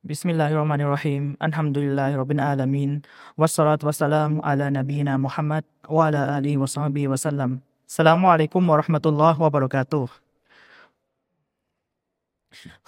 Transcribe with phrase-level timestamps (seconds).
[0.00, 1.36] Bismillahirrahmanirrahim.
[1.44, 3.04] Alhamdulillahi rabbil alamin.
[3.36, 5.60] Wassalatu wassalamu ala nabiyyina Muhammad
[5.92, 7.60] wa ala alihi wa sahbihi wa sallam.
[7.84, 10.08] Assalamualaikum warahmatullahi wabarakatuh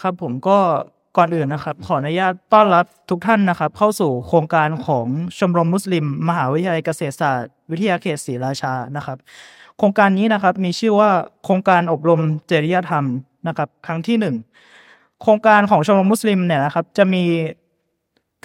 [0.01, 0.59] ครับผมก็
[1.17, 5.06] ก่อนอื่นนะครับ ขออนุญาตต้อนรับทุกท่านนะครับ เข้าสู่โครงการของ
[5.38, 9.18] ชมรมมุสลิม มหาวิทยาลัยเกษตรศาสตร์ วิทยาเขตศรีราชานะครับ
[9.79, 11.10] โครงการนี้นะครับมีชื่อว่า
[11.44, 12.20] โครงการอบรม
[12.50, 13.04] จริยธรรม
[13.48, 14.36] นะครับ ครั้งที่หนึ่ง
[15.23, 17.25] โครงการของชมรมมุสลิมเนี่ยนะครับ จะมี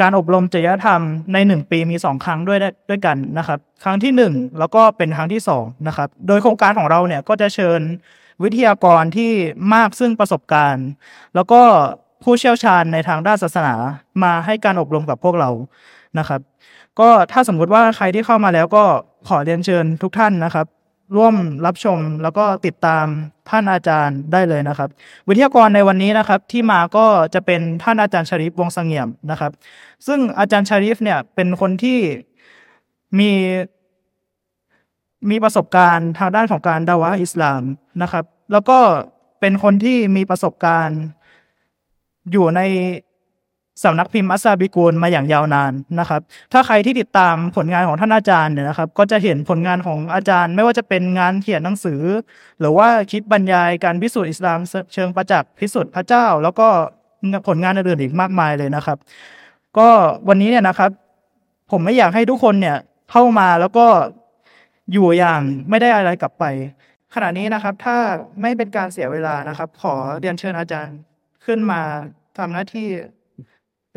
[0.02, 1.02] การอบรมจริยธรรม
[1.34, 2.59] ในหนึ่งปีมีสองครั้งด้วย
[2.90, 7.81] ด้วยกันนะครับ ครั้งที่หนึ่งแล้วก็เป็นครั้งที่สองนะครับ โดยโครงการของเราเนี่ยก็จะเชิญ
[8.44, 9.31] วิทยากรที่
[9.73, 10.88] มากซึ่งประสบการณ์
[11.36, 11.62] แล้วก็
[12.23, 13.75] ผู้เชี่ยวชาญในทางด้านศาสนา
[14.23, 15.50] มาให้การอบรมกับพวกเรา
[16.20, 16.41] นะครับ
[17.00, 18.84] ก็ถ้าสมมุติว่าใครที่เข้ามาแล้วก็
[19.28, 20.66] ขอเรียนเชิญทุกท่านนะครับ
[21.16, 21.35] ร่วม
[21.66, 23.05] รับชมแล้วก็ติดตาม
[23.49, 24.89] ท่านอาจารย์ได้เลยนะครับ
[25.27, 29.52] วิทยากรในวันนี้นะครับที่มาก็จะเป็นท่านอาจารย์ชริฟวงสงเงียมนะครับ
[30.07, 31.99] ซึ่งอาจารย์ชริฟเนี่ยเป็นคนที่
[33.19, 33.31] มี
[35.30, 37.61] มีประสบการณ์ทางด้านของการดาวะอิสลาม
[38.02, 38.80] นะครับ แล้วก็
[39.39, 41.02] เป็นคนที่มีประสบการณ์
[42.31, 42.61] อยู่ใน
[43.83, 46.22] สำนักพิมพ์อัสซาบิกูลมาอย่างยาวนานนะครับ
[46.53, 52.02] ถ้าใครที่ติดตามผลงานของท่านอาจารย์เนี่ยนะครับ ก็จะเห็นผลงานของอาจารย์ ไม่ว่าจะเป็นงานเขียนหนังสือ
[52.59, 54.59] หรือว่าคิดบรรยายการพิสูจน์อิสลาม
[54.94, 56.67] เชิงประจักษ์พิสูจน์พระเจ้า แล้วก็
[57.48, 58.98] ผลงานอื่นๆอีกมากมายเลยนะครับ
[59.78, 59.89] ก็
[60.28, 60.92] วันนี้เนี่ยนะครับ
[61.72, 62.78] ผมไม่อยากให้ทุกคนเนี่ย
[63.11, 63.88] เข้ามาแล้วก็
[64.94, 66.45] อยู่อย่างไม่ได้อะไรกลับไป
[67.14, 67.98] ขณะนี้นะครับ ถ้า
[68.42, 70.98] ไม่เป็นการเสียเวลานะครับ ขอเรียนเชิญอาจารย์
[71.45, 71.81] ขึ้นมา
[72.38, 72.88] ทำหน้าที่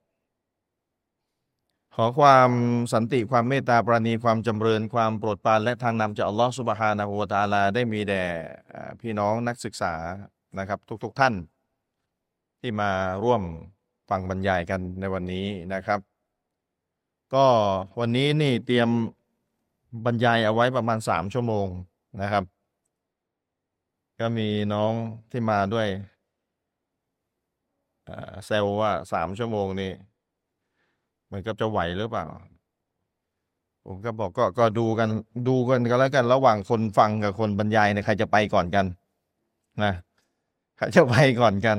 [1.95, 2.51] ขอความ
[2.93, 8.25] สันติความเมตตาปราณีความจำเริญความโปรดปรานและทางนำจากอัลลอฮฺสุบฮานะฮูวะตาลา ได้มีแด่
[9.01, 9.93] พี่น้องนักศึกษา
[10.59, 11.33] นะครับ ทุกๆทท่าน
[12.59, 12.91] ที่มา
[13.23, 13.41] ร่วม
[14.09, 15.99] ฟังบรรยายกันในวันนี้นะครับ
[17.33, 17.45] ก็
[17.99, 18.89] วันนี้นี่เตรียม
[20.05, 21.67] บรรยายเอาไว้ประมาณสามชั่วโมง
[22.21, 22.43] นะครับ
[24.19, 24.93] ก็มีน้อง
[25.31, 25.87] ที่มาด้วย
[28.45, 29.91] เซลว่าสามชั่วโมงนี่
[31.31, 32.25] มันก็จะไหวหรือเปล่า
[33.85, 35.09] ผมก็บอกก็ก็ดูกัน
[35.47, 38.85] ดูกันก็แล้วกัน ระหว่างคนฟังกับคนบรรยายเนี่ยใครจะไปก่อนกัน
[39.83, 39.93] นะ
[40.77, 41.77] ใครจะไปก่อนกัน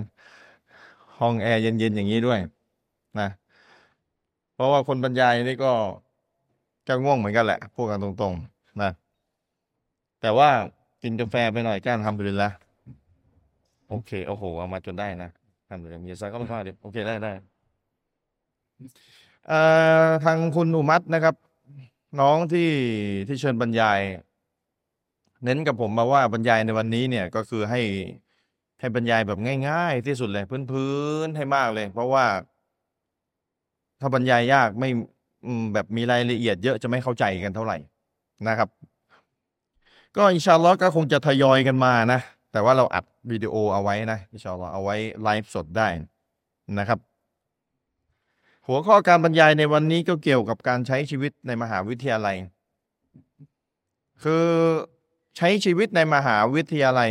[1.20, 2.38] ห้องแอร์เย็นๆอย่างนี้ด้วย
[3.20, 3.28] นะ
[4.54, 5.72] เพราะว่าคนบรรยายนี่ก็
[6.88, 8.90] ก็ง่วงเหมือนกันแหละพูดกันตรงๆ นะ
[10.20, 10.48] แต่ว่า
[11.02, 12.50] กินกาแฟไปหน่อยก้านทำไปเลยละ
[13.88, 15.30] โอเค โอ้โห เอามาจนได้นะ
[15.68, 17.32] ทำเลยมีสักก็ไม่พลาดโอเค ได้ได้
[20.24, 21.34] ทางคุณอุมัตนะครับ
[22.20, 22.70] น้องที่
[23.26, 24.00] ที่เชิญบรรยาย
[25.44, 27.80] เน้นกับผมมาว่าบรรยายในวันนี้เนี่ยก็คือให้
[28.80, 29.38] ให้บรรยายแบบ
[29.68, 30.94] ง่าย ๆ ที่สุดเลยพื้
[31.26, 32.24] นๆให้มากเลย เพราะว่า
[34.00, 34.88] ถ้าบรรยายยากไม่
[35.74, 37.76] แบบมีรายละเอียดเยอะจะไม่เข้าใจกันเท่าไหร่
[38.48, 38.68] นะครับ
[40.16, 42.20] ก็อินชาอัลลอฮ์ก็คงจะทยอยกันมานะ
[42.52, 45.88] แต่ว่าเราอัดวิดีโอเอาไว้นะอินชาอัลลอฮ์เอาไว้ไลฟ์สดได้
[46.78, 46.98] นะครับ
[48.66, 52.36] หัวข้อการบรรยายในวันนี้ก็เกี่ยวกับการใช้ชีวิตในมหาวิทยาลัย
[54.22, 54.46] คือ
[55.36, 57.10] ใช้ชีวิตในมหาวิทยาลัย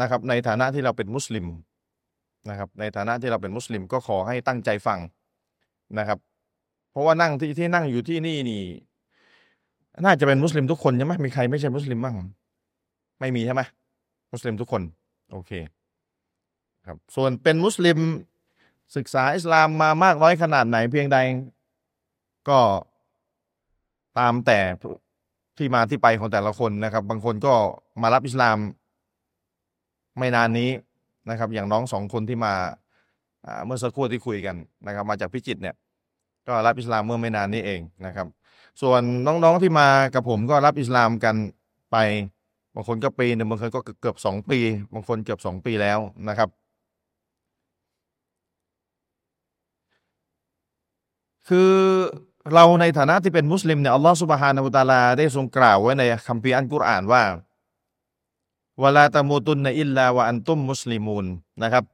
[0.00, 1.46] นะครับ ในฐานะที่เราเป็นมุสลิม
[2.48, 4.98] นะครับ ในฐานะที่เราเป็นมุสลิมก็ขอให้ตั้งใจฟัง
[5.98, 6.18] นะครับ
[6.90, 8.62] เพราะว่านั่งที่ที่นั่งอยู่ที่นี่นี่
[10.04, 12.14] น่าจะเป็นมุสลิมทุกคนใช่ไหมมีใครไม่ใช่มุสลิมบ้าง
[13.20, 13.62] ไม่มีใช่ไหม
[14.32, 14.82] มุสลิมทุกคน
[15.32, 15.52] โอเค
[16.86, 17.98] ครับ ส่วนเป็นมุสลิม
[18.96, 21.18] ศึกษาอิสลามมามากน้อยขนาดไหนเพียงใด
[22.48, 22.60] ก็
[24.18, 24.58] ตามแต่
[25.58, 27.54] ที่มาที่ไปของแต่ละคนนะครับ บางคนก็
[28.02, 28.56] มารับอิสลาม
[30.18, 30.70] ไม่นานนี้
[31.30, 32.54] นะครับ อย่างน้องสองคนที่มา
[33.64, 34.56] เมื่อสักครู่ที่คุยกัน
[34.86, 35.74] นะครับ มาจากพิจิตเนี่ย
[36.46, 38.26] ก็รับอิสลามเมื่อไม่นานนี้เองนะครับ
[38.82, 41.36] ส่วนน้องๆที่มากับผมก็รับอิสลามกัน
[41.90, 41.96] ไป
[42.74, 44.58] บางคนก็ปีหนึ่งบางคนก็เกือบสองปี
[44.92, 45.98] บางคนเกือบสองปีแล้ว
[46.28, 46.48] นะครับ
[51.48, 51.72] คือ
[52.54, 57.22] เราในฐานะที่เป็นมุสลิมเนี่ยอัลลอฮฺสุบฮานาอุตาลาได้ทรงกล่าวไว้ในคัมภีร์อัลกุรอานว่า
[58.82, 61.26] วลาตามูตุนในอิลลาวะอันตุมมุสลิมูน
[61.62, 61.84] นะครับ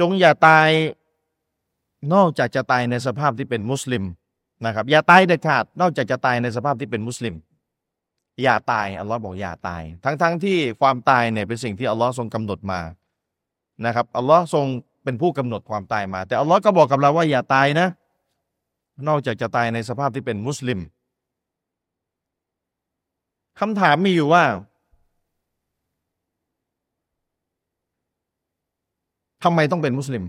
[0.00, 0.68] จงอย่าตาย
[2.14, 4.04] นอกจากจะตายในสภาพที่เป็นมุสลิม
[4.66, 7.34] นะครับ อย่าตายเด็ดขาดนอกจากจะตายในสภาพที่เป็นมุสลิม
[8.42, 12.80] อย่าตายอัลลอฮ์บอกอย่าตาย ทั้งๆทที่ความตายเนี่ยเป็นสิ่งที่อัลลอฮ์ทรงกำหนดมา
[13.86, 14.66] นะครับอัลลอฮ์ทรง
[15.04, 17.88] เป็นผู้กำหนดความตายมา แต่อัลลอฮ์ก็บอกกับเราว่าอย่าตายนะ
[19.08, 20.78] นอกจากจะตายในสภาพที่เป็นมุสลิม
[23.60, 24.44] คำถามมีอยู่ว่า
[29.44, 30.24] ทำไมต้องเป็นมุสลิม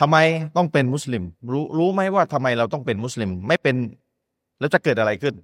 [0.00, 0.16] ทำไม
[0.56, 3.76] ต้องเป็นมุสลิม รู้รู้ไหมว่าทำไมเราต้องเป็นมุสลิม ไม่เป็น
[4.58, 5.34] แล้วจะเกิดอะไรขึ้น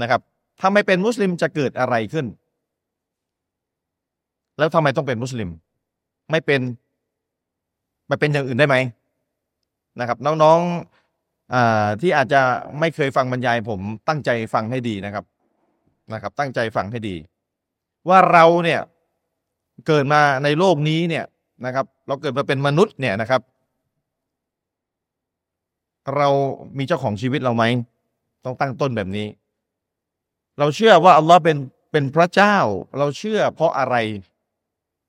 [0.00, 0.20] นะครับ
[0.60, 2.26] ถ้าไม่เป็นมุสลิมจะเกิดอะไรขึ้น
[4.58, 5.48] แล้วทำไมต้องเป็นมุสลิม
[6.30, 6.60] ไม่เป็น
[8.08, 8.76] ไม่เป็นอย่างอื่นได้ไหม
[10.00, 12.40] นะครับ น้องๆที่อาจจะ
[12.78, 15.24] ไม่เคยฟังบรรยายผมตั้งใจฟังให้ดีนะครับ
[16.12, 17.16] นะครับ ตั้งใจฟังให้ดี
[18.08, 18.80] ว่าเราเนี่ย
[19.86, 21.24] เกิดมาในโลกนี้เนี่ย
[21.66, 23.42] นะครับ เราเกิดมาเป็นมนุษย์เนี่ยนะครับ
[26.16, 26.28] เรา
[26.78, 27.64] มีเจ้าของชีวิตเราไหม
[28.44, 29.26] ต้องตั้งต้นแบบนี้
[30.58, 31.56] เราเชื่อว่าอัลลอฮ์เป็น
[31.92, 32.56] เป็นพระเจ้า
[32.98, 33.96] เราเชื่อ เพราะอะไร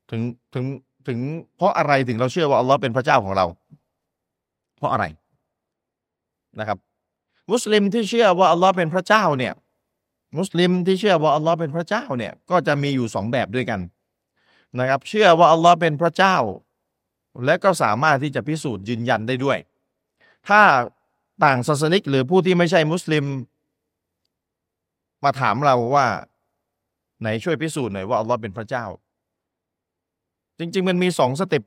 [0.09, 0.21] ถึง
[0.53, 0.65] ถึง
[1.07, 1.19] ถึง
[1.57, 3.45] เพราะอะไรถึงเราเชื่อว่าอัลลอฮ์เป็นพระเจ้าของเรา
[4.81, 5.05] เพราะอะไร
[6.59, 6.77] นะครับ
[7.51, 9.53] มุสลิมที่เชื่อว่าอัลลอฮ์เป็นพระเจ้าเนี่ย
[10.37, 13.79] มุสลิมที่เชื่อว่าอัลลอฮ์เป็นพระเจ้าเนี่ยก็จะมีอยู่สองแบบด้วยกัน
[14.79, 16.35] นะครับ เชื่อว่าอัลลอฮ์เป็นพระเจ้า
[17.45, 19.57] และก็สามารถที่จะพิสูจน์ยืนยันได้ด้วย
[20.47, 20.61] ถ้า
[21.43, 23.25] ต่างศาสนิกหรือผู้ที่ไม่ใช่มุสลิม
[25.23, 26.07] มาถามเราว่า
[27.21, 28.85] ไหนช่วยพิสูจน์หน่อยว่าอัลลอฮ์เป็นพระเจ้า
[30.59, 31.63] จริง ๆ มันมีสองสเต็ป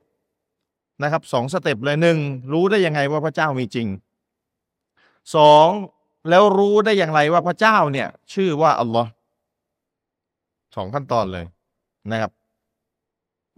[1.02, 2.18] นะครับสองสเต็ปเลยหนึ่ง
[2.52, 3.88] รู้ได้ยังไงว่าพระเจ้ามีจริง
[5.36, 5.68] สอง
[6.28, 9.10] แล้วรู้ได้อย่างไรว่าพระเจ้าเนี่ย ชื่อว่าอัลลอฮ์
[10.76, 11.44] สองขั้นตอนเลย
[12.10, 12.32] นะครับ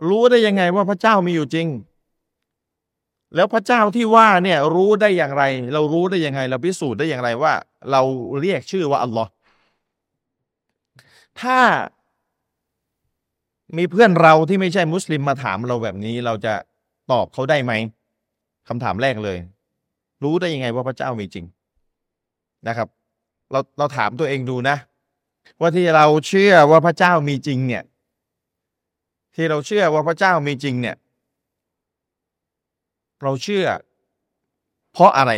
[0.07, 1.69] รู้ได้ยังไงว่าพระเจ้ามีอยู่จริง
[3.35, 7.53] แล้วพระเจ้าที่ว่าเนี่ยรู้ได้อย่างไร เรารู้ได้ยังไง เราพิสูจน์ได้อย่างไรว่า
[7.91, 8.03] เรา
[8.41, 9.31] เรียกชื่อว่าอัลลอฮ์
[11.41, 11.61] ถ้า
[13.77, 16.55] มีเพื่อนเราที่ไม่ใช่มุสลิมมาถามเราแบบนี้เราจะ
[17.11, 17.73] ตอบเขาได้ไหม
[18.69, 19.39] คำถามแรกเลย
[20.23, 21.45] รู้ได้ยังไงว่าพระเจ้ามีจริง
[22.67, 22.89] นะครับ
[23.53, 24.77] เราเราถามตัวเองดูนะ
[25.61, 27.83] ว่าที่เราเชื่อว่าพระเจ้ามีจริง เนี่ย
[29.35, 30.97] ที่เราเชื่อว่าพระเจ้ามีจริง เนี่ย
[33.23, 33.67] เราเชื่อ
[34.93, 35.33] เพราะอะไร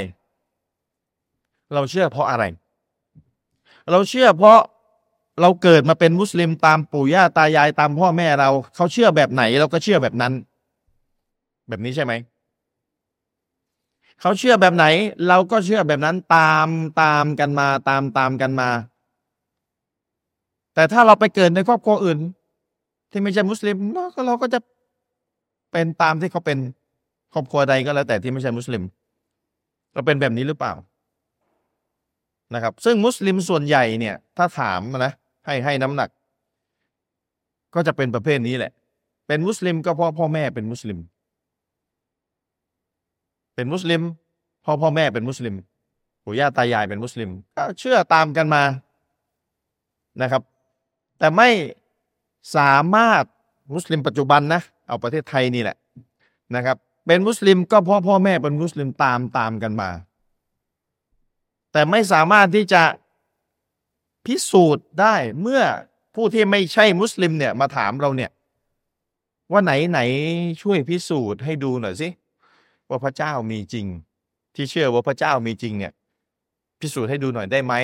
[1.75, 2.45] เราเชื่อเพราะอะไร
[3.91, 4.59] เราเชื่อเพราะ
[5.41, 10.33] เราเกิดมาเป็นมุสลิมตามปู่ย่าตายายตามพ่อแม่เรา เขาเชื่อแบบไหน เราก็เชื่อแบบนั้น
[11.69, 12.13] แบบนี้ใช่ไหม
[14.21, 14.85] เขาเชื่อแบบไหน
[15.29, 16.69] เราก็เชื่อแบบนั้นตาม
[17.03, 18.69] ตามกันมาตามตามกันมา
[20.75, 22.19] แต่ถ้าเราไปเกิดในครอบครัวอื่น
[23.11, 23.77] ที่ไม่ใช่มุสลิม
[24.27, 24.59] เราก็จะ
[25.73, 26.59] เป็นตามที่เขาเป็น
[27.33, 28.83] ครอบครัวใดก็แล้วแต่ที่ไม่ใช่มุสลิม
[29.95, 30.73] เราเป็นแบบนี้หรือเปล่า
[32.55, 35.13] นะครับ ซึ่งมุสลิมส่วนใหญ่เนี่ย ถ้าถามนะ
[35.47, 36.11] ให้ให้น้ำหนัก
[37.75, 38.73] ก็จะเป็นประเภทนี้แหละ
[39.27, 40.99] เป็นมุสลิมก็เพราะพ่อแม่เป็นมุสลิม
[43.59, 44.03] เป็นมุสลิม
[44.65, 45.55] พ่อพ่อแม่เป็นมุสลิม
[46.25, 48.63] ปู่ย่าตายายเป็นมุสลิม ก็เชื่อตามกันมา
[50.23, 50.43] นะครับ
[51.19, 51.49] แต่ไม่
[52.57, 53.25] สามารถ
[53.75, 55.77] มุสลิมปัจจุบันนะ เอาประเทศไทยนี่แหละ
[56.55, 56.77] นะครับ
[57.07, 59.91] เป็นมุสลิมก็พ่อพ่อแม่เป็นมุสลิมตามตามกันมา
[61.73, 62.83] แต่ไม่สามารถที่จะ
[64.27, 65.63] พิสูจน์ได้เมื่อ
[66.15, 68.31] ผู้ที่ไม่ใช่มุสลิมเนี่ยมาถามเราเนี่ย
[69.53, 70.01] ว่าไหนไหน
[70.63, 72.09] ช่วยพิสูจน์ให้ดูหน่อยสิ
[72.91, 73.87] ว่าพระเจ้ามีจริง
[74.55, 75.93] ที่เชื่อว่าพระเจ้ามีจริงเนี่ย
[76.81, 77.75] พิสูจน์ให้ดูหน่อยได้ไหม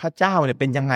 [0.00, 0.94] พระเจ้าเนี่ยเป็นยังไง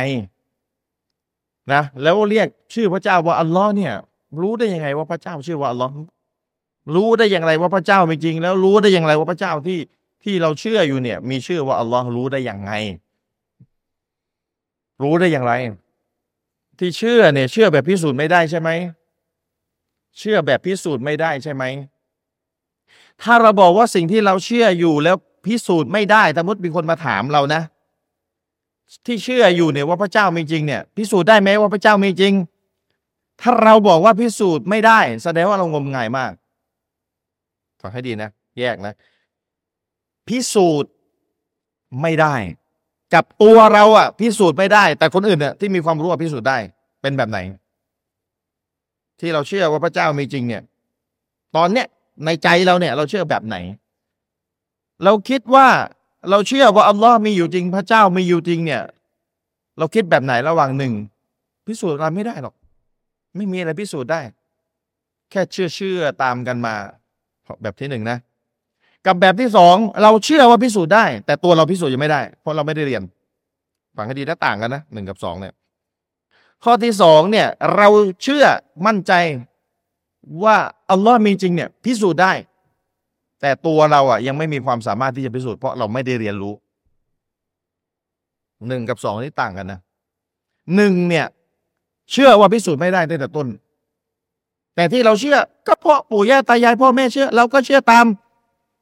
[1.73, 3.93] นะแล้วเรียกชื่อพระเจ้าว่าอัลลอฮ์เนี่ย
[4.41, 5.93] รู้ได้ยังไงว่าพระเจ้าชื่อว่าอัลลอฮ์
[6.95, 9.79] รู้ได้อย่างไรว่าพระเจ้ามีจริง แล้วรู้ได้อย่างไรว่าพระเจ้าที่
[10.25, 12.73] ที่เราเชื่ออยู่เนี่ย มีชื่อว่าอัลลอฮ์รู้ได้อย่างไง
[15.03, 15.53] รู้ได้อย่างไร
[16.79, 18.71] ที่เชื่อเนี่ย เชื่อแบบพิสูจน์ไม่ได้ใช่ไหม
[20.19, 21.65] เชื่อแบบพิสูจน์ไม่ได้ใช่ไหม
[23.25, 25.17] ถ้าเราบอกว่าสิ่งที่เราเชื่ออยู่แล้ว
[25.47, 27.63] พิสูจน์ไม่ได้สมมติมีคนมาถามเรานะ
[29.07, 32.35] ที่เชื่ออยู่เนี่ยว่าพระเจ้ามีจริงเนี่ย พิสูจน์ได้ไหมว่าพระเจ้ามีจริง
[33.41, 36.33] ถ้าเราบอกว่าพิสูจน์ไม่ได้ แสดงว่าเรางมงายมาก
[37.81, 38.95] ฟังให้ดีนะ แยกนะ
[40.29, 40.91] พิสูจน์
[42.03, 42.35] ไม่ได้
[43.15, 46.59] กับตัวเราอะพิสูจน์ไม่ได้ แต่คนอื่นเนี่ยที่มีความรู้พิสูจน์ได้
[47.03, 47.39] เป็นแบบไหน
[49.21, 50.63] ที่เราเชื่อว่าพระเจ้ามีจริงเนี่ย
[51.57, 51.87] ตอนเนี้ย
[52.25, 53.57] ในใจเราเนี่ย เราเชื่อแบบไหน
[55.05, 55.69] เราคิดว่า
[56.31, 58.83] เราเชื่อว่าอัลลอฮ์มีอยู่จริงพระเจ้ามีอยู่จริงเนี่ย
[59.79, 60.93] เราคิดแบบไหนระหว่างหนึ่ง
[61.67, 62.55] พิสูจน์อะไรไม่ได้หรอก
[63.37, 64.21] ไม่มีอะไรพิสูจน์ได้
[65.31, 66.75] แค่เชื่อเชื่อตามกันมา
[67.63, 68.19] แบบที่หนึ่งนะ
[69.07, 73.03] กับแบบที่สองเราเชื่อว่าพิสูจน์ได้ แต่ตัวเราพิสูจน์ยังไม่ได้ เพราะเราไม่ได้เรียน
[73.97, 75.55] ฟังให้ดีนะต่างกันนะหนึ่งกับสองเนี่ย
[76.65, 77.89] ข้อที่สองเนี่ย เรา
[78.23, 78.45] เชื่อ
[78.87, 79.13] มั่นใจ
[80.43, 80.57] ว่า
[80.91, 82.33] อัลลอฮ์มีจริงเนี่ยพิสูจน์ได้
[83.41, 86.55] แต่ตัวเราอะยังไม่มีความสามารถที่จะพิสูจน์เพราะเราไม่ได้เรียนรู้
[88.69, 89.81] หนึ่งกับสองนี่ต่างกันนะ
[90.77, 91.27] หนึ่งเนี่ย
[92.13, 93.47] เชื่อว่าพิสูจน์ไม่ได้ตั้งแต่ต้น
[94.75, 98.07] แต่ที่เราเชื่อก็เพราะปู่ย่าตายายพ่อแม่เชื่อ เราก็เชื่อตาม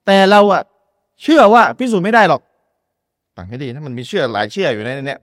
[0.06, 0.62] แต่เราอะ
[1.22, 2.40] เชื่อว่าพิสูจน์ไม่ได้หรอก
[3.36, 5.16] ฟังให้ดีนะมันมีเชื่อหลายเชื่ออยู่ในนี้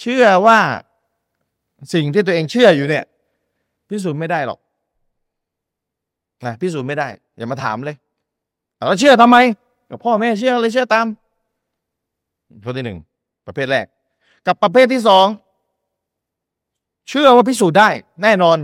[0.00, 0.58] เชื่อว่า
[1.94, 3.04] สิ่งที่ตัวเองเชื่ออยู่เนี่ย
[3.88, 4.58] พิสูจน์ไม่ได้หรอก
[6.44, 7.96] นะพิสูจน์ไม่ได้ อย่ามาถามเลย
[8.86, 9.36] เราเชื่อทำไม
[9.90, 11.06] กับพ่อแม่เชื่อเลยเชื่อตาม
[12.64, 12.98] ข้อที่หนึ่ง
[13.46, 13.86] ประเภทแรก
[14.46, 15.26] กับประเภทที่สอง
[17.08, 17.88] เชื่อว่าพิสูจน์ได้
[18.22, 18.58] แน่นอน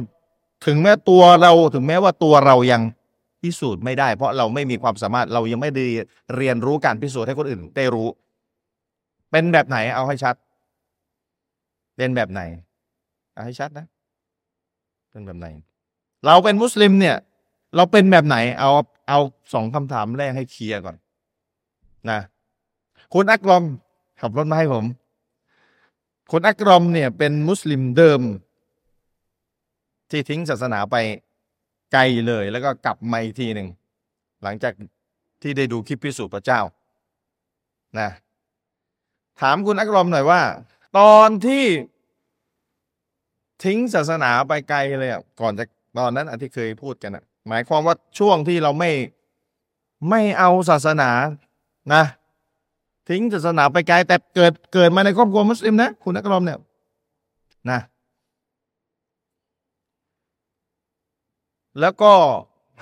[0.67, 2.83] ถึงแม้ตัวเราถึงแม้ว่าตัวเรายัง
[3.43, 5.87] พิสูจน์ไม่ได้ เพราะเราไม่มีความสามารถเรายังไม่ได้
[6.37, 8.09] เรียนรู้การพิสูจน์ให้คนอื่น ได้รู้
[9.31, 10.35] เป็นแบบไหนเอาให้ชัด
[11.97, 12.41] เป็นแบบไหน
[13.35, 13.87] เอาให้ชัดนะ
[15.11, 15.47] เป็นแบบไหน
[16.27, 17.17] เราเป็นมุสลิมเนี่ย
[17.77, 18.71] เราเป็นแบบไหน เอา
[19.09, 19.19] เอา
[19.53, 20.97] สองคำถามแรกให้เคลียร์ก่อน
[22.11, 22.21] นะ
[23.13, 23.65] คุณอักรอม
[24.21, 24.85] ขับรถมาให้ผม
[26.31, 28.21] คุณอักรอมเนี่ย เป็นมุสลิมเดิม
[30.11, 30.97] ที่ทิ้งศาสนาไป
[31.93, 33.69] ไกลเลย แล้วก็กลับมาอีกทีหนึ่ง
[34.43, 34.73] หลังจาก
[35.43, 36.61] ที่ได้ดูคลิปพิสูจน์พระเจ้า
[37.99, 38.09] นะ
[39.41, 40.41] ถามคุณอักรอมหน่อยว่า
[40.99, 41.65] ตอนที่
[43.65, 45.65] ทิ้งศาสนาไปไกลเลยอะก่อนจะ
[45.99, 48.91] ตอนนั้นอันที่เคยพูดกันอะ หมายความว่าช่วงที่เราไม่
[50.11, 51.11] ไม่เอาศาสนา
[51.95, 52.05] นะ
[53.09, 56.59] ทิ้งศาสนาไปไกลแต่เกิดเกิดมาในครอบครัวมุสลิมนะ คุณนักรอมเนี่ย
[57.71, 57.81] นะ
[61.81, 62.13] แล้วก็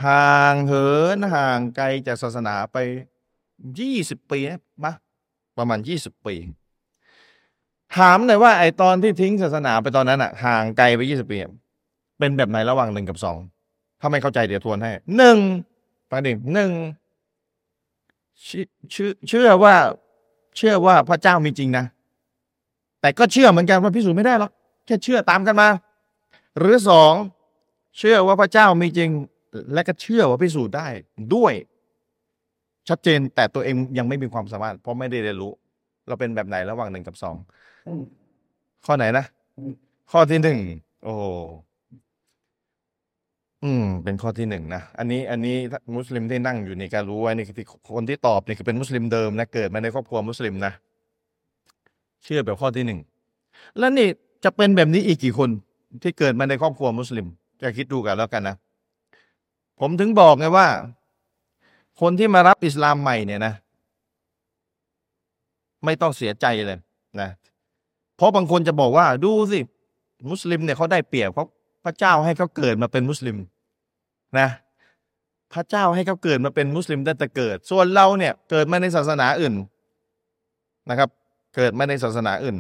[0.05, 2.77] ห่างเหินห่างไกลจากศาสนาไป
[3.79, 4.93] ยี่สิบปีนะมา
[5.59, 6.35] ประมาณยี่สิบปี
[7.97, 11.37] ถามหน่อยว่าไอตอนที่ทิ้งศาสนาไปตอนนั้นอะห่างไกลไปยี่สิบปี
[12.19, 13.37] เป็นแบบไหนระหว่างหนึ่งกับสอง
[14.01, 15.39] ถ้าไม่เข้าใจเดี๋ยวทวนให้หนึ่ง
[16.11, 16.71] ประเด็นหนึ่ง
[18.45, 19.75] เชื่อเชื่อว่า
[20.57, 21.85] เชื่อว่าพระเจ้ามีจริงนะ
[23.01, 24.51] แต่ก็เชื่อเหมือนกันว่าพิสูจน์ไม่ได้หรอก
[24.87, 25.69] แค่เชื่อตามกันมา
[26.59, 27.15] หรือสอง
[27.99, 29.11] เชื่อว่าพระเจ้ามีจริง
[29.75, 30.87] และก็เชื่อว่าพิสูจน์ได้
[31.35, 31.55] ด้วย
[32.89, 35.53] ชัดเจนแต่ตัวเองยังไม่มีความสามารถ เพราะไม่ได้เรียนรู้
[36.09, 37.35] เราเป็นแบบไหนระหว่างหนึ่งกับสอง
[38.87, 39.25] ข้อไหนนะ
[40.11, 40.59] ข้อที่หนึ่ง
[41.05, 41.15] โอ้
[43.65, 45.57] อืม เป็นข้อที่หนึ่งนะ อันนี้อันนี้
[45.97, 50.73] มุสลิมที่นั่งอยู่ในการรู้ไว้นี่คือคนที่ตอบนี่คือเป็นมุสลิมเดิมนะเกิดมาในครอบครัวมุสลิมนะ
[52.25, 53.01] เชื่อแบบข้อที่หนึ่ง
[53.79, 54.09] แล้วนี่
[54.45, 55.51] จะเป็นแบบนี้อีกกี่คน
[56.03, 57.27] ที่เกิดมาในครอบครัวมุสลิม
[57.63, 58.57] จะคิดดูกันแล้วกันนะ
[59.81, 60.67] ผมถึงบอกไงว่า
[62.01, 63.55] คนที่มารับอิสลามใหม่เนี่ยนะ
[65.85, 66.79] ไม่ต้องเสียใจเลย
[67.21, 67.31] นะ
[68.17, 69.59] เพราะบางคนจะบอกว่าดูสิ
[70.31, 71.45] มุสลิมเนี่ยเขาได้เปรียบเขา
[71.85, 73.37] พระเจ้าให้เขาเกิดมาเป็นมุสลิม
[74.39, 74.49] นะ
[75.53, 79.55] พระเจ้าให้เขาเกิดมาเป็นมุสลิมตั้งแต่เกิด ส่วนเราเนี่ยเกิดมาในศาสนาอื่น
[80.91, 81.11] นะครับ
[81.57, 82.57] เกิดมาในศาสนาอื่น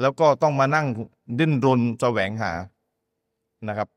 [0.00, 0.86] แล้วก็ต้องมานั่ง
[1.38, 2.52] ดิ้นรนแสวงหา
[3.68, 3.88] นะครับ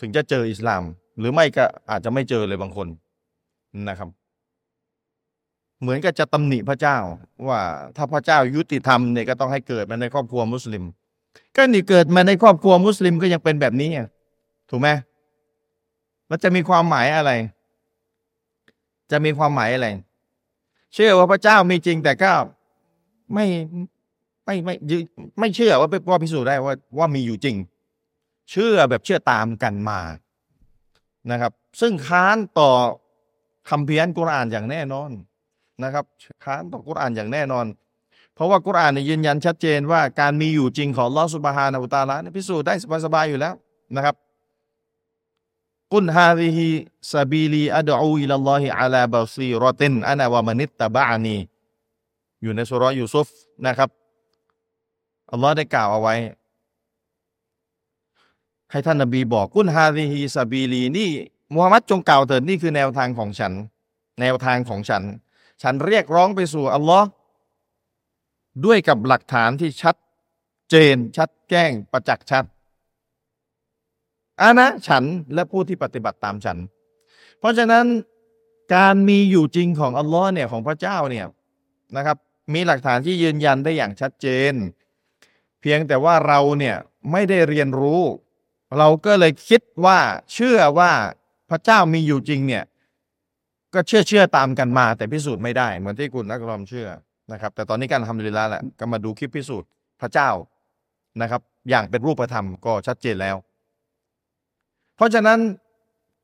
[0.00, 0.82] ถึงจะเจออิสลาม
[1.18, 2.88] หรือไม่ก็อาจจะไม่เจอเลยบางคน
[3.88, 4.08] นะครับ
[5.80, 6.96] เหมือนกับจะตำหนิพระเจ้า
[7.48, 7.60] ว่า
[7.96, 10.84] ถ้าพระเจ้ายุติธรรมเนี่ยก็ต้องให้เกิดมาในครอบครัวมุสลิม
[11.56, 13.90] ก็นี่เกิดมาในครอบครัวมุสลิมก็ยังเป็นแบบนี้
[14.70, 14.88] ถูกไหม
[16.30, 17.30] มันจะมีความหมายอะไร
[19.10, 19.88] จะมีความหมายอะไร
[20.94, 22.32] เชื่อว่าพระเจ้ามีจริงแต่ก็
[23.34, 23.46] ไม่
[24.44, 24.74] ไม่ไม่
[25.38, 27.56] ไม่เชื่อว่าเป็นว่าพิสูจน์ได้ว่าว่ามีอยู่จริง
[28.50, 30.00] เชื่อแบบเชื่อตามกันมา
[31.30, 32.70] นะครับ ซึ่งค้านต่อ
[33.70, 35.10] คำเพี้ยนกุรอานอย่างแน่นอน
[35.84, 36.04] นะครับ
[36.44, 37.64] ค้านต่อกุรอานอย่างแน่นอน
[38.34, 42.74] เพราะว่ากุรอานเนี่ยยืนยันชัดเจนว่าการมีอยู่จริงของลอสุบฮานาอุตาละพิสูจน์ได้
[43.04, 43.54] สบายๆอยู่แล้ว
[43.96, 44.14] นะครับ
[45.92, 51.36] قل هذه سبيلي أدعو إلى الله على بصيرة أنا ومن اتبعني
[52.42, 53.28] อยู่ในสูเราะฮ์ยูซุฟ
[53.66, 53.90] นะครับ
[55.32, 56.14] อัลลอฮ์ได้กล่าวเอาไว้
[58.70, 61.10] ให้ท่านนบีบอกقل هذه سبيليนี่
[61.52, 63.52] มูฮัมหมัดจงกล่าวเถิดนี่คือแนวทางของฉัน
[64.20, 65.02] แนวทางของฉัน
[65.62, 67.06] ฉันเรียกร้องไปสู่อัลลอฮ์
[68.64, 69.96] ด้วยกับหลักฐานที่ชัด
[70.70, 72.44] เจนชัดแจ้งประจักษ์ชัด
[74.40, 75.04] อานะฉัน
[75.34, 76.58] และผู้ที่ปฏิบัติตามฉัน
[77.38, 77.86] เพราะฉะนั้น
[78.74, 81.26] การมีอยู่จริงของอัลลอฮ์เนี่ยของพระเจ้าเนี่ย
[81.96, 82.16] นะครับ
[82.54, 84.54] มีหลักฐานที่ยืนยันได้อย่างชัดเจน
[85.60, 86.76] เพียงแต่ว่าเราเนี่ย
[87.12, 88.02] ไม่ได้เรียนรู้
[88.78, 89.98] เราก็เลยคิดว่า
[90.34, 90.92] เชื่อว่า
[91.50, 92.64] พระเจ้ามีอยู่จริงเนี่ย
[93.74, 96.88] ก็เชื่อเชื่อตามกันมา แต่พิสูจน์ไม่ได้เหมือนที่คุณนักรอมเชื่อ
[97.32, 99.68] นะครับ แต่ตอนนี้การทำดีแล้วแหละก็มาดูคลิปพิสูจน์
[100.00, 100.30] พระเจ้า
[101.22, 103.36] นะครับ อย่างเป็นรูปธรรมก็ชัดเจนแล้ว
[104.96, 105.38] เพราะฉะนั้น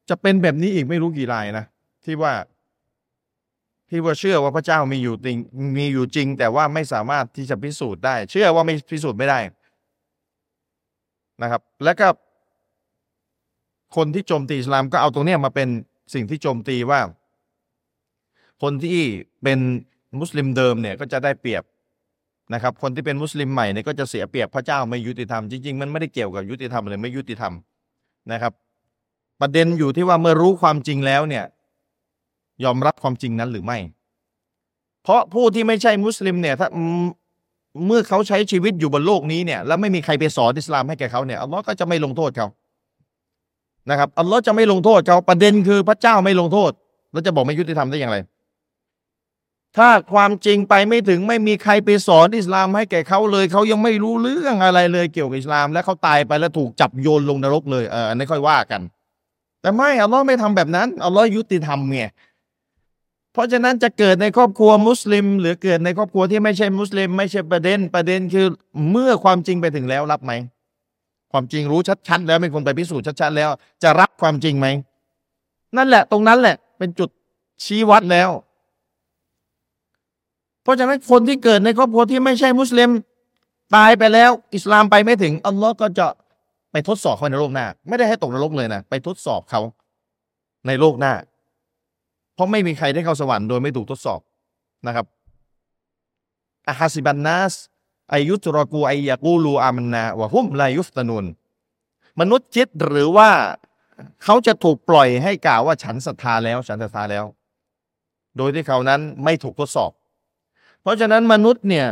[0.08, 1.64] จะเป็นแบบนี้อีกไม่รู้กี่รายนะ
[2.04, 2.32] ที่ว่า
[3.90, 5.38] ที่ว่าเชื่อว่าพระเจ้ามีอยู่จริง
[5.78, 9.38] มีอยู่จริง แต่ว่าไม่สามารถที่จะพิสูจน์ได้ เชื่อว่าไม่พิสูจน์ไม่ได้
[11.42, 12.08] นะครับ แล้วก็
[13.96, 15.68] คนที่โจมตีอิสลามก็เอาตรงเนี้ยมาเป็น
[16.14, 17.00] สิ่งที่โจมตีว่า
[18.62, 19.00] คนที่
[19.42, 19.58] เป็น
[20.20, 21.62] มุสลิมเดิมเนี่ยก็จะได้เปรียบ
[22.54, 27.52] นะครับ คนที่เป็นมุสลิมใหม่เนี่ยก็จะเสียเปรียบพระเจ้าไม่ยุติธรรมจริงๆมันไม่ได้เกี่ยวกับยุติธรรมหรือไม่ยุติธรรม
[28.32, 28.52] นะครับ
[29.40, 31.44] ประเด็นอยู่ที่ว่าเมื่อรู้ความจริงแล้วเนี่ย
[32.64, 33.78] ยอมรับความจริงนั้นหรือไม่
[35.02, 36.68] เพราะผู้ที่ไม่ใช่มุสลิมเนี่ยถ้า
[37.86, 42.46] เมื่อเขาใช้ชีวิตอยู่บนโลกนี้เนี่ยแล้วไม่มีใครไปสอนอิสลามให้แก่เขาเนี่ยอัลลอฮ์ก็จะไม่ลงโทษเขา
[43.90, 46.70] นะครับอัลลอฮ์จะไม่ลงโทษเขาประเด็นคือพระเจ้าไม่ลงโทษ
[47.12, 48.16] แล้วจะบอกไม่ยุติธรรมได้อย่างไร
[49.76, 58.80] ถ้าความจริงไปไม่ถึงไม่มีใครไปสอนอิสลามให้แก่เขาเลยเขายังไม่รู้เรื่องอะไรเลยเกี่ยวกับอิสลาม และเขาตายไปแล้วถูกจับโยนลงนรกเลยเอออันนี้ค่อยว่ากัน
[59.60, 62.02] แต่ไม่อัลลอฮ์ไม่ทำแบบนั้นอัลลอฮ์ยุติธรรมไง
[63.32, 68.46] เพราะฉะนั้นจะเกิดในครอบครัวมุสลิม หรือเกิดในครอบครัวที่ไม่ใช่มุสลิม ไม่ใช่ประเด็นประเด็นคือ
[68.90, 70.32] เมื่อความจริงไปถึงแล้วรับไหม
[71.32, 73.50] ความจริงรู้ชัดๆแล้วเป็นคนไปพิสูจน์ชัดๆแล้ว
[73.82, 74.66] จะรับความจริงไหม
[75.76, 77.10] นั่นแหละ ตรงนั้นแหละ เป็นจุด
[77.64, 78.30] ชี้วัดแล้ว
[80.68, 82.90] ราะฉะนั้นคนที่เกิดในครอบครัวที่ไม่ใช่มุสลิม
[83.76, 86.06] ตายไปแล้ว อิสลามไปไม่ถึงอัลลอฮ์ก็จะ
[86.72, 89.60] ไปทดสอบเขาในโลกหน้า ไม่ได้ให้ตกนรกเลยนะไปทดสอบเขา
[90.66, 91.12] ในโลกหน้า
[92.34, 94.20] เพราะไม่มีใครได้เข้าสวรรค์โดยไม่ถูกทดสอบ
[94.86, 95.06] นะครับ
[96.68, 97.54] อาฮาซิบันนัส
[98.12, 101.26] อายุตรกูไอยากูลูอามันนาวะฮุมลายุฟตานุน
[102.20, 103.30] มนุษย์คิดหรือว่า
[104.24, 107.24] เขาจะถูกปล่อยให้กล่าวว่าฉันศรัทธาแล้ว ฉันศรัทธาแล้ว
[108.36, 109.90] โดยที่เขานั้นไม่ถูกทดสอบ
[110.88, 111.86] ราะฉะนั้นมนุษย์เนี่ย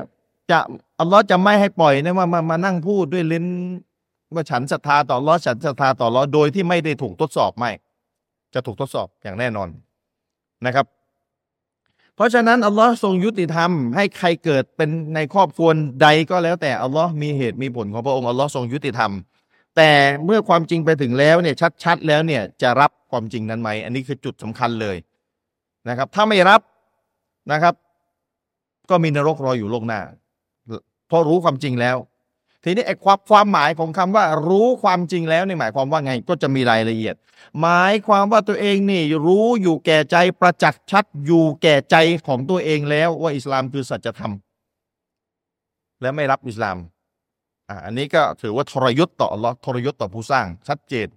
[0.50, 0.58] จะ
[1.00, 3.46] อัลลอฮ์จะไม่ให้ปล่อยนะว่ามามานั่งพูดด้วยลิ้น
[4.34, 7.70] ว่าฉันศรัทธาต่อลอฉันศรัทธาต่อลอโดยที่ไม่ได้ถูกทดสอบไม่
[8.54, 9.68] จะถูกทดสอบอย่างแน่นอน
[10.66, 10.86] นะครับ
[12.16, 15.68] เพราะฉะนั้นอัลลอฮ์ทรงยุติธรรมให้ใครเกิดเป็นในครอบครัว
[16.02, 19.12] ใดก็แล้วแต่อัลลอฮ์มีเหตุมีผลของพระองค์อัลลอฮ์ทรงยุติธรรม
[19.76, 19.90] แต่
[20.24, 21.54] เมื่อความจริงไปถึงแล้วเนี่ย
[21.84, 24.96] ชัด ๆ แล้วเนี่ยจะรับความจริงนั้นไหมอันนี้คือจุดสำคัญเลย
[25.88, 26.60] นะครับ ถ้าไม่รับ
[27.52, 27.74] นะครับ
[28.90, 30.00] ก็มีนรกรออยู่โลกหน้า
[31.08, 31.96] เพราะรู้ความจริงแล้ว
[32.64, 37.14] ทีนี้ไอ้ความความหมายของคำว่า รู้ความจริงแล้วในหมายความว่าไงก็จะมีรายละเอียด
[37.60, 41.96] หมายความว่าตัวเองนี่รู้อยู่แก่ใจประจักษ์ชัดอยู่แก่ใจ
[42.26, 44.32] ของตัวเองแล้วว่าอิสลามคือสัจธรรม
[46.00, 46.76] และไม่รับอิสลาม
[47.68, 51.08] อ่าอันนี้ก็ถือว่าทรยศต่ออัลลอฮ์ทรยศต่อผู้สร้างชัดเจน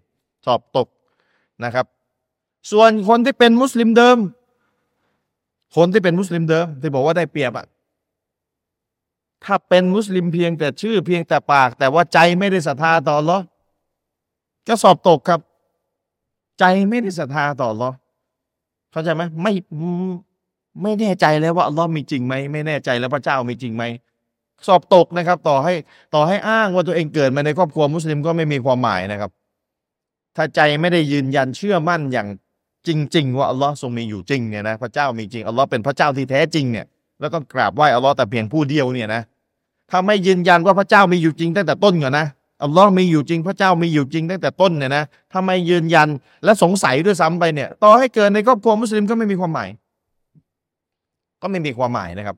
[0.45, 0.87] สอบตก
[1.63, 1.85] นะครับ
[2.71, 4.17] ส่วนคนที่เป็นมุสลิมเดิม
[5.75, 7.65] คนที่เป็นมุสลิมเดิมที่บอกว่าได้เปรียบอะ
[9.45, 13.43] ถ้าเป็นมุสลิมเพียงแต่ชื่อเพียงแต่ปาก แต่ว่าใจไม่ได้ศรัทธาต่ออัลลอฮ์
[14.67, 15.39] ก็สอบตกครับ
[16.59, 17.89] ใจไม่ได้ศรัทธาต่ออัลลอ
[18.91, 19.53] เข้าใจไหมไม่
[20.81, 23.83] ไม่แน่ใจแล้วว่าอัลลอฮ์มีจริงไหมไม่แน่ใจแล้วพระเจ้ามีจริงไหม
[24.67, 25.73] สอบตกนะครับ ต่อให้
[26.13, 29.31] ต่อให้อ้างว่าตัวเองเกิดมาในครอบครัวมุสลิมก็ไม่มีความหมายนะครับ
[30.35, 32.27] ถ้าใจไม่ได้ยืนยันเชื่อมั่นอย่าง
[32.87, 36.85] จริง ๆ ว่าอัลลอฮ์ทรงมีอยู่จริงเนี่ยนะพระเจ้ามีจริงอัลลอฮ์เป็นพระเจ้าที่แท้จริงเนี่ย
[37.21, 39.21] แล้วก็กราบไหว้อัลลอฮ์แต่เพียงผู้เดียวเนี่ยนะ
[39.89, 42.27] ถ้าไม่ยืนยันว่าพระเจ้ามีอยู่จริงตั้งแต่ต้นก่อนนะ
[42.63, 46.07] อัลลอฮ์มีอยู่จริงพระเจ้ามีอยู่จริงตั้งแต่ต้นเนี่ยนะถ้าไม่ยืนยัน
[46.43, 49.69] และสงสัยด้วยซ้ำไปเนี่ย ต่อให้เกิดในครอบครัวมุสลิมก็ไม่มีความหมาย
[51.41, 52.35] ก็ไม่มีความหมายนะครับ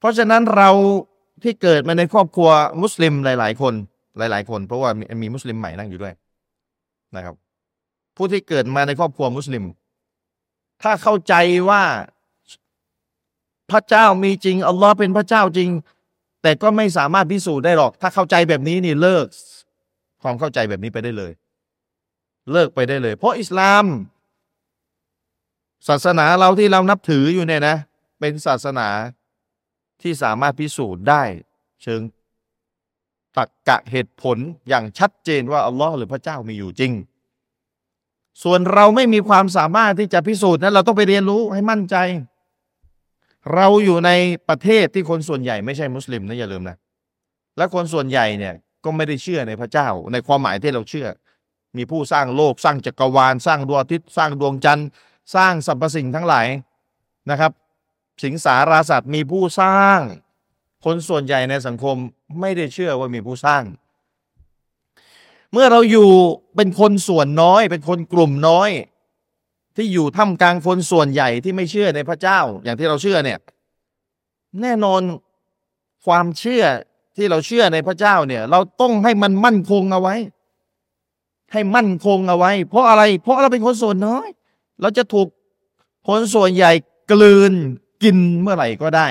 [0.00, 0.70] เพราะฉะนั้นเรา
[1.42, 2.50] ที่เกิดมาในครอบครัว
[2.82, 3.74] มุสลิมหลาย ๆ คน
[4.18, 4.90] หลาย ๆ คน เพราะว่า
[5.22, 6.14] มีมุสลิมใหม่นั่งอยู่ด้วย
[7.16, 7.34] นะครับ
[8.22, 9.64] ผู้ที่เกิดมาในครอบครัวมุสลิม
[10.82, 11.34] ถ้าเข้าใจ
[11.70, 11.82] ว่า
[13.70, 15.70] พระเจ้ามีจริง อัลลอฮ์เป็นพระเจ้าจริง
[16.42, 19.26] แต่ก็ไม่สามารถพิสูจน์ได้หรอก ถ้าเข้าใจแบบนี้นี่เลิก
[20.22, 21.32] ความเข้าใจแบบนี้ไปได้เลย
[22.52, 23.84] เลิกไปได้เลย เพราะอิสลาม
[25.88, 27.76] ศาสนาเราที่เรานับถืออยู่เนี่ยนะ
[28.20, 28.88] เป็นศาสนา
[30.02, 31.22] ที่สามารถพิสูจน์ได้
[31.82, 32.00] เชิง
[33.36, 36.94] ตักกะเหตุผลอย่างชัดเจนว่าอัลลอฮ์หรือพระเจ้ามีอยู่จริง
[38.42, 41.96] ส่วนเราไม่มีความสามารถที่จะพิสูจน์นั้นเราต้องไปเรียนรู้ให้มั่นใจ
[43.54, 44.10] เราอยู่ใน
[44.48, 46.76] ประเทศที่คนส่วนใหญ่ไม่ใช่มุสลิมนะอย่าลืมนะ
[47.56, 51.06] และคนส่วนใหญ่เนี่ยก็ไม่ได้เชื่อในพระเจ้า ในความหมายที่เราเชื่อ
[51.76, 54.88] มีผู้สร้างโลก สร้างจักรวาล สร้างดวงอาทิตย์สร้างดวงจันทร์
[55.34, 56.46] สร้างสรรพสิ่งทั้งหลาย
[57.30, 57.52] นะครับ
[58.24, 59.98] สิงสาราสัตว์มีผู้สร้าง
[60.84, 61.96] คนส่วนใหญ่ในสังคม
[62.40, 63.62] ไม่ได้เชื่อว่ามีผู้สร้าง
[65.52, 66.08] เมื่อเราอยู่
[66.56, 68.70] เป็นคนส่วนน้อย เป็นคนกลุ่มน้อย
[69.76, 73.38] ที่อยู่ท่ามกลางคนส่วนใหญ่ที่ไม่เชื่อในพระเจ้า อย่างที่เราเชื่อเนี่ย
[74.60, 75.00] แน่นอน
[76.06, 76.64] ความเชื่อ
[77.16, 80.16] ที่เราเชื่อในพระเจ้าเนี่ย เราต้องให้มันมั่นคงเอาไว้
[81.52, 84.26] ให้มั่นคงเอาไว้ เพราะอะไร เพราะเราเป็นคนส่วนน้อย
[84.80, 85.28] เราจะถูก
[86.08, 86.72] คนส่วนใหญ่
[87.12, 87.52] กลืน
[88.02, 89.08] กินเมื่อไหร่ก็ได้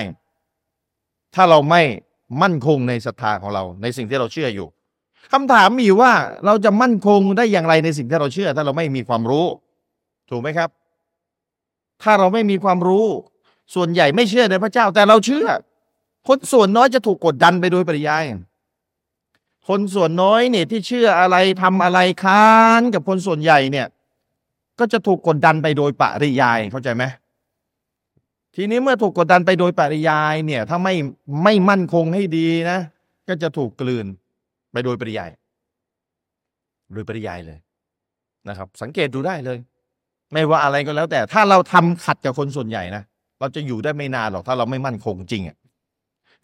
[1.35, 1.81] ถ้าเราไม่
[2.41, 4.67] มั่นคงในศรัทธาของเรา ในสิ่งที่เราเชื่ออยู่
[5.33, 6.13] คำถามมีว่า
[6.45, 9.45] เราจะมั่นคงได้อย่างไรในสิ่งที่เราเชื่อ ถ้าเราไม่มีความรู้
[10.29, 10.69] ถูกไหมครับ
[12.03, 13.07] ถ้าเราไม่มีความรู้
[13.75, 15.47] ส่วนใหญ่ไม่เชื่อในพระเจ้า แต่เราเชื่อ
[16.27, 18.23] คนส่วนน้อยจะถูกกดดันไปโดยปริยาย
[19.67, 23.87] คนส่วนน้อยเนี่ยที่เชื่ออะไรทำอะไรค้านกับคนส่วนใหญ่เนี่ย
[24.79, 27.03] ก็จะถูกกดดันไปโดยปริยายเข้าใจไหม
[28.55, 30.95] ทีนี้เมื่อถูกกดดันไปโดยปริยายเนี่ย ถ้าไม่
[31.43, 32.79] ไม่มั่นคงให้ดีนะ
[33.27, 34.05] ก็จะถูกกลืน
[34.71, 35.29] ไปโดยปริยาย
[36.93, 37.59] โดยปริยายเลย
[38.49, 39.57] นะครับ สังเกตดูได้เลย
[40.33, 43.03] ไม่ว่าอะไรก็แล้ว แต่ถ้าเราทำขัดกับคนส่วนใหญ่นะ
[43.39, 45.57] เราจะอยู่ได้ไม่นานหรอกถ้าเราไม่มั่นคงจริงอะ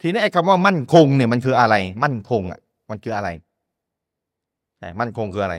[0.00, 2.60] ทีนี้ไอ้คำว่ามั่นคงเนี่ยมันคืออะไร มั่นคงอะ
[2.90, 3.28] มันคืออะไร
[4.78, 5.56] แต่มั่นคงคืออะไร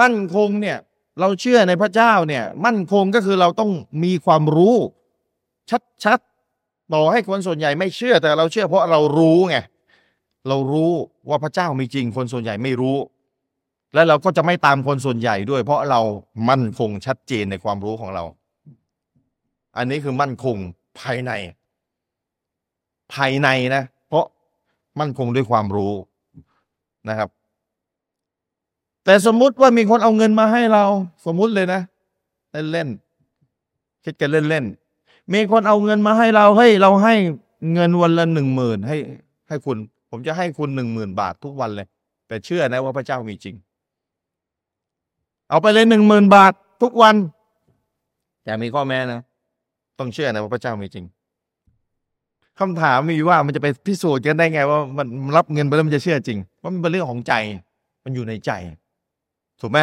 [0.00, 0.76] มั่นคงเนี่ย
[1.20, 3.70] เราเชื่อในพระเจ้าเนี่ย มั่นคงก็คือเราต้อง
[4.04, 4.76] มีความรู้
[6.04, 9.56] ชัดๆต่อให้คนส่วนใหญ่ไม่เชื่อแต่เราเชื่อเพราะเรารู้ไง
[10.48, 10.92] เรารู้
[11.28, 12.96] ว่าพระเจ้ามีจริง คนส่วนใหญ่ไม่รู้
[13.94, 16.00] และเราก็จะไม่ตามคนส่วนใหญ่ด้วย เพราะเรา
[16.48, 18.24] มั่นคงชัดเจนในความรู้ของเรา
[19.76, 20.56] อันนี้คือมั่นคง
[21.00, 21.32] ภายใน
[23.14, 24.24] ภายในนะ เพราะ
[25.00, 25.92] มั่นคงด้วยความรู้
[27.08, 27.28] นะครับ
[29.04, 30.84] แต่สมมุติว่ามีคนเอาเงินมาให้เรา
[31.26, 31.80] สมมุติเลยนะ
[32.72, 37.14] เล่นๆคิดกันเล่นๆมีคนเอาเงินมาให้เราให้เราให้
[37.72, 38.96] เงินวันละหนึ่งหมื่นให้
[39.48, 39.78] ให้คุณ
[40.16, 41.86] ผมจะให้คุณหนึ่งหมื่นบาททุกวันเลย
[42.28, 43.54] แต่เชื่อนะว่าพระเจ้ามีจริง
[45.48, 46.52] เอาไปเลยหนึ่งหมื่นบาท
[46.82, 47.16] ทุกวัน
[48.44, 49.20] แต่มีข้อแม้นะ
[49.98, 51.04] ต้องเชื่อนะว่าพระเจ้ามีจริง
[52.58, 57.34] คำถามมีว่ามันจะไปพิสูจน์กันได้ไง ว่ามันรับเงินไปแล้วมันจะเชื่อจริงว่ามันเป็นเรื่องของใจ
[58.04, 58.50] มันอยู่ในใจ
[59.60, 59.78] ถูกไหม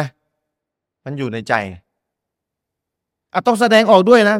[1.04, 1.54] มันอยู่ในใจ
[3.32, 4.36] อะต้องแสดงออกด้วยนะ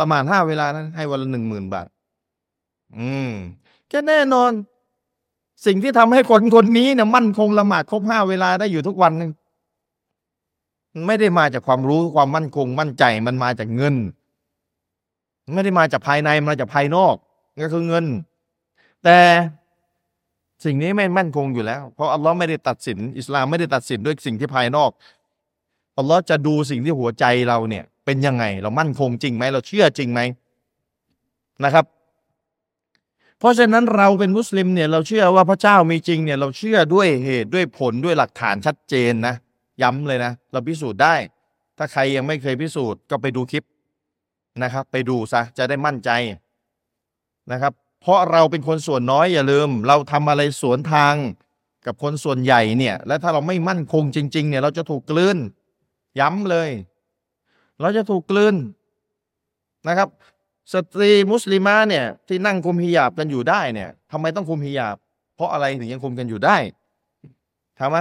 [0.00, 1.86] ละหมาดห้าเวลานะให้วันละหนึ่งหมื่นบาท
[2.96, 3.32] อืม
[3.92, 4.50] ก็แน่นอน
[5.66, 9.30] สิ่งที่ทำให้คนคนนี้เนี่ยมั่นคงละหมาดครบห้าเวลาได้อยู่ทุกวันนึง
[11.06, 13.94] ไม่ได้มาจากความรู้ความมั่นคง มั่นใจมันมาจากเงิน
[15.54, 17.14] ไม่ได้มาจากภายในมาจากภายนอก
[17.62, 18.04] ก็คือเงิน
[19.04, 19.18] แต่
[20.64, 24.90] สิ่งนี้ไม่มั่นคงอยู่แล้ว เพราะอัลลอฮ์ไม่ได้ตัดสิน อิสลามไม่ได้ตัดสินด้วยสิ่งที่ภายนอก
[25.98, 30.20] อัลลอฮ์จะดูสิ่งที่หัวใจเราเนี่ย เป็นยังไง เรามั่นคงจริงไหมเราเชื่อจริงไหม
[31.64, 31.84] นะครับ
[33.42, 39.34] เพราะฉะนั้นเราเป็นมุสลิมเนี่ยเราเชื่อว่าพระเจ้ามีจริงเนี่ยเราเชื่อด้วยเหตุด้วยผลด้วยหลักฐานชัดเจนนะ
[39.82, 41.14] ย้ำเลยนะ เราพิสูจน์ได้
[41.78, 43.64] ถ้าใครยังไม่เคยพิสูจน์ก็ไปดูคลิป
[44.62, 46.10] นะครับ ไปดูซะจะได้มั่นใจ
[47.52, 51.14] นะครับ เพราะเราเป็นคนส่วนน้อยอย่าลืม เราทำอะไรสวนทาง
[51.86, 55.38] กับคนส่วนใหญ่เนี่ย และถ้าเราไม่มั่นคงจริง ๆ เนี่ย เราจะถูกกลืน
[56.20, 56.70] ย้ำเลย
[57.80, 58.54] เราจะถูกกลืน
[59.88, 60.08] นะครับ
[60.72, 64.96] สตรีมุสลิมาเนี่ยที่นั่งคุมฮิญาบกันอยู่ได้เนี่ยทำไมต้องคุมฮิญาบ
[65.36, 66.56] เพราะอะไรถึงยังคุมกันอยู่ได้
[67.78, 67.98] ถามไหม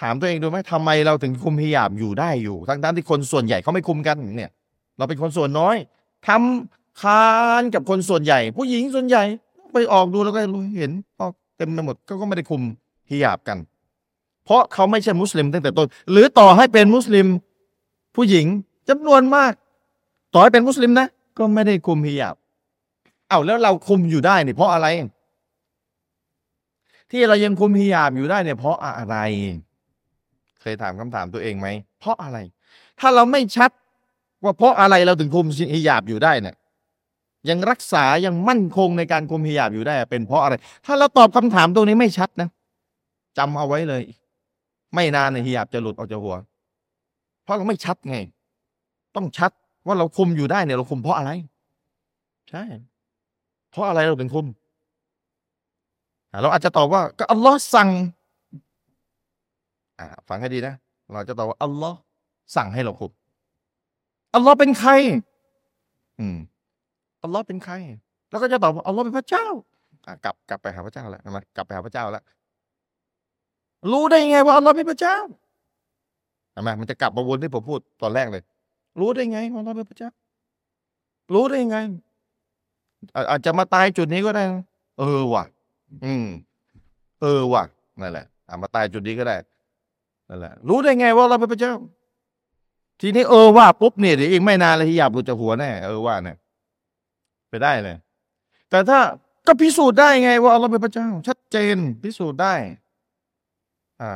[0.00, 4.50] ถามตัวเองดูไหมทำไมเราถึงคุมฮิญาบอยู่ได้อยู่ ทั้งๆที่คนส่วนใหญ่เขาไม่คุมกันเนี่ย
[4.98, 5.76] เราเป็นคนส่วนน้อย
[6.28, 9.22] ทำคานกับคนส่วนใหญ่ ผู้หญิงส่วนใหญ่
[9.72, 10.40] ไปออกดูแล้วก็
[10.78, 12.62] เห็นออกเต็มไปหมดก็ไม่ได้คุม
[13.10, 13.58] ฮิญาบกัน
[14.44, 17.26] เพราะเขาไม่ใช่มุสลิมตั้งแต่ต้นหรือต่อให้เป็นมุสลิม
[18.16, 18.46] ผู้หญิง
[18.88, 19.52] จำนวนมาก
[20.34, 22.36] ต่อให้เป็นมุสลิมนะ ก็ไม่ได้คุมฮิญาบ
[23.28, 24.86] เอาแล้วเราคุมอยู่ได้เนี่ยเพราะอะไร
[27.10, 29.16] ที่เรายังคุมฮิญาบอยู่ได้เนี่ยเพราะอะไร
[30.60, 31.68] เคยถามคำถามตัวเองไหม
[32.00, 32.38] เพราะอะไร
[33.00, 33.70] ถ้าเราไม่ชัด
[34.44, 36.56] ว่าเพราะอะไรเราถึงคุมฮิญาบอยู่ได้เนี่ย
[37.48, 40.54] ยังรักษายังมั่นคงในการคุมฮิญาบอยู่ได้ เป็นเพราะอะไร
[40.86, 42.48] ถ้าเราตอบคำถามตรงนี้ไม่ชัดนะ
[43.38, 44.02] จำเอาไว้เลย
[44.94, 46.36] ไม่นานในฮิญาบจะหลุดออกจากหัว
[47.44, 48.16] เพราะเราไม่ชัดไง
[49.16, 49.52] ต้องชัด
[49.86, 51.30] ว่าเราคุมอยู่ได้เนี่ยเราคุมเพราะอะไร
[52.50, 52.62] ใช่
[53.70, 54.46] เพราะอะไรเราถึงคุม
[56.42, 57.88] เราอาจจะตอบว่า ก็อัลลอฮ์สั่ง
[60.28, 60.74] ฟังให้ดีนะ
[61.12, 61.98] เราจะตอบว่าอัลลอฮ์
[62.56, 63.10] สั่งให้เราคุม
[64.34, 64.90] อัลลอฮ์เป็นใคร
[66.20, 66.36] อืม
[67.22, 67.74] อัลลอฮ์เป็นใคร
[68.30, 69.46] แล้วก็จะตอบว่าอัลลอฮ์เป็นพระเจ้า
[70.06, 72.24] อะกลับกลับไปหาพระเจ้าแล้วนะกลับไปหาพระเจ้าแล้ว
[73.92, 75.16] รู้ได้ไงว่าอัลลอฮ์เป็นพระเจ้า
[76.52, 78.42] ใช่ไมมันจะกลับมาวนที่ผมพูดตอนแรกเลย
[79.00, 80.10] รู้ได้ไงว่าอัลลอฮ์เป็นพระเจ้า
[81.34, 81.76] รู้ได้ไง
[83.30, 84.44] อาจจะมาตายจุดนี้ก็ได้
[84.98, 85.44] เออว่ะ
[86.04, 86.26] อืม
[87.20, 87.64] เออว่ะ
[88.00, 89.36] นั่นแหละอามาตายจุดนี้ก็ได้
[90.28, 91.74] นั่นแหละ รู้ได้ไงว่าเราเป็นพระเจ้า
[93.00, 96.36] ทีนี้เออว่าปุ๊บเนี่ยเดี๋ยวอีกไม่นานเลยที่หยาบหลุดจากหัวแน่เออว่าเนี่ย
[97.48, 97.96] ไปได้เลย
[98.70, 98.98] แต่ถ้า
[99.46, 102.54] ก็พิสูจน์ได้ไง ว่าอัลลอฮ์เป็นพระเจ้า ชัดเจนพิสูจน์ได้
[104.02, 104.12] อ่า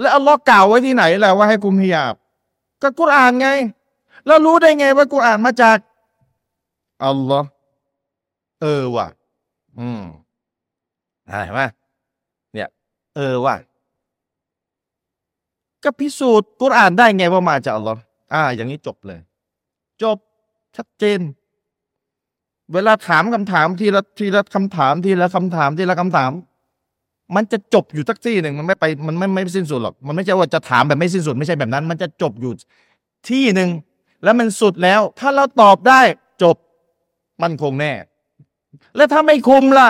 [0.00, 2.14] แล้วอัลลอฮ์กล่าวไว้ที่ไหนแหละว่าให้คุมฮิญาบ
[2.82, 3.48] ก็กุรอานไง
[4.28, 5.78] แล้วรู้ได้ไงว่ากุรอานมาจาก
[7.04, 7.48] อัลลอฮ์
[8.60, 9.06] เออว่ะ
[9.78, 10.02] อืม
[11.28, 11.60] อะไรไหม
[12.54, 12.68] เนี่ย
[13.16, 13.56] เออว่ะ
[15.84, 18.00] ก็พิสูจน์กุรอานได้ไงว่ามาจากอัลลอฮ์
[18.32, 19.20] อ่า อย่างนี้จบเลย
[20.02, 20.18] จบ
[20.76, 21.20] ชัดเจน
[22.72, 26.30] เวลาถามคำถามทีละทีละคำถามทีละคำถามทีละคำถาม
[27.34, 32.52] มันจะจบอยู่ทักที่หนึ่งมันไม่ไปมันไม่ไม่สิ้นสุดหรอก มันไม่ใช่ว่าจะถามแบบไม่สิ้นสุดไม่ใช่แบบนั้น มันจะจบอยู่
[33.28, 33.68] ที่หนึ่ง
[34.22, 36.00] แล้วมันสุดแล้ว ถ้าเราตอบได้
[36.42, 36.56] จบ
[37.42, 37.92] มันคงแน่
[38.96, 39.88] แล้วถ้าไม่คุมล่ะ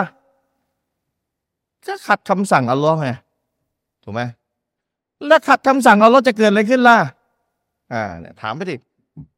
[1.87, 3.09] ก็ขัดคำสั่งอัลลอฮ์ไง
[4.05, 4.23] ถูกไหม
[5.27, 6.99] แล้วขัดคำสั่งอัลลอฮ์จะเกิดอะไรขึ้นล่ะ
[7.93, 8.77] อ่าเนี่ยถามไปดิ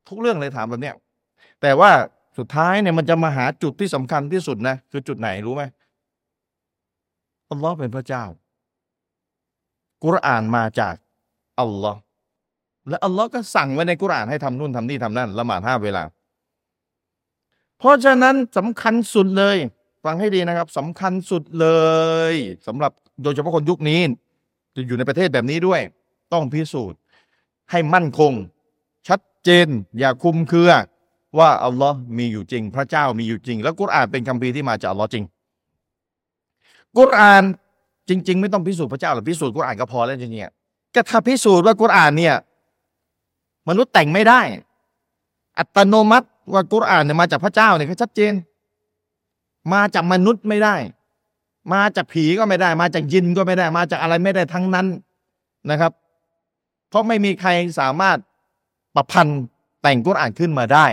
[0.08, 0.94] ทุกเรื่องเลยถามแบบเนี้ย
[1.60, 1.90] แต่ว่า
[2.38, 5.62] สุดท้ายเนี่ยมันจะมาหาจุดที่สำคัญที่สุดนะคือจุดไหนรู้ไหม
[7.50, 8.24] อัลลอฮ์เป็นพระเจ้า
[10.04, 10.94] กุรอานมาจาก
[11.60, 12.00] อัลลอฮ์
[12.88, 16.02] และอัลลอฮ์ก็สั่งไว้ในกุรอานให้ทำนู่นทำนี่ทำนั่นละหมาดห้าเวลา
[17.78, 19.56] เพราะฉะนั้นสำคัญสุดเลย
[20.04, 21.68] ฟังให้ดีนะครับสำคัญสุดเล
[22.32, 22.34] ย
[22.66, 24.00] สำหรับโดยเฉพาะคนยุคนี้
[24.74, 25.80] จะอยู่ในประเทศแบบนี้ด้วย
[26.32, 26.98] ต้องพิสูจน์
[27.70, 28.32] ให้มั่นคง
[29.08, 30.72] ชัดเจน อย่าคุมเครือ
[31.38, 35.24] ว่าอัลลอฮ์มีอยู่จริง พระเจ้ามีอยู่จริง แล้วกุรอานเป็นคัมภีร์ที่มาจากอัลลอฮ์จริง
[36.98, 37.42] กุรอาน
[38.08, 42.34] จริง ๆ ไม่ต้องพิสูจน์พระเจ้าหรอกพิสูจน์กุรอานก็พอแล้วจริงๆก็ถ้าพิสูจน์ว่ากุรอานเนี่ย
[43.68, 44.40] มนุษย์แต่งไม่ได้
[45.58, 48.32] อัตโนมัติว่ากุรอานเนี่ยมาจากพระเจ้าเนี่ยก็ชัดเจน
[49.72, 50.76] มาจากมนุษย์ไม่ได้
[51.72, 54.86] มาจากผีก็ไม่ได้ มาจากยินก็ไม่ได้ มาจากอะไรไม่ได้ทั้งนั้น
[55.70, 55.92] นะครับ
[56.88, 58.18] เพราะไม่มีใครสามารถ
[58.94, 59.40] ประพันธ์
[59.82, 60.86] แต่งกุรอานขึ้นมาได้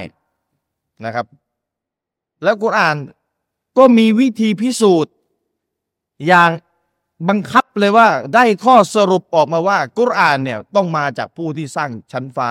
[1.06, 1.26] นะครับ
[2.44, 2.96] แล้วกุรอาน
[3.78, 5.14] ก็มีวิธีพิสูจน์
[6.28, 6.50] อย่าง
[7.30, 12.50] บังคับเลยว่าได้ข้อสรุปออกมาว่า กุรอานเนี่ยต้องมาจากผู้ที่สร้างชั้นฟ้า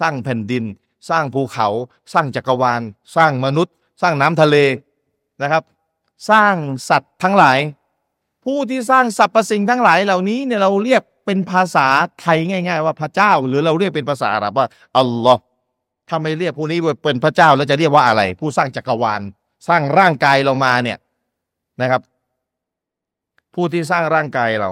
[0.00, 0.64] สร้างแผ่นดิน
[1.10, 1.68] สร้างภูเขา
[2.12, 2.80] สร้างจักรวาล
[3.16, 4.56] สร้างมนุษย์ สร้างน้ำทะเล
[5.42, 5.62] นะครับ
[6.30, 6.54] สร้าง
[6.88, 7.58] สัตว์ทั้งหลาย
[8.44, 11.86] ผู้ที่สร้างสรรพสิ่งทั้งหลายเหล่านี้เนี่ยเราเรียกเป็นภาษา
[12.20, 14.66] ไทยง่าย ๆ ว่าพระเจ้า หรือเราเรียกเป็นภาษาอาหรับว่า
[14.98, 15.40] อัลลอฮ์
[16.08, 19.20] ถ้าไม่เรียกผู้นี้ว่าเป็นพระเจ้าแล้วจะเรียกว่าอะไร ผู้สร้างจักรวาล
[19.68, 20.98] สร้างร่างกายเรามาเนี่ย
[21.82, 22.00] นะครับ
[23.54, 24.70] ผู้ที่สร้างร่างกายเรา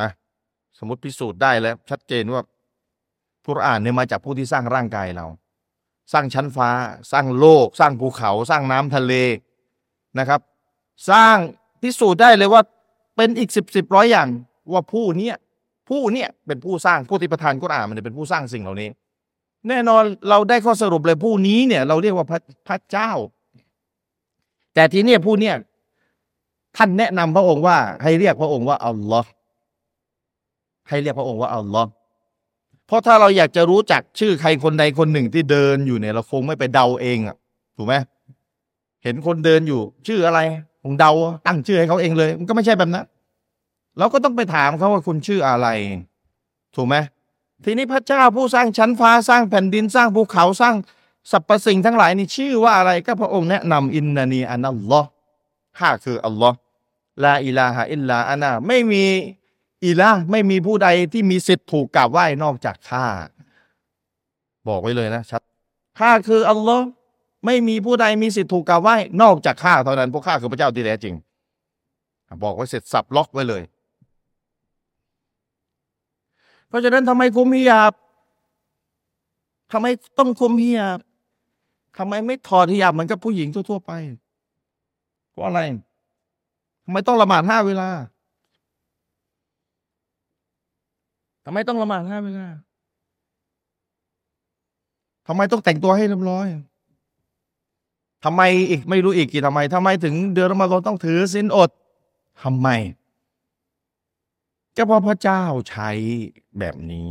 [0.00, 0.10] นะ
[0.78, 2.42] สมมติพิสูจน์ได้แล้ว ชัดเจนว่า
[3.46, 5.26] กุรอานเนี่ยมาจากผู้ที่สร้างร่างกายเรา
[6.12, 6.68] สร้างชั้นฟ้า
[7.12, 9.12] สร้างโลก สร้างภูเขา สร้างน้ำทะเล
[10.18, 10.40] นะครับ
[11.10, 11.36] สร้าง
[11.82, 12.62] พิสูจน์ได้เลยว่า
[13.16, 14.28] เป็นอีกสิบสิบร้อยอย่าง
[14.72, 15.36] ว่าผู้เนี้ย
[15.88, 18.88] ผู้เนี้ยเป็นผู้สร้างผู้ที่ประทานกุรอานมันเป็นผู้สร้างสิ่งเหล่านี้
[19.68, 23.10] แน่นอนเราได้ข้อสรุปเลยผู้นี้เนี่ย เราเรียกว่าพระพระเจ้า
[24.74, 25.54] แต่ทีเนี้ยผู้เนี้ย
[26.76, 29.30] ท่านแนะนำพระองค์ว่า ให้เรียกพระองค์ว่าอัลลอฮ์
[30.88, 31.90] ให้เรียกพระองค์ว่าอัลลอฮ์
[32.86, 37.36] เพราะถ้าเราอยากจะรู้จักชื่อใครคนใดคนหนึ่งที่เดินอยู่เนี่ยเราคงไม่ไปเดาเองอะ
[37.76, 37.94] ถูกไหม
[39.02, 40.40] เห็นคนเดินอยู่ ชื่ออะไร
[40.82, 41.12] คงเดา
[41.46, 43.06] ตั้งชื่อให้เขาเองเลย มันก็ไม่ใช่แบบนั้น
[43.98, 45.66] เราก็ต้องไปถามเขาว่าคุณชื่ออะไร
[46.74, 46.96] ถูกไหม
[47.64, 50.74] ทีนี้พระเจ้าผู้สร้างชั้นฟ้าสร้างแผ่นดินสร้างภูเขาสร้าง
[51.30, 55.08] สรรพสิ่งทั้งหลายนี่ชื่อว่าอะไรก็พระองค์แนะนำอินนานีอันอัลลอฮ์
[55.78, 56.56] ข้าคืออัลลอฮ์
[57.24, 59.04] ลาอิลาฮะอิลลาอานาไม่มี
[59.84, 63.06] อิละไม่มีผู้ใดที่มีสิทธิ์ถูกกราบไหว้นอกจากข้า
[64.68, 65.42] บอกไว้เลยนะชัด
[65.98, 66.86] ข้าคืออัลลอฮ์
[67.46, 71.14] ไม่มีผู้ใดมีสิทธิ์ถูกกราบไหว้นอกจากข้าเท่านั้นพวกข้าคือพระเจ้าที่แท้จริง
[72.42, 73.62] บอกไว้เสร็จสับล็อกไว้เลย
[76.68, 77.92] เพราะฉะนั้นทำไมคุมฮิญาบ
[79.72, 79.86] ทำไม
[80.18, 80.98] ต้องคุมฮิญาบ
[81.98, 83.92] ทำไมไม่ถอดฮิญาบเหมือนกับผู้หญิงทั่วๆไป
[85.30, 85.60] เพราะอะไร
[86.84, 87.88] ทำไมต้องละหมาดห้าเวลา
[91.44, 92.46] ทำไมต้องละหมาดห้าเวลา
[95.26, 96.46] ทำไมต้องแต่งตัวให้เรียบร้อย
[98.24, 101.70] ทำไมอีกไม่รู้อีกกี่ทำไมทำไมถึงเดือนรอมฎอนต้องถือศีลอด
[102.42, 102.68] ทำไม
[104.76, 105.90] ก็เพราะพระเจ้าใช้
[106.58, 107.06] แบบนี้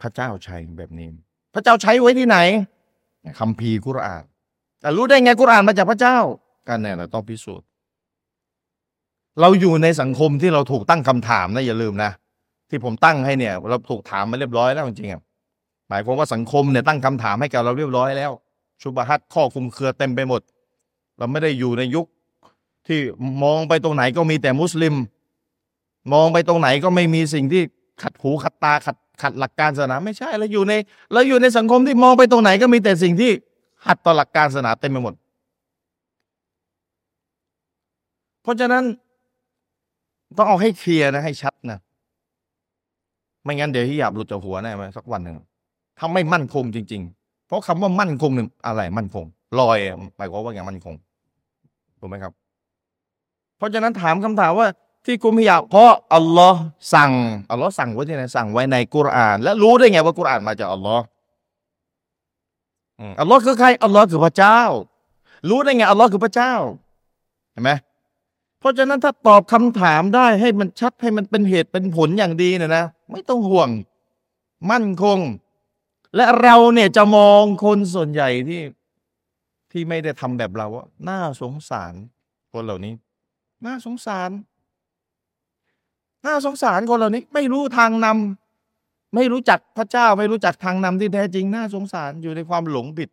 [0.00, 1.08] พระเจ้าใช้แบบนี้
[1.54, 2.38] พระเจ้าใช้ไว้ที่ไหน
[3.38, 4.24] คัมภีร์กุรอาน
[4.80, 6.18] แต่รู้ได้ไงกุรอานมาจากพระเจ้า
[6.68, 7.67] กันเนี่ยเราต้องพิสูจน์
[9.40, 12.10] เราอยู่ในสังคมที่เราถูกตั้งคำถามนะอย่าลืมนะ
[12.70, 18.32] ที่ผมตั้งให้เนี่ย เราถูกถามมาเรียบร้อยแล้วจริงๆหมายความว่าสังคมเนี่ยตั้งคำถามให้กับเราเรียบร้อยแล้ว
[18.82, 20.40] ชุบฮัตข้อคุมเครือเต็มไปหมด
[21.18, 22.06] เราไม่ได้อยู่ในยุค
[22.86, 23.00] ที่
[23.44, 24.94] มองไปตรงไหนก็มีแต่มุสลิม
[26.12, 27.62] มองไปตรงไหนก็ไม่มีสิ่งที่
[28.02, 30.72] ขัดหูขัดตาขัดขัดหลักการศาสนาไม่ใช่เราอยู่ใน
[31.12, 33.30] เราอยู่ในสังคมที่มองไปตรงไหนก็มีแต่สิ่งที่
[33.86, 35.14] ขัดต่อหลักการศาสนาเต็มไปหมด
[38.42, 38.84] เพราะฉะนั้น
[40.36, 41.78] ต้องเอาให้เคลียร์นะ ให้ชัดนะ
[43.44, 45.36] ไม่งั้นเดี๋ยวที่หยาบหลุดจากหัวแน่ไหมสักวันหนึ่ง
[45.98, 49.24] ถ้าไม่มั่นคงจริง ๆ เพราะคำว่ามั่นคงหนึ่งอะไร มั่นคง
[49.60, 49.78] ลอย
[50.16, 50.94] หมายความว่าอย่างมั่นคง
[52.00, 52.32] ถูกไหมครับ
[53.56, 54.68] เพราะฉะนั้นถามคำถามว่า
[55.06, 56.60] ที่กุมฮิยาเพราะอัลลอฮ์
[56.94, 57.12] สั่ง
[57.50, 61.04] อัลลอฮ์สั่งไว้ที่ไหนสั่งไว้ในกุรอาน และรู้ได้ไงว่ากุรอานมาจากอัลลอฮ์
[63.20, 64.60] อัลลอฮ์คือใครอัลลอฮ์คือพระเจ้า
[65.48, 66.52] รู้ได้ไงอัลลอฮ์คือพระเจ้า
[67.52, 67.70] เห็นไหม
[68.58, 73.68] เพราะฉะนั้นถ้าตอบคำถามได้ให้มันชัดให้มันเป็นเหตุเป็นผลอย่างดีเนี่ยนะ ไม่ต้องห่วง
[74.70, 75.18] มั่นคง
[76.16, 78.62] และเราเนี่ยจะมองคนส่วนใหญ่ที่
[79.72, 81.94] ที่ไม่ได้ทำแบบเราว่าน่าสงสาร
[82.52, 82.94] คนเหล่านี้
[83.66, 84.30] น่าสงสาร
[86.26, 93.10] น่าสงสารคนเหล่านี้ ไม่รู้ทางนำไม่รู้จักพระเจ้า ไม่รู้จักทางนำที่แท้จริง น่าสงสารอยู่ในความหลงผิด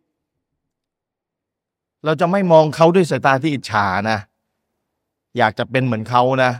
[2.04, 4.18] เราจะไม่มองเขาด้วยสายตาที่อิจฉานะ
[5.38, 6.52] อยากจะเป็นเหมือนเขานะ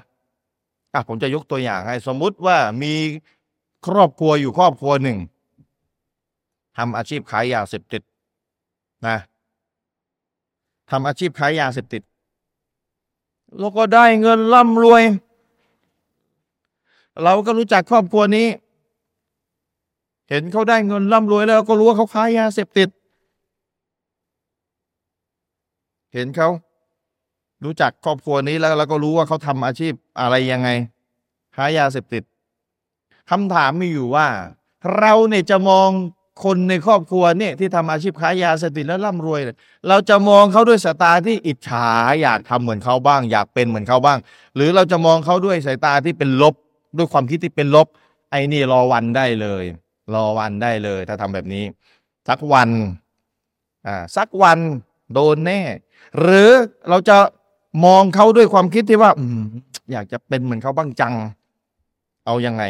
[0.92, 2.92] อะผมจะยกตัวอย่างให้ สมมุติว่ามี
[3.86, 5.18] ครอบครัวอยู่ครอบครัวหนึ่ง
[6.76, 8.02] ทำอาชีพขายยาเสพติด
[9.06, 9.18] นะ
[10.90, 12.02] ทำอาชีพขายยาเสพติด
[13.58, 15.02] แล้วก็ได้เงินร่ำรวย
[17.22, 18.48] เราก็รู้จักครอบครัวนี้
[20.28, 22.88] เห็นเขาได้เงินร่ำรวยแล้วก็รู้ว่าเขาขายยาเสพติด
[26.14, 26.48] เห็นเขา
[27.64, 30.68] รู้จักครอบครัวนี้แล้วเราก็รู้ว่าเขาทำอาชีพอะไรยังไง
[31.56, 32.22] ค้ายาเสพติด
[33.30, 34.26] คำถามมีอยู่ว่า
[34.98, 35.88] เราเนี่ยจะมอง
[36.44, 39.40] คนในครอบครัวเนี่ยที่ทำอาชีพค้ายาเสพติดแล้วร่ำรวย
[39.88, 41.88] เราจะมองเขาด้วยสายตาที่อิจฉา
[42.22, 44.18] อยากทำเหมือนเขาบ้าง อยากเป็นเหมือนเขาบ้าง
[44.56, 46.54] หรือเราจะมองเขาด้วยสายตาที่เป็นลบ
[46.96, 47.86] ด้วยความคิดที่เป็นลบ
[48.30, 49.64] ไอ้นี่รอวันได้เลย
[50.14, 51.64] รอวันได้เลย ถ้าทำแบบนี้
[52.28, 52.70] สักวัน
[53.86, 54.58] อ่าสักวัน
[55.12, 55.60] โดนแน่
[56.20, 56.50] หรือ
[56.88, 57.16] เราจะ
[57.84, 59.42] มองเขาด้วยความคิดที่ว่า อืม
[59.92, 61.14] อยากจะเป็นเหมือนเขาบ้างจัง
[62.26, 62.62] เอายังไง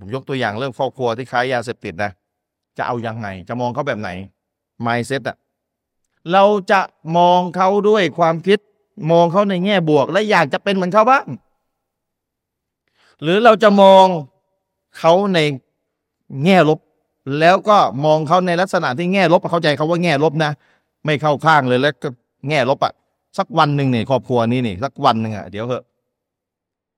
[0.00, 2.10] ผมยกตัวอย่างเรื่องครอบครัวที่ค้ายาเสพติดนะ
[2.78, 4.10] จะเอายังไง จะมองเขาแบบไหน
[4.86, 5.36] mindset อะ
[6.32, 6.80] เราจะ
[7.16, 8.58] มองเขาด้วยความคิด
[9.10, 11.26] มองเขาในแง่บวก และอยากจะเป็นเหมือนเขาบ้าง
[13.22, 14.06] หรือเราจะมอง
[14.98, 15.38] เขาใน
[16.44, 16.78] แง่ลบ
[17.40, 20.52] แล้วก็มองเขาในลักษณะที่แง่ลบเข้าใจเขาว่าแง่ลบนะ
[21.04, 22.08] ไม่เข้าข้างเลยแล้วก็
[22.48, 22.92] แง่ลบอะ
[23.38, 25.84] สักวันหนึ่งเนี่ยครอบครัวนี้นี่สักวันหนึ่งอะเดี๋ยวเหอะ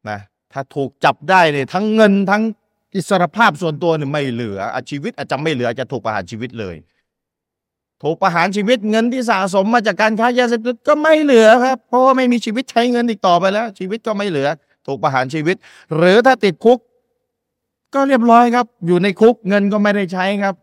[0.09, 0.18] นะ
[0.53, 2.42] ถ้าถูกจับได้เนี่ยทั้งเงินทั้ง
[2.94, 4.59] อิสรภาพส่วนตัวเนี่ยไม่เหลือ
[4.90, 6.77] ชีวิตอาจจะไม่เหลือจะถูกประหารชีวิตเลย
[8.03, 14.49] ถูกประหารชีวิตเงินที่สะสมมาจากการค้ายาเสพติดก็ไม่เหลือครับ เพราะว่าไม่มีชีวิตใช้เงินอีกต่อไปแล้ว ชีวิตก็ไม่เหลือ
[14.87, 15.57] ถูกประหารชีวิต
[15.96, 16.79] หรือถ้าติดคุก
[17.94, 20.55] ก็เรียบร้อยครับ อยู่ในคุกเงินก็ไม่ได้ใช้ครับ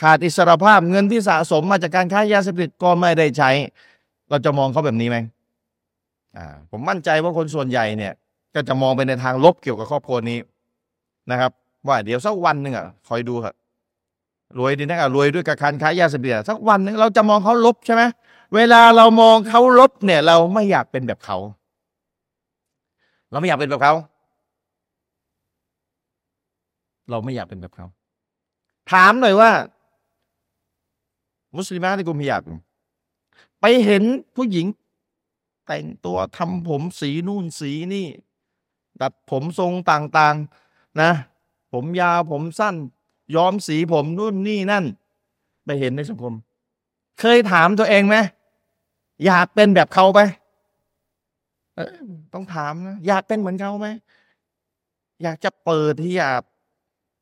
[0.00, 3.50] ขาดอิสรภาพเงินที่สะสมมาจากการค้ายาเสพติดก็ไม่ได้ใช้
[4.32, 5.18] เราจะมองเขาแบบนี้ไหม
[6.36, 8.12] อ่า ผมมั่นใจว่าคนส่วนใหญ่เนี่ย
[8.54, 10.38] ก็จะมองไปในทางลบเกี่ยวกับครอบครัวนี้
[11.30, 11.50] นะครับ
[11.86, 13.54] ว่าเดี๋ยวสักวันหนึ่งอะคอยดูครับ
[14.58, 18.02] รวยดีนะรวยด้วยการค้ายาเสพติดสักวันหนึ่งเราจะมองเขาลบใช่ไหม
[18.54, 21.36] เวลาเรามองเขาลบเนี่ย เราไม่อยากเป็นแบบเขา
[23.30, 23.94] เราไม่อยากเป็นแบบเขา
[27.10, 27.86] เราไม่อยากเป็นแบบเขา
[28.92, 29.50] ถามหน่อยว่า
[31.56, 32.42] มุสลิมที่กุมฮิยาบ
[33.62, 34.04] ไปเห็น
[34.36, 34.66] ผู้หญิง
[35.66, 38.06] แต่งตัวทำผมสีนู่นสีนี่
[39.00, 41.12] ตัดผมทรงต่างๆนะ
[41.72, 42.76] ผมยาวผมสั้น
[43.34, 44.84] ย้อมสีผมนู่นนี่นั่น
[45.64, 46.34] ไปเห็นในสังคม
[47.20, 48.16] เคยถามตัวเองไหม
[49.26, 50.20] อยากเป็นแบบเขาไหม
[52.34, 53.88] ต้องถามนะอยากเป็นเหมือนเขาไหม
[55.22, 56.42] อยากจะเปิดที่หยาบ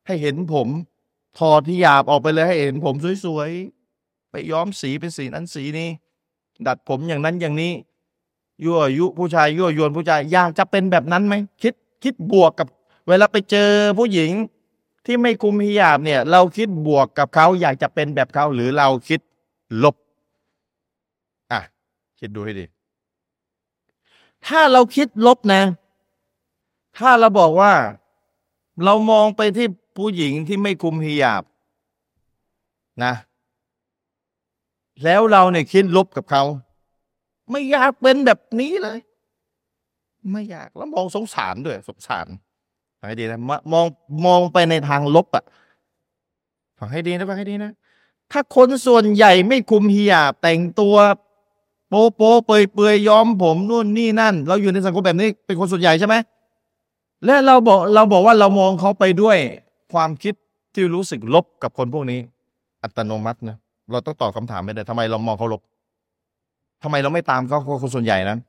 [0.06, 0.68] ให้เห็นผม
[1.38, 5.88] ถอดที่หยาบออกไปเลยให้เห็นผมสวยๆ ไปย้อมสีเป็นสีนั้นสีนี้
[6.66, 7.72] ดัดผมอย่างนั้นอย่างนี้
[8.64, 12.68] ยั่วยุผู้ชายยั่วยวนผู้ชายอยากจะเป็นแบบนั้นไหมคิดคิดบวกกับ
[13.08, 14.32] เวลาไปเจอผู้หญิง
[15.06, 19.20] ที่ไม่คุมฮิญาบเนี่ย เราคิดบวกกับเขาอยากจะเป็นแบบเขาหรือเราคิด
[19.82, 19.96] ลบ
[21.52, 21.60] อะ
[22.18, 22.64] คิดดูให้ดี
[24.46, 25.62] ถ้าเราคิดลบนะ
[26.98, 27.72] ถ้าเราบอกว่า
[28.84, 29.66] เรามองไปที่
[29.96, 31.42] ผู้หญิงที่ไม่คุมฮิญาบ
[33.04, 33.12] นะ
[35.04, 36.42] แล้วเราเนี่ยคิดลบกับเขา
[37.50, 38.98] ไม่อยากเป็นแบบนี้เลย
[40.32, 42.26] ไม่อยากแล้วมองสงสารด้วย สงสาร
[42.98, 43.40] ฟังให้ดีนะ
[43.72, 43.86] มอง
[44.26, 45.44] มองไปในทางลบอะ
[46.78, 47.72] ฟังให้ดีนะฟังให้ดีนะ
[48.32, 50.96] ถ้าคนส่วนใหญ่ไม่คุมฮิญาบแต่งตัว
[51.88, 56.14] โป๊โป๊เปื่อยเปื่อยย้อมผมนู่นนี่นั่น เราอยู่ในสังคมแบบนี้เป็นคนส่วนใหญ่ใช่ไหม
[57.24, 59.38] และเราบอกเราบอกว่าเรามองเขาไปด้วย
[59.92, 60.34] ความคิด
[60.74, 62.20] ที่รู้สึกลบกับคนพวกนี้
[62.82, 63.56] อัตโนมัตินะ
[63.92, 65.60] เราต้องตอบคำถามไม่ได้ทำไมเรามองเขาลบ
[66.82, 68.40] ทำไมเราไม่ตามเขาคนส่วนใหญ่นั้น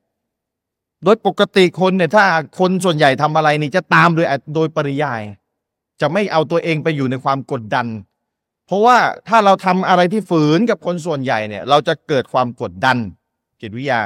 [1.03, 2.23] โดยปกติคนเนี่ย ถ้า
[2.59, 4.25] คนส่วนใหญ่ทำอะไรนี่จะตามโดย
[4.55, 5.21] โดยปริยาย
[6.01, 7.87] จะไม่เอาตัวเองไปอยู่ในความกดดัน
[8.67, 12.97] เพราะว่าถ้าเราทำอะไรที่ฝืนกับคนส่วนใหญ่เนี่ย เราจะเกิดความกดดัน
[13.61, 13.99] จิตวิทยา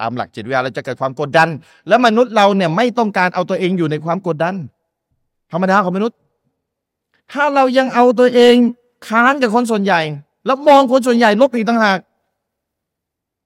[0.00, 1.48] ตามหลักจิตวิทยาเราจะเกิดความกดดัน
[1.88, 4.54] แล้วมนุษย์เราเนี่ยไม่ต้องการเอาตัวเองอยู่ในความกดดัน
[5.52, 6.18] ธรรมดาของมนุษย์
[7.32, 8.54] ถ้าเรายังเอาตัวเอง
[9.08, 10.00] ค้านกับคนส่วนใหญ่
[10.46, 11.98] แล้วมองคนส่วนใหญ่ลบอีกต่างหาก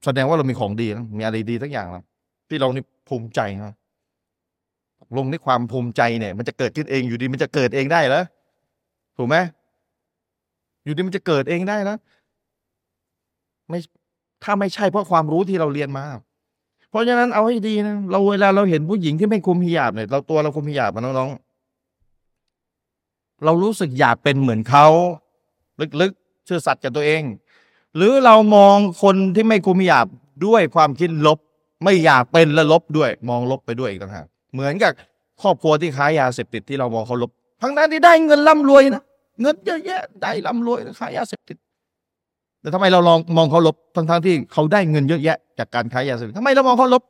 [0.05, 2.05] แสดงว่าเรามีของดีนะมีอะไรดีทั้งอย่างแล้ว
[2.49, 3.75] ที่เรานี่ภูมิใจนะ
[5.17, 8.25] ลงในความภูมิใจเนี่ย มันจะเกิดขึ้นเองอยู่ดี มันจะเกิดเองได้แล้ว
[9.17, 9.37] ถูกไหม
[10.85, 11.99] อยู่ดีมันจะเกิดเองได้แล้ว
[13.69, 13.79] ไม่
[14.45, 16.05] ถ้าไม่ใช่เพราะความรู้ที่เราเรียนมา
[16.91, 24.87] เพราะฉะนั้นเอาให้ดีนะเราเวลาเราเห็นผู้หญิงที่ไม่คุมหิญาบเนี่ยเราตัวเราคุมหิญาบมาน้องๆเรารู้สึกอยากเป็นเหมือนเขา
[26.01, 27.23] ลึกๆ เชื่อสัตย์กับตัวเอง
[27.97, 30.07] หรือเรามองคนที่ไม่คุมหิญาบ
[30.47, 31.39] ด้วยความคิดลบ
[31.85, 34.93] ไม่อยากเป็นและลบด้วย มองลบไปด้วยอีกต่างหากเหมือนกับ
[35.43, 37.31] ครอบครัวที่ค้ายาเสพติดที่เรามองเขาลบ
[37.63, 39.03] ทั้งนั้นที่ได้เงินร่ำรวยนะ
[39.41, 41.57] เงินเยอะแยะได้ร่ำรวยค้ายาเสพติด
[42.61, 47.03] แต่ทำไมเราลองมองเขาลบทั้งทั้งที่เขาได้เงินเยอะแยะ จากการค้ายาเสพติดทำไมเรามองเขาลบ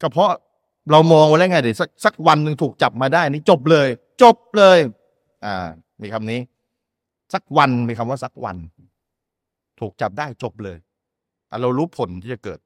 [0.00, 0.30] ก็เพราะ
[0.90, 3.88] เรามองไว้แล้วไงเดี๋ยวสักสักวันหนึ่งถูกจับมาได้นี่จบเลย
[4.22, 4.78] จบเลย
[5.44, 5.66] อ่า
[6.02, 6.40] มีคำนี้
[7.34, 8.56] สักวันมีคำว่าสักวัน
[9.80, 10.78] ถูกจับได้จบเลย
[11.62, 12.58] เรารู้ผลที่จะเกิด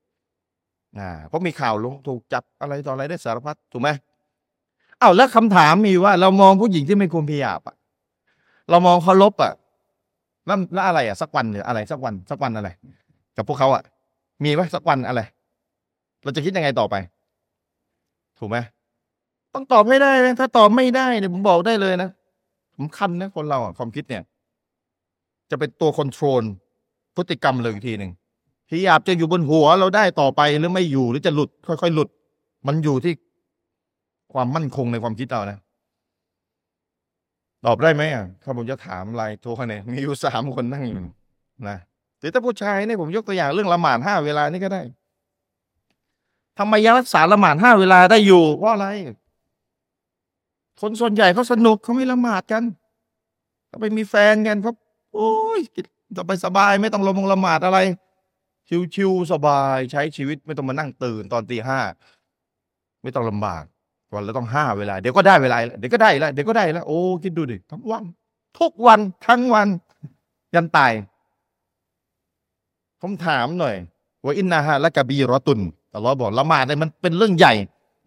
[0.99, 3.91] อ่าเพราะมีข่าวลงถูกจับอะไรต่ออะไรได้สารพัดถูกไหม
[5.01, 7.77] อ้าวแล้วคำถามมีว่า เรามองผู้หญิงที่ไม่คุมพิยาบอะ
[8.71, 9.53] เรามองเขาลบอะ
[10.47, 12.69] แล้วแล้วอะไรอะสักวันหรืออะไร สักวันสักวันอะไร
[13.37, 13.83] กับพวกเขาอะ
[14.45, 15.21] มีไหมสักวันอะไร
[16.23, 16.95] เราจะคิดยังไงต่อไป
[18.39, 18.57] ถูกไหม
[19.55, 22.11] ต้องตอบให้ได้นะถ้าตอบไม่ได้เนี่ยผมบอกได้เลยนะ
[22.77, 24.23] สำคัญนะคนเราอะความคิดเนี่ย
[25.53, 26.43] จะเป็นตัวคอนโทรล
[27.17, 28.13] พฤติกรรมเลยอีกทีหนึ่ง
[28.71, 32.09] ฮิญาบจะอยู่บนหัวเราได้ต่อไปหรือไม่อยู่หรือจะหลุด ค่อยๆหลุด
[32.67, 33.15] มันอยู่ที่
[34.33, 35.59] ความมั่นคงในความคิดเรานะ
[37.65, 40.99] ตอบได้ไหมอะถ้าผมจะถามไลน์โทรเขาเนี่ยมีอยู่สามคนนั่งอยู่
[41.69, 41.79] นะ
[42.21, 44.83] หรือถ้าผู้ชายเนี่ยผมยกตัวอย่างเรื่องละหมาดห้าเวลานี่ก็ได้
[46.59, 48.87] ทำไมยังรักษาละหมาดห้าเวลาได้อยู่เพราะอะไร
[50.81, 52.63] คนส่วนใหญ่เขาสนุกเขาไม่ละหมาดกัน
[53.69, 54.73] เขาไปมีแฟนกันเขา
[55.15, 55.61] โอ้ย
[56.19, 57.79] สบายสบายไม่ต้องลงละหมาดอะไร
[58.95, 61.81] ชิวๆสบายใช้ชีวิตไม่ต้องมานั่งตื่นตอนตีห้า
[63.03, 63.65] ไม่ต้องลำบาก
[64.15, 68.05] วันละต้องห้าเวลา เดี๋ยวก็ได้เวลาเดี๋ยวก็ได้แล้วเดี๋ยวก็ได้แล้วโอ้คิดดูดิทั้งวัน
[68.59, 69.69] ทุกวันทั้งวัน
[70.55, 70.93] ยันตาย
[73.01, 73.77] ผมถามหน่อย
[74.25, 75.61] ว่าอินนาฮะและกบีรอตุน
[75.91, 77.55] แต่เราบอกละหมาดเนี่ยมันเป็นเรื่องใหญ่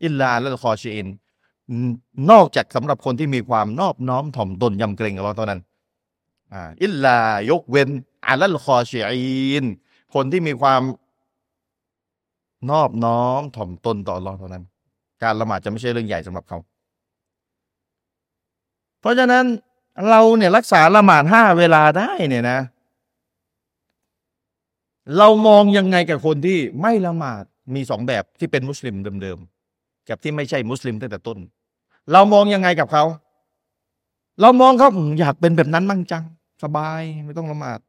[0.03, 1.07] อินลาและคอชีน
[2.31, 5.59] นอกจากสำหรับคนที่มีความนอบน้อมถ่อมตนยำเกรงกับเราเท่านั้น
[6.55, 7.19] อ่าอินลา
[7.51, 7.89] ยกเว้น
[8.27, 8.99] อาลัลคอชี
[9.61, 9.63] น
[10.13, 10.81] คนที่มีความ
[12.71, 14.63] นอบน้อมถ่อมตนต่อรอเท่านั้น
[15.23, 16.57] การละหมาดจะไม่ใช่เรื่องใหญ่สำหรับเขา
[18.99, 19.45] เพราะฉะนั้น
[20.09, 22.59] เราเนี่ยรักษาละหมาดห้าเวลาได้เนี่ยนะ
[25.17, 27.43] เรามองยังไงกับคนที่ไม่ละหมาด
[27.75, 31.37] มีสองแบบที่เป็นมุสลิมเดิมๆกับที่ไม่ใช่มุสลิมตั้งแต่ต้น
[32.11, 33.03] เรามองยังไงกับเขา
[34.41, 34.89] เรามองเขา
[35.19, 36.23] อยากเป็นแบบนั้นมั่งจัง
[36.63, 37.79] สบายไม่ต้องละหมาด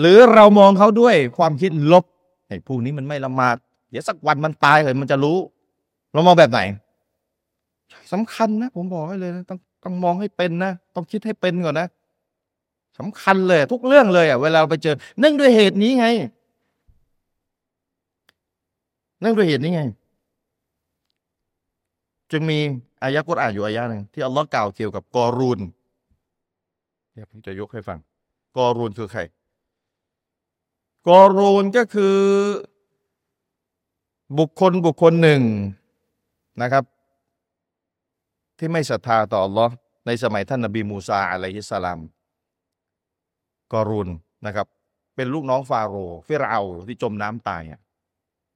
[0.00, 2.04] หรือเรามองเขาด้วยความคิดลบ
[2.46, 3.56] ไอ้พวกนี้มันไม่ละหมาด
[3.90, 5.38] เดี๋ยวสักวันมันตายเลยมันจะรู้
[6.12, 6.60] เรามองแบบไหน
[8.12, 11.88] สำคัญนะ ผมบอกให้เลยนะต้องต้องมองให้เป็นนะต้องคิดให้เป็นก่อนนะ
[12.98, 16.06] สำคัญเลย ทุกเรื่องเลยอะเวลาไปเจอ เนื่องด้วยเหตุนี้ไง
[19.20, 19.82] เนื่องด้วยเหตุนี้ไง
[22.30, 22.58] จึงมี
[23.02, 25.60] อายะกุรอานอยู่อายะหนึ่งที่อัลลอฮ์กล่าวเกี่ยวกับกอรูน
[27.12, 27.98] เดี๋ยวผมจะยกให้ฟัง
[28.56, 29.20] กอรูนคือใคร
[31.08, 32.16] กอรูนก็คือ
[34.38, 35.42] บุคคลบุคคลหนึ่ง
[36.62, 36.84] นะครับ
[38.58, 39.68] ที่ไม่ศรัทธาต่อ Allah
[40.06, 42.00] ในสมัยท่านนบีมูซาอะลัยฮิสสลาม
[43.72, 44.08] กอรูน
[44.46, 44.66] นะครับ
[45.16, 47.62] เป็นลูกน้องฟาโรห์ฟิรเอาที่จมน้ำตาย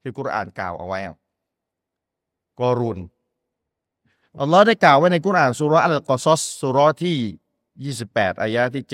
[0.03, 0.99] ที่กุรอานกล่าวเอาไว้
[2.61, 2.99] กอรูน
[4.41, 7.19] อัลลอฮ์ได้กล่าวไว้ในกุรอานสุรอัลกอซอสสุรที่
[7.83, 8.85] 28อายะที่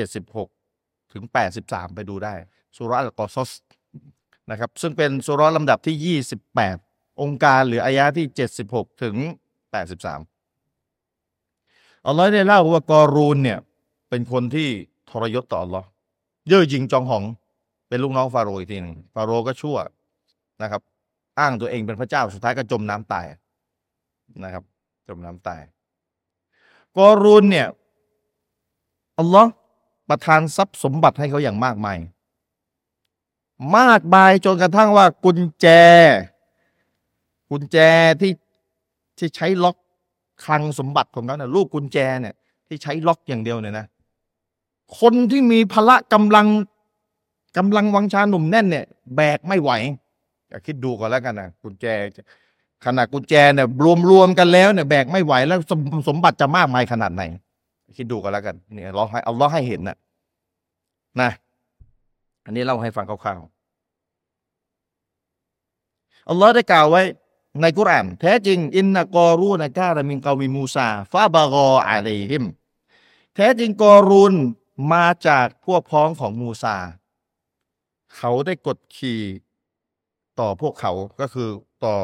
[0.51, 1.25] 76ถึง
[1.65, 2.35] 83ไปดูได้
[2.77, 3.51] สุรอัลกอซส
[4.51, 6.21] นะครับซึ่งเป็นสุรลำดับที่
[6.63, 8.27] 28องค์การหรืออายะที่
[8.65, 9.17] 76ถึง
[10.61, 13.59] 83อัลลอฮ์ได้เล่าว่ากอรูนเนี่ย
[14.09, 14.69] เป็นคนที่
[15.11, 15.87] ทรยศต่ออัลลอฮ์
[16.49, 17.25] เย่อหยิ่งจองหอง
[17.89, 19.77] เป็นลูกน้องฟาโรห์อีกทีหนึ่งฟาโรห์ก็ชั่ว
[20.63, 20.83] นะครับ
[21.39, 23.27] อ้างตัวเองเป็นพระเจ้าสุดท้ายก็จมน้ำตาย
[24.45, 24.65] นะครับ
[25.09, 25.61] จมน้ำตาย
[26.97, 27.69] กอรูนเนี่ย
[29.21, 29.51] อัลลอฮ์
[30.09, 31.99] ประทานทรัพย์สมบัติให้เขาอย่างมากมาย
[33.79, 35.67] มากมายจนกระทั่งว่ากุญแจ
[37.51, 37.79] กุญแจ
[38.21, 38.33] ที่
[39.19, 39.77] ที่ใช้ล็อก
[40.45, 42.35] คลังสมบัติของเขาเนี่ยลูกกุญแจเนี่ย
[42.69, 43.87] ที่ใช้ล็อกอย่างเดียวเนี่ยนะ
[44.99, 46.47] คนที่มีพละกำลัง
[47.57, 48.85] กำลังวังชาหนุ่มแน่นเนี่ย
[49.17, 49.71] แบกไม่ไหว
[50.49, 51.87] อย่าคิดดูก่อนแล้วกันนะกุญแจ
[52.85, 57.23] ขนาดกุญแจเนี่ยรวมรวมกันแล้วเนี่ยแบกไม่ไหวแล้วสมสมบัติจะมากมายขนาดไหน
[57.97, 59.97] คิดดูกันแล้วกันเนี่ยเราให้เอาล้อให้เห็นนะ
[61.21, 61.31] นะ
[62.45, 63.49] อันนี้เล่าให้ฟังคร่าวๆ
[66.29, 67.03] อัลลอฮ์ได้กล่าวไว้
[67.61, 72.45] ในกุรอานแท้จริง อินนกอรูนกาลมินกาวิมูซาฟาบารออะลัยฮิม
[73.35, 74.35] แท้จริงกอรูน
[74.93, 76.77] มาจากพวกพ้องของมูซา
[78.17, 79.21] เขาได้กดขี่
[80.41, 81.49] ต่อพวกเขาก็คือ
[81.85, 81.95] ต่อ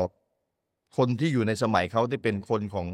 [0.96, 2.86] คนที่อยู่ในสมัยเขาที่เป็นคนของ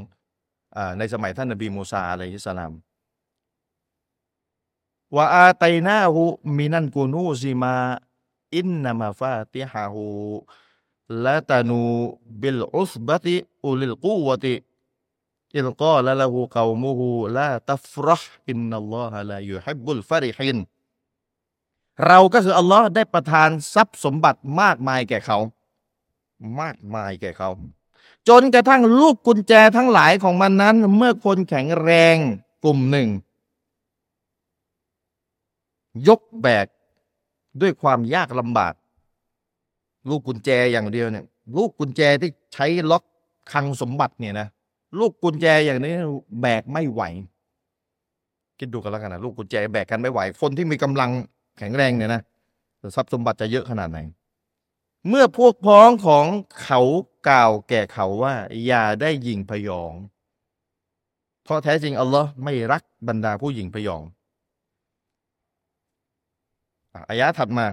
[0.99, 16.58] ในสมัยท่านนบีมูซาعليه السلام وآتيناه من الكنوز ما إن مفاتحه لتنوء بالعصبة أولي القوة إذ قال له
[16.58, 20.59] قومه لا تفرح إن الله لا يحب الفرحين
[22.07, 25.39] เราก็คืออัลลอฮ์ได้ประทานทรัพย์สมบัติมากมายแก่เขา
[26.61, 27.51] มากมายแก่เขา
[28.29, 32.17] จนกระทั่งลูกกุญแจทั้งหลายของมันนั้น เมื่อคนแข็งแรง
[32.65, 33.09] กลุ่มหนึ่ง
[36.09, 36.67] ยกแบก
[37.61, 38.75] ด้วยความยากลำบาก
[40.09, 41.25] ลูกกุญแจอย่างเดียวเนี่ย
[41.57, 43.05] ลูกกุญแจที่ใช้ล็อก
[43.53, 44.47] คังสมบัติเนี่ยนะ
[44.99, 45.93] ลูกกุญแจอย่างนี้
[46.41, 47.03] แบกไม่ไหว
[48.59, 51.11] คิดดูกันแล้วกันนะลูกกุญแจแบกกันไม่ไหว คนที่มีกำลัง
[51.59, 52.23] แข็งแรงเนี่ยนะ
[52.97, 53.99] ทรัพย์สมบัติจะเยอะขนาดไหน
[55.09, 56.27] เมื่อพวกพ้องของ
[56.63, 56.81] เขา
[57.29, 58.35] กล่าวแก่เขาว่า
[58.67, 59.93] อย่าได้ยิงพยอง
[61.45, 64.03] เพราะแท้จริงอัลลอฮ์ไม่รักบรรดาผู้หญิงพยอง
[67.09, 67.67] อายะถัดมา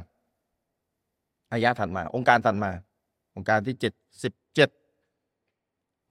[1.52, 2.72] อายะถัดมา องค์การถัดมา
[3.36, 4.70] องค์การที่เจ็ดสิบเจ็ด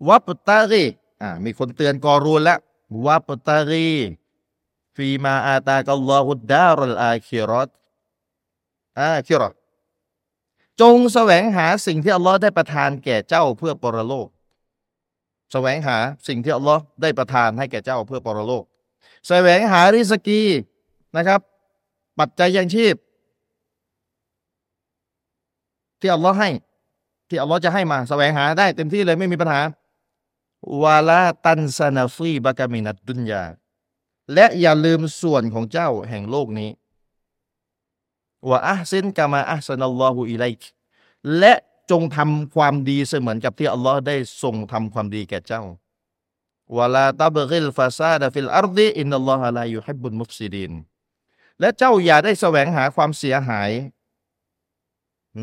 [0.09, 0.85] วัปตารี
[1.23, 2.59] อ่า มีคนเตือนกอรูนแล้ว
[3.07, 3.89] วัปตารี
[4.97, 7.71] ฟีมาอาตากัลลอฮุดดารัลอาคิรอต
[9.01, 9.55] อาคิรอต
[10.81, 14.29] จงแสวงหาสิ่งที่อัลลอฮ์ได้ประทานแก่เจ้าเพื่อปรโลก
[15.53, 15.99] แสวงหา
[16.29, 18.65] สิ่งที่อัลลอฮ์ได้ประทานให้แก่เจ้าเพื่อปรโลก
[19.29, 20.43] แสวงหาริสกี
[21.17, 21.41] นะครับ
[22.19, 22.95] ปัจจัยยังชีพ
[26.01, 26.51] ที่อัลลอฮ์ให้
[27.29, 29.61] ที่อัลลอฮ์จะให้มา แสวงหาได้เต็มที่เลยไม่มีปัญหา
[30.83, 33.45] ولا تنس نصيبك من الدنيا
[34.35, 36.71] และอย่าลืมส่วนของเจ้าแห่งโลกนี้
[38.49, 40.61] وأحسن كما أحسن الله إليك
[41.39, 41.55] และ
[41.91, 45.63] จงทำความดีเสมือนกับที่อัลลอฮ์ได้ทรงทำความดีแก่เจ้า
[46.77, 50.73] ولا تبغ الفساد في الأرض إن الله لا يحب المفسدين
[51.61, 53.71] และเจ้าอย่าได้แสวงหาความเสียหาย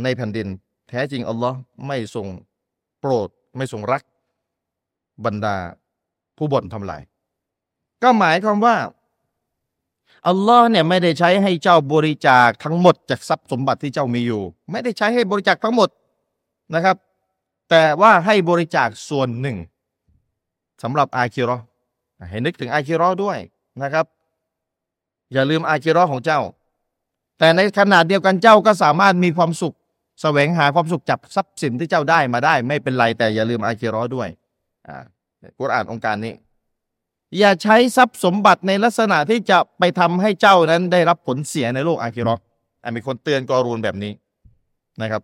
[0.03, 0.47] ในแผ่นดิน
[0.89, 2.27] แท้จริงอัลลอฮ์ไม่ทรง
[2.99, 4.03] โปรดไม่ทรงรัก
[5.25, 5.55] บรรดา
[6.37, 7.01] ผู้บ่นทำลาย
[8.03, 8.75] ก็หมายความว่า
[10.27, 15.89] อัลลอฮ์เนี่ยไม่ได้ใช้ให้เจ้าบริจาคทั้งหมดจากทรัพย์สมบัติที่เจ้ามีอยู่ ไม่ได้ใช้ให้บริจาคทั้งหมด
[16.75, 16.95] นะครับ
[17.69, 19.57] แต่ว่าให้บริจาคส่วนหนึ่ง
[20.83, 21.57] สำหรับอาคิรอ
[22.29, 23.37] ให้นึกถึงอาคิรอด้วย
[23.83, 24.05] นะครับ
[25.33, 26.39] อย่าลืมอาคิรอของเจ้า
[27.39, 29.75] แต่ในขนาดเดียวกันเจ้าก็สามารถมีความสุข
[30.21, 34.29] แสวงหาความสุขจับทรัพย์สินที่เจ้าได้มาได้ ไม่เป็นไรแต่อย่าลืมอาคิรอด้วย
[34.87, 34.95] อ่า
[35.59, 36.33] กุรอานองค์การนี้
[37.39, 42.35] อย่าใช้ทรัพย์สมบัติในลักษณะที่จะไปทำให้เจ้านั้นได้รับผลเสียในโลกอาคิรอ
[42.83, 44.11] อันมีคนเตือนกอรูนแบบนี้
[45.01, 45.21] นะครับ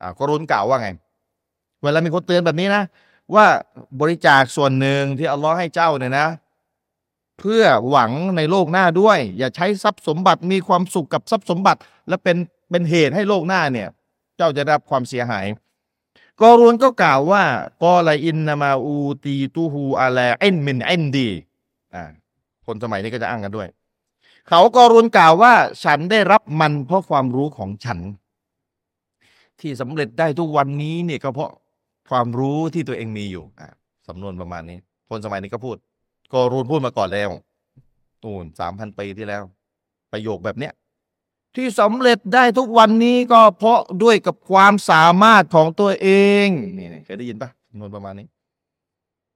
[0.00, 0.88] อ่ากอรูนกล่าวว่าไง
[1.82, 2.82] เวลามีคนเตือนแบบนี้นะ
[3.34, 3.46] ว่า
[4.00, 6.26] บริจาคส่วนหนึ่งที่อัลลอฮ์ให้เจ้าเนี่ยนะ
[7.38, 12.36] เพื่อหวังในโลกหน้าด้วย อย่าใช้ทรัพย์สมบัติมีความสุขกับทรัพย์สมบัติ และเป็น
[12.70, 13.88] เป็นเหตุให้โลกหน้าเนี่ย
[14.36, 15.44] เจ้าจะได้รับความเสียหาย
[16.40, 17.42] กอรูนก็กล่าวว่า
[17.82, 21.28] กอลอินนามาอูตีตูฮูอาแลเอ็นมินเอ็นดี
[21.94, 22.04] อ่า
[22.66, 23.68] คนสมัยนี้ก็จะอ้างกันด้วย
[24.48, 25.52] เขากอรูนกล่าวว่า
[25.84, 27.98] ฉันได้รับมันเพราะความรู้ของฉัน
[29.60, 31.50] ที่สำเร็จได้ทุกวันนี้เนี่ยก็เพราะ
[32.10, 33.68] ความรู้ที่ตัวเองมีอยู่อ่า
[34.08, 34.78] สำนวนประมาณนี้
[35.10, 35.76] คนสมัยนี้ก็พูด
[36.32, 37.30] กอรูนพูดมาก่อนแล้ว
[38.24, 39.42] ตูนสามพันปีที่แล้ว
[40.12, 40.72] ประโยคแบบเนี้ย
[41.56, 46.08] ที่สำเร็จได้ทุกวันนี้ก็เพราะด้วยกับความสามารถของตัวเอ
[46.46, 46.48] ง
[46.78, 48.26] นี่เคยได้ยินปะนวนประมาณนี้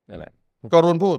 [0.08, 0.32] นี่แหละ
[0.74, 1.18] กรุณพูด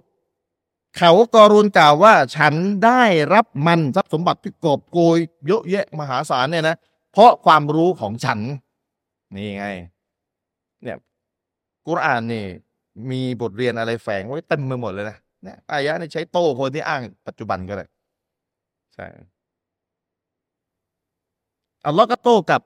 [0.97, 2.53] เขากรุณกล่าวว่า ฉัน
[2.85, 6.75] ได้รับมันทรัพย์สมบัติที่กอบโกยเยอะแยะมหาศาลเนี่ยนะ
[7.11, 8.39] เพราะความรู้ของฉัน
[9.35, 9.65] นี่ไง
[10.83, 10.97] เนี่ย
[11.87, 12.45] กุรอานนี่
[13.11, 17.85] มีบทเรียนอะไรแฝงไว้เต็มไปหมดเลยนะเนี่ยอายะนี่ใช้โต้คนที่อ้างปัจจุบันก็ได้
[18.95, 19.05] ใช่
[21.87, 22.61] อัลลอฮ์ก็โต้กับ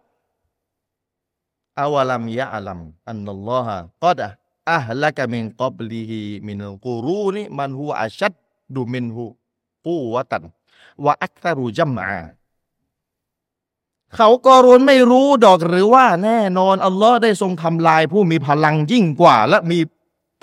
[1.79, 4.21] อาวลัมยะอัลัมอันนัลลอฮะกอด
[4.71, 8.33] อะฮละกะมินกับลิฮิมินกูรูนิมันฮูอัชัด
[8.75, 9.23] ดูมินฮู
[9.85, 10.43] กูวะตัน
[11.05, 12.09] วะอักตารูจัมมา
[14.15, 19.79] เขาก็รุนไม่รู้ดอกหรือว่าแน่นอน อัลลอฮ์ได้ทรงทำลายผู้มีพลังยิ่งกว่า และมี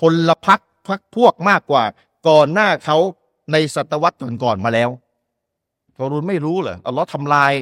[0.01, 1.83] พลพักพักพวกมากกว่า
[2.27, 2.97] ก่อนหน้าเขา
[3.51, 4.89] ในศตวรรษก่อนๆมาแล้ว
[5.97, 7.53] กอรุนไม่รู้เหรออัลลอฮ์ทำลาย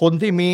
[0.00, 0.50] คนที่มี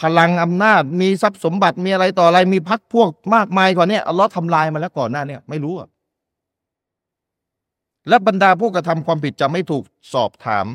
[0.00, 5.88] พลังอำนาจ มีทรัพย์สมบัติมีอะไรต่ออะไรมีพักพวกมากมายกว่านี้อัลลอฮ์ทำลายมาแล้วก่อนหน้าเนี่ยไม่รู้อะ
[8.08, 10.66] และบรรดาผู้กระทำความผิดจะไม่ถูกสอบถาม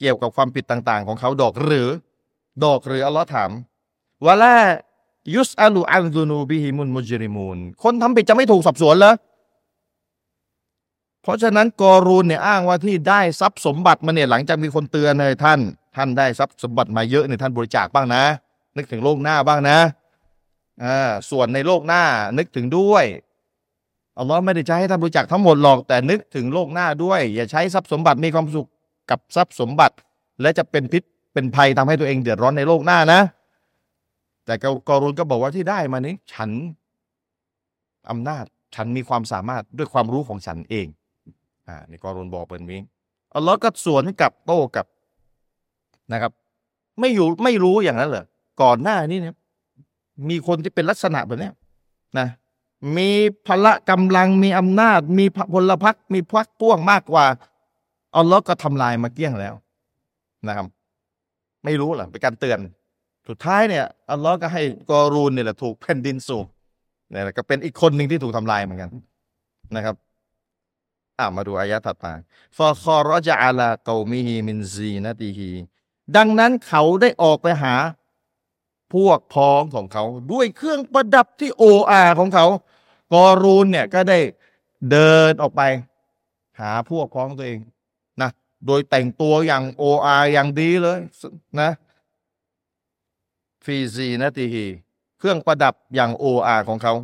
[0.00, 1.88] เกี่ยวกับความผิดต่าง ๆ ของเขาดอกหรือ
[2.64, 3.50] ดอกหรืออัลลอฮ์ถาม
[4.26, 4.44] วะล
[5.34, 9.14] ยุสอาลูอันซูนูบิฮิมุนมุจริมูนคนทำผิดจะไม่ถูกสอบสวนเหรอ
[11.22, 15.60] เพราะฉะนั้นกอรูนเนี่ยอ้างว่าที่ได้ทรัพย์สมบัติมาเนี่ยหลังจากมีคนเตือนเลยท่าน
[15.96, 18.22] ท่านได้ทรัพย์สมบัติมาเยอะเนี่ยท่านบริจาคบ้างนะ
[18.76, 19.78] นึกถึงโลกหน้าบ้างนะ
[20.84, 22.02] อ่าส่วนในโลกหน้า
[22.38, 23.04] นึกถึงด้วย
[24.18, 28.68] อัลลอฮ์ไม่ได้จะให้ท่านบริจาคทั้งหมดหรอกแต่นึกถึงโลกหน้าด้วย อย่าใช้ทรัพย์สมบัติมีความสุข
[29.10, 29.96] กับทรัพย์สมบัติ
[30.40, 33.20] และจะเป็นพิษเป็นภัยทำให้ตัวเองเดือดร้อนในโลกหน้านะ
[34.46, 34.54] แต่
[34.88, 36.50] กอรูนก็บอกว่าที่ได้มานี้ฉัน
[38.10, 40.86] อำนาจฉันมีความสามารถด้วยความรู้ของฉันเอง
[41.68, 42.80] อ่านี่กอรุนบอกเป็นนี้
[43.34, 44.86] อัลลอฮ์ก็สวนกับโต้กับ
[46.12, 46.32] นะครับ
[47.00, 48.24] ไม่อยู่ไม่รู้อย่างนั้นเหรอ
[48.62, 49.34] ก่อนหน้านี้เนี่ย
[50.28, 51.50] มีคนที่เป็นลักษณะแบบนี้
[52.18, 52.28] นะ
[52.96, 53.10] มี
[53.46, 57.26] พละกำลังมีอำนาจ มีพลพรรคมีพักพ่วงมากกว่า
[58.16, 59.54] อัลลอฮ์ก็ทำลายมาเกี้ยงแล้ว
[60.48, 60.66] นะครับ
[61.64, 62.58] ไม่รู้หรอเป็นการเตือน
[63.28, 66.46] สุดท้ายเนี่ยอัลลอฮ์ก็ให้กอรูนเนี่ยแหละถูกแผ่นดินสูบ
[67.10, 68.90] เนี่ยก็เป็นอีกคนหนึ่งที่ถูกทำลายเหมือนกัน
[69.76, 69.96] นะครับ
[71.18, 72.12] อ่ามาดูอายะถัดมา
[72.56, 75.50] فخرج على قومه في زينته
[76.16, 77.74] ดังนั้นเขาได้ออกไปหา
[78.94, 82.46] พวกพ้องของเขา ด้วยเครื่องประดับที่โอ่อ่าของเขา
[83.12, 84.18] กอรูนเนี่ยก็ได้
[84.90, 85.62] เดินออกไป
[86.60, 87.58] หาพวกพ้องตัวเอง
[88.20, 88.30] นะ
[88.66, 91.00] โดยแต่งตัวอย่างโอ่อ่าอย่างดีเลย
[91.60, 91.70] นะ
[93.64, 94.66] في زينته
[95.18, 96.94] เครื่องประดับอย่างโอ่อ่าของเขา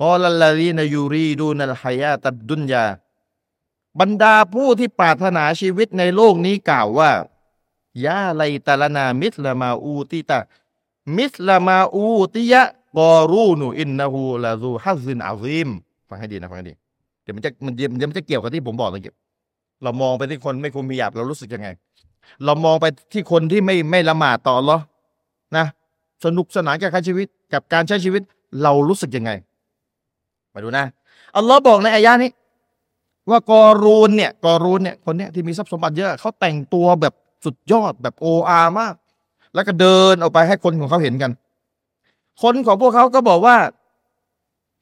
[0.00, 2.84] قال الذين يريدون الحياة الدنيا
[4.00, 7.10] บรรดาผู้ที่ปรารถนาชีวิตในโลกนี้กล่าวว่า
[8.04, 15.68] يا ليت لنا مثل ما أوتي مثل ما أوتي قارون إنه لذو حظ عظيم
[16.08, 16.74] ฟังให้ดีนะฟังให้ดี
[17.22, 19.02] เดี๋ยวมันจะมันเดี๋ยวมันจะเกี่ยวกับที่ผมบอกเลย
[19.82, 21.68] เรามองไปที่คนไม่คลุมฮิญาบเรารู้สึกยังไง
[22.44, 24.78] เรามองไปที่คนที่ไม่ไม่ละหมาดต่อหรอ
[25.56, 25.66] นะ
[26.24, 28.22] สนุกสนานกับการชีวิต กับการใช้ชีวิต
[28.62, 29.30] เรารู้สึกยังไง
[30.54, 30.84] มาดูนะ
[31.36, 32.30] อัลลอฮ์บอกในอายะนี้
[33.30, 37.14] ว่ากอรูนเนี่ยกอรูนเนี่ยคนเนี้ยที่มีทรัพย์สมบัติเยอะเขาแต่งตัวแบบ
[37.44, 38.94] สุดยอดแบบโออามาก
[39.54, 41.32] แล้วก็เดินออกไปให้คนของเขาเห็นกัน
[42.42, 43.56] คนของพวกเขาก็บอกว่า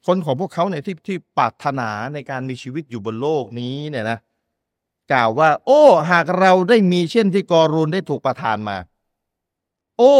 [0.07, 4.17] คนของพวกเขาเนี่ยที่ที่ปรารถนาในการมีชีวิตอยู่บนโลกนี้เนี่ยนะ
[5.11, 8.77] กล่าวว่า โอ้ หากเราได้มีเช่นที่กอรูนได้ถูกประทานมา
[9.97, 10.15] โอ้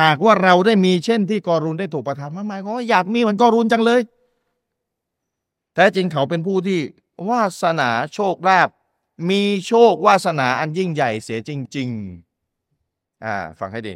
[0.00, 4.00] หากว่าเราได้มีเช่นที่กอรูนได้ถูกประทานมาหมายความว่าอยากมีเหมือนกอรูนจังเลย
[5.74, 6.80] แท้จริงเขาเป็นผู้ที่
[7.28, 8.68] วาสนาโชคลาภ
[9.30, 11.88] มีโชควาสนาอันยิ่งใหญ่เสียจริง
[12.56, 13.94] ๆ อ่า ฟังให้ดี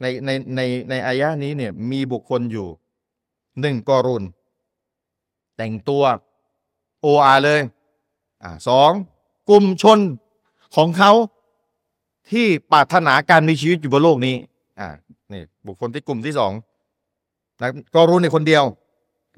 [0.00, 0.60] ในในใน
[0.90, 2.68] ในอายะนี้เนี่ย มีบุคคลอยู่
[3.60, 4.24] หนึ่งกอรุน
[5.56, 6.02] แต่งตัว
[7.00, 7.60] โออาเลย
[8.42, 8.92] อ่าสอง
[9.48, 9.98] กลุ่มชน
[10.76, 11.12] ของเขา
[12.30, 14.36] ที่ปรารถนาการมีชีวิตอยู่บนโลกนี้
[14.80, 14.88] อ่า
[15.32, 16.52] นี่บุคคลที่กลุ่มที่สอง
[17.60, 18.64] นะกอรุนในคนเดียว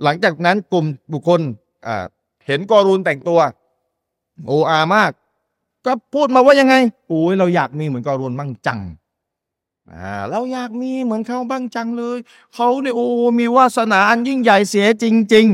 [0.03, 1.41] หลังจากนั้นกลุ่มบุคคล
[1.87, 2.05] อ่า
[2.47, 3.41] เห็นกอรูนแต่งตัว
[4.47, 5.11] โออามาก
[5.87, 6.75] ก็พูดมาว่ายังไง
[7.09, 8.81] โอ้ยเราอยากมีเหมือนกอรูนบ้างจัง
[9.93, 12.19] อ่าเราอยากมีเหมือนเขาบ้างจังเลย
[12.55, 13.07] เขาเนี่ยโอ้
[13.41, 15.05] มีวาสนาอันยิ่งใหญ่เสียจ
[15.35, 15.47] ริง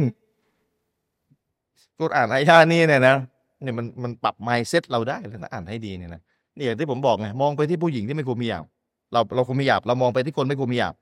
[1.21, 3.17] ๆกูอ่านไอ้ชานี่เนี่ยนะ
[3.63, 6.21] เนี่ยมันมันปรับไมเซ็ตเราได้เลยนะอ่านให้ดีเนี่ยนะ
[6.57, 8.65] นี่อย่างที่ผมบอกไงมองไปที่ผู้หญิงที่ไม่ควรมีหยาบ
[9.13, 10.95] เราเราควรมีหยาบเรามองไปที่คนไม่ควรมีหยาบ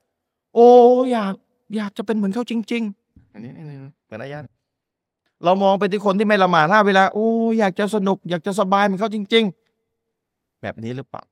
[0.54, 0.68] โอ้
[1.12, 1.34] อยาก
[1.76, 3.50] อยากจะเป็นเหมือนเขาจริง ๆ อันนี้
[4.06, 4.40] เหมือนอายะ
[5.44, 7.28] เรามองไปที่คนที่ไม่ละหมาดห้าเวลาโอ้
[7.58, 9.44] อยากจะสนุก อยากจะสบายเหมือนเขาจริง
[10.02, 11.22] ๆ แบบนี้หรือเปล่า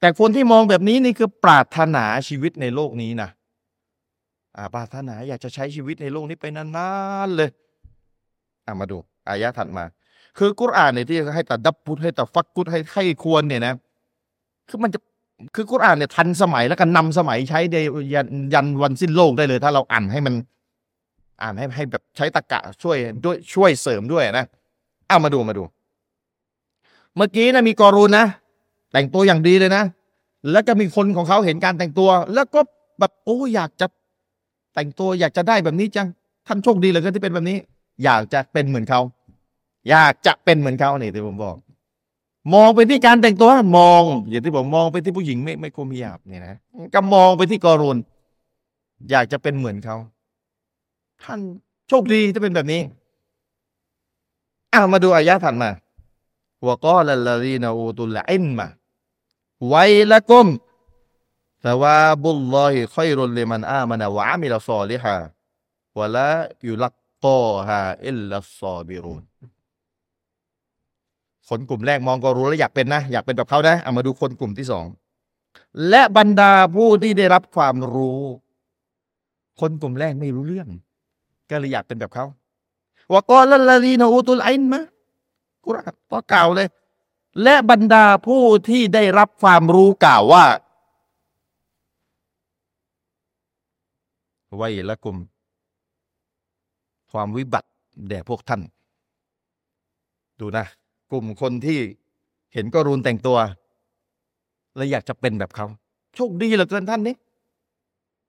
[0.00, 3.28] แต่คนที่มองแบบนี้นี่คือปรารถนาชีวิตในโลกนี้นะ
[4.56, 6.90] อ่าปรารถนาอยากจะใช้ชีวิตในโลกนี้ไปนา
[7.26, 7.50] นๆเลย
[8.66, 8.96] อ่ามาดู
[9.28, 9.84] อายะถัดมา
[10.38, 13.74] คือกุรอานเนี่ยที่ให้ตัดดับพุทให้ตัดฟักกุดให้ให้ควรเนี่ยนะ
[14.68, 14.98] คือมันจะ
[15.54, 17.80] คือกุรอานเนี่ยทันสมัยแล้วก็นำสมัยใช้ได้
[18.14, 20.34] ยันยันวันสิ้นโลกได้เลย ถ้าเราอ่านให้มัน
[21.42, 24.46] อ่านให้ให้แบบใช้ตะกะช่วยด้วยช่วยเสริมด้วยนะ
[25.08, 25.62] เอามาดูมาดู
[27.16, 28.26] เมื่อกี้นะมีกอรูนนะ
[28.92, 29.84] แต่งตัวอย่างดีเลยนะ
[30.50, 32.60] แล้วก็มีคนของเขาเห็นการแต่งตัว แล้วก็
[32.98, 33.86] แบบโอ้อยากจะ
[34.74, 36.08] แต่งตัวอยากจะได้แบบนี้จัง
[36.46, 37.58] ท่านโชคดีเหลยก็ที่เป็นแบบนี้
[38.04, 39.00] อยากจะเป็นเหมือนเขา
[39.90, 41.56] อยากจะเป็นเหมือนเขานี่ที่ผมบอก
[42.54, 46.56] มองไปที่การแต่งตัวมอง อย่างที่ผมมองไปที่ผู้หญิงไม่ไม่คุมฮิญาบเนี่ยนะ
[46.94, 47.96] ก็มองไปที่กอรูน
[49.10, 49.96] อยากจะเป็นเหมือนเขา
[51.24, 51.40] ท่าน
[51.88, 52.82] โชคดีที่เป็นแบบนี้
[54.72, 55.70] อ่ามาดูอายะถัดมา
[56.60, 69.22] وقال الذين أوتوا العلم ويلكم ثواب الله خير لمن آمن وعمل صالحا ولا يلقاها إلا الصابرون
[71.48, 74.86] คนกลุ่มแรกมองก็รู้แล้วอยากเป็นนะ อยากเป็นแบบเขานะเอามาดูคนกลุ่มที่สอง
[75.88, 78.20] และบรรดาผู้ที่ได้รับความรู้
[79.60, 80.68] คนกลุ่มแรกไม่รู้เรื่อง
[81.52, 82.26] ก็เลยอยากเป็นแบบเขา
[83.12, 84.80] วกอลลาลีนอูตุลอินมะ
[85.64, 86.68] กุรอานก็กล่าวเลย
[87.42, 90.44] และบรรดาผู้ที่ได้รับความรู้กล่าวว่า
[94.56, 95.16] ไว้ละกุม
[97.12, 97.68] ความวิบัติ
[98.08, 98.60] แด่พวกท่าน
[100.40, 100.64] ดูนะ
[101.10, 101.78] กลุ่มคนที่
[102.54, 103.38] เห็นก็รูนแต่งตัว
[104.76, 105.66] และอยากจะเป็นแบบเขา
[106.14, 107.14] โชคดีเหลือเกินท่านนี้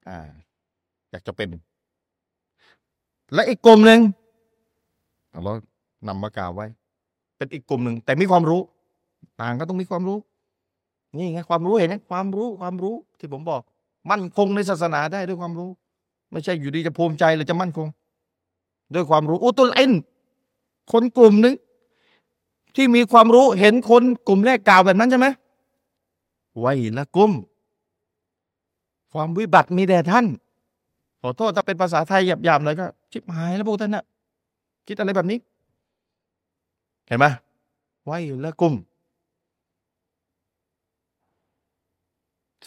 [0.09, 0.19] อ่า
[1.11, 1.49] อยากจะเป็น
[3.33, 3.99] และอีกกลุ่มหนึ่ง
[5.43, 5.53] เรา
[6.07, 6.67] นำมากล่าวไว้
[7.37, 8.61] เป็นอีกกลุ่มหนึ่งแต่มีความรู้
[9.41, 10.17] ต่างก็ต้องมีความรู้
[11.17, 13.61] นี่ไงความรู้เห็นไหมความรู้ความรู้ที่ผมบอก
[14.11, 15.69] มั่นคงในศาสนาได้ด้วยความรู้
[16.31, 17.87] ไม่ใช่อยู่ดีจะภูมิใจหรือจะมั่นคง
[18.93, 19.91] ด้วยความรู้อุตุลอิน
[20.91, 21.55] คนกลุ่มหนึ่ง
[22.75, 25.27] ที่มีความรู้เห็นคนกลุ่มแรกกล่าวแบบนั้นใช่ไหม
[26.59, 27.31] ไว้ละกุม
[29.13, 30.25] ความวิบัติมีแด่ท่าน
[31.25, 34.03] ขอโทษถ้าเป็นภาษาไทยหยาบๆหน่อยก็ ชิบหายแล้วพวกท่านนะ่ะ
[34.87, 35.37] คิดอะไรแบบนี้
[37.07, 37.25] เห็นไหม
[38.05, 38.73] ไว้ละกุม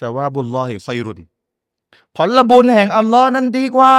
[0.00, 1.20] สวาบุลลอฮิไซรุน
[2.16, 3.94] ผลบุญแห่งอัลลอฮ์นั้นดีกว่า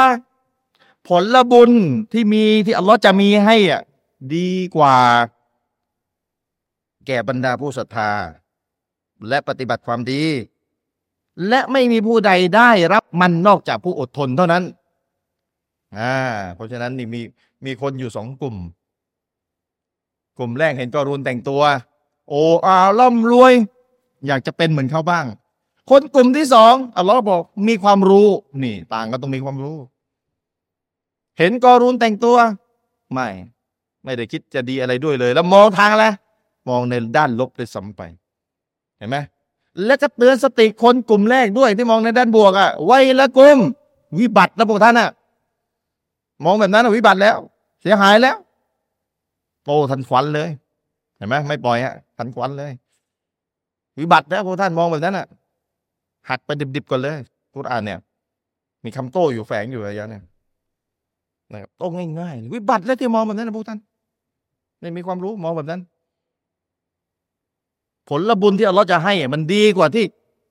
[1.07, 1.71] ผลบุญ
[2.13, 3.81] ที่มีที่อัลลอฮ์จะมีให้อะ
[4.35, 4.97] ดีกว่า
[7.07, 8.11] แก่บรรดาผู้ศรัทธา
[9.27, 10.23] และปฏิบัติความดี
[11.49, 14.63] และไม่มีผู้ใดได้รับมันนอกจากผู้อดทนเท่านั้น
[15.97, 16.15] อ่า
[16.55, 17.21] เพราะฉะนั้นนี่มี
[17.65, 18.55] มีคนอยู่สองกลุ่ม
[20.37, 21.61] กลุ่มแรกเห็นกอรูนแต่งตัว
[22.29, 23.53] โอ้อาล่ำรวย
[24.27, 25.25] อยากจะเป็นเหมือนเขาบ้าง
[25.89, 28.27] คนกลุ่มที่สองอัลลอฮ์บอกมีความรู้
[28.63, 29.77] นี่ ต่างก็ต้องมีความรู้
[31.37, 32.37] เห็นกอรูนแต่งตัว
[33.13, 33.27] ไม่
[34.03, 36.05] ไม่ได้คิดจะดีอะไรด้วยเลย แล้วมองทางอะไร
[36.69, 38.01] มองในด้านลบเลยซ้ำไป
[38.97, 39.17] เห็นไหม
[39.85, 43.57] แล้วก็เตือนสติคนกลุ่มแรกด้วยที่มองในด้านบวกอะ่ะไว้ละกุม
[44.19, 45.09] วิบัตินะพวกท่านอะ่ะ
[46.45, 47.37] มองแบบนั้นอะวิบัติแล้ว
[47.81, 48.37] เสียหายแล้ว
[49.63, 50.49] โตทันควันเลย
[51.17, 52.71] เห็นไหมไม่ปล่อยอะทันควันเลย
[53.99, 55.27] วิบัติแล้วพวกท่านมองแบบนั้นอะ
[56.29, 57.17] หักไปดิบๆก่อนเลย
[57.53, 57.99] กุรอานเนี่ย
[58.83, 60.23] มีคำโต้อยู่แฝงอยู่อะไรอย่างเนี่ย
[61.51, 61.87] นะครับโต้
[62.19, 63.79] ง่ายๆวิบัติแล้วที่มองแบบนั้นนะพวกท่าน
[64.79, 65.81] ไม่มีความรู้มองแบบนั้น
[68.09, 70.05] ผลบุญที่อัลลอฮ์จะให้มันดีกว่าที่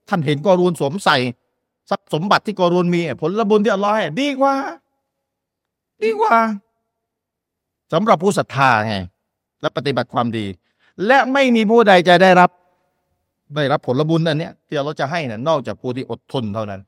[0.09, 1.17] ท่านเห็นกอรูนสวมใส่
[1.91, 4.55] ทรัพย์สมบัติที่กอรูนมีผลบุญที่อัลลอฮ์ให้ดีกว่า
[6.03, 6.37] ดีกว่า
[7.93, 8.97] สำหรับผู้ศรัทธาไง
[9.61, 10.47] และปฏิบัติความดี
[11.07, 12.51] และไม่มีผู้ใดจะได้รับ
[13.55, 16.81] ได้รับผลบุญอันเนี้ยที่เราจะให้นะนอกจากผู้ที่อดทนเท่านั้น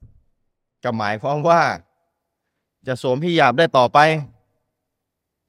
[0.84, 1.62] ก็หมายความว่า
[2.86, 3.98] จะสวมพิยาบได้ต่อไป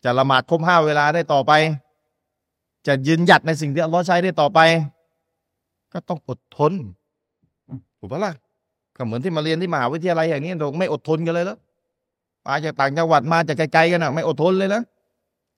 [0.03, 1.51] จะละหมาดครบห้าเวลาได้ต่อไป
[2.87, 4.59] จะยืนหยัดในสิ่งที่อัลลอฮ์ใช้ได้ต่อไป
[5.93, 6.73] ก็ต้องอดทน
[7.99, 8.33] ถูกปะล่ะ
[8.97, 11.57] ก็เหมือนที่มาเรียนที่มหาวิทยาลัยอย่างนี้เราไม่อดทนกันเลยแล้ว
[12.47, 14.81] มาจากต่างจังหวัดมาจากไกลๆกันนะไม่อดทนเลยนะ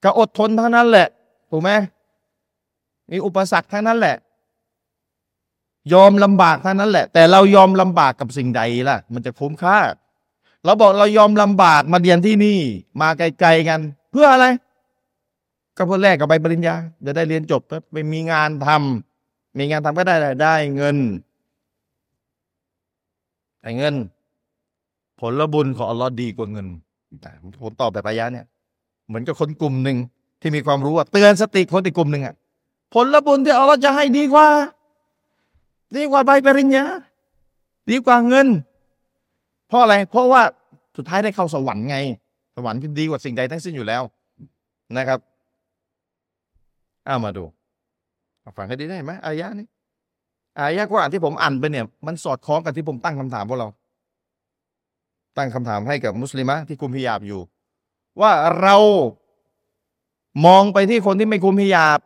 [0.04, 1.08] ก็อดทนเท่านั้นแหละ
[1.50, 1.70] ถูกไหม
[3.10, 4.16] มีอุปสรรคทั้งนั้นแหละ
[5.92, 9.78] ยอมลำบากเท่านั้นแหละ แต่เรายอมลำบากกับสิ่งใดล่ะ มันจะคุ้มค่า
[10.64, 12.58] เราบอกเรายอมลำบากมาเรียนที่นี่
[13.00, 13.80] มาไกลๆกัน
[14.12, 14.46] เพื่ออะไร
[15.76, 16.74] ก็เพื่อแลกกับใบปริญญา
[17.06, 17.62] จะได้เรียนจบ
[17.92, 19.11] ไปมีงานทำ
[19.58, 20.96] มีงานทำก็ได้ได้เงิน
[23.62, 23.94] ได้เงิน
[25.20, 26.66] ผลบุญของอัลลอฮ์ดีกว่าเงิน
[27.62, 28.46] ผมตอบแบบอายะเนี่ย
[29.06, 29.96] เหมือนกับคนกลุ่มหนึ่ง
[30.40, 32.34] ที่มีความรู้ว่าเตือนสติคนอีกกลุ่มหนึ่งอะ
[32.94, 34.46] ผลบุญที่อัลลอฮ์จะให้ดีกว่า
[35.96, 36.84] ดีกว่าใบปริญญา
[37.90, 38.46] ดีกว่าเงิน
[39.68, 40.42] เพราะอะไร เพราะว่า
[40.96, 41.96] สุดท้ายได้เข้าสวรรค์ไง
[42.56, 44.02] สวรรค์ดีกว่าสิ่งใดทั้งสิ้นอยู่แล้ว
[44.96, 45.18] นะครับ
[47.06, 47.44] เอามาดู
[48.56, 49.66] ฟังให้ดีได้ไหมอายะนี้
[50.58, 53.68] อายะกุรอานที่ผมอ่านไปเนี่ย มันสอดคล้องกับที่ผมตั้งคำถามพวกเรา
[55.36, 57.40] ตั้งคำถามให้กับมุสลิมะที่คุมพิยาบอยู่
[58.20, 58.32] ว่า
[58.62, 58.76] เรา
[60.46, 61.98] มองไปที่คนที่ไม่คุมพิยาบ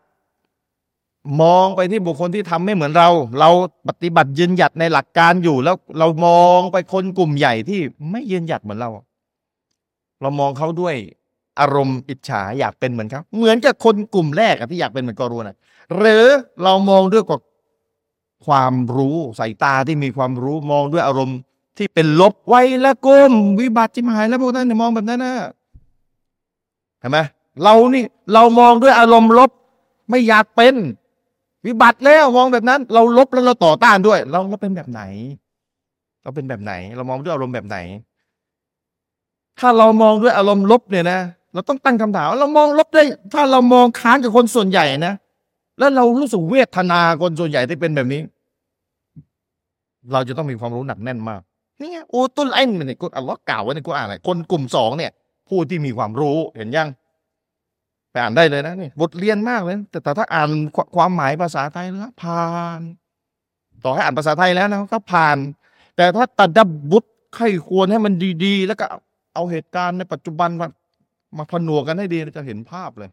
[1.43, 3.09] มองไปที่บุคคลที่ทำไม่เหมือนเรา
[3.41, 3.51] เรา
[3.89, 7.81] ปฏิบัติยืนหยัดในหลักการอยู่แล้ว เรามองไปคนกลุ่มใหญ่ที่
[8.11, 8.91] ไม่ยืนหยัดเหมือนเรา
[10.23, 10.95] เรามองเขาด้วย
[11.61, 15.57] อารมณ์อิจฉาอยากเป็นเหมือนเขาเหมือนกับคนกลุ่มแรกอะที่อยากเป็นเหมือนกอรูนะ
[15.95, 16.25] หรือ
[16.63, 17.41] เรามองด้วยกับ
[18.47, 21.39] ความรู้สายตาที่มีความรู้มองด้วยอารมณ์
[21.77, 25.35] ที่เป็นลบไว้ละก้มวิบัติจิมหายแล้วพวกนั้นเนี่ยมองแบบนั้นนะ
[27.01, 27.19] เห็นไหม
[27.63, 29.51] เรานี่เรามองด้วยอารมณ์ลบ
[30.11, 30.75] ไม่อยากเป็น
[31.67, 35.03] วิบัติแล้วมองแบบนั้น เราลบแล้วเราต่อต้านด้วย เราเราเป็นแบบไหน
[36.23, 37.79] เราเป็นแบบไหน เรามองด้วยอารมณ์แบบไหน
[39.59, 41.21] ถ้าเรามองด้วยอารมณ์ลบเนี่ยนะ
[41.53, 43.03] เราต้องตั้งคำถามเรามองลบได้
[43.35, 45.15] ถ้าเรามองค้านกับคนส่วนใหญ่นะ
[45.79, 48.21] แล้วเรารู้สึกเวทนาคนส่วนใหญ่ที่เป็นแบบนี้
[50.13, 51.41] เราจะต้องมีความรู้หนักแน่นมาก
[51.81, 55.13] นี่ไงอูตุลไอ้เนี่ยกุอัลลอฮ์กล่าวไว้ในกุรอานอะไรคนกลุ่มสองเนี่ย
[55.49, 56.89] ผู้ที่มีความรู้เห็นยัง
[58.11, 60.51] ไปอ่านได้เลยนะนี่บทเรียนมากเลย แต่ถ้าอ่าน
[60.97, 62.47] ความหมายภาษาไทยแล้วผ่า
[62.79, 62.81] น
[63.85, 65.37] ต่อให้อ่านภาษาไทยแล้วนะก็ผ่าน
[65.97, 68.13] แต่ถ้าตัดดับบุตรไข้ควรให้มัน
[68.45, 68.87] ดี ๆ แล้วก็
[69.35, 70.69] เอาเหตุการณ์ในปัจจุบันมา
[71.37, 73.11] มาผนวกกันให้ดีจะเห็นภาพเลย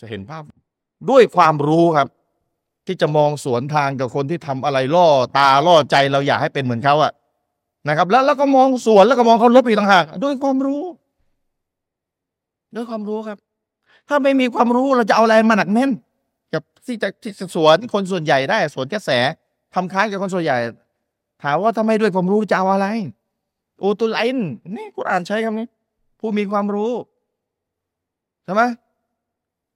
[0.00, 0.42] จะเห็นภาพ
[1.10, 2.08] ด้วยความรู้ครับ
[2.86, 5.06] ที่จะมองสวนทางกับคนที่ทำอะไรล่อ
[5.38, 7.12] ตาล่อใจเราอยากให้เป็นเหมือนเขาอะ
[7.88, 10.82] นะครับ แล้วแล้วก็มองสวนแล้วก็มองเขาลบอีกต่างหากด้วยความรู้
[12.74, 13.38] ด้วยความรู้ครับ
[14.08, 15.90] ถ้าไม่มีความรู้เราจะเอาอะไรมาหนักแน่น
[16.52, 19.10] กับที่จะที่สวนคนส่วนใหญ่ได้ สวนกระแส
[19.74, 20.58] ทำค้านกับคนส่วนใหญ่
[21.42, 22.86] ถามว่าถ้าไมด้วยความรู้จะเอาอะไร
[23.82, 25.66] อูตุไลน์นี่คุณอ่านใช้คำนี้
[26.20, 26.92] ผู้มีความรู้
[28.44, 28.62] ใช่ไหม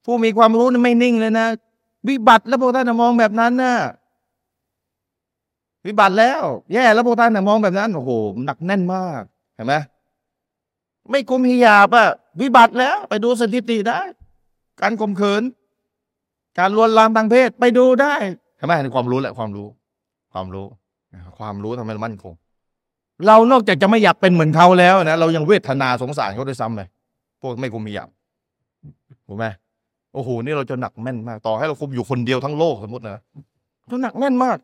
[0.05, 1.47] ผู้มีความรู้นี่ไม่นิ่งเลยนะ
[2.09, 3.75] วิบัติแล้วพวกท่านมองแบบนั้นนะ
[5.87, 6.43] วิบัติแล้ว
[6.73, 8.11] แย่แล้วพวกท่านมองแบบนั้นโอ้โห
[8.45, 9.23] หนักแน่นมาก
[9.55, 9.75] เห็นไหม
[11.11, 12.09] ไม่คุมฮิยาบอะ
[12.41, 14.01] วิบัติแล้ว ไปดูสถิติได้
[14.81, 15.43] การข่มขืน
[16.59, 18.15] การลวนลามทางเพศไปดูได้
[18.57, 19.67] เห็นไหมในความรู้แหละความรู้
[20.33, 20.67] ความรู้
[21.39, 22.35] ความรู้ทำให้มั่นคง
[23.27, 26.89] เรานอกจากจะไม่อยากเป็นเหมือนเขาแล้วนะเรายังเวทนาสงสารเขาด้วยซ้ำเลย
[27.43, 28.09] พวกไม่คุมฮิยาบ
[29.27, 29.47] ถูกไหม
[30.15, 33.23] โอ้โหนี่เราจะหนักแม่นมาก ต่อให้เราคุมอยู่คนเดียวทั้งโลกสมมตินะ
[33.89, 34.59] เราหนักแม่นมาก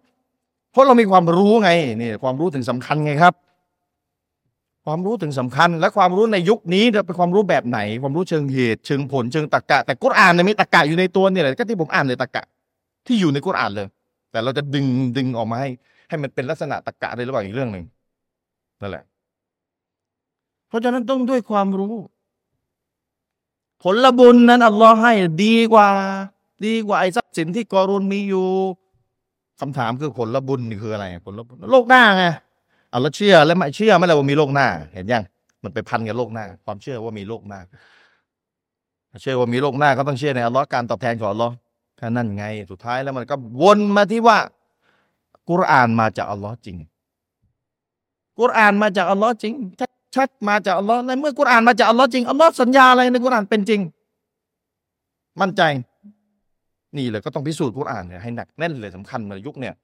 [0.73, 1.71] เพราะเรามีความรู้ไง
[2.03, 3.35] นี่ความรู้ถึงสำคัญไงครับ
[4.85, 12.43] ความรู้ถึงสำคัญ และความรู้ในยุคนี้เป็นความรู้แบบไหน ความรู้เชิงเหตุเชิงผลเชิงตรรกะ แต่กุรอานเนี่ยมีตรรกะอยู่ในตัวเนี่ยแหละก็ที่ผมอ่านเลยตรรกะ
[13.07, 13.87] ที่อยู่ในกุรอานเลย
[14.31, 14.87] แต่เราจะดึง
[15.17, 15.69] ดึงออกมาให้
[16.09, 17.85] ให้มันเป็นลักษณะตรรกะได้หรือเปล่าอีกเรื่องหนึ่ง
[18.81, 19.05] นั่นแหละ
[20.69, 21.95] เพราะฉะนั้นต้องด้วยความรู้
[23.83, 25.13] ผลบุญนั้นอัลลอฮ์ให้
[25.45, 25.89] ดีกว่า
[26.67, 28.47] ดีกว่าไอ้ทรัพย์สินที่กอรุนมีอยู่
[29.61, 32.25] คำถามคือผลบุญนี่คืออะไร ผลบุญโลกหน้าไง
[32.91, 35.23] เอาแล้วเชื่อแล้วไม่เชื่อไม่แล้วว่ามีโลกหน้า เห็นยัง
[35.63, 37.61] มันไปพันกับโลกหน้า ความเชื่อว่ามีโลกหน้า
[39.23, 41.55] เชื่อว่ามีโลกหน้าก็ต้องเชื่อในอัลลอฮ์การตอบแทนของอัลลอฮ์
[41.97, 44.39] แค่นั้นไง สุดท้ายแล้วมันก็วนมาที่ว่า
[45.51, 46.77] กุรอานมาจากอัลลอฮ์จริง
[48.39, 49.55] กุรอานมาจากอัลลอฮ์จริง
[50.15, 53.81] ชัดมาจากอัลลอฮ์ในเมื่อกุรอานมาจากอัลลอฮ์จริงอัลลอฮ์สัญญาอะไรในกุรอานเป็นจริง
[55.41, 55.63] มั่นใจ
[56.97, 59.75] นี่เลยก็ต้องพิสูจน์กุรอานเนี่ยให้หนักแน่นเลยสำคัญในยุคเนี่ย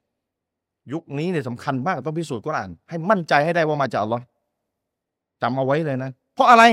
[0.92, 4.22] ยุคนี้เนี่ยสำคัญมากต้องพิสูจน์กุรอาน ให้มั่นใจให้ได้ว่ามาจากอัลลอฮ์
[5.42, 6.64] จำเอาไว้เลยนะเพราะอะไร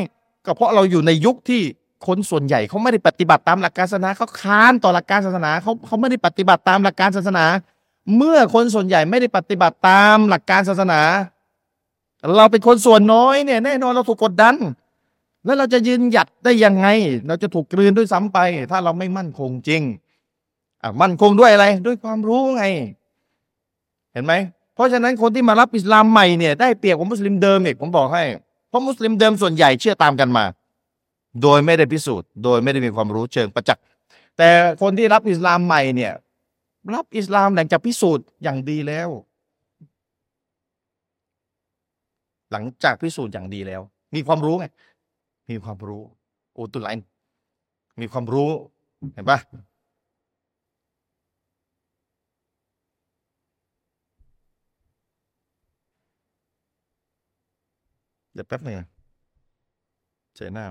[0.45, 1.61] ก็เพราะเราอยู่ในยุคที่
[2.07, 7.45] คนส่วนใหญ่เขาไม่ได้ปฏิบัติตามหลักการศาสนาเขาค้านต่อหลักการศาสนาเขาเขาไม่ได้ปฏิบัติตามหลักการศาสนา
[8.17, 10.99] เมื่อคนส่วนใหญ่ไม่ได้ปฏิบัติตามหลักการศาสนา
[12.37, 14.55] เราเป็นคนส่วนน้อยเนี่ยแน่นอนเราถูกกดดัน
[15.45, 16.87] แล้วเราจะยืนหยัดได้ยังไง
[17.27, 18.39] เราจะถูกกลืนด้วยซ้ำไป
[18.71, 19.81] ถ้าเราไม่มั่นคงจริง
[20.81, 22.63] อะมั่นคงด้วยอะไร ด้วยความรู้ไง
[24.13, 24.33] เห็นไหม
[24.75, 28.23] เพราะฉะนั้นคนที่มารับอิสลามใหม่เนี่ยได้เปรียบของมุสลิมเดิมอีกผมบอกให้
[28.69, 30.45] เพราะมุสลิมเดิมส่วนใหญ่เชื่อตามกันมา
[31.41, 33.83] โดยไม่ได้พิสูจน์ โดยไม่ได้มีความรู้เชิงประจักษ์
[34.37, 34.49] แต่
[34.81, 36.13] คนที่รับอิสลามใหม่เนี่ย
[36.93, 39.09] รับอิสลามหลังจากพิสูจน์อย่างดีแล้ว
[42.53, 43.81] หลังจากพิสูจน์อย่างดีแล้ว
[44.15, 44.65] มีความรู้ไง
[45.49, 46.01] มีความรู้
[46.53, 47.07] โอตุไลน์
[48.01, 48.49] มีความรู้
[49.13, 49.39] เห็นปะ
[58.33, 58.75] เดี๋ยวแป๊บหนึ่ง
[60.35, 60.65] เจหน้า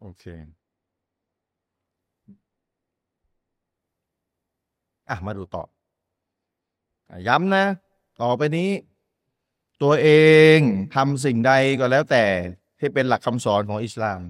[0.00, 0.24] โอเค
[5.08, 5.62] อะ มาดูต่อ
[7.28, 7.64] ย้ำนะ
[8.22, 8.70] ต่อไปนี้
[9.82, 10.08] ตัวเอ
[10.56, 10.58] ง
[10.94, 12.24] ทำสิ่งใดก็แล้วแต่
[12.78, 14.20] ที่เป็นหลักคำสอนของอิสลาม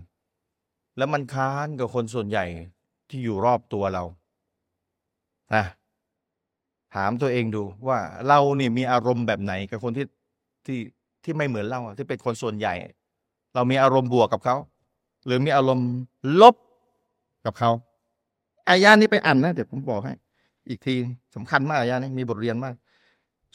[0.97, 2.45] แล้วมันค้านกับคนส่วนใหญ่
[3.09, 4.05] ที่อยู่รอบตัวเรา
[5.55, 5.65] นะ
[6.95, 10.07] ถามตัวเองดูว่าเราเนี่ยมีอารมณ์แบบไหนกับคนที่
[10.67, 10.79] ที่
[11.25, 12.75] ที่ไม่เหมือนเราที่เป็นคนส่วนใหญ่
[13.55, 14.57] เรามีอารมณ์บวกกับเขา
[15.27, 15.89] หรือมีอารมณ์
[16.41, 16.55] ลบ
[17.47, 17.71] กับเขา
[18.69, 20.15] อายานี้ไปอ่านนะเดี๋ยวผมบอกให้
[20.69, 20.95] อีกที
[21.35, 22.75] สำคัญมากอายานี้มีบทเรียนมาก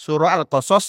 [0.04, 0.88] สุรอัลกอซส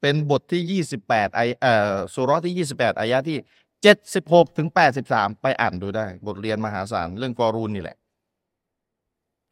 [0.00, 3.38] เป็นบทที่ยี่สิบแปดไอเอ่อสุรที่ยี่สิบแปดอายะที่
[3.82, 7.96] เจ็ดสิบหกถึงแปดสิบสามไปอ่านดูได้ บทเรียนมหาศาลเรื่องกอรูนนี่แหละ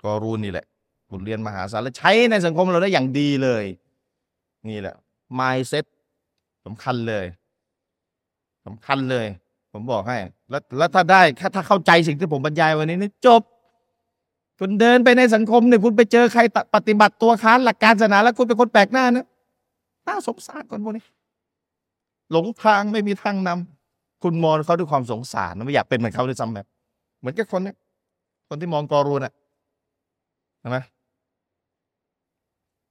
[0.04, 0.66] กอรูนนี่แหละ
[1.10, 3.64] บทเรียนมหาศาลและใช้ในสังคมเราได้อย่างดีเลย
[4.68, 4.94] นี่แหละ
[5.38, 5.84] mindset
[6.64, 7.26] สำคัญเลย
[8.66, 9.26] สำคัญเลย
[9.72, 10.18] ผมบอกให้
[10.50, 13.42] แล้วแล้วถ้าได้ถ้าถ้าเข้าใจสิ่งที่ผมบรรยายวันนี้นี่จบ
[14.58, 16.40] คุณเดินไปในสังคมเนี่ยคุณไปเจอใคร
[16.74, 19.26] ปฏิบัติตัวค้านหลักการศาสนาแล้วคุณเป็นคนแปลกหน้านะ
[20.06, 21.04] น่าสงสารคนพวกนี้
[22.32, 26.66] หลงทางไม่มีทางนำคุณมองเขาด้วยความสงสารไม่อยากเป็นเหมือนเขาด้วยซ้ำแบบ
[27.18, 27.74] เหมือนกับคนนี้
[28.48, 29.32] คนที่มองกอรูน่ะ
[30.60, 30.78] ใช่ไหม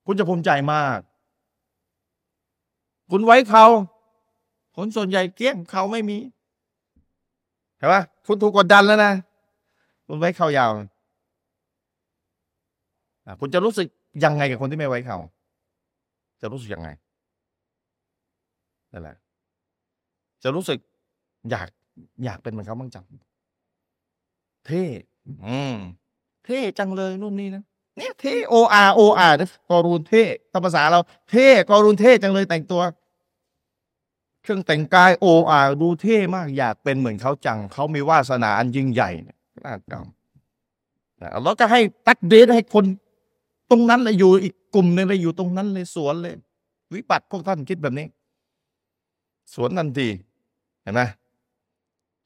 [0.05, 0.99] คุณจะภูมิใจมาก
[3.11, 3.66] คุณไว้เขา
[4.76, 6.18] คนส่วนใหญ่เกี้ยงเขาไม่มี
[7.78, 9.11] เห็นปะคุณถูกกดดันแล้วนะ
[10.07, 10.72] คุณไว้เขายาว
[13.39, 13.88] คุณจะรู้สึก
[14.23, 15.17] ยังไงกับคนที่ไม่ไว้เขา
[16.41, 16.89] จะรู้สึกยังไง
[18.91, 19.15] นั่นแหละ
[20.43, 20.80] จะรู้สึก
[21.51, 21.67] อยาก
[22.26, 23.05] อยากเป็นเหมือนเขาบ้างจัง
[24.65, 24.84] เท่
[25.45, 25.76] อืม
[26.45, 27.63] เท่จังเลยรุ่นนี้นะ
[27.97, 29.36] เนี่ยเท่โออาโออาร์
[29.69, 30.23] กอรูนเท่
[30.53, 30.99] ตามภาษาเรา
[31.30, 32.82] เท่กอรูนเท่จังเลยแต่งตัว
[34.43, 39.09] เครื่องแต่งกายโออาดูเท่มากอยากเป็นเหมือนเขาจัง เขามีวาสนาอันยิ่งใหญ่
[39.65, 40.05] น่ากรรม
[41.43, 42.86] เราก็ให้ตักเดทให้คน
[43.72, 46.34] ตรงนั้นเลยอยู่อีกกลุ่มหนึงเลยอยู่ตรงนั้นเลยสวนเลย
[46.95, 48.07] วิปัตพวกท่านคิดแบบนี้
[49.53, 50.07] สวนทันที
[50.84, 51.01] เห็นไหม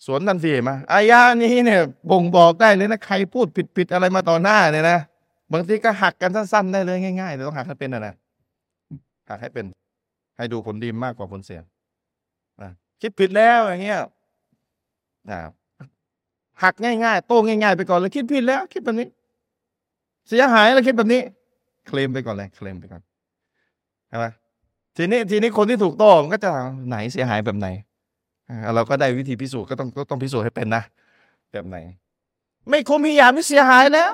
[0.06, 1.82] สวนทันทีเห็นไหมอายานี้เนี่ย
[2.12, 5.00] บ่งบอกได้เลยนะใครพูดผิดผิดอะไรมาต่อหน้าเนี่ยนะ
[5.54, 8.16] บางทีก็หักกันสั้น ๆ ได้เลยง่ายๆแต่ต้องหักให้เป็นนะ
[9.30, 9.66] หักให้เป็น
[10.38, 11.62] ให้ดูผลดีมากกว่าผลเสีย
[12.64, 12.72] นะ
[13.02, 14.00] คิดผิดแล้วอย่างเงี้ย
[15.30, 15.40] นะ
[16.64, 19.08] หักง่ายๆ โต้งง่าย ๆ ไปก่อนเลยคิดผิดแล้ว คิดแบบนี้
[20.30, 21.22] เสียหายแล้วคิดแบบนี้
[21.88, 23.02] เคลมไปก่อนเลยเคลมไปก่อน
[24.08, 24.26] ใช่ไหม
[24.98, 26.50] ทีนี้ทีนี้คนที่ถูกต้มันก็จะ
[26.88, 27.68] ไหนเสียหายแบบไหน
[28.76, 30.84] เราก็ได้วิธีพิสูจน์ก็ต้องก็ต้องพิสูจน์ให้เป็นนะ
[31.52, 31.78] แบบไหน
[32.70, 34.12] ไม่คุ้มพิยามไม่เสียหายแล้ว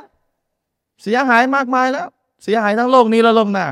[1.03, 2.07] เสียหายมากมายแล้ว
[2.43, 3.65] เสียหายทั้งโลกนี้และโลกหน้า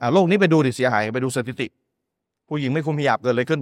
[0.00, 1.66] อ่าโลกนี้ไปดูดิเสียหายไปดูสถิติ
[2.48, 3.60] ผู้หญิงไม่คุมพิยาบเกิดอะไรขึ้น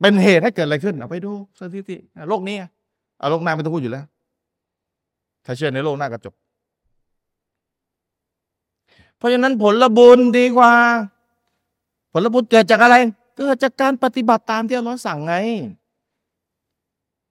[0.00, 1.30] เป็นเหตุให้เกิดอะไรขึ้นเอาไปดู
[1.60, 1.96] สถิติ
[2.28, 2.56] โลกนี้
[3.18, 4.04] เอาโลกหน้าไม่ต้องพูดอยู่แล้ว
[5.44, 6.34] ถ้าเชื่อในโลกหน้าก็จบ
[9.18, 10.72] เพราะฉะนั้นผลบุญดีกว่า
[12.12, 12.96] ผลบุญเกิดจากอะไร
[13.36, 15.34] เกิดจากการปฏิบัติตามที่อัลลอฮ์สั่งไง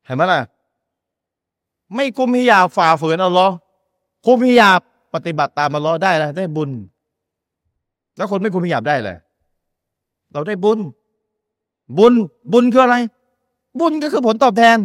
[0.05, 0.41] เห็นไหมล่ะ
[1.95, 3.53] ไม่คุมฮิยาฝ่าฝืนอัลลอฮ์
[4.25, 4.69] คุมฮิยา
[5.13, 6.71] ปฏิบัติตามอัลลอฮ์ได้แล้วได้บุญ
[8.17, 9.17] แล้วคนไม่คุมฮิยาได้เลย
[10.33, 10.79] เราได้บุญ
[11.97, 12.13] บุญ
[12.51, 12.97] บุญคืออะไร
[13.79, 14.77] บุญก็คือผลตอบแทน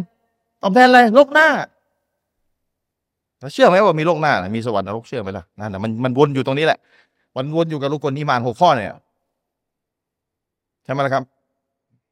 [0.61, 1.47] ตอบแทนอะไรโลกหน้า
[3.53, 6.79] เชื่อไหมว่ามีโลกหน้ามีสวรรค์นรกเชื่อไหมล่ะนั่นแหละมันมันวนอยู่ตรงนี้แหละ
[7.37, 8.95] มันวนอยู่กับลูกคนนิมานหกข้อเนี่ย
[10.83, 11.23] ใช่ไหมล่ะครับ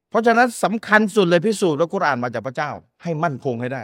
[0.10, 2.70] เพราะฉะนั้นสำคัญสุดเลยพิสูจน์ว่ากุรอานมาจากพระเจ้า
[3.04, 3.82] ให้มั่นคงให้ได้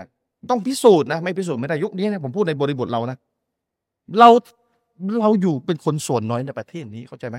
[0.49, 3.17] ต้องพิสูจน์นะ ไม่พิสูจน์ไม่ได้ยุคนี้นะผมพูดในบริบทเรานะ
[4.19, 4.29] เรา
[5.21, 7.37] เราอยู่เป็นคนส่วนน้อยในประเทศนี้เข้าใจไหม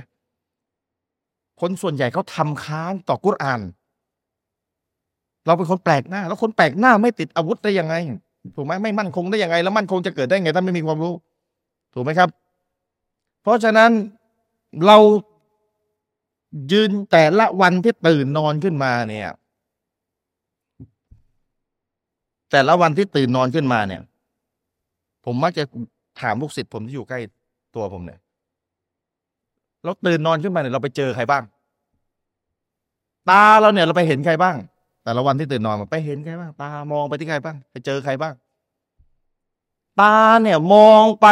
[1.60, 3.60] คนส่วนใหญ่เขาทำค้านต่อกุรอาน
[5.46, 7.94] เราเป็นคนแปลกหน้า แล้วคนแปลกหน้าไม่ติดอาวุธได้ยังไง
[8.56, 11.14] ถูกไหมไม่มั่นคงได้ยังไง แล้วมั่นคงจะเกิดได้ไงถ้าไม่มีความรู้
[11.94, 12.28] ถูกไหมครับ
[13.42, 13.90] เพราะฉะนั้น
[14.86, 14.98] เรา
[16.72, 19.30] ยืนแต่ละวันที่ตื่นนอนขึ้นมาเนี่ย
[22.50, 24.02] แต่ละวันที่ตื่นนอนขึ้นมาเนี่ย
[25.24, 25.64] ผมมักจะ
[26.20, 27.20] ถามลูกศิษย์ผมที่อยู่ใกล้
[27.74, 28.20] ตัวผมเนี่ย
[29.84, 31.44] เราตื่นนอนขึ้นมาเนี่ยเราไปเจอใครบ้าง
[33.30, 34.56] ตาเราเนี่ยเราไปเห็นใครบ้าง
[35.08, 38.34] แต่ละวันที่ตื่นนอนไปเห็นใครบ้างตามองไปที่ใครบ้างไปเจอใครบ้าง
[40.00, 41.26] ตาเนี่ยมองไป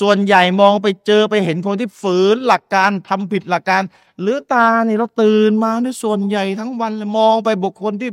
[0.00, 3.82] ส่วนใหญ่มองไปเจอไปเห็นคนที่ฝืนหลักการทำผิดหลักการ
[4.20, 8.10] หรือตาเนี่ยเราตื่นมาในส่วนใหญ่ทั้งวันเลยมองไปบุคคลที่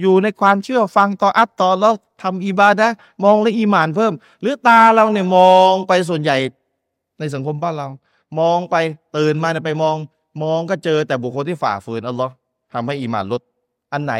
[0.00, 2.88] อยู่ในความเชื่อฟังต่ออัตต่อแล้วทำอิบาดะ
[3.24, 6.36] มองและอีหมานเพิ่ม หรือตาเราเนี่ยมองไปส่วนใหญ่
[7.18, 7.88] ในสังคมบ้านเรา
[8.38, 8.76] มองไป
[9.16, 9.96] ตื่นมาเนี่ยไปมอง
[10.42, 12.32] มองก็เจอแต่บุคคลที่ฝ่าฝืนอัลลอฮ์
[12.72, 13.42] ทำให้อีหมานลด
[13.92, 14.14] อันไหน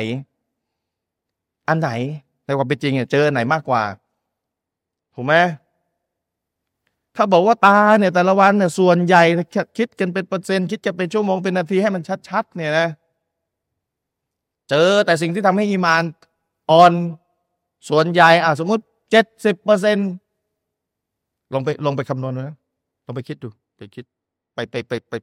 [1.68, 1.90] อันไหน
[2.44, 3.82] ในความเป็นจริงเนี่ยเจอไหนมากกว่า
[5.14, 5.34] ถูกไหม
[7.16, 9.22] ถ้าบอกว่าตาเนี่ยแต่ละวันเนี่ยส่วนใหญ่
[9.78, 12.88] คิดกันเป็นเปอร์เซ็นต์คิดกันเป็นชั่วโมงเป็นนาทีให้มันชัดๆเนี่ยนะ
[14.70, 16.02] เจอแต่สิ่งที่ทำให้อีมาน
[16.70, 16.92] อ่อน
[17.88, 19.98] ส่วนใหญ่อะสมมติเจ็ดสิบเปอร์เซ็น
[21.52, 22.56] ลองไปลองไปคำนวณดูนะ
[23.06, 24.04] ลองไปคิดดูไปคิด
[24.54, 25.14] ไปไปไปไป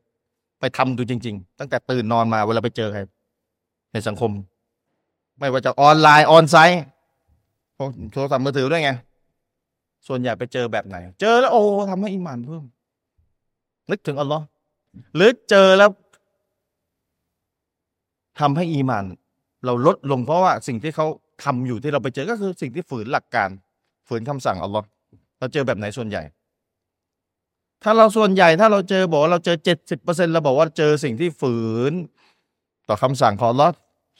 [0.60, 3.02] ไปทำดูจริง ๆ ตั้งแต่ตื่นนอนมาเวลาไปเจอใคร
[3.96, 4.32] ในสังคม
[5.40, 6.82] ไม่ว่าจะออนไลน์ออนไซต์
[8.14, 8.92] โทรศัพท์มือถือด้วยไง
[10.08, 12.64] ส่วนใหญ่ไปเจอแบบไหน เจอแล้วโอ้ทำให้อิมานเพิ่ม
[13.92, 14.44] นึกถึงอัลลอฮ์
[15.16, 15.90] หรือเจอแล้ว
[18.40, 19.06] ทำให้อีมาน
[19.66, 21.06] เราลดลงเพราะว่าสิ่งที่เขา
[21.44, 23.50] ทำอยู่ที่เราไปเจอก็คือสิ่งที่ฝืนหลักการ
[24.08, 24.86] ฝืนคำสั่งอัลลอฮ์
[25.40, 26.24] เราเจอแบบไหนส่วนใหญ่
[27.84, 31.56] ถ้าเราส่วนใหญ่ถ้าเราเจอบอกว่าเราเจอเจ็ดสิบเปอร์เซ็นเราบอกว่าเจอสิ่งที่ฝื
[31.92, 31.94] น
[32.88, 33.74] ต่อคำสั่งของอัลลอฮ์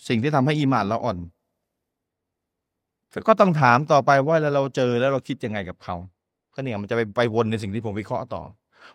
[0.08, 1.18] สิ่งที่ทำให้อีมานเราอ่อน
[3.28, 5.96] ก็ต้องถามต่อไปว่าแล้วเราเจอแล้วเราคิดยังไงกับเขา
[6.54, 8.42] ก็เนี่ยมันจะไปไปวนในสิ่งที่ผมวิเคราะห์ต่อ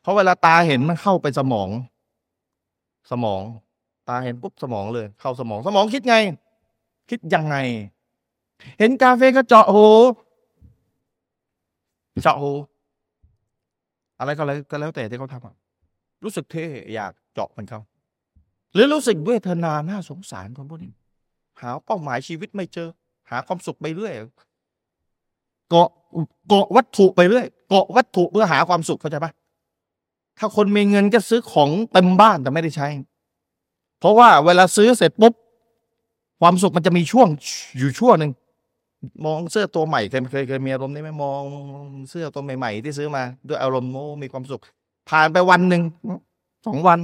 [0.03, 1.69] เพราะเวลาตาเห็นมันเข้าไปสมอง
[3.11, 3.41] สมอง
[4.09, 6.17] ตาเห็นปุ๊บสมองเลย เข้าสมองสมองคิดไง
[7.11, 7.57] คิดยังไง
[8.79, 9.87] เห็นกาเฟ่ก็เจาะหู
[12.23, 12.53] เจาะหู
[14.19, 17.81] อะไรก็แล้วก็แล้วแต่ที่เขาทำรู้สึกเท่อยากเจาะมันเขา
[18.73, 20.93] หรือรู้สึกเวทนาน่าสงสารคนพวกนี้
[21.61, 22.89] หาเป้าหมายชีวิตไม่เจอ
[23.31, 24.15] หาความสุขไปเรื่อย
[25.71, 25.89] เกาะ
[26.49, 29.33] เกาะวัตถุไปเรื่อยเกาะวัตถุเพื่อหาความสุขเข้าใจปะ
[30.39, 32.89] ถ้าคนมีเงินก็ซื้อของเต็มบ้านแต่ไม่ได้ใช้
[34.01, 35.35] เพราะว่าเวลาซื้อเสร็จปุ๊บ
[36.41, 37.29] ความสุขมันจะมีช่วง
[37.79, 38.33] อยู่ช่วงหนึ่ง
[39.25, 41.43] มองเสื้อตัวใหม่เคยเคยเคยมีอารมณ์นี้ไหมมอง
[42.11, 44.61] เสื้อตัวใหม่ ๆ ที่ซื้อมา ด้วยอารมณ์โอ้มีความสุข
[45.11, 45.83] ผ่านไปวันหนึ่ง
[46.67, 46.99] สองวัน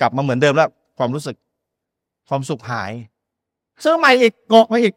[0.00, 1.36] กลับมาเหมือนเดิมแล้ว ความรู้สึก
[2.28, 2.92] ความสุขหาย
[3.84, 4.94] ซื้อใหม่อีกเกาะไปอีก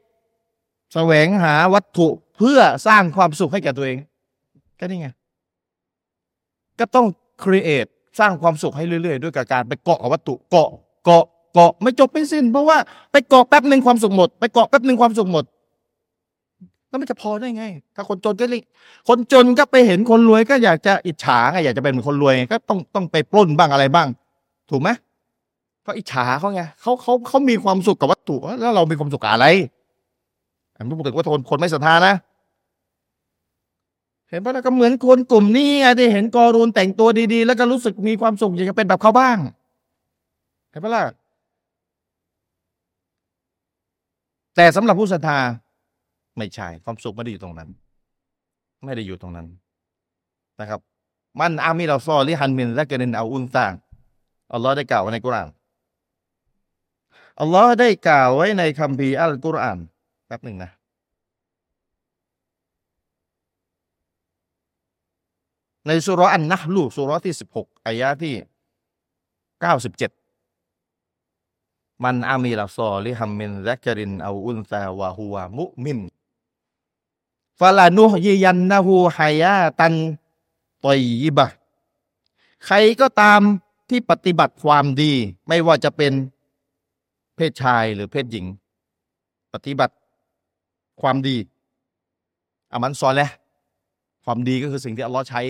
[0.94, 3.98] แสวงหาวัตถุเพื่อสร้างความสุขให้แก่ตัวเอง
[4.80, 5.08] ก็นี่ไง
[6.80, 7.06] ก็ต้อง
[7.44, 7.86] ครีเอท
[8.20, 10.70] สร้างความสุขให้เรื่อยๆ ด้วยกับการไปเกาะกับวัตถุเกาะ
[11.06, 12.78] เกาะเกาะไม่จบไม่สิ้น เพราะว่า
[13.12, 15.46] ไปเกาะแป๊บหนึ่งความสุขหมด ไปเกาะแป๊บหนึ่งความสุขหมด
[16.90, 18.62] แล้วมันจะพอได้ไง ถ้าคนจนก็เลย
[19.08, 24.08] คนจนก็ไปเห็นคนรวยก็อยากจะอิจฉาไงอยากจะเป็นเหมือนคนรวยก็ต้องต้องไปปล้นบ้างอะไรบ้าง
[24.72, 24.90] ถูกไหม
[25.82, 29.46] เพราะอิจฉาเขาไงเขาเขาเขามีความสุขกับวัตถุแล้วเรามีความสุขกับอะไร
[30.76, 32.14] อันนี้พูดถึงว่าคนคนไม่ศรัทธานะ
[34.30, 39.38] เห็นปะแล้วก็เหมือนคนกลุ่มนี้ไงที่เห็นกอรูนแต่งตัวดีๆ แล้วก็รู้สึกมีความสุขอยากจะเป็นแบบเขาบ้าง
[40.70, 41.04] เห็นปะล่ะ
[44.56, 45.38] แต่สำหรับผู้ศรัทธา
[46.38, 47.70] ไม่ใช่ความสุขไม่ได้อยู่ตรงนั้น
[48.86, 49.48] ไม่ได้อยู่ตรงนั้น
[50.60, 50.80] นะครับ
[51.40, 53.74] มันอามิเราซอลิฮันมินและเกเนนเอาอุนต่าง
[54.54, 55.50] อัลลอฮ์ได้กล่าวไว้ในกุราน
[57.40, 59.80] อัลลอฮ์ได้กล่าวไว้ในคัมภีร์อัลกุรอาน
[60.28, 60.72] แป๊บหนึ่งนะ
[65.88, 68.36] ในสุรอันนะลูสุรที่สิบหกอายะที่
[69.62, 70.12] เก้าสิบเจ็ด
[72.04, 76.00] มันอามีลาซอลิฮัมมินแซกรินเอาอุนซาวะฮัวมุมิน
[77.60, 79.94] ฟาลานุฮยยันนะฮูฮายาตัน
[80.86, 81.46] ตอยบะ
[82.66, 83.42] ใครก็ตาม
[83.92, 85.14] ที่ปฏิบัติความดี
[85.48, 86.14] ไม่ว่าจะเป็น
[87.36, 88.46] เพศชายหรือเพศหญิง
[89.54, 89.94] ปฏิบัติ
[91.02, 91.38] ความดี
[92.72, 93.32] อามันซอนแล้ว
[94.26, 95.42] ความดีก็คือสิ่งที่อัลลอฮ์ใช้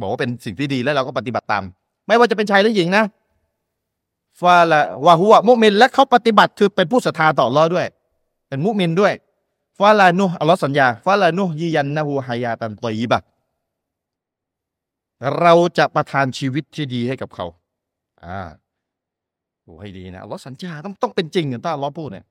[0.00, 1.64] บอกว่าเป็นสิ่งที่ดีแล้วเราก็ปฏิบัติตาม
[2.06, 3.04] ไม่ว่าจะเป็นชายหรือหญิงนะ
[4.40, 7.86] ฟาละวะฮัวมุมินและเขาปฏิบัติคือเป็นผู้ศรัทธาต่ออัลลอฮ์ด้วย
[8.48, 9.12] เป็นมุมินด้วย
[9.78, 13.18] ฟาลานุอัลลอฮ์สัญญาฟาลานุยียันนะฮูฮายาตันตอยบะ
[15.40, 17.46] เราจะประทานชีวิตที่ดีให้กับเขา
[18.26, 18.40] อ่า
[19.62, 22.24] โอ้ให้ดีนะอัลลอฮ์สัญญาต้องต้องเป็นจริงถ้าอัลลอฮ์พูดเนี่ย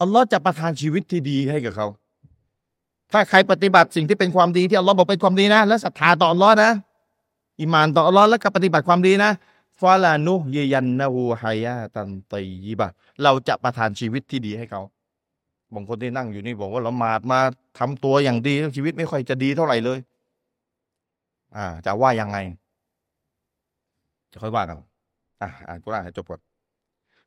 [0.00, 1.86] อัลลอฮ์จะประทานชีวิตที่ดีให้กับเขา
[3.12, 6.70] ถ้าใครปฏิบัติสิ่งที่เป็นความดีที่อัลลอฮ์บอกเป็นความดีนะ และศรัทธาต่ออัลลอฮ์นะ
[7.60, 9.30] อิมานต่ออัลลอฮ์แล้วก็ปฏิบัติความดีนะ
[9.80, 12.88] ฟาลานุยยันนะฮูฮายาตันตียีบะ
[13.22, 14.82] เราจะประทานชีวิตที่ดีให้เขา
[15.74, 17.40] บางคนที่นั่งอยู่นี่บอกว่าละหมาดมา
[17.78, 19.98] ทำตัวอย่างดีชีวิตไม่ค่อยจะดีเท่าไหร่เลย
[21.56, 22.38] อ่า จะว่ายังไง
[24.32, 24.76] จะค่อยว่ากัน
[25.40, 26.40] อะอ่านกุรอานให้จบก่อน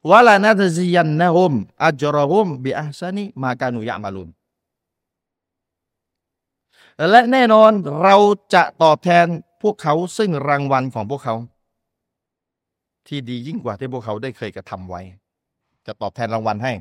[0.10, 1.54] วะลานาตซิยันนะฮุม
[1.84, 4.30] อัจรฮุมบิอัซานิมากานุยะมาลุน
[7.10, 7.72] และแน่นอน
[8.02, 8.16] เรา
[8.54, 9.26] จะตอบแทน
[9.62, 11.36] พวกเขาซึ่งรางวัลของพวกเขา
[13.08, 15.02] ที่ดียิ่งกว่าที่พวกเขาได้เคยกระทำไว้
[15.86, 16.74] จะตอบแทนรางวัลให้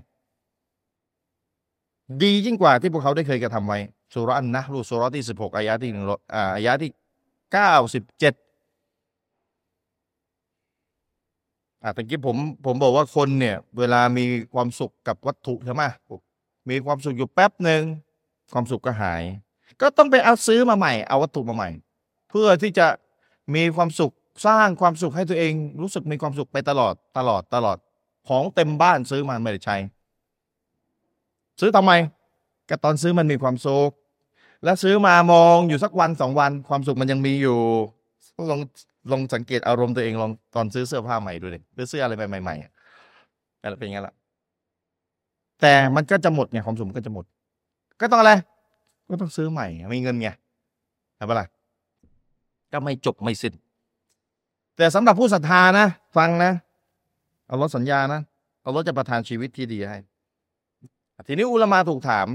[2.23, 3.79] ดียิ่งกว่าที่พวกเขาได้เคยกระทำไว้
[4.13, 6.05] สุรอันนะรูสุรที่สิบหกอายะที่หนึ่ง
[6.35, 6.91] อ่าอายะที่
[7.53, 8.35] เก้าสิบเจ็ด
[11.83, 12.37] อ่าตะกี้ผม
[12.67, 15.83] ผมบอกว่าคนเนี่ย เวลามีความสุขกับวัตถุใช่ไหม
[16.71, 17.83] มีความสุขอยู่แป๊บหนึ่ง
[18.53, 19.23] ความสุขก็หาย
[19.81, 21.71] ก็ต้องไปเอาซื้อมาใหม่ เอาวัตถุมาใหม่
[22.31, 22.87] เพื่อที่จะ
[23.55, 24.13] มีความสุข
[24.47, 27.79] สร้างความสุขให้ตัวเอง รู้สึกมีความสุขไปตลอดตลอดตลอด
[28.29, 29.77] ของเต็มบ้านซื้อมาไม่ได้ใช้
[31.61, 31.93] ซื้อทำไม
[32.69, 33.91] ก็ตอนซื้อมันมีความสุข
[34.65, 37.59] แล้วซื้อมามองอยู่สักวันสองวัน ความสุขมันยังมีอยู่
[38.51, 38.61] ลอง
[39.11, 44.15] ลองสังเกตอารมณ์ตัวเองลองตอนซื้อเสื้อผ้าใหม่ดูเลยหรือเสื้ออะไรใหม่ๆอะไรเป็นอย่างนั้นละ
[45.61, 47.25] แต่มันก็จะหมดไงความสุขมันก็จะหมด
[48.01, 48.33] ก็ต้องอะไร
[49.11, 50.29] ก็ต้องซื้อใหม่มีเงินไง
[51.17, 51.47] ใช่ปะล่ะ
[52.73, 53.55] ก็ไม่จบไม่สิ้น
[54.77, 56.53] แต่สำหรับผู้ศรัทธานะ ฟังนะ
[57.47, 58.21] เอัลลอสัญญานะ
[58.63, 59.99] เอัลลอจะประทานชีวิตที่ดีให้
[61.27, 62.29] ทีนี้อุลมาถูกถาม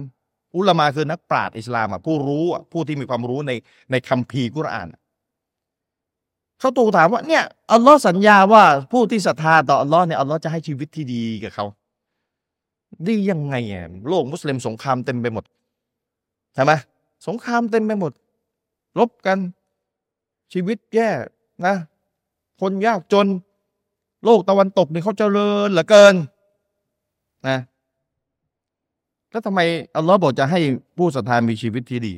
[0.56, 3.52] อุลมาคือนักปราชญ์อิสลามอะผู้รู้ผู้ที่มีความรู้ใน
[3.92, 5.02] ในคัมภีร์กุรอานอะ
[6.60, 7.44] เขาถูถามว่าเนี่ย
[7.74, 11.66] อัลลอฮ์สัญญาว่าผู้ที่ศรัทธาต่ออัลลอฮ์เนี่ยอัลลอฮ์จะให้ชีวิตที่ดีกับเขา
[13.08, 15.44] ดียังไงอะโลกมุสลิมสงครามเต็มไปหมด
[16.54, 16.72] ใช่ไหม
[17.28, 18.12] สงครามเต็มไปหมด
[19.00, 19.38] รบกัน
[20.54, 21.10] ชีวิตแย่
[21.66, 21.76] นะ
[22.62, 23.28] คนยากจน
[24.26, 26.16] โลกตะวันตกเนี่ยเขาเจริญเหลือเกิน
[27.48, 27.60] นะ
[29.30, 29.60] แล้วทำไม
[29.96, 30.60] อัลลอฮ์บอกจะให้
[30.98, 32.14] ผู้ศรัทธามีชีวิตที่ดี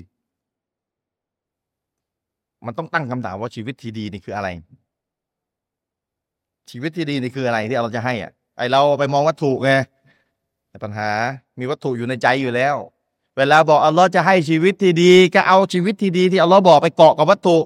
[2.66, 4.50] มันต้องตั้งคำถามว่าชีวิตที่ดีนี่คืออะไร
[6.70, 9.72] ชีวิตที่ดีนี่คืออะไรที่เราจะให้อะ ไอเราไปมองวัตถุไง
[10.70, 11.10] แต่ปัญหา
[11.60, 12.76] มีวัตถุอยู่ในใจอยู่แล้ว
[13.38, 17.58] เวลาบอกอัลลอฮ์จะให้ชีวิตที่ดี ก็เอาชีวิตที่ดีที่อัลลอฮ์บอกไปเกาะกับวัตถุ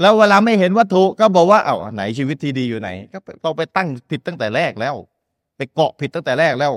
[0.00, 4.94] แล้วเวลาไม่เห็นวัตถุก็บอกว่าเอ้าไหนชีวิตที่ดีอยู่ไหน ก็ต้องไปตั้งผิดตั้งแต่แรกแล้ว
[5.56, 6.72] ไปเกาะผิดตั้งแต่แรกแล้ว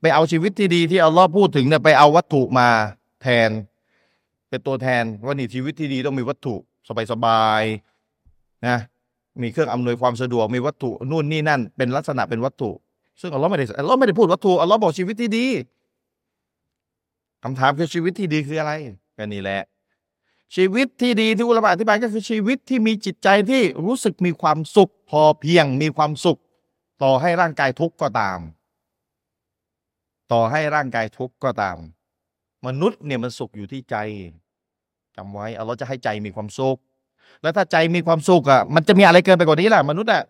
[0.00, 2.68] ไปเอาชีวิตที่ดีที่อัลลอฮ์พูดถึงเนี่ยไปเอาวัตถุมา
[3.22, 3.50] แทน
[4.48, 6.54] เป็นตัวแทนว่านี่ชีวิตที่ดีต้องมีวัตถุ
[7.12, 8.78] สบายๆนะ
[9.42, 12.70] มีเครื่องอำนวยความสะดวกมีวัตถุนู่นนี่นั่น เป็นลักษณะเป็นวัตถุ
[13.20, 15.46] ซึ่งอัลลอฮ์ไม่ได้อัลลอฮ์ไม่ได้พูดวัตถุอัลลอฮ์บอกชีวิตที่ดี
[17.42, 18.72] คำถามคือชีวิตที่ดีคืออะไร
[19.16, 19.62] ก็นี่แหละ
[20.56, 26.38] ชีวิตที่ดีที่อุลามะอธิบายก็คือชีวิตที่มีจิตใจที่รู้สึกมีความสุข พอเพียงมีความสุข
[27.02, 28.38] ต่อให้ร่างกายทุกข์ก็ตาม
[30.32, 31.76] ต่อให้ร่างกายทุกข์ก็ตาม
[32.66, 33.96] มนุษย์เนี่ยมันสุขอยู่ที่ใจ
[35.18, 36.76] จำไว้อัลลอฮ์จะให้ใจมีความสุข
[37.42, 40.22] แล้วถ้าใจมีความสุขอะมันจะมีอะไรเกินไปกว่านี้ล่ะมนุษย์อะ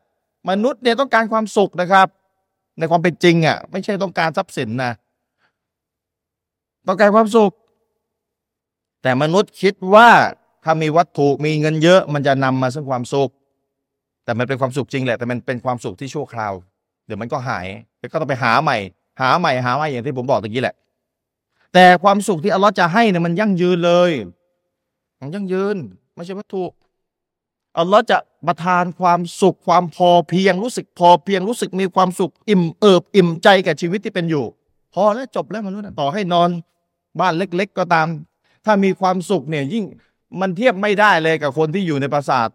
[0.50, 2.06] มนุษย์เนี่ยต้องการความสุขนะครับ
[2.78, 4.92] ในความเป็นจริงอะ ไม่ใช่ต้องการทรัพย์สินนะ
[6.88, 7.52] ต้องการความสุข
[9.02, 10.08] แต่มนุษย์คิดว่า
[10.64, 13.30] ถ้ามีวัตถุมีเงินเยอะ มันจะนำมาซึ่งความสุข
[14.24, 16.52] แต่มันเป็นความสุขจริงแหละแต่มันเป็นความสุขที่ชั่วคราว
[17.06, 17.66] เดี๋ยวมันก็หาย
[17.98, 18.76] แล้วก็ต้องไปหาใหม่
[19.20, 20.76] หาใหม่หาใหม่อย่างที่ผมบอกตะกี้แหละ
[21.74, 24.10] แต่ความสุขที่อัลลอฮ์จะให้เนี่ยมันยั่งยืนเลย
[25.20, 25.76] มันยั่งยืน
[26.14, 26.64] ไม่ใช่วัตถุ
[27.78, 34.44] อัลลอฮ์จะประทานความสุขความพอเพียงรู้สึกพอเพียงรู้สึกมีความสุข อิ่มเอิบอิ่มใจกับชีวิตที่เป็นอยู่
[34.94, 36.50] พอแล้วจบแล้วมนุษย์ต่อให้นอน
[37.20, 38.06] บ้านเล็ก ๆ ก็ตาม
[38.64, 39.84] ถ้ามีความสุขเนี่ยยิ่ง
[40.40, 42.48] มันเทียบไม่ได้เลยกับคนที่อยู่ในปราสาท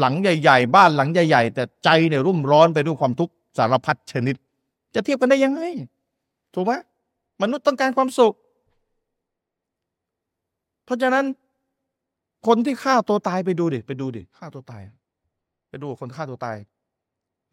[0.00, 4.36] หลังใหญ่ ๆ บ้านหลังใหญ่ ๆ แต่ใจเนี่ยรุ่มร้อนไปด้วยความทุกข์สารพัดชนิด
[4.94, 5.62] จะเทียบกันได้ยังไง
[6.54, 6.72] ถูกไหม
[7.42, 8.34] มนุษย์ต้องการความสุข
[10.84, 11.24] เพราะฉะนั้น
[12.46, 14.82] คนที่ฆ่าตัวตายไปดูดิไปดูดิฆ่าตัวตาย
[15.68, 16.56] ไปดูคนฆ่าตัวตาย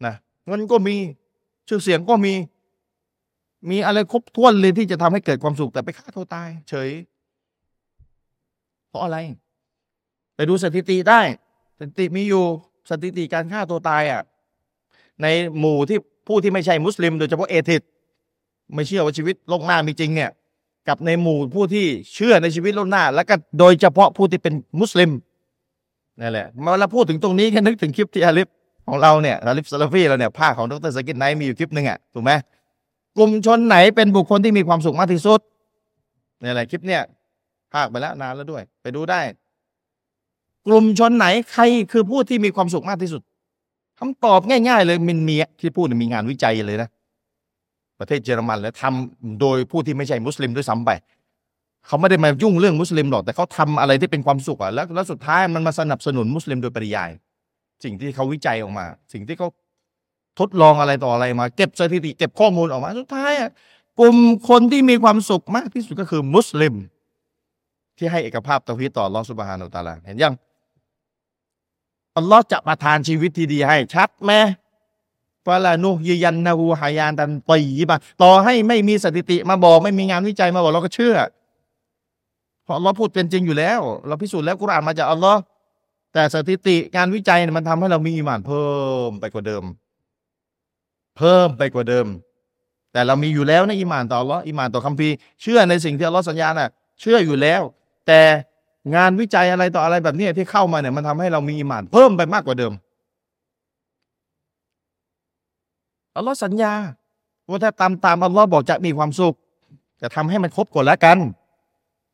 [0.06, 0.14] นะ
[0.46, 0.96] เงินก็มี
[1.68, 2.34] ชื่อเสียงก็มี
[3.70, 6.90] มีอะไรครบถ้วนเลยที่จะทำให้เกิดความสุขแต่ไปฆ่าตัวตาย เฉย
[8.88, 9.16] เพราะอะไร
[10.34, 11.20] ไปดูสถิติได้
[11.78, 12.44] สถิติมีอยู่
[12.90, 14.22] สถิติการฆ่าตัวตายอะ
[15.22, 15.26] ใน
[15.58, 17.82] หมู่ที่ผู้ที่ไม่ใช่มุสลิม โดยเฉพาะ atheist
[18.74, 20.30] ไม่เชื่อว่าชีวิตโลกหน้ามีจริงเนี่ย
[20.88, 25.10] กับในหมู่ผู้ที่เชื่อในชีวิตโลกหน้า แล้วก็โดยเฉพาะผู้ที่เป็นมุสลิม
[26.20, 28.48] นั่นแหละเมื่อเราพูดถึงตรงนี้ก็นึกถึงคลิปที่อาลิฟ
[28.86, 32.32] ของเราเนี่ยอาลิฟซาลาฟีเราเนี่ยพากย์ของดร.ซากิรไนค์มีอยู่คลิปหนึ่งอะถูกไหม
[33.16, 35.40] กลุ่มชนไหนเป็นบุคคลที่มีความสุขมากที่สุด
[36.42, 37.02] นี่แหละคลิปเนี่ย
[37.74, 39.20] ภาคไปแล้วนานแล้วด้วย ไปดูได้
[40.66, 41.62] กลุ่มชนไหนใคร
[41.92, 43.22] คือผู้ที่มีความสุขมากที่สุด
[43.98, 46.88] คำตอบง่าย ๆ เลยมินมีที่พูดมีงานวิจัยเลยนะ
[47.98, 50.90] ประเทศเยอรมันแล้วทำโดยผู้ที่ไม่ใช่มุสลิมด้วยซ้ำไป
[51.86, 57.10] เขาไม่ได้มายุ่งเรื่องมุสลิมหรอกแต่เขาทำอะไรที่เป็นความสุขอะแล้วแล้วสุดท้ายมันมาสนับสนุนมุสลิมโดยปริยาย
[57.84, 59.48] สิ่งที่เขาวิจัยออกมา สิ่งที่เขา
[60.38, 63.50] ทดลองอะไรต่ออะไรมา เก็บสถิติเก็บข้อมูลออกมาสุดท้ายอะ
[64.00, 64.16] กลุ่ม
[64.48, 66.74] คนที่มีความสุขมากที่สุดก็คือมุสลิม
[67.98, 70.34] ที่ให้เอกภาพตะวิต่อลอสุบฮานุตาลาเห็นยัง
[72.16, 74.32] อัลลอฮ์จะประทานชีวิตที่ดีให้ชัดไหม
[75.48, 81.16] ฟาลานุยยันนาหูหายานดันตีบะต่อให้ไม่มีสถิติมาบอก ไม่มีงานวิจัยมาบอกเราก็เชื่อ
[82.64, 85.40] เพราะอัลลอฮ์พูดเป็นจริงอยู่แล้ว เราพิสูจน์แล้วกุรอานมาจากอัลลอฮ์
[86.12, 88.68] แต่สถิติงานวิจัยมันทำให้เรามีอิมานเพิ่
[89.08, 89.64] มไปกว่าเดิม
[91.16, 92.06] เพิ่มไปกว่าเดิม
[92.92, 96.70] แต่เรามีอยู่แล้วนะอิมานต่ออัลลอฮ์อิมานต่อคัมภีร์เชื่อในสิ่งที่อัลลอฮ์สัญญาน่ะ
[97.00, 97.62] เชื่ออยู่แล้ว
[98.06, 98.20] แต่
[98.94, 102.72] งานวิจัยอะไรต่ออะไรแบบนี้ที่เข้ามาเนี่ยมันทำให้เรามีอิมานเพิ่มไปมากกว่าเดิม
[106.18, 106.72] อัลลอฮ์สัญญา
[107.48, 109.34] ว่าถ้าตามตามอัลลอฮ์บอกจะมีความสุข
[110.02, 111.18] จะทำให้มันครบก่อนแล้วกัน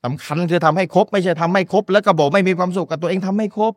[0.05, 3.73] สำคัญคือทำให้ครบ ไม่ใช่ทำให้ครบ แล้วก็บอกไม่มีความสุขกับตัวเองทำไม่ครบ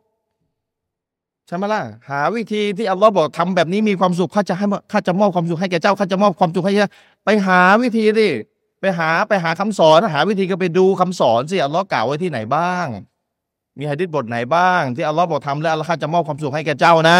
[1.46, 6.90] ใช่ไหมล่ะหาวิธีที่อัลลอฮ์บอกทำแบบนี้มีความสุขข้าจะให้ข้าจะมอบความสุขให้แก่เจ้าข้าจะมอบความสุขให้เจ้า
[7.24, 8.30] ไปหาวิธีดิ
[8.80, 12.86] ไปหาไปหาคำสอนหาวิธีก็ไปดูคำสอนสิอัลลอฮ์กล่าวไว้ที่ไหนบ้าง
[13.78, 17.18] มีฮะดิษบทไหนบ้าง ที่อัลลอฮ์บอกทำแล้วอัลลอฮ์จะมอบความสุขให้แก่เจ้านะ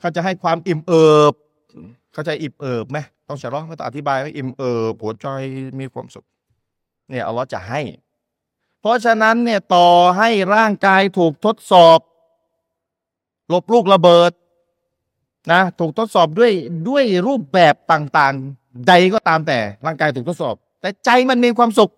[0.00, 1.34] เขาจะให้ความอิ่มเอิบ
[2.16, 2.98] เข้าใจอิ่มเอิบไหม
[3.28, 5.26] ต้องฉลาะก็ต้องอธิบายว่าอิ่มเอิบหัวใจ
[5.80, 6.24] มีความสุข
[7.10, 7.80] เนี่ยอัลลอฮ์จะให้
[8.80, 11.98] เพราะฉะนั้นเนี่ยต่อให้ร่างกายถูกทดสอบ
[13.52, 14.30] ลบลูกระเบิด
[15.52, 16.52] นะถูกทดสอบด้วย
[16.88, 21.90] ด้วยรูปแบบต่างๆ ใดก็ตามแต่ร่างกายถูกทดสอบ แต่ใจมันมีความสุข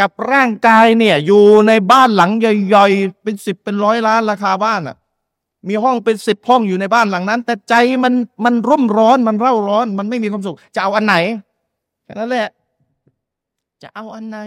[0.00, 4.96] กับร่างกายเนี่ยอยู่ในบ้านหลังใหญ่ๆเป็นสิบเป็นร้อยล้านราคาบ้านอะ
[5.68, 7.74] มีห้องเป็นสิบห้องอยู่ในบ้านหลังนั้น แต่ใจ
[8.04, 8.14] มัน
[8.44, 11.14] มันร่มร้อนมันเร่าร้อน มันไม่มีความสุข จะเอาอันไหน
[12.04, 12.48] แค่นั้นแหละ
[13.82, 14.38] จะเอาอันไหน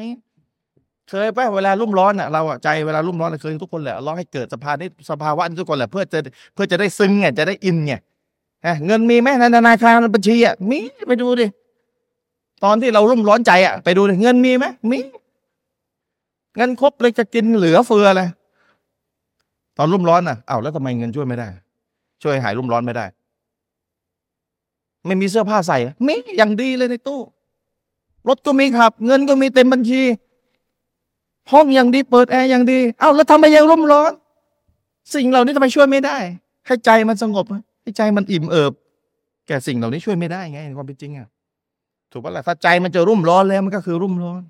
[1.10, 6.20] เคยไปเวลารุ่มร้อนอะเราอะใจเวลารุ่มร้อนเคยทุกคนแหละร้องให้เกิดสภานี้สภาวะทุกคนแหละเพื่อจะ
[6.54, 7.94] เพื่อจะได้ซึ้งไงจะได้อินไง
[8.86, 11.46] เงินมีไหมในธนาคารบัญชีอะมีไปดูดิ
[12.64, 14.98] ตอนที่เรารุ่มร้อนใจอะไปดูดิเงินมีไหมมี
[16.58, 18.28] เงินครบเลยจะกินเหลือเฟือเลย
[19.78, 21.48] ตอนรุ่มร้อนอะอ้าวแล้วทำไมเงินช่วยไม่ได้
[22.24, 23.06] ช่วยหายรุ่มร้อนไม่ได้
[25.06, 25.78] ไม่มีเสื้อผ้าใส่
[26.08, 27.22] มีอย่างดีเลยในตู้
[28.28, 30.04] รถก็มีขับ เงินก็มีเต็มบัญชี
[31.52, 34.12] ห้องอย่างดี เปิดแอร์อย่างดีเอ้าแล้วทำไมยังร่มร้อน
[35.14, 36.18] สิ่งเหล่านี้ทำไมช่วยไม่ได้
[36.66, 37.46] ให้ใจมันสงบ
[37.82, 38.74] ให้ใจมันอิ่มเอิบ
[39.48, 41.28] แก่สิ่งเหล่านี้ช่วยไม่ได้ไงความเป็นจริงอะ
[42.12, 44.42] ถูกปะล่ะถ้าใจมันจะรุ่มร้อนแล้วมันก็คือรุ่มร้อน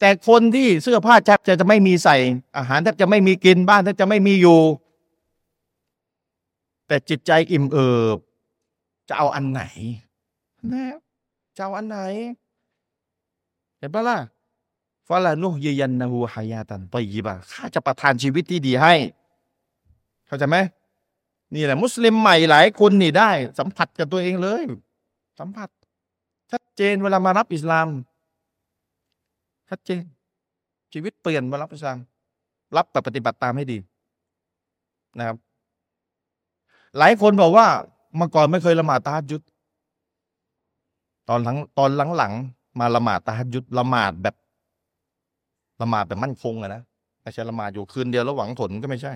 [0.00, 2.16] แต่คนที่เสื้อผ้าแทบจะจะไม่มีใส่
[2.56, 4.60] อาหารแทบจะไม่มีกินบ้านแทบจะไม่มีอยู่
[6.86, 8.18] แต่จิตใจอิ่มเอิบ
[9.08, 9.62] จะเอาอันไหน
[10.72, 10.84] นะ
[11.56, 11.98] จะเอาอันไหน
[13.78, 14.18] เห็นปะล่ะ
[15.08, 18.94] ฟาลานุยยันนะฮูฮายาตันตยีบะข้าจะประทานชีวิตที่ดีให้
[20.26, 20.56] เข้าใจไหม
[21.54, 24.62] นี่แหละ มุสลิมใหม่หลายคนนี่ได้ สัมผัสกับตัวเองเลย
[25.38, 25.68] สัมผัส
[26.50, 27.86] ชัดเจนเวลามารับอิสลาม
[29.70, 30.02] ชัดเจน
[30.92, 31.98] ชีวิตเปลี่ยนมารับอิสลาม
[32.76, 33.78] รับแต่ปฏิบัติตามให้ดี
[35.18, 35.36] นะครับ
[36.98, 37.66] หลายคนบอกว่า
[38.16, 39.42] เมื่อก่อนไม่เคยละหมาดตาฮัดยุด
[41.28, 44.36] ตอนหลังตอนหลังๆมาละหมาดตาฮัดยุดละหมาดแบบ
[45.82, 46.82] ละหมาดแบบมั่นคงอะนะ
[47.22, 49.12] ไม่ใช่ละหมาดอยู่คืนเดียวแล้วหวังผลก็ไม่ใช่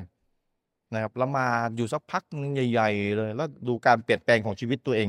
[0.93, 5.09] นะครับละหมาดอยู่สักพักนึงใหญ่ ๆ เลย แล้วดูการเปลี่ยนแปลงของชีวิตตัวเอง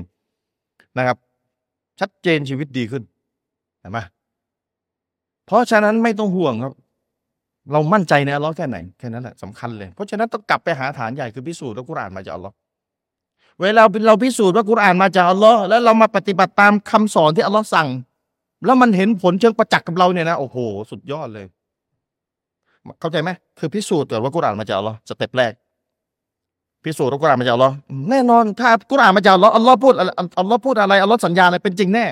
[0.98, 1.18] นะครับ
[1.99, 3.03] ชัดเจนชีวิตดีขึ้น
[3.80, 3.99] เห็นไหม
[5.50, 6.74] เพราะฉะนั้นไม่ต้องห่วงครับ
[7.72, 12.56] เรามั่นใจในอัลลอฮ์แค่ไหนแค่นั้นแหละสำคัญเลย เพราะฉะนั้นต้องกลับไปหาฐานใหญ่คือพิสูจน์ว่ากุรอานมาจากอัลลอฮ์
[13.62, 17.88] เวลาเราพิสูจน์ว่ากุรอานมาจากอัลลอฮ์แล้วเรามาปฏิบัติตามคำสอนที่อัลลอฮ์สั่ง
[18.66, 20.58] แล้วมันเห็นผลเชิงประจักษ์กับเราเนี่ยนะโอ้โห
[20.92, 21.46] สุดยอดเลย
[23.00, 25.54] เข้าใจไหมคือพิสูจน์ก่อนว่ากุรอานมาจากอัลลอฮ์สเต็ปแรก
[26.84, 27.74] พิสูจน์ว่ากุรอานมาจากอัลลอฮ์
[28.10, 32.06] แน่นอน ถ้ากุรอานมาจากอัลลอฮ์อัลลอฮ์พูดอัลลอฮ์พูดอะไรอัลลอฮ์สัญญาอะไรเป็นจริงแน่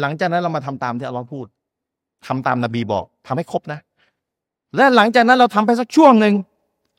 [0.00, 1.46] หลังจากนั้นเรามาทำตามที่อัลลอฮ์พูด
[2.26, 3.80] ทำตามนบีบอกทำให้ครบนะ
[4.76, 6.34] และหลังจากนั้นเราทำไปสักช่วงหนึ่ง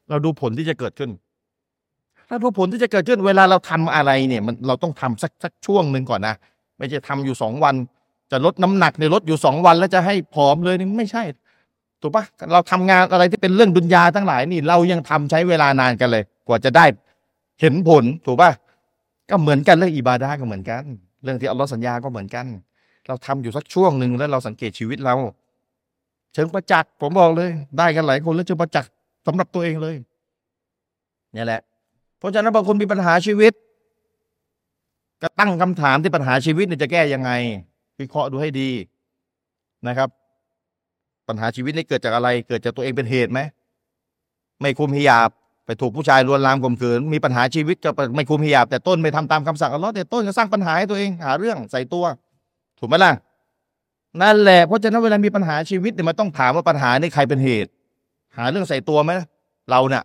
[0.09, 1.11] เราดูผลที่จะเกิดขึ้น
[2.29, 6.35] ถ้าดูผลที่จะเกิดขึ้น เวลาเราทำอะไรเนี่ย มันเราต้องทำสักสักช่วงหนึ่งก่อนนะ
[6.77, 7.75] ไม่ใช่ทำอยู่สองวัน
[8.31, 11.23] จะลดน้ำหนักในลดอยู่สองวัน แล้วจะให้ผอมเลยนี่ไม่ใช่
[12.01, 12.23] ถูกปะ
[12.53, 16.85] เราทำงานอะไรที่เป็นเรื่องดุนยาทั้งหลายนี่ เรายังทำใช้เวลานานกันเลย กว่าจะได้
[17.61, 18.51] เห็นผลถูกปะ
[19.29, 20.83] ก็เหมือนกันเรื่องอิบาดาก็เหมือนกัน
[21.23, 22.45] เรื่องที่อัลลอฮ์สัญญาก็เหมือนกัน
[23.09, 25.15] เราทำอยู่สักช่วงหนึ่งแล้วเราสังเกตชีวิตเรา
[26.33, 28.91] เชิงประจักษ์ผมบอกเลย ได้กันหลายคนแล้วเชิงประจักษ์
[29.27, 29.95] สำหรับตัวเองเลย
[31.35, 31.61] นี่แหละ
[32.17, 33.53] เพราะฉะนั้นบางคนมีปัญหาชีวิต
[35.21, 37.31] ก็ตั้งคำถามที่ปัญหาชีวิตเนี่ยจะแก้ยังไง
[37.99, 38.69] วิเคราะห์ดูให้ดี
[39.87, 40.09] นะครับ
[41.27, 43.39] ปัญหาชีวิตนี่เกิดจากอะไร เกิดจากตัวเองเป็นเหตุไหม
[44.61, 45.29] ไม่คุมฮิญาบ
[45.65, 52.05] ไปถูกผู้ชายลวนลามข่มขืน มีปัญหาชีวิตก็ไม่คุมฮิญาบแต่ต้นไม่ทำตามคำสั่งอัลลอฮ์แต่ต้นก็สร้างปัญหาให้ตัวเองหาเรื่องใส่ตัว
[52.79, 53.11] ถูกไหมล่ะ
[54.21, 57.69] นั่นแหละเพราะฉะนั้นเวลามีปัญหาชีวิตเนี่ยมันต้องถามว่าปัญหานี่ใครเป็นเหตุ
[58.37, 59.11] หาเรื่องใส่ตัวไหม
[59.71, 60.03] เราเนี่ย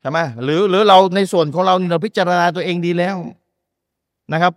[0.00, 3.16] ใช่ไหมหรือหรือเราในส่วนของเราเราพิจารณาตัวเองดีแล้ว
[4.32, 4.52] นะครับ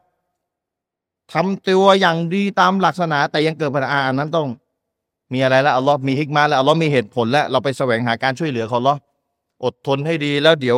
[1.33, 4.47] ทำตัวอย่างดีตามหลักศาสนา แต่ยังเกิดปัญหาอันนั้นต้อง
[5.33, 8.95] มีอะไรแล้วอัลลอฮ์มีฮิกมาแล้วอัลลอฮ์มีเหตุผลแล้ว เราไปแสวงหาการช่วยเหลือเขาล้อ
[9.63, 10.77] อดทนให้ดีแล้วเดี๋ยว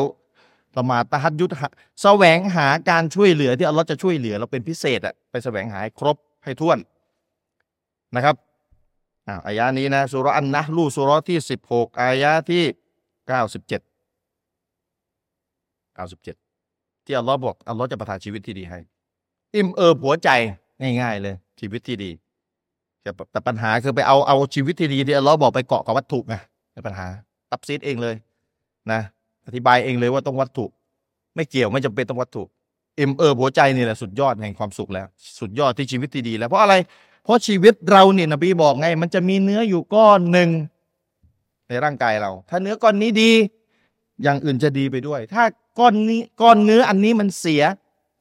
[0.78, 1.54] ละหมาดตะฮัดยุทธ
[2.02, 6.78] แสวงหาการช่วยเหลือที่อัลลอฮ์จะช่วยเหลือ เราเป็นพิเศษอะไปแสวงหาให้ครบให้ท้วน
[8.16, 8.36] นะครับ
[9.28, 12.64] อ่าอายะนี้นะสุรอันนะลูสุรที่สิบหกอายะที่
[13.28, 13.82] เก้าสิบเจ็ด
[15.96, 16.36] เก้าสิบเจ็ด
[17.06, 18.80] ที่อัลลอฮ์บอกอัลลอฮ์จะประทานชีวิตที่ดีให้
[19.56, 20.30] อิ่มเอิบหัวใจ
[21.02, 22.12] ง่ายๆเลย ชีวิตที่ดี
[23.32, 26.36] แต่ปัญหาคือไปเอาเอาชีวิตที่ดีที่อัลลอฮ์บอกไปเกาะกับวัตถุไง
[26.72, 27.08] เป็นปัญหา
[27.52, 28.16] ตับซีดเองเลย
[28.92, 29.02] นะ
[29.46, 30.66] อธิบายเองเลยว่าต้องวัตถุ
[31.36, 32.44] ไม่เกี่ยวไม่จำเป็นต้องวัตถุ
[32.96, 35.08] เอิ่มเอิบหัวใจนี่แหละสุดยอดแห่งความสุขแล้ว
[35.40, 36.76] สุดยอดที่ชีวิตที่ดีแล้ว เพราะอะไร
[37.24, 40.50] เพราะชีวิตเราเนี่ยนบีบอกไง มันจะมีเนื้ออยู่ก้อนหนึ่ง
[41.68, 43.32] ในร่างกายเรา ถ้าเนื้อก้อนนี้ดี
[44.24, 45.44] อย่างอื่นจะดีไปด้วย ถ้า
[45.80, 47.64] ก้อนนี้ก้อนเนื้ออันนี้มันเสีย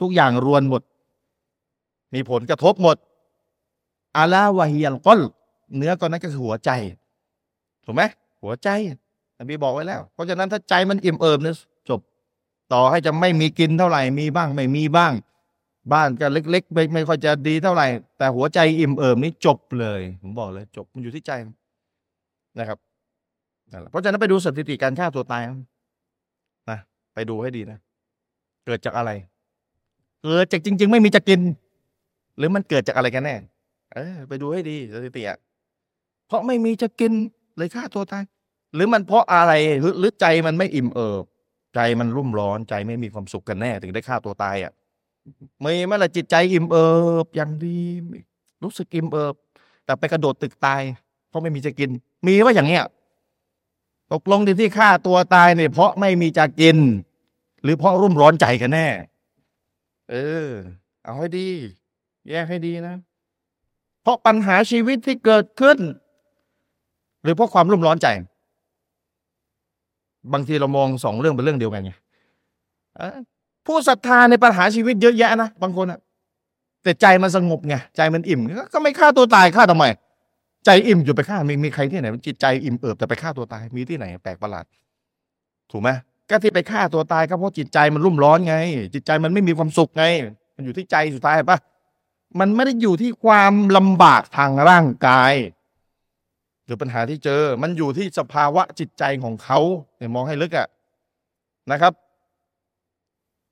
[0.01, 0.83] ทุกอย่างรวนหมด
[2.15, 2.97] มีผลกระทบหมด
[4.17, 5.21] อาลาวะฮิยัลก้อน
[5.77, 6.71] เนื้อก้อนนั้นก็คือหัวใจ
[7.85, 8.03] ถูกไหม
[8.43, 8.69] หัวใจ
[9.39, 11.57] นบีบอกไว้แล้ว เพราะฉะนั้นถ้าใจมันอิ่มเอิบเนี่ย
[11.89, 12.01] จบ
[12.73, 15.13] ต่อให้จะไม่มีกินเท่าไหร่มีบ้างไม่มีบ้าง
[15.93, 17.87] บ้านก็เล็กๆไม่ไม่ค่อยจะดีเท่าไหร่
[18.19, 21.33] แต่หัวใจอิ่มเอิบนี่จบเลย ผมบอกเลย จบมันอยู่ที่ใจ
[22.59, 22.79] นะครับ
[23.91, 25.43] เพราะฉะนั้นไปดูสถิติการฆ่าตัวตาย
[26.71, 26.79] นะ
[27.15, 27.79] ไปดูให้ดีนะ
[28.67, 29.11] เกิดจากอะไร
[30.23, 31.41] เกิดจากจริง ๆ ไม่มีจะกิน
[32.39, 33.37] หรือมันเกิดจากอะไรกันแน่
[33.95, 35.39] เออไปดูให้ดีสถิติอะ
[36.27, 37.13] เพราะไม่มีจะกิน
[37.57, 38.25] เลยฆ่าตัวตาย
[38.75, 39.53] หรือมันเพราะอะไร
[39.99, 41.25] หรือใจมันไม่อิ่มเอิบ
[41.75, 44.73] ใจมันรุ่มร้อนใจไม่มีความสุขกันแน่ถึงได้ฆ่าตัวตายอะ
[45.65, 46.89] มีเมื่อไรจิตใจอิ่มเอิ
[47.25, 47.81] บอย่างดี
[48.63, 49.35] รู้สึกอิ่มเอิบ
[49.85, 50.83] แต่ไปกระโดดตึกตาย
[51.29, 51.91] เพราะไม่มีจะกิน
[52.27, 52.85] มีว่าอย่างเงี้ย
[54.13, 56.79] ตกลงที่ที่ฆ่าตัวตายเนี่ยเพราะไม่มีจะกิน
[57.63, 58.89] หรือเพราะรุ่มร้อนใจกันแน่
[60.11, 60.15] เอ
[60.47, 60.49] อ
[61.05, 61.49] เอาให้ดี
[62.29, 62.95] แยกให้ดีนะ
[64.03, 65.79] เพราะปัญหาชีวิตที่เกิดขึ้น
[67.23, 68.09] หรือเพราะความรุ่มร้อนใจ
[70.33, 71.93] บางทีเรามองสองเรื่องเป็นเรื่องเดียวกันไง
[73.67, 75.99] ผู้ศรัทธาในปัญหาชีวิตเยอะแยะนะบางคนอะ
[76.83, 78.41] แต่ใจมันสงบไงใจมันอิ่ม
[78.75, 79.85] ก็ไม่ฆ่าตัวตายฆ่าทำไม
[80.67, 84.65] ใจอิ่มอยู่ไปฆ่ามีมีใครที่ไหนจิตใจอิ่มเอิบแต่ไปฆ่าตัวตายมีที่ไหนแปลกประหลาด
[85.71, 85.89] ถูกไหม
[86.31, 88.57] ก็ที่ไปฆ่าตัวตายก็เพราะจิตใจมันรุ่มร้อนไง
[88.95, 90.05] จิตใจมันไม่มีความสุขไง
[90.57, 91.59] มันอยู่ที่ใจสุดท้ายปะ
[92.41, 95.33] มันไม่ได้อยู่ที่ความลำบากทางร่างกาย
[96.65, 99.59] หรือปัญหาที่เจอ มันอยู่ที่สภาวะจิตใจของเขา
[99.99, 100.69] เนี่ยมองให้ลึกอะ
[101.71, 101.93] นะครับ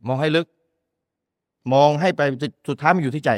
[0.07, 0.47] มองให้ลึก
[1.73, 2.23] มองให้ไป
[2.69, 3.31] สุดท้ายมันอยู่ที่ใจ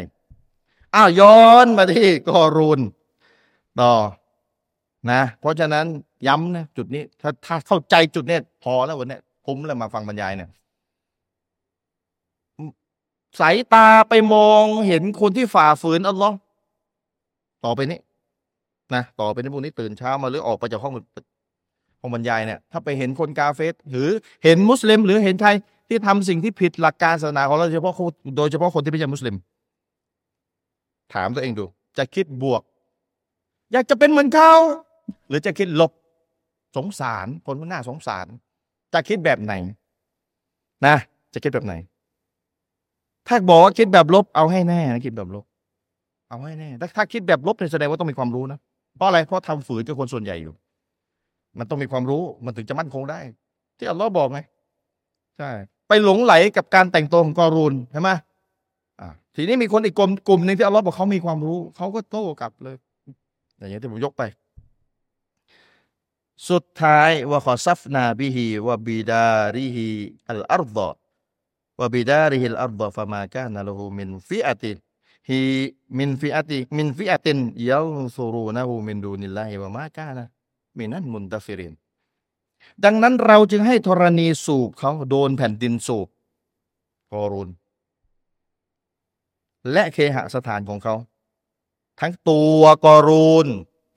[0.94, 2.80] อ้าวย้อนมาที่กอรูน
[3.80, 3.92] ต่อ
[5.10, 5.86] นะ เพราะฉะนั้น
[6.26, 10.50] ย้ำนะจุดนี้ ถ้าถ้าเข้าใจจุดเนี้ยพอแล้ววันนี้ยคุ้มแล้วมาฟังบรรยายเนี่ย
[13.40, 16.36] สายตาไปมองเห็นคนที่ฝ่าฝืนอัลลอฮ์
[17.64, 17.98] ต่อไปนี้
[18.94, 20.94] นะต่อไปในพวกนี้ตื่นเช้ามาหรือออกไปจากห้อง
[22.00, 24.08] ห้องบรรยายเนี่ยถ้าไปเห็นคนกาเฟสหรือ
[24.44, 25.50] เห็นมุสลิม หรือเห็นใคร
[25.88, 27.94] ที่ทำสิ่งที่ผิดหลักการศาสนาของเราโดยเฉพาะ
[28.36, 29.36] โดยเฉพาะคนที่ไม่ใช่มุสลิม
[31.14, 31.64] ถามตัวเองดู
[31.98, 32.62] จะคิดบวก
[33.72, 34.52] อยากจะเป็นเหมือนเขา
[35.28, 35.90] หรือจะคิดลบ
[36.76, 38.26] สงสารคนข้างหน้าสงสาร
[38.94, 39.54] จะคิดแบบไหน
[40.86, 40.96] นะ
[41.34, 41.74] จะคิดแบบไหน
[43.28, 45.44] ถ้าบอกว่าคิดแบบลบ เอาให้แน่นะคิดแบบลบ
[46.28, 48.58] เอาให้แน่ถ้าถ้าคิดแบบลบเนี่ยแสดงว่าต้องมีความรู้นะ
[48.96, 50.54] เพราะอะไรเพราะทำฝืนกับคนส่วนใหญ่อยู่
[51.58, 53.20] มันต้องมีความรู้มันถึงจะมั่นคงได้
[53.78, 54.40] ที่อัลลอฮ์บอกไง
[55.38, 55.50] ใช่
[55.88, 58.10] ไปหลงไหลกับการแต่งตัวของกอรูนใช่ไหม
[59.00, 62.76] อ่าทีนี้มีคนอีกกลุ่มกลุ่มหนึ่งที่อัลลอฮ์บอกเขามีความรู้ เขาก็โต้กลับเลย
[63.58, 64.22] อย่างนี้ที่ผมยกไป
[66.50, 77.38] สุดท้ายفخسفنا به وبداره الأرض وبداره الأرض فما كان له من فئة من فئة من فئة
[77.68, 80.26] ยัลซูรูนะฮูมินดูนิลลาฮิวะมากานะ
[80.78, 81.74] มินันมุนตะฟิริน
[82.84, 86.08] ดังนั้นเราจึงให้ธรณีสูบเขาโดนแผ่นดินสูบ
[87.12, 87.48] กอรูน
[89.72, 90.94] และเคหสถานของเขา
[92.00, 93.48] ทั้งตัวกอรูน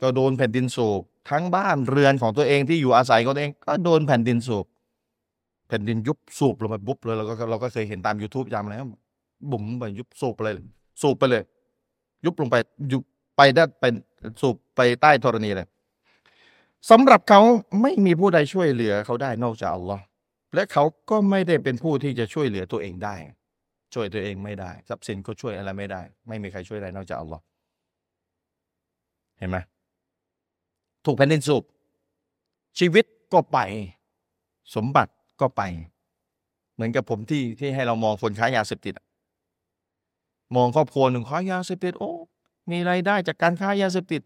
[0.02, 4.66] ก็โดนแผ่นดินสูบทั้งบ้านเรือนของตัวเองที่อยู่อาศัยของตัวเอง ก็โดนแผ่นดินสูบ
[5.68, 8.86] แผ่นดินยุบสูบลงไปบุบเลยเราก็เราก็เคยเห็นตาม YouTube ยามแล้ว
[9.52, 10.56] บุ๋มไปยุบสูบไปเลย
[11.02, 11.44] สูบไปเลย
[12.26, 12.56] ยุบลงไป
[12.92, 13.04] ยุบ
[13.38, 13.94] ไปได้เป็น
[14.42, 15.68] สูบไปใต้ธรณีเลย
[16.90, 17.42] สำหรับเขา
[17.82, 20.04] ไม่มีผู้ใดช่วยเหลือเขาได้นอกจากอัลลอฮ์
[20.54, 23.16] และเขาก็ไม่ได้เป็นผู้ที่จะช่วยเหลือตัวเองได้
[23.94, 27.44] ช่วยตัวเองไม่ได้ทรัพย์สินก็ช่วยอะไรไม่ได้ ไม่มีใครช่วยได้นอกจากอัลลอฮ์
[29.38, 29.58] เห็นไหม
[31.06, 31.64] ถูกแผ่นดินสูบ
[32.80, 33.58] ชีวิตก็ไป
[34.76, 35.62] สมบัติก็ไป
[36.74, 39.07] เหมือนกับผมที่ที่ให้เรามองคนค้ายาเสพติดอะ
[40.56, 42.12] มองครอบครัวหนึ่งค้ายาเสพติดโอ้
[42.72, 44.22] มีรายได้จากการค้ายาเสพติด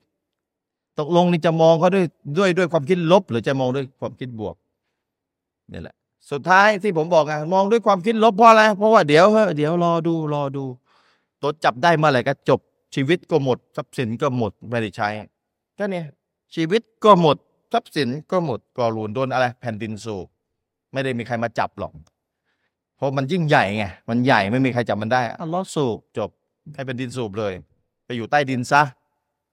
[0.99, 2.05] ตกลงนี่จะมองเขาด้วย
[2.37, 4.55] ด้วยด้วยความคิดลบ หรือจะมองด้วยความคิดบวก
[5.71, 5.95] นี่แหละ
[6.31, 9.25] สุดท้ายที่ผมบอกไงมองด้วยความคิดลบเพราะอะไรเพราะว่าเดี๋ยว
[9.57, 10.63] เดี๋ยวรอดูรอดู
[11.41, 12.59] ตัวจับได้เมื่อไหร่ก็จบ
[12.95, 15.09] ชีวิตก็หมดทรัพย์สินก็หมดไม่ได้ใช้
[15.77, 16.05] ก็เนี่ย
[16.55, 17.37] ชีวิตก็หมด
[17.73, 20.27] ทรัพย์สินก็หมดก่อรูนโดนอะไรแผ่นดินสูบ
[20.93, 21.91] ไม่ได้มีใครมาจับหรอก
[23.01, 26.29] เพราะมันยิ่งใหญ่ไง มันใหญ่ไม่มีใครจับมันได้อัลลอฮ์สูบจบ
[26.75, 27.53] ให้เป็นดินสูบเลย
[28.05, 28.81] ไปอยู่ใต้ดินซะ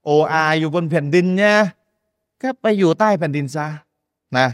[0.05, 1.57] โออาอยู่บนแผ่นดินเนี่ย
[2.41, 3.67] ก็ไปอยู่ใต้แผ่นดินซะ
[4.37, 4.47] นะ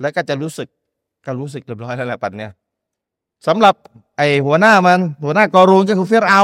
[0.00, 0.68] แล้วก็จะรู้สึก
[1.26, 2.50] ก็รู้สึกเรียบร้อยแล้วแหละปัดเนี่ย
[3.46, 3.74] สำหรับ
[4.16, 6.42] ไอหัวหน้ามัน หัวหน้ากอรูนก็คือเฟรเอา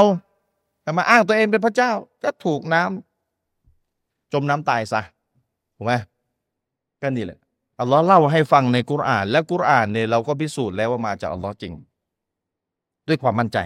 [0.85, 1.91] ทมาอ้างตัวเองเป็นพระเจ้า
[2.23, 5.01] ก็ถูกน้ำจมน้ำตายซะ
[5.75, 5.93] ถูกไหม
[7.01, 7.40] ก็นี่แหละ
[7.81, 11.73] อัลลอฮ์เล่าให้ฟังในกุรอาน และกุรอานเนี่ยเราก็พิสูจน์แล้วว่ามาจากอัลลอฮ์จริง
[13.07, 13.57] ด้วยความมั่นใจ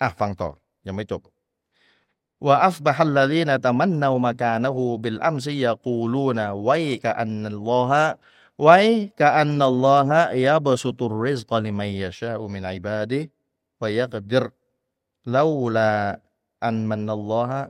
[0.00, 0.50] อะฟังต่อ
[0.86, 1.20] ยังไม่จบ
[2.46, 8.02] ว่าอัฟบะฮัลลลีนตะมันนาวมากานะฮูบิลอัมซิยะกูลูนะไว้กะอันนัลลอฮะ
[8.62, 8.78] ไว้
[9.20, 13.20] กะอันนัลลอฮะยะบสุตุรริซกลิมัยยะชาอุมินอิบาดิ
[13.82, 14.44] วยะกดิร
[15.34, 15.44] ลา
[15.76, 15.90] ลา
[16.66, 17.60] อันมันนัลลอฮะ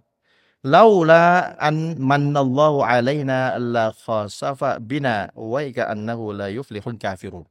[0.74, 1.22] ลาลา
[1.64, 1.76] อัน
[2.10, 5.14] มันนัลลอฮุอะลัยนาอัลลาขอซาฟะบินา
[5.48, 7.44] ไว้กะอันนะฮูลายุฟลิฮุนกาฟิรุน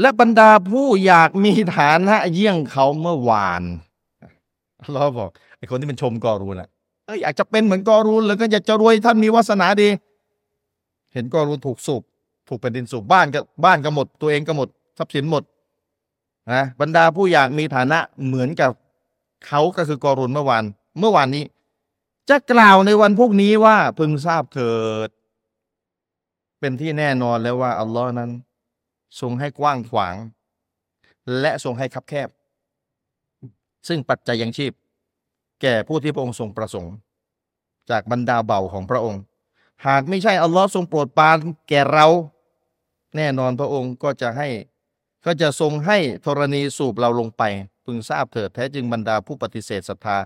[0.00, 3.62] และบรรดาผู้อยากมีฐานะเยี่ยงเขาเมื่อวาน
[4.92, 6.68] เราบอกไอคนที่มันชมกอรูนอะ
[7.06, 9.88] เอออยากจะเป็นเหมือนกอรูนแล้วก็อยากจะรวยท่านมีวาสนาดี
[11.12, 12.02] เห็นกอรูนถูกสูบ
[12.48, 15.42] ถูกแผ่นดินสูบบ้านก็บ้านก็หมด ตัวเองก็หมดทรัพย์สินหมด
[16.52, 18.70] นะบรรดาผู้อยากมีฐานะเหมือนกับ
[19.46, 20.64] เขาก็คือกอรูนเมื่อวาน
[20.98, 21.44] เมื่อวานนี้
[22.30, 24.74] จะกล่าวในวันพวกนี้ว่าพึงทราบเถิ
[25.06, 25.10] ด
[26.60, 28.30] เป็นที่แน่นอนแล้วว่า อัลลอฮ์นั้น
[29.20, 30.16] ทรงให้กว้างขวาง
[31.40, 32.28] และทรงให้คับแคบ
[33.88, 34.72] ซึ่งปัจจัยยังชีพ
[35.62, 36.94] แก่ผู้ที่พระองค์ทรงประสงค์
[37.90, 39.22] จากบรรดาเบาของพระองค์
[39.86, 41.36] หากไม่ใช่อัลลอฮ์ทรงโปรดปราน
[41.68, 42.06] แก่เรา
[43.16, 44.48] แน่นอนพระองค์ก็จะให้
[45.26, 47.42] ก็จะทรงให้ธรณีสูบเราลงไป
[47.84, 50.18] พึงทราบเถิดแท้จึงบรรดาผู้ปฏิเสธศรัทธา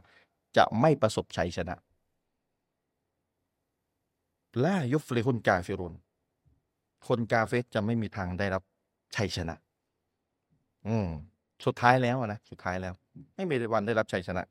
[0.57, 1.77] จะไม่ประสบชัยชนะ
[4.61, 5.95] แลายุฟเลิฮุนกาฟิรุน
[7.07, 8.63] คนกาเฟสจะไม่มีทางได้รับ
[9.17, 9.55] ชัยชนะ
[10.87, 11.09] อืม
[11.65, 12.95] สุดท้ายแล้วนะ สุดท้ายแล้ว
[13.35, 14.43] ไม่มีวันได้รับชัยชนะ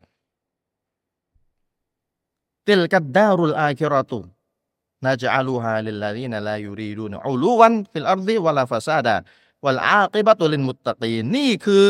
[2.66, 11.88] تلك الدار الآخرة نجعلها للذين لا يريدون علوا في الأرض ولا فسادا والعاقبة للمتقينนี่คือ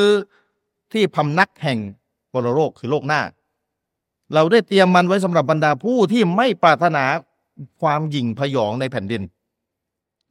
[0.93, 1.79] ที่พำนักแห่ง
[2.33, 3.21] ปรโลกคือโลกหน้า
[4.33, 7.05] เราได้เตรียมมันไว้สำหรับบรรดาผู้ที่ไม่ปรารถนา
[7.81, 9.21] ความหยิ่งผยองในแผ่นดิน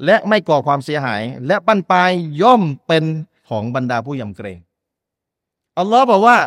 [0.04, 2.10] และไม่ก่อความเสียหาย และบั้นปลาย
[2.42, 3.04] ย่อมเป็น
[3.48, 4.58] ของบรรดาผู้ยำเกรง
[5.78, 6.38] อัลลอฮ์บอกว่า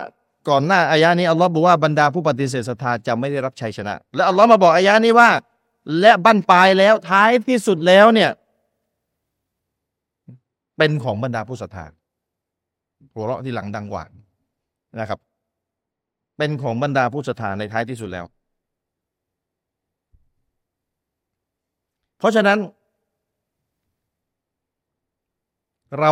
[0.49, 5.29] ก่อนหน้าอายะนี้อัลลอฮ์บอกว่าบรรดาผู้ปฏิเสธศรัทธาจะไม่ได้รับชัยชนะ และอัลลอฮ์มาบอกอายะนี้ว่า
[5.99, 8.31] และบั้นปลายแล้วท้ายที่สุดแล้วเนี่ย
[10.77, 11.85] เป็นของบรรดาผู้ศรัทธา
[13.13, 14.03] หัวเราะที่หลังดังกว่า
[14.99, 15.19] นะครับ
[16.37, 18.25] เป็นของบรรดาผู้ศรัทธาในท้ายที่สุดแล้ว
[22.17, 22.59] เพราะฉะนั้น
[25.99, 26.11] เรา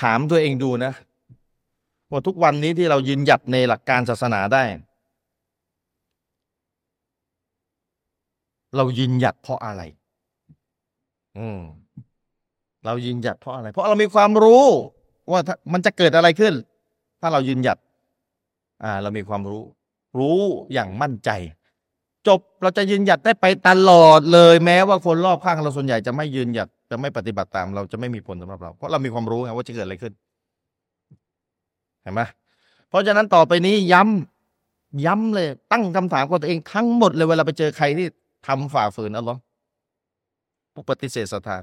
[0.00, 0.92] ถามตัวเองดูนะ
[2.10, 4.64] ว่าทุกวันนี้ที่เรายืนหยัดในหลักการศาสนาได้
[8.76, 9.82] เรายืนหยัดเพราะอะไร
[11.38, 11.60] อืม
[12.86, 14.64] เรายืนหยัดเพราะอะไร เพราะเรามีความรู้
[15.30, 15.40] ว่า
[15.72, 16.54] มันจะเกิดอะไรขึ้น
[17.20, 17.78] ถ้าเรายืนหยัด
[18.82, 19.62] อ่าเรามีความรู้
[20.18, 20.40] รู้
[20.72, 21.30] อย่างมั่นใจ
[22.26, 30.12] จบเราจะยืนหยัดได้ไปตลอดเลย แม้ว่าคนรอบข้างเราส่วนใหญ่จะไม่ยืนหยัดจะไม่ปฏิบัติตาม เราจะไม่มีผลสำหรับเรา เพราะเรามีความรู้ไงว่าจะเกิดอะไรขึ้น
[32.02, 32.20] เห็นไหม
[32.88, 38.06] เพราะฉะนั้นต่อไปนี้ย้ำย้ำเลย ตั้งคำถามกับตัวเองทั้งหมดเลยเวลาไปเจอใครที่
[38.46, 39.40] ทำฝ่าฝืนอัลลอฮ์
[40.90, 41.56] ปฏิเสธศรัทธา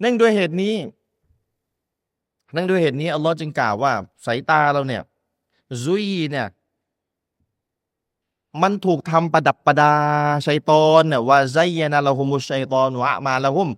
[0.00, 0.74] เนื่องด้วยเหตุนี้
[2.52, 3.92] เนื่องด้วยเหตุนี้อัลลอฮ์จึงกล่าวว่า
[4.26, 5.02] สายตาเราเนี่ย
[5.84, 6.46] ซุยเนี่ย
[8.62, 9.92] มันถูกทำประดับประดา
[10.46, 13.68] ชัยตอนเนี่ยว่าไซยนาละฮุมุชัยตอนวะมาละฮุม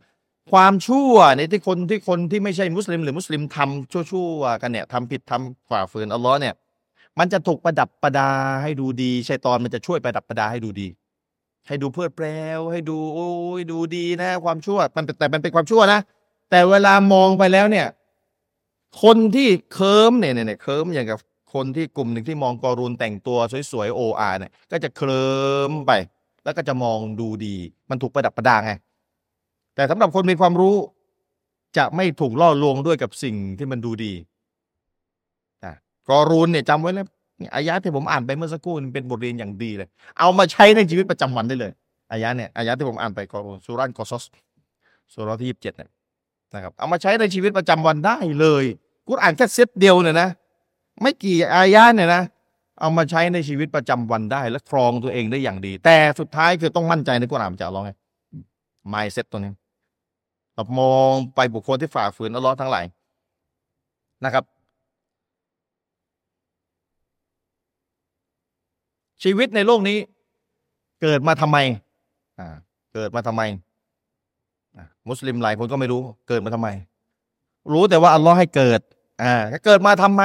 [0.53, 6.55] ความชั่วในที่คนที่คนที่ไม่ใช่มุสลิม หรือมุสลิมทำชั่วๆกันเนี่ยทำผิดทำฝ่าฝืนอัลลอฮ์เนี่ย
[7.19, 8.29] มันจะถูกประดับประดา
[8.63, 10.89] ให้ดูดีชัยตอนมันจะช่วยประดับประดาให้ดูดี
[11.67, 12.27] ให้ดูเพลิดเพล
[12.59, 13.29] วให้ดูโอ้
[13.59, 16.01] ยดูดีนะ ความชั่วมันแต่มันเป็นความชั่วนะ
[16.51, 17.87] แต่เวลามองไปแล้วเนี่ย
[19.03, 21.19] คนที่เคิมเนี่ยเนี่ยเคิมอย่างกับ
[21.55, 23.39] คนที่กลุ่มหนึ่งที่มองกอรูนแต่งตัว
[23.73, 25.27] สวยๆโออาเนี่ยก็จะเคลิ
[25.71, 25.93] มไป
[26.45, 27.55] แล้วก็จะมองดูดี
[27.91, 28.73] มันถูกประดับประดาไง
[29.75, 30.77] แต่สำหรับคนมีความรู้
[31.77, 34.13] จะไม่ถูกล่อลวงด้วยกับสิ่งที่มันดูดี
[35.65, 35.75] นะ
[36.09, 37.07] กอรูนเนี่ยจำไว้แล้ว
[37.55, 39.89] อายะที่ผมอ่านไปเมื่อสักครู่เป็นบทเรียนอย่างดีเลย
[40.19, 41.73] เอามาใช้ในชีวิตประจำวันได้เลย
[42.13, 44.25] อายะเนี่ยอายะที่ผมอ่านไปกอรูนสุรันกอซอส
[45.13, 45.91] สุรที่ยี่สิบเจ็ดเนี่ย
[46.55, 48.65] นะครับเอามาใช้ในชีวิตประจำวันได้เลย
[49.07, 50.29] กูอ่านแค่เซตเดียวเนี่ยนะ
[51.01, 52.23] ไม่กี่อายะเนี่ยนะ
[52.81, 57.91] เอามาใช้ในชีวิตประจำวันได้ และครองตัวเองได้อย่างดี แต่สุดท้ายคือต้องมั่นใจในกุรอานจะร้องไง
[58.89, 59.53] ไมเซ็ตตัวนี้
[60.55, 62.85] เรามองไปบุคคลที่ฝ่าฝืนอัลลอฮ์ทั้งหลาย
[64.25, 64.45] นะครับ
[69.23, 69.99] ชีวิตในโลกนี้
[71.03, 71.59] เกิดมาทำไม
[72.39, 72.49] อ่า
[72.95, 73.43] เกิดมาทำไม
[75.09, 76.69] มุสลิมหลายคนก็ไม่รู้ เกิดมาทำไม
[77.73, 78.81] รู้แต่ว่าอัลลอฮ์ให้เกิด
[79.23, 79.33] อ่า
[79.67, 80.23] เกิดมาทำไม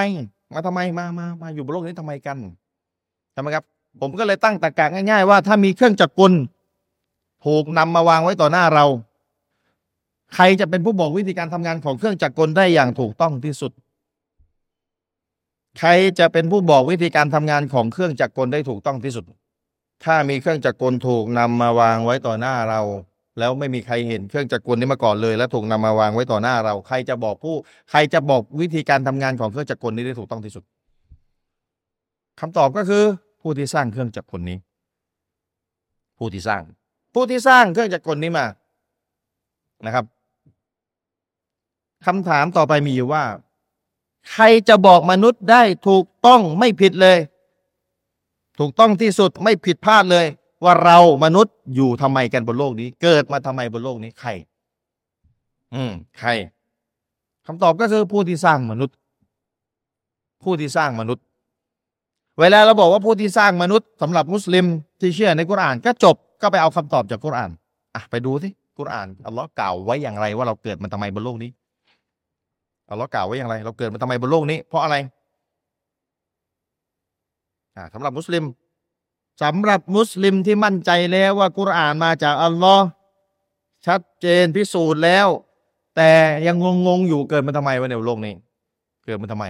[0.53, 2.38] มาทำไมมามามาอยู่บนโลกนี้ทำไมกัน
[3.36, 3.64] ทำไมครับ
[4.02, 6.34] ผมก็เลยตั้งตรรกะง่ายๆว่า ถ้ามีเครื่องจักรกล
[7.45, 8.86] ถูกนำมาวางไว้ต่อหน้าเรา
[10.36, 13.72] ใครจะเป็นผู้บอกวิธีการทำงานของเครื่องจักรกลได้อย่างถูกต้องที่สุด
[15.80, 19.26] ใครจะเป็นผู้บอกวิธีการทำงานของเครื่องจักรกลได้ถูกต้องที่สุด
[20.03, 22.82] ถ้ามีเครื่องจักรกลถูกนำมาวางไว้ต่อหน้าเรา
[23.40, 27.56] แล้วไม่มีใครเห็นเครื่องจักรกลนี้มาก่อนเลย แล้วถูกนำมาวางไว้ต่อหน้าเรา ใครจะบอกผู้
[27.92, 30.64] ใครจะบอกวิธีการทำงานของเครื่องจักรกลนี้ได้ถูกต้องที่สุด
[32.40, 33.04] คำตอบก็คือ
[33.42, 34.58] ผู้ที่สร้างเครื่องจักรกลนี้
[36.18, 36.62] ผู้ที่สร้าง
[37.14, 38.46] ผู้ที่สร้างเครื่องจักรกลนี้มา
[39.86, 40.06] นะครับ
[42.06, 43.24] คำถามต่อไปมีอยู่ว่า
[44.32, 47.18] ใครจะบอกมนุษย์ได้ถูกต้องไม่ผิดเลย
[48.60, 50.26] ถูกต้องที่สุดไม่ผิดพลาดเลย
[50.64, 54.30] ว่าเรามนุษย์อยู่ทำไมกันบนโลกนี้ เกิดมาทำไมบนโลกนี้ใคร
[55.74, 56.30] อืมใคร
[57.46, 58.96] คำตอบก็คือผู้ที่สร้างมนุษย์
[60.44, 61.24] ผู้ที่สร้างมนุษย์
[62.40, 64.66] เวลาเราบอกว่าผู้ที่สร้างมนุษย์สำหรับมุสลิม
[65.00, 67.52] ที่เชื่อในกุรานก็จบก็ไปเอาคำตอบจากกุราน
[67.96, 71.52] อะไปดูสิกุรานอัลลอฮ์กล่าวไว้อย่างไรว่าเราเกิดมาทำไมบนโลกนี้
[72.92, 74.96] อัลลอฮ์กล่าวไว้อย่างไร เราเกิดมาทำไมบนโลกนี้ เพราะอะไร
[77.76, 78.44] อ่าสำหรับมุสลิม
[79.42, 82.86] สำหรับมุสลิมที่มั่นใจแล้วว่ากุรอานมาจากอัลลอฮ์
[83.86, 85.28] ชัดเจนพิสูจน์แล้ว
[85.96, 86.12] แต่
[86.48, 86.56] ยัง
[86.88, 88.34] งงๆอยู่เกิดมาทำไมวะในโลกนี้
[89.06, 89.46] เกิดมาทำไม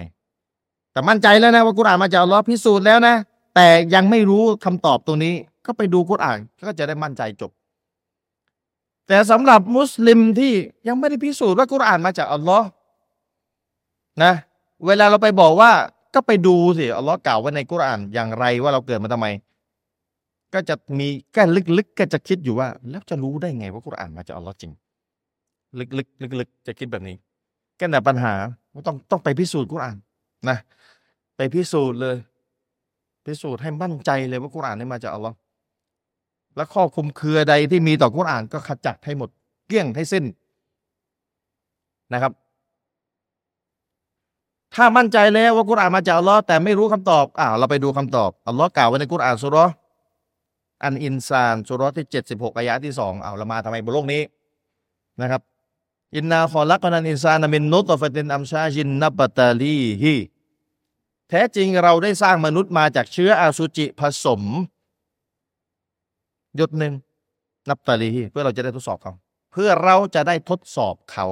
[0.92, 3.16] แต่มั่นใจแล้วนะว่ากุรอานมาจากอัลลอฮ์พิสูจน์แล้วนะ
[3.56, 5.34] แต่ยังไม่รู้คำตอบตรงนี้
[5.66, 6.38] ก็ไปดูกุรอาน
[6.68, 7.52] ก็จะได้มั่นใจจบ
[9.08, 10.54] แต่สำหรับมุสลิมที่
[10.88, 12.68] ยังไม่ได้พิสูจน์ว่ากุรอานมาจากอัลลอฮ์
[14.24, 14.34] นะ
[14.86, 15.72] เวลาเราไปบอกว่า
[16.16, 19.28] ก็ไปดูสิอัลลอฮ์กล่าวไว้ในกุรอานอย่างไรว่าเราเกิดมาทำไม
[20.53, 21.44] ก็จะมีก็
[21.78, 24.72] ลึกๆก็จะคิดอยู่ว่า แล้วจะรู้ได้ไงว่ากุรอานมาจากอัลลอฮ์จริง
[25.80, 27.15] ลึกๆลึกๆจะคิดแบบนี้
[27.80, 28.34] ก็แต่ปัญหา
[28.88, 29.98] ต้องต้องไปพิสูจน์กุรอาน
[30.49, 30.57] นะ
[31.36, 32.15] ไปพิสูจน์เลย
[33.26, 35.36] พิสูจน์ให้มั่นใจเลยว่ากุรอานนี่มาจากอัลลอฮ์
[36.56, 39.30] และข้อคุมเครือใดที่มีต่อกุรอานก็ขจัดให้หมด
[39.68, 40.26] เกลี้ยงให้สิ้น
[42.14, 42.32] นะครับ
[44.76, 49.65] ถ้ามั่นใจแล้วว่ากุรอานมาจากอัลลอฮ์แต่ไม่รู้คำตอบอ่าเราไปดูคำตอบอัลลอฮ์กล่าวไว้ในกุรอานสุรา
[50.84, 54.22] อันอินซานสุรที่เจ็ดสิบหกอายะที่สองเอาเรามาทำไมบนโลกนี้
[55.22, 55.41] นะครับ
[56.16, 60.16] อินนาคอลักนันอินซานามินนุตฟตินอัมชาจินนับตาลีฮี
[61.30, 64.41] แท้จริงเราได้สร้างมนุษย์มาจากเชื้ออสุจิผสม
[66.56, 66.94] หยดหนึ่ง
[67.70, 69.14] นับตาลีฮีเพื่อเราจะได้ทดสอบเขา
[69.52, 71.28] เพื่อเราจะได้ทดสอบเขา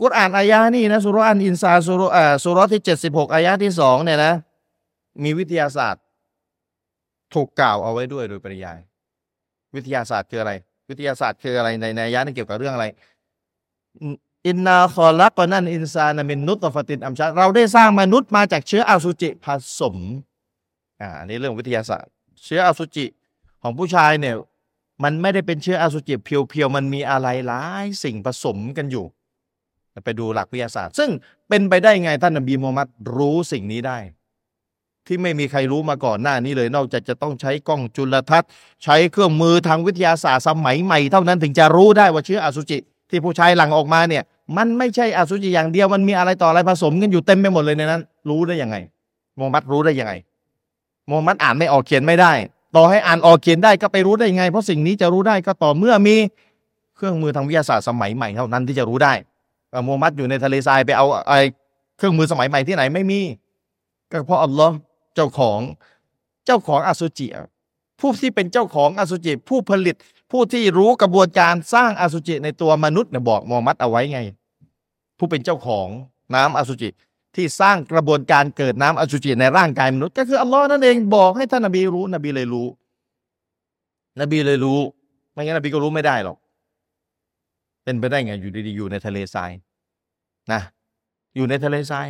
[0.00, 4.32] กุรอานอายะนี่นะสุรอันอินซาสุรอ่าสุรที่เจ็ดสิบหกอายะที่สองเนี่ยนะ
[5.22, 6.02] มีวิทยาศาสตร์
[7.34, 8.78] ถูกกล่าวเอาไว้ด้วยโดยปริยาย
[9.74, 10.52] วิทยาศาสตร์คืออะไร
[10.88, 12.86] วิทยาศาสตร์คืออะไรในในอายะนี่เกี่ยวกับเรื่องอะไร
[14.46, 19.46] อินนาคอลักนันอินซานามินนุตฟตินอัมชาเราได้สร้างมนุษย์มาจากเชื้ออสุจิผ
[19.78, 19.96] สม
[21.00, 22.12] อ่าอันนี้เรื่องวิทยาศาสตร์
[22.44, 23.06] เชื้ออสุจิ
[23.62, 24.36] ของผู้ชายเนี่ย
[25.04, 29.04] มันไม่ได้เป็นเชื้ออสุจิเพียวๆ มันมีอะไรหลายสิ่งผสมกันอยู่
[30.04, 31.10] ไปดูหลักวิทยาศาสตร์ ซึ่ง
[31.48, 33.98] เป็นไปได้ไงท่านนบีมูฮัมมัดรู้สิ่งนี้ได้
[35.06, 38.48] ที่ไม่มีใครรู้มาก่อนหน้านี้เลย นอกจากจะต้องใช้กล้องจุลทรรศน์
[38.84, 42.78] ใช้เครื่องมือทางวิทยาศาสตร์สมัยใหม่เท่านั้นถึงจะรู้ได้ว่าเชื้ออสุจิ
[43.10, 44.22] ที่ผู้ชายหลั่งออกมาเนี่ย
[44.56, 48.76] มันไม่ใช่อสุจิอย่างเดียวมันมีอะไรต่ออะไรผสมกันอยู่เต็มไปหมดเลยในนั้น รู้ได้ยังไง
[49.38, 50.12] มมมัดรู้ได้ยังไง
[51.10, 52.32] มมมัดอ่านไม่ออกเขียนไม่ได้
[52.76, 56.16] ต่อให้อ่านออกเขียนได้ก็ไปรู้ได้ยังไง เพราะสิ่งนี้จะรู้ได้ก็ต่อเมื่อมี
[56.96, 59.12] เครื่องมือทางวิทยาศาสตร์สมัยใหม่เท่านั้นที่จะรู้ได้
[59.86, 61.38] มูฮัมมัดอยู่ในทะเลทรายไปเอาไอ้
[61.96, 63.20] เครื่องมือสมัยใหม่ที่ไหนไม่มี
[64.10, 64.74] ก็เพราะอัลลอฮ์
[65.14, 65.60] เจ้าของ
[66.46, 67.26] เจ้าของอสุจิ
[68.00, 69.96] ผู้ที่เป็นเจ้าของอสุจิผู้ผลิต
[70.30, 74.20] ผู้ที่รู้กระบวนการสร้างอสุจิในตัวมนุษย์เนี่ยบอกมูฮัมมัดเอาไว้ไง
[75.18, 75.88] ผู้เป็นเจ้าของ
[76.34, 76.88] น้ำอสุจิ
[77.34, 82.66] ที่สร้างกระบวนการเกิดน้ำอสุจิในร่างกายมนุษย์ก็คืออัลลอฮ์นั่นเองบอกให้ท่านนบีรู้ นบีเลยรู้
[84.20, 84.80] นบีเลยรู้
[85.32, 86.36] ไม่งั้นนบีก็รู้ไม่ได้หรอก
[87.84, 89.50] เป็นไปได้ไงอยู่ดีๆอยู่ในทะเลทราย
[90.52, 90.60] นะ
[91.36, 92.08] อยู่ในทะเลทราย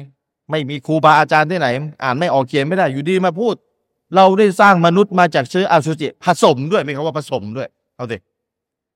[0.50, 1.68] ไม่มีครูบาอาจารย์ที่ไหน
[2.04, 3.54] อ่านไม่ออกเขียนไม่ได้อยู่ดีมาพูด
[4.16, 8.16] เราได้สร้างมนุษย์มาจากเชื้ออสุจิผสมด้วยไม่คำว่าผสมด้วย เอาสิ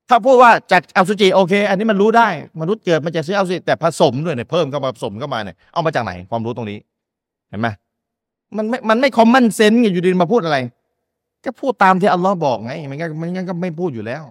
[0.09, 2.29] ถ้าพูดว่าจากอสุจิโอเค อันนี้มันรู้ได้
[2.61, 6.79] มนุษย์เกิดมาจากเชื้ออสุจิแต่ผสมด้วยเนี่ยเพิ่มเข้ามาผสมเข้ามาเนี่ยเอามาจากไหนความรู้ตรงนี้
[7.51, 7.69] เห็นไหม
[8.57, 10.59] มันไม่มันไม่คอมมอนเซนส์ไงอยู่ดีมาพูดอะไร
[11.45, 14.23] ก็พูดตามที่อัลลอฮ์บอกไงมันก็มันงั้นก็ไม่พูดอยู่แล้ว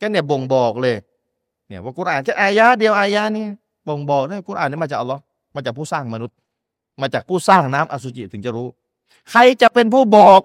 [0.00, 0.96] ก็เนี่ยบ่งบอกเลย
[1.68, 3.46] เนี่ยว่ากุรอานแค่อายะเดียวอายะนี้
[3.88, 5.20] บ่งบอกได้กุรอานนี่มาจากอัลลอฮ์
[5.54, 6.36] มาจากผู้สร้างมนุษย์
[7.02, 8.68] มาจากผู้สร้างน้ำอสุจิถึงจะรู้
[9.30, 10.40] ใครจะเป็นผู้บอก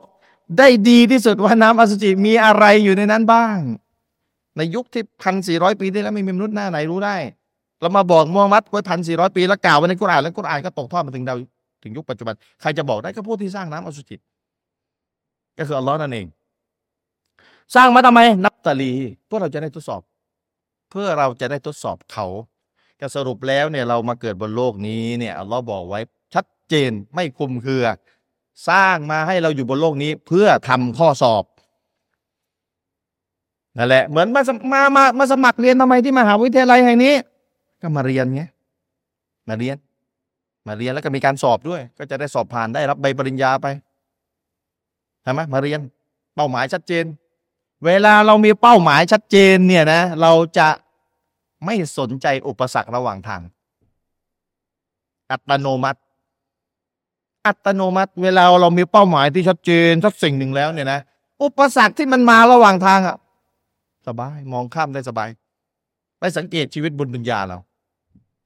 [0.57, 3.57] ได้ดีที่สุดว่าน้ำอสุจิมีอะไรอยู่ในนั้นบ้าง
[4.57, 7.15] ในยุคที่พันสี่ร้อยปีที่แล้วไม่มีมนุษย์หน้าไหนรู้ได้
[7.81, 11.35] เรามาบอกมูฮัมมัดไว้พันสี่ร้อยปีแล้วกล่าวไว้ในกุรอานแล้วกุรอานก็ตกทอดมาถึงเรา
[11.83, 14.17] ถึงยุคปัจจุบัน ใครจะบอกได้ก็ผู้ที่สร้างน้ำอสุจิ
[15.57, 16.27] ก็คืออัลลอฮ์นั่นเอง
[17.75, 18.93] สร้างมาทำไม นับตาลี
[19.27, 20.01] เพื่อเราจะได้ทดสอบ
[20.91, 22.27] เพื่อเราจะได้ทดสอบเขา
[22.99, 25.99] ก็สรุปแล้วเนี่ยเรามาเกิดบนโลกนี้เนี่ยอัลลอฮ์บอกไว้
[26.69, 27.85] เจนไม่คลุมเครือ
[28.69, 31.43] สร้างมาให้เราอยู่บนโลกนี้เพื่อทำข้อสอบ
[33.77, 34.41] นั่นแหละเหมือนมา
[34.73, 37.13] มามามาสมัครเรียนทำไมที่มหาวิทยาลัยแห่งนี้
[37.81, 38.41] ก็มาเรียนไง
[39.47, 39.77] มาเรียน
[40.67, 43.67] มาเรียนแล้วก็มีการสอบด้วย ก็จะได้สอบผ่านได้รับใบปริญญาไป
[45.23, 45.79] ใช่ไหมมาเรียน
[46.35, 47.05] เป้าหมายชัดเจน
[47.85, 50.69] เวลาเรามีเป้าหมายชัดเจนเนี่ยนะ เราจะ
[51.65, 53.41] ไม่สนใจอุปสรรคระหว่างทาง
[55.31, 55.99] อัตโนมัติ
[57.47, 60.99] อัตโนมัติ เวลาเรามีเป้าหมายที่ชัดเจนสักสิ่งหนึ่งแล้วเนี่ยนะ
[61.43, 63.17] อุปสรรคที่มันมาระหว่างทางอะ
[64.07, 65.29] สบายมองข้ามได้สบาย
[66.19, 67.57] ไปสังเกตชีวิตบนดุนยาเรา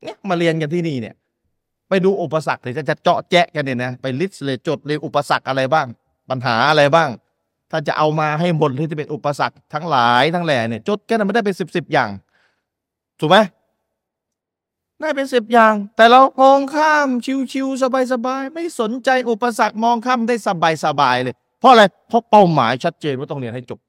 [0.03, 1.15] เนี่ยมาเรียนกันที่นี่เนี่ย
[1.89, 5.87] ไปดูอุปสรรคเลยจะเจาะแจะกันเนี่ยนะไปลิสต์เลยจดเลยอุปสรรคอะไรบ้าง
[6.29, 7.09] ปัญหาอะไรบ้าง
[7.71, 12.09] ถ้าจะเอามาให้หมดที่จะเป็นอุปสรรคทั้งหลายทั้งแหล่เนี่ยจดกันไม่ได้เป็นสิบสิบอย่าง
[13.19, 13.37] ถูกไหม
[15.01, 17.07] ได้เป็นสิบอย่าง แต่เรามองข้าม
[17.51, 17.81] ชิวๆ
[18.13, 20.35] สบายๆไม่สนใจอุปสรรคมองข้ามได้
[20.85, 23.79] สบายๆเลย เพราะอะไรเพราะเป้าหมายชัดเจนว่าต้องเรียนให้จบ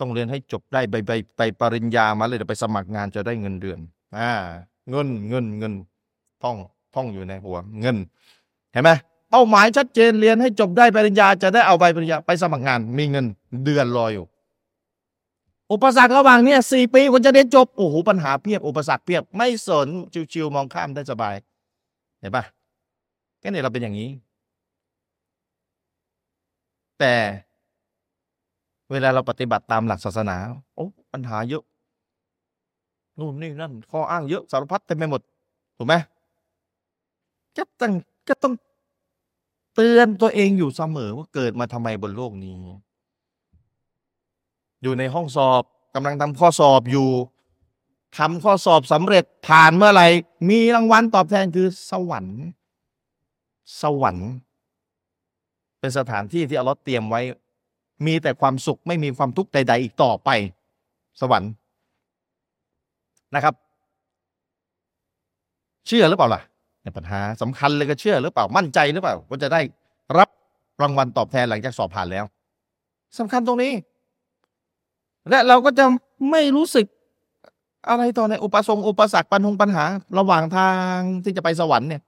[0.00, 3.78] ต้องเรียนให้จบได้ใบใบไปปริญญามาเลยไปสมัครงานจะได้เงินเดือน
[4.18, 4.30] อ่า
[4.90, 5.72] เงินเงินเงิน
[6.42, 6.56] ท่อง
[6.94, 7.96] ท่องอยู่ในหัว เงิน
[8.72, 8.90] เห็นไหม
[9.30, 13.26] เป้าหมายชัดเจนเรียนให้จบได้ปริญญาจะได้เอาใบปริญญาไปสมัครงาน มีเงิน
[13.64, 14.24] เดือนรออยู่
[15.72, 19.88] อุปสรรคระหว่างเนี้ยสี่ปีคนจะเรียนจบ โอ้โหปัญหาเพียบอุปสรรคเพียบ ไม่สน
[20.32, 21.34] ชิวๆมองข้ามได้สบาย
[22.20, 22.44] เห็นปะ
[23.42, 24.10] ก็เนี่ยเราเป็นอย่างนี้
[26.98, 27.14] แต่
[28.90, 30.36] เวลาเราปฏิบัติตามหลักศาสนา
[30.74, 31.64] โอ้ปัญหาเยอะ
[33.18, 35.20] นู่นนี่นั่นข้ออ้างเยอะสารพัดเต็มไปหมด
[35.76, 35.94] ถูกไหม
[37.56, 37.92] ก็ต้อง
[38.28, 38.54] ก็ต้อง
[39.74, 42.54] เตือนตัวเองอยู่เสมอว่าเกิดมาทำไมบนโลกนี้
[44.84, 45.62] อยู่ในห้องสอบ
[45.94, 47.08] กำลังทำข้อสอบอยู่
[48.18, 50.06] ทำข้อสอบสำเร็จผ่านเมื่อไหร่
[50.50, 52.40] มีรางวัลตอบแทนคือสวรรค์
[53.82, 54.30] สวรรค์
[55.80, 57.20] เป็นสถานที่ที่อัลลอฮ์เตรียมไว้
[58.06, 60.30] มีแต่ความสุขไม่มีความทุกข์ใด ๆ อีกต่อไป
[61.20, 61.50] สวรรค์
[63.34, 63.54] นะครับ
[65.86, 66.42] เชื่อหรือเปล่าล่ะ
[66.82, 69.60] ในปัญหาสำคัญเลยก็เชื่อหรือเปล่ามั่นใจหรือเปล่าว่าจะได้
[70.18, 70.28] รับ
[70.82, 72.24] รางวัลตอบแทนหลังจากสอบผ่านแล้ว
[73.18, 73.72] สำคัญตรงนี้
[75.28, 75.84] และเราก็จะ
[76.30, 76.86] ไม่รู้สึก
[77.88, 79.84] อะไรต่อในอุปสงค์อุปสรรคปัญหาปัญหา
[80.18, 82.02] ระหว่างทางที่จะไปสวรรค์เนี่ย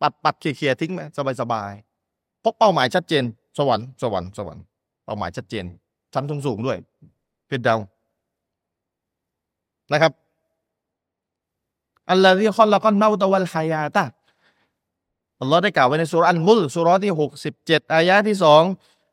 [0.00, 1.72] ปัดปัดเคลียร์ทิ้งไปสบายสบาย
[2.42, 3.24] พราะเป้าหมายชัดเจน
[3.58, 4.62] สวรรค์สวรรค์สวรรค์
[5.04, 5.64] เป้าหมายชัดเจน
[6.14, 6.78] ชั้นสูงสูงด้วย
[7.46, 7.76] เพื่อเดา
[9.92, 10.12] นะครับ
[12.10, 14.04] อัลลอฮฺที่ขลักเมาตะวัลฮายาตะ
[15.40, 18.62] อัลลอฮ์ได้กล่าวไว้ในสุรอันมุลสุรที่หกสิบเจ็ดอายะที่สอง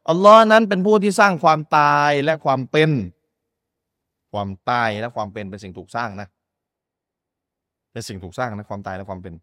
[0.09, 2.89] อัลลอฮ์นั้นเป็นผู้ที่สร้างความตายและความเป็น
[4.31, 6.27] ความตายและความเป็นเป็นสิ่งถูกสร้างนะ
[7.91, 9.33] เป็นสิ่งถูกสร้างนะความตายและความเป็น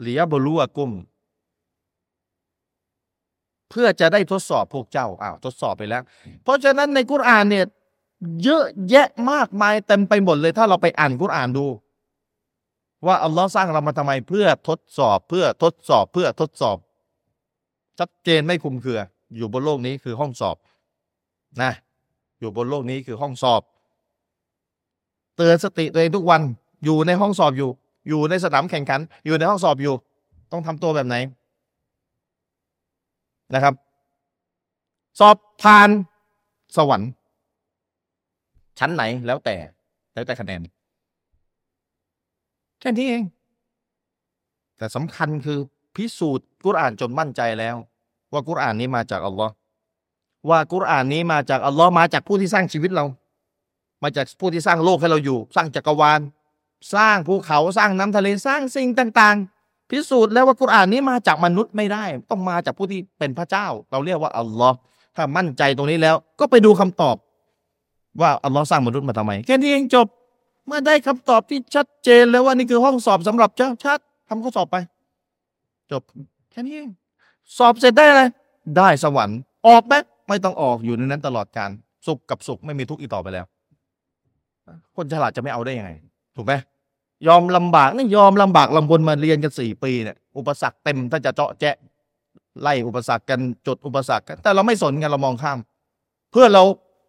[0.00, 0.90] เลียบลูอากุม
[3.70, 6.02] เพื่อจะได้ทดสอบพวกเจ้าอ้าวทดสอบไปแล้ว
[6.42, 7.64] เพราะฉะนั้นในกุรอานเนี่ย
[8.42, 11.66] เยอะแยะมากมายเต็มไปหมดเลย ถ้าเราไปอ่านกุรอานดู
[13.06, 16.76] ว่าอัลลอฮ์สร้างเรามาทำไมเพื่อทดสอบเพื่อทดสอบเพื่อทดสอบ
[17.98, 19.00] ชัดเจนไม่คลุมเครือ
[19.36, 20.56] อยู่บนโลกนี้คือห้องสอบ
[21.62, 21.72] นะ
[22.40, 23.62] อยู่บนโลกนี้คือห้องสอบ
[25.36, 26.42] เตือนสติตัวเองทุกวัน
[26.84, 27.70] อยู่ในห้องสอบอยู่
[28.08, 29.94] อยู่ในสนามแข่งขัน อยู่ในห้องสอบอยู่
[30.52, 31.16] ต้องทำตัวแบบไหน
[33.54, 33.74] นะครับ
[35.20, 35.88] สอบผ่าน
[36.76, 37.10] สวรรค์
[38.78, 39.56] ชั้นไหนแล้วแต่
[40.14, 40.60] แล้วแต่คะแนน
[42.80, 43.22] แค่นี้เอง
[44.76, 45.58] แต่สำคัญคือ
[45.96, 47.76] พิสูจน์กุรอานจนมั่นใจแล้ว
[48.34, 49.52] ว่ากุรอานนี้มาจากอัลลอฮ์
[50.50, 53.04] ว่ากุรอานนี้มาจากอัลลอฮ์มาจากผู้ที่สร้างชีวิตเรา
[54.02, 56.20] มาจากผู้ที่สร้างโลกให้เราอยู่ สร้างจักรวาล
[56.94, 64.76] สร้างภูเขาสร้างน้ำทะเลสร้างสิ่งต่างๆ พิสูจน์แล้วว่ากุรอานนี้มาจากมนุษย์ไม่ได้ ต้องมาจากผู้ที่เป็นพระเจ้า เราเรียกว่าอัลลอฮ์
[65.16, 67.16] ถ้ามั่นใจตรงนี้แล้ว ก็ไปดูคำตอบ
[68.20, 70.06] ว่าอัลลอฮ์สร้างมนุษย์มาทำไมแค่นี้เองจบ
[70.66, 73.98] เมื่อได้คำตอบที่ชัดเจนแล้วว่านี่คือห้องสอบสำหรับเจ้าชัด
[74.28, 74.76] ทำข้อสอบไป
[75.90, 76.02] จบ
[76.50, 76.88] แค่นี้เอง
[77.58, 78.22] สอบเสร็จได้อะไร
[78.76, 79.94] ได้สวรรค์ออกไหม
[80.28, 81.70] ไม่ต้องออกอยู่ในนั้นตลอดการ
[82.06, 83.46] สุขกับสุขไม่มีทุกข์อีกต่อไปแล้ว
[84.96, 85.90] คนฉลาดจะไม่เอาได้ยังไง
[86.36, 86.52] ถูกไหม
[87.26, 91.76] ยอมลำบากนี่ยอมลำบากลำบนมาเรียนกันสี่ปีเนี่ยอุปสรรคเต็มถ้าจะเจาะแจะ
[92.62, 95.58] ไล่อุปสรรคกันจดอุปสรรคกัน แต่เราไม่สนกันเรามองข้าม
[96.32, 96.62] เพื่อเรา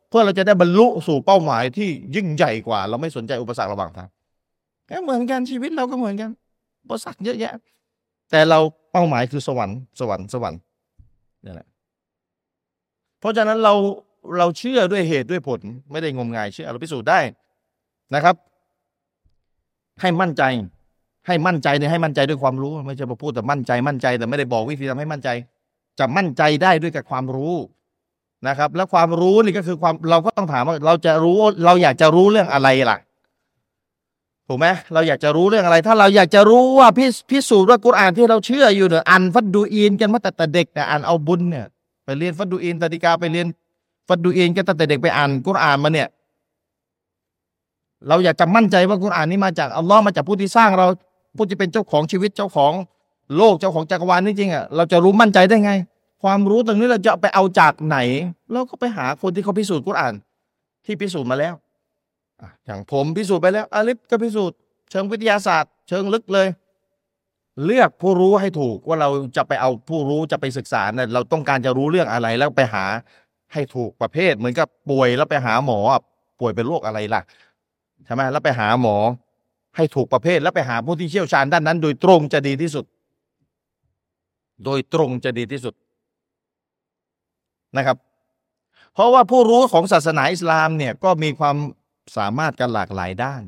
[0.10, 4.10] เพื่อเราจะได้บรรลุสู่เป้าหมายที่ยิ่งใหญ่กว่า เราไม่สนใจอุปสรรคระหว่างทาง
[4.90, 6.30] ก็เหมือนกันชีวิตเราก็เหมือนกัน
[6.84, 7.54] อุปสรรคเยอะแยะ
[8.32, 8.60] แต่เรา
[8.98, 10.60] เป้าหมายคือสวรรค์สวรรค์สวรรค์
[11.46, 11.68] นี่แหละ
[13.20, 13.74] เพราะฉะนั้นเรา
[14.38, 15.60] เราเชื่อด้วยเหตุด้วยผล
[15.92, 17.20] ไม่ได้งมงายเชื่อเราพิสูจน์ได้
[18.16, 18.36] นะครับ
[20.02, 20.44] ให้มั่นใจ
[21.28, 25.30] ให้มั่นใจเนี่ยให้มั่นใจด้วยความรู้ ไม่ใช่มาพูดแต่มั่นใจมั่นใจ แต่ไม่ได้บอกวิธีทำให้มั่นใจ
[26.00, 27.56] จะมั่นใจได้ด้วยกับความรู้
[28.48, 32.98] นะครับ แล้วความรู้นี่ก็คือความเราก็ต้องถามว่า เราจะรู้เราอยากจะรู้เรื่องอะไรล่ะ
[34.48, 41.66] ถูกไหมเราอยากจะรู้เรื่องอะไร ถ้าเราอยากจะรู้ว่าพิพิสูจน์ว่ากุรอานที่เราเชื่ออยู่เนี่ยอ่านฟัดดูอีนกันมาแต่แต่เด็กเนี่ยอ่านเอาบุญเนี่ย
[42.04, 43.48] ไปเรียนฟัดดูอีนตติกาไปเรียน
[44.08, 46.08] ฟัดดูอีนกันตั้งแต่เด็กไปอ่านกุรอานมาเนี่ย
[48.08, 50.88] เราอยากจะมั่นใจว่ากุรอานนี้มาจากอัลลอฮ์มาจากผู้ที่สร้างเรา
[51.38, 52.74] ผู้ที่เป็นเจ้าของชีวิตเจ้าของ
[53.38, 55.72] โลกเจ้าของจักรวาลนี่จริงอะเราจะรู้มั่นใจได้ไง
[56.24, 57.98] ความรู้ตรงนี้เราจะไปเอาจากไหน
[58.52, 60.14] เราก็ไปหาคนที่เขาพิสูจน์กุรอาน
[60.86, 61.54] ที่พิสูจน์มาแล้ว
[62.66, 64.58] อย่างผมพิสูจน์ไปแล้วอาลิฟก็พิสูจน์
[64.92, 66.48] เชิงวิทยาศาสตร์ เชิงลึกเลย
[67.66, 72.86] เลือกผู้รู้ให้ถูกว่าเราจะไปเอาผู้รู้จะไปศึกษาเนี่ยเราต้องการจะรู้เรื่องอะไรแล้วไปหา
[73.54, 75.80] ให้ถูกประเภท เหมือนกับป่วยแล้วไปหาหมอ
[76.40, 77.22] ป่วยเป็นโรคอะไรล่ะ
[78.06, 78.98] ใช่ไหมแล้วไปหาหมอ
[79.76, 82.86] ให้ถูกประเภท แล้วไปหาผู้ที่เชี่ยวชาญด้านนั้น โดยตรงจะดีที่สุด
[84.66, 85.74] โดยตรงจะดีที่สุด
[87.78, 87.98] นะครับ
[88.94, 91.56] เพราะว่าผู้รู้ของศาสนาอิสลามเนี่ยก็มีความ
[92.18, 93.44] สามารถกันหลากหลายด้าน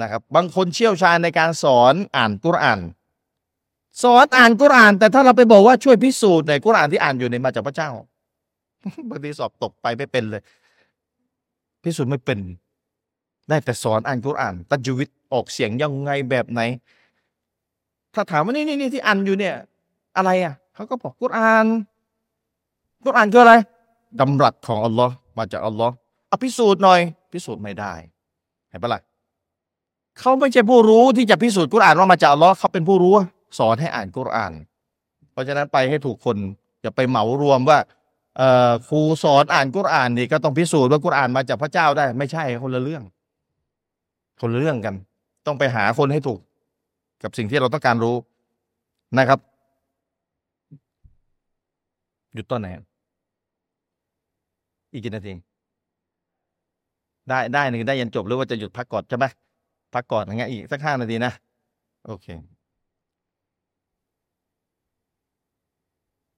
[0.00, 2.80] นะครับบางคนเชี่ยวชาญในการสอนอ่านกุรอาน
[4.02, 7.90] สอนอ่านกุรอาน แต่ถ้าเราไปบอกว่าช่วยพิสูจน์ในกุรอานที่อ่านอยู่ในมาจากพระเจ้า
[9.08, 10.42] บางทีสอบตกไปไม่เป็นเลย
[11.84, 12.38] พิสูจน์ไม่เป็น
[13.48, 16.60] ได้แต่สอนอ่านกุรอาน ตัจวิตออกเสียงยังไงแบบไหน
[18.14, 19.54] ถ้าถามว่านี่นี่นี่ที่อ่านอยู่เนี่ย
[20.16, 21.66] อะไรอะเขาก็บอกกุรอาน
[23.04, 23.54] กุรอานคืออะไร
[24.20, 25.94] ดำรัสของอัลลอฮ์มาจากอัลลอฮ์
[26.32, 27.00] อพิสูจน์หน่อย
[27.34, 27.94] พิสูจน์ไม่ได้
[28.70, 29.00] เห็นปะล่ะ
[30.18, 33.14] เขาไม่ใช่ผู้รู้ที่จะพิสูจน์กุรอานว่ามาจากอัลลอฮ์เขาเป็นผู้รู้
[33.58, 34.52] สอนให้อ่านกุรอาน
[35.32, 36.36] เพราะฉะนั้นไปให้ถูกคน
[36.82, 37.78] อย่าไปเหมารวมว่า
[38.88, 43.02] ครูสอนอ่านกุรอานนี่ก็ต้องพิสูจน์ว่ากุรอานมาจากพระเจ้าได้ ไม่ใช่คนละเรื่อง
[44.40, 44.94] คนละเรื่องกัน
[45.46, 46.40] ต้องไปหาคนให้ถูก
[47.22, 48.16] กับสิ่งที่เราต้องการรู้
[49.18, 49.38] นะครับ
[52.34, 52.68] หยุดตอนไหน
[54.92, 55.32] อีกกี่นาที
[57.28, 59.26] ได้ได้หนึ่งได้ยันจบหรือว่าจะหยุดพักก่อนใช่ไหม
[59.94, 61.32] พักก่อนอย่างเงี้ยอีกสักห้านาทีนะ
[62.06, 62.26] โอเค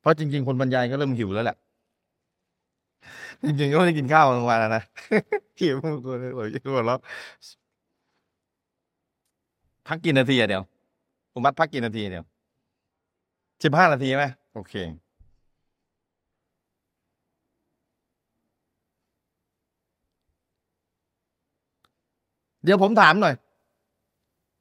[0.01, 1.57] เพราะจริง ๆ คนบรรยายก็เริ่มหิวแล้วแหละ
[3.45, 4.83] จริงๆก็ไม่ได้กินข้าวกลางวันแล้วนะ
[5.61, 6.99] หิวตัวเลยโอ้ยหัวเราะ
[9.87, 10.63] พักกี่นาทีอะเดี๋ยว
[11.33, 12.25] ผมมัดพักกี่นาทีเดี๋ยว
[13.65, 14.75] สิบห้านาทีไหมโอเค
[22.67, 23.35] เดี๋ยวผมถามหน่อย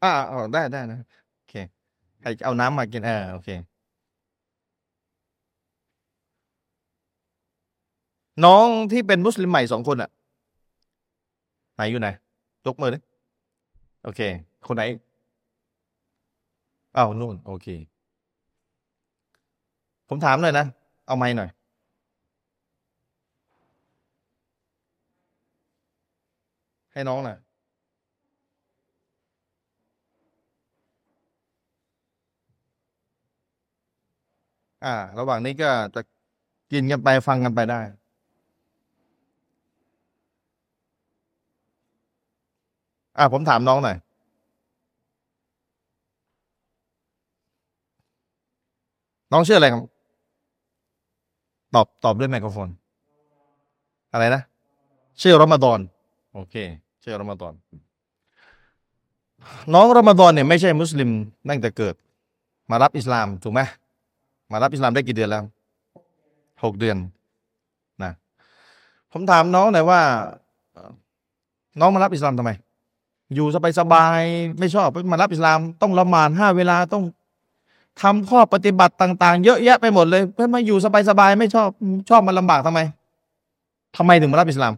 [0.03, 0.99] อ่าอ๋อได้ได้นะ
[1.35, 1.53] โอเค
[2.21, 3.49] ใครเอาน้ำมากินอ่าโอเค
[8.45, 10.09] น้องที่เป็นมุสลิมใหม่สองคนอะ
[11.75, 12.09] ไหนอยู่ไหน
[12.65, 12.99] ยกมือดิ
[14.03, 14.21] โอเค
[14.67, 14.83] คนไหน
[16.97, 17.67] อ้าวนู่น โอเค
[20.09, 20.65] ผมถามหน่อยนะ
[21.07, 21.49] เอาไม้หน่อย
[26.93, 27.37] ให้น้องหน่อย
[34.85, 36.01] อ่า ระหว่างนี้ก็จะ
[36.71, 37.79] กินกันไปฟังกันไปได้
[43.17, 43.97] อ่าผมถามน้องหน่อย
[49.31, 49.81] น้องชื่ออะไรครับ
[51.75, 52.69] ตอบตอบด้วยไมโครโฟน
[54.13, 54.41] อะไรนะ
[55.21, 55.79] ชื่อรอมฎอน
[56.33, 56.55] โอเค
[57.03, 57.53] ชื่อรอมฎอน
[59.73, 61.09] น้องรอมฎอนเนี่ยไม่ใช่มุสลิม
[61.49, 61.95] ตั้งแต่เกิด
[62.69, 63.61] มารับอิสลามถูกไหม
[64.51, 65.43] มารับอิสลามได้กี่เดือนแล้ว
[66.63, 66.97] หกเดือน
[68.03, 68.11] นะ
[69.11, 70.01] ผมถามน้องหน่อยว่า
[71.79, 72.51] น้องมารับอิสลามทำไม
[73.35, 77.03] อยู่สบายสบายๆไม่ชอบมารับอิสลาม ต้องละหมาดห้าเวลาต้อง
[78.01, 81.69] ทำข้อปฏิบัติต่าง ๆ เยอะแยะไปหมดเลยเพื่อมาอยู่สบายสบายๆไม่ชอบ
[82.09, 82.79] ชอบมาลำบากทำไม
[83.97, 84.73] ทำไมถึงมารับอิสลาม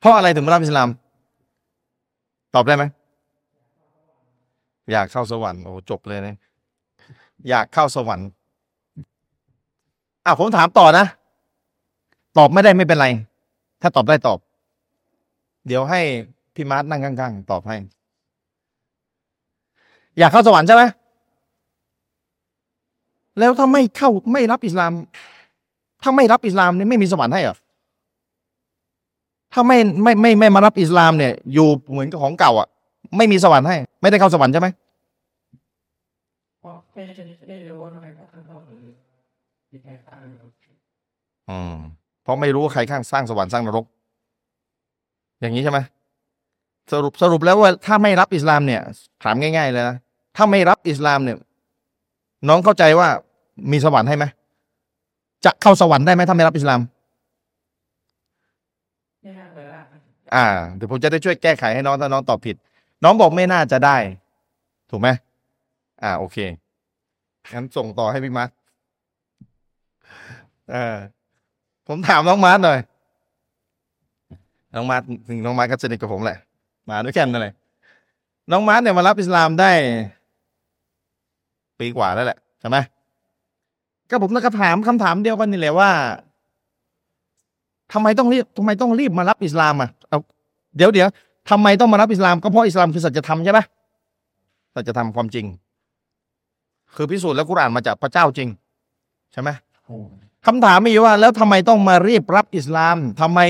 [0.00, 0.88] เพราะอะไรถึงมารับอิสลาม
[2.54, 2.84] ตอบได้ไหม
[4.92, 6.36] อยากเข้าสวรรค์โอ้จบเลยเนะ
[7.48, 8.28] อยากเข้าสวรรค์
[10.24, 11.06] อะผมถามต่อนะ
[12.38, 13.06] ตอบไม่ได้ไม่เป็นไร
[13.82, 14.38] ถ้าตอบได้ตอบ
[15.66, 16.00] เดี๋ยวให้
[16.54, 17.76] พี่มาร์ทนั่งข้างๆตอบให้
[20.18, 20.82] อยากเข้าสวรรค์ใช่ไหม
[23.38, 24.92] แล้วถ้าไม่เข้าไม่รับอิสลาม
[26.02, 27.56] ถ้าไม่รับอิสลามเนี่ยไม่มีสวรรค์ให้เหรอ
[29.52, 32.68] ถ้าไม่ไม่ไม่ไม่มารับอิสลามเนี่ย อยู่เหมือนกับของเก่าอะ
[33.16, 34.68] ไม่มีสวรรค์ให้ ไม่ได้เข้าสวรรค์ใช่ไหม
[41.50, 41.74] อืม
[42.22, 43.84] เพราะไม่รู้ว่าใครข้างสร้างสวรรค์สร้างนรก
[45.40, 45.78] อย่างนี้ใช่ไหม
[46.92, 48.80] สรุปสรุปแล้วว่าถ้าไม่รับอิสลามเนี่ย
[49.22, 49.96] ถามง่าย ๆ เลยนะ
[50.36, 51.38] ถ้าไม่รับอิสลามเนี่ย
[52.48, 53.08] น้องเข้าใจว่า
[53.72, 54.24] มีสวรรค์ให้ไหม
[55.44, 56.80] จะเข้าสวรรค์ได้ไหมถ้าไม่รับอิสลาม
[60.34, 60.46] อ่า
[60.76, 62.56] เดี๋ยวผมจะได้ช่วยแก้ไขให้น้องถ้าน้องตอบผิด
[63.04, 63.96] น้องบอกไม่น่าจะได้
[64.90, 65.08] ถูกไหม
[66.02, 66.36] อ่า โอเค
[67.54, 68.50] งั้นส่งต่อให้พี่มาร์ค
[70.70, 70.96] เออ
[71.88, 72.78] ผมถามน้องมาร์คหน่อย
[74.74, 76.38] น้องมาร์คถึงน้องมาร์คก็สนิทกับผมแหละ
[76.90, 77.54] มาด้วยกันนั่นแหละ
[78.50, 79.70] น้องมาร์คเนี่ยมารับอิสลามได้
[81.78, 82.76] ปีกว่าแล้วแหละใช่ไหม
[84.10, 85.90] ก็ผมก็ถามคำถามเดียวกันนี่แหละว่า
[87.92, 90.18] ทำไมต้องรีบทำไมต้องรีบมารับอิสลามอะเอา
[90.76, 91.08] เดี๋ยวเดี๋ยว
[91.50, 93.60] ทำไมต้องมารับอิสลามก็เพราะอิสลามคือสัจธรรมใช่ไหม
[94.74, 95.46] สัจธรรมความจริง
[96.96, 98.48] คือพิสูจน์แล้วกุรอานมาจากพระเจ้าจริง
[99.32, 99.50] ใช่ไหม
[100.46, 103.40] คำถามมีอยู่ว่า แล้วทำไมต้องมารีบรับอิสลามทำไม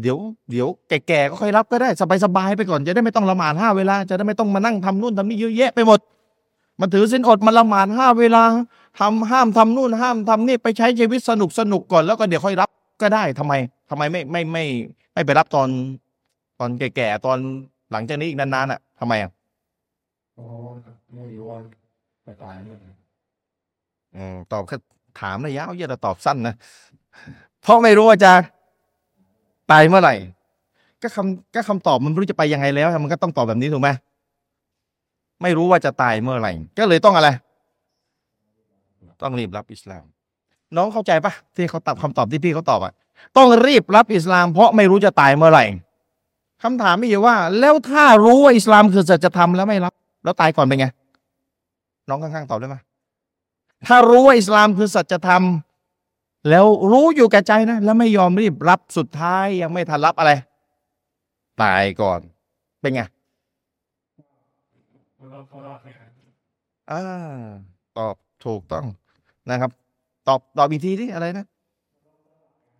[0.00, 0.18] เดี๋ยว
[0.50, 1.88] เดี๋ยวแก่ๆก็ค่อยรับก็ได้
[2.24, 6.00] สบายๆไปก่อนจะได้ไม่ต้องละหมาดห้าเวลา จะได้ไม่ต้องมานั่งทำนู่นทำนี่เยอะแยะไปหมด
[6.80, 8.42] มาถือสินอดมาละหมาดห้าเวลา
[9.00, 12.70] ทำห้ามทำนู่นห้ามทำนี่ไปใช้ชีวิตสนุกสนุกก่อนแล้วก็เดี๋ยวค่อยรับ
[13.02, 13.52] ก็ได้ทำไม
[13.90, 14.64] ทำไมไม่ไม่ไม่
[15.14, 15.68] ไม่ไปรับตอน
[16.58, 17.38] ตอนแก่ๆตอน
[17.92, 19.30] หลังจากนี้อีกนานๆอะทำไมอะ
[22.44, 22.78] ตายเนี่ย
[24.16, 24.76] อืมตอบแค่
[25.20, 26.54] ถามระยะเยอะแต่ตอบสั้นนะ
[27.62, 28.32] เพราะไม่รู้ว่าจะ
[29.70, 30.14] ตายเมื่อไหร่
[31.02, 33.88] ก็คำก็คำตอบมันไม่รู้จะไปยังไงแล้ว มันก็ต้องตอบแบบนี้ถูกไหม
[35.42, 37.28] ไม่รู้ว่าจะตายเมื่อไหร่ ก็เลยต้องอะไร
[39.22, 40.04] ต้องรีบรับอิสลาม
[40.76, 42.92] น้องเข้าใจปะที่เขาตอบคำตอบที่พี่เขาตอบอะ
[43.36, 45.64] ต้องรีบรับอิสลาม เพราะไม่รู้จะตายเมื่อไหร่
[46.62, 49.94] คำถามมีอยู่ว่า แล้วถ้ารู้ว่าอิสลามคือสัจธรรมแล้วไม่รับ
[50.24, 50.86] แล้วตายก่อนเป็นไง
[52.10, 52.76] น้องข้างๆตอบได้ไหม
[53.86, 55.42] ถ้ารู้ว่าอิสลามคือสัจธรรม
[56.48, 60.32] แล้วรู้อยู่แก่ใจนะ แล้วไม่ยอมรีบรับสุดท้ายยังไม่ทันรับอะไร
[61.62, 62.20] ตายก่อน
[62.80, 63.02] เป็นไง
[65.30, 66.10] เราเขารอดไหมครับ
[66.90, 67.02] อ่า
[67.98, 68.14] ตอบ
[68.44, 68.84] ถูกต้อง
[69.50, 69.70] นะครับ
[70.28, 71.46] ตอบตอบอีกทีที่อะไรนะ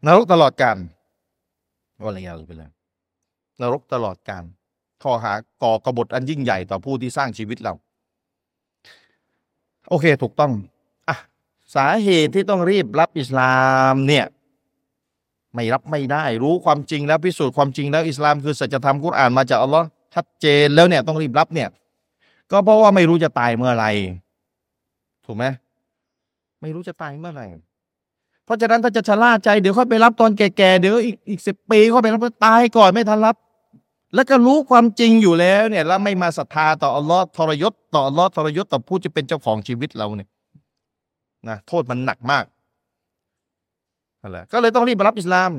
[0.07, 0.77] นรกตลอดกาล
[2.01, 2.71] ว่าอะไรยาวไปเลย
[3.61, 4.45] นรกตลอดกาล
[5.03, 5.33] ข้อหา
[5.63, 7.75] ก่อกบฏอันยิ่งใหญ่ต่อผู้ที่สร้างชีวิตเรา
[9.91, 10.53] โอเค ถูกต้อง
[11.09, 11.17] อะ
[11.75, 13.53] สาเหตุที่ต้องรีบรับอิสลา
[13.93, 14.27] มเนี่ย
[15.55, 21.69] ไม่รับไม่ได้ รู้ความจริงแล้วพิสูจน์ความจริงแล้วอิสลามคือสัจธรรมกุรอานมาจากอัลลอฮ์ชัดเจนแล้วเนี่ยต้องรีบรับเนี่ย
[22.51, 23.91] ก็เพราะว่าไม่รู้จะตายเมื่อไหร่
[25.27, 25.45] ถูกไหม
[26.63, 27.47] ไม่รู้จะตายเมื่อไหร่
[28.45, 33.37] เพราะฉะนั้นถ้าจะชะล่าใจเดี๋ยวค่อยไปรับตอนแก่ๆเดี๋ยวอีกอีกสิบปีค่อยไปรับตายก่อนไม่ทันรับ
[34.15, 40.29] แล้วก็รู้ความจริงอยู่แล้วเนี่ยแล้วไม่มาศรัทธาต่ออัลลอฮ์ทรยศต่ออัลลอฮ์ทรยศต่อผู้ที่เป็นเจ้าของชีวิตเราเนี่ย
[41.49, 42.45] นะโทษมันหนักมาก
[44.23, 45.51] นั่นแหละก็เลยต้องรีบมารับอิสลาม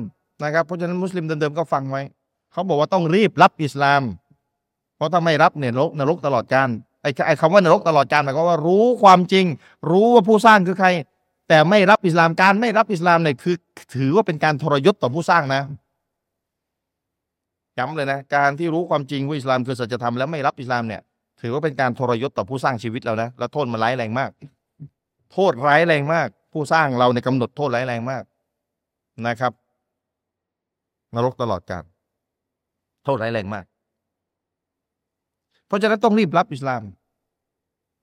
[0.42, 2.02] นะครับเพราะฉะนั้นมุสลิมเดิมๆก็ฟังไว้
[2.52, 4.02] เขาบอกว่าต้องรีบรับอิสลาม
[4.96, 6.68] เพราะถ้าไม่รับเนี่ยนรกนรกตลอดกาล
[7.02, 9.46] ไอ้ไอ้คำว่านรกตลอดกาลหมายความว่ารู้ความจริง
[9.90, 10.88] รู้ว่าผู้สร้างคือใคร
[11.48, 13.56] แต่ไม่รับอิสลามการไม่รับอิสลามเนี่ยคือ
[13.96, 15.62] ถือว่าเป็นการทรยศต่อผู้สร้างนะ
[17.78, 21.02] ย้ำเลยนะการที่รู้ความจริงว่าอิสลามคือสัจธรรมแล้วไม่รับอิสลามเนี่ย
[21.40, 24.30] ถือว่าเป็นการทรยศต่อผู้สร้างชีวิตเรานะแล้วโทษมันร้ายแรงมาก
[25.32, 28.24] โทษร้ายแรงมาก ผู้สร้างเราในยกำหนดโทษร้ายแรงมาก
[29.26, 29.52] นะครับ
[31.14, 31.84] นรกตลอดกาล
[33.04, 33.64] โทษร้ายแรงมาก
[35.66, 36.82] เพราะฉะนั้นต้องรีบรับอิสลาม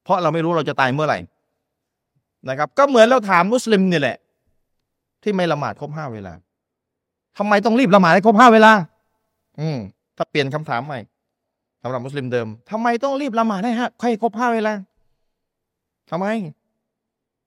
[0.04, 1.20] เพราะเราไม่รู้เราจะตายเมื่อไหร่
[2.50, 4.18] นะครับ ก็เหมือนเราถามมุสลิมนี่แหละ
[5.24, 6.34] ที่ไม่ละหมาดครบห้าเวลา
[7.38, 8.72] ทำไมต้องรีบละหมาดให้ครบห้าเวลา
[9.60, 9.78] อืม
[10.18, 11.00] ถ้าเปลี่ยนคำถามใหม่
[11.84, 14.74] สำหรับมุสลิมเดิมทำไมต้องรีบละหมาดให้ฮะให้ครบห้าเวลา
[16.10, 16.28] ทำไม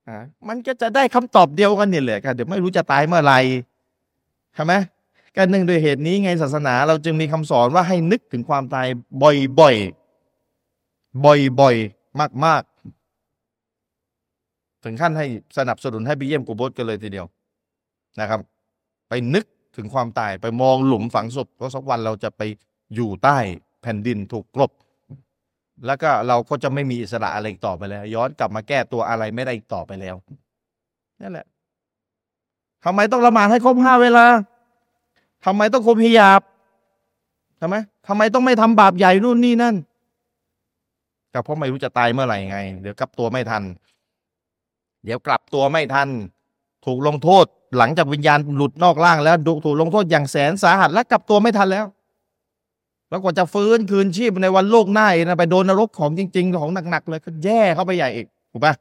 [0.08, 0.16] อ่า
[0.48, 3.38] มันก็จะได้คำตอบเดียวกันนี่แหละกันเดี๋ยวไม่รู้จะตายเมื่อไหร่
[4.54, 4.72] ใช่ไหม
[5.36, 8.86] การหนึ่งโดวยเหตุนี้ไงศาสนา เราจึงมีคำสอนว่าให้นึกถึงความตาย
[9.22, 15.26] บ่อยๆ บ่อยๆ มากๆ ถึงขั้นให้
[15.58, 17.26] สนับสนุนให้ไปเยี่ยมกูโบสกันเลยทีเดียว
[18.20, 18.40] นะครับ
[19.08, 19.44] ไปนึก
[19.76, 22.42] ถึงความตายไปมองหลุมฝังศพเพราะสักวันเราจะไป
[22.94, 23.38] อยู่ใต้
[23.82, 24.72] แผ่นดินถูกกลบ
[25.86, 30.16] แล้วก็เราก็จะไม่มีอิสระอะไรต่อไปแล้ว ย้อนกลับมาแก้ตัวอะไรไม่ได้อีกต่อไปแล้ว
[31.20, 31.46] นั่นแหละ
[32.84, 34.26] ทำไมต้องละหมาดให้ครบห้าเวลา
[35.44, 36.40] ทำไมต้องคมฮิญาบ
[37.60, 37.74] ทำไม
[38.08, 39.74] ทำไมต้องไม่ทำบาปใหญ่นู่นนี่นั่น
[41.32, 43.62] ก็เพราะไม่รู้จะตายเมื่อไหร่ไง เดี๋ยวกลับตัวไม่ทัน
[45.04, 46.08] เดี๋ยวกลับตัวไม่ทัน
[46.86, 47.44] ถูกลงโทษ
[47.78, 51.86] หลังจากวิญญาณหลุดนอกร่างแล้วถูกลงโทษอย่างแสนสาหัสและกลับตัวไม่ทันแล้ว
[53.10, 58.74] แล้วกว่าจะฟื้นคืนชีพในวันโลกหน้าอีกนะไปโดนนรกของจริง ๆ ของหนักๆเลยก็แย่เข้าไปใหญ่อีกถูกปะ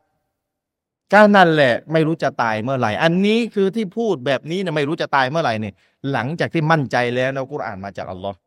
[1.13, 5.73] ก็นั่นแหละไม่รู้จะตายเมื่อไหร่ อันนี้คือที่พูดแบบนี้นี่ยไม่รู้จะตายเมื่อไหร่เนี่ย
[6.11, 8.37] หลังจากที่มั่นใจแล้วนะกุรอานมาจากอัลลอฮ์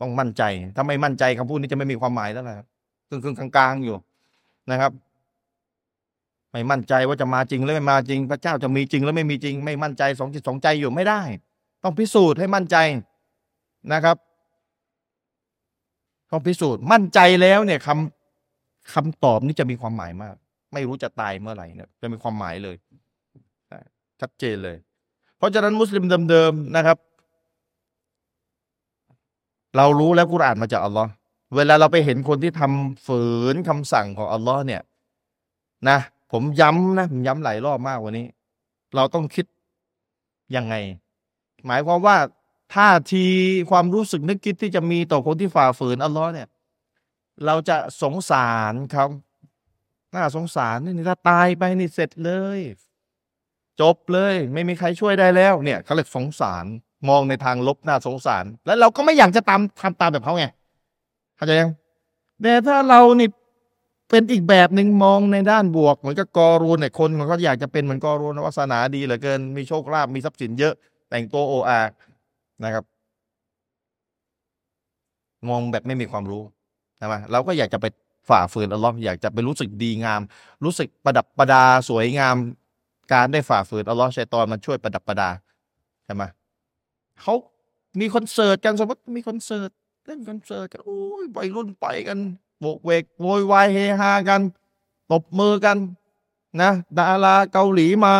[0.00, 0.42] ต้องมั่นใจ
[0.76, 2.66] ถ้าไม่มั่นใจคำพูดนี้จะไม่มีความหมายแล้วนะครับ
[3.08, 3.96] ครึ่งครึ่งกลางๆอยู่
[4.70, 4.90] นะครับ
[6.52, 11.20] ไม่มั่นใจว่าจะมาจริงหรือไม่มาจริง พระเจ้าจะมีจริงหรือไม่มีจริง ไม่มั่นใจสองจิตสองใจอยู่ไม่ได้
[11.82, 12.76] ต้องพิสูจน์ให้มั่นใจ
[13.92, 14.16] นะครับ
[16.30, 20.34] ต้องพิสูจน์มั่นใจแล้วเนี่ยคำคำตอบนี้จะมีความหมายมาก
[20.72, 22.76] ไม่รู้จะตายเมื่อไหร่เนี่ยจะมีความหมายเลย
[24.20, 24.76] ชัดเจนเลย
[25.38, 26.98] เพราะฉะนั้นมุสลิมเดิมๆนะครับ
[29.76, 31.10] เรารู้แล้วกุรอานมาจากอัลลอฮ์
[31.56, 33.22] เวลาเราไปเห็นคนที่ทำฝื
[33.54, 34.82] นคำสั่งของอัลลอฮ์เนี่ย
[35.88, 35.98] นะ
[36.32, 38.26] ผมย้ำนะผมย้ำหลายรอบมากวันนี้
[38.94, 39.46] เราต้องคิด
[40.56, 40.74] ยังไง
[41.66, 42.16] หมายความว่า
[42.74, 43.26] ท่าที
[43.70, 46.48] ความรู้สึกนึกคิดที่จะมีต่อคนที่ฝ่าฝืนอัลลอฮ์เนี่ย
[47.46, 49.06] เราจะสงสารเขา
[50.14, 52.60] น่าสงสารนี่ถ้าตายไปนี่เสร็จเลย
[53.80, 56.64] จบเลย ไม่มีใครช่วยได้แล้วเนี่ยเขาเรียกสงสาร
[57.08, 60.46] มองในทางลบน่าสงสาร แล้วเราก็ไม่อยากจะตามทำตามแบบเขาไง
[61.36, 61.70] เข้าใจยัง
[62.42, 63.28] แต่ถ้าเรานี่
[64.12, 70.74] เป็นอีกแบบหนึ่งมองในด้านบวก เหมือนกับกอรูนเนี่ยคนมันก็อยากจะเป็นเหมือนกอรูนวาสนาดีเหลือเกินมีโชคลาภมีทรัพย์สินเยอะ
[71.10, 71.80] แต่งตัวโออา
[72.64, 72.84] นะครับ
[75.48, 76.42] มองแบบไม่มีความรู้
[76.98, 77.86] ใช่ไหมเราก็อยากจะไป
[78.28, 80.20] ฝ่าฝืนอัลลอฮ์อยากจะไปรู้สึกดีงาม
[80.64, 82.36] รู้สึกประดับประดาสวยงาม
[83.12, 85.30] การได้ฝ่าฝืนอัลลอฮ์ชัยตอนมันช่วยประดับประดา
[86.04, 86.22] ใช่ไหม
[87.20, 87.34] เขา
[88.00, 89.70] มีคอนเสิร์ตกันสมมติมีคอนเสิร์ต
[90.06, 92.18] เล่นคอนเสิร์ตกันโอ้ยวัยรุ่นไปกัน
[92.62, 94.40] โบกเวกโวยวายเฮฮากัน
[95.12, 95.76] ตบมือกัน
[96.60, 98.14] นะ ดาราเกาหลีมา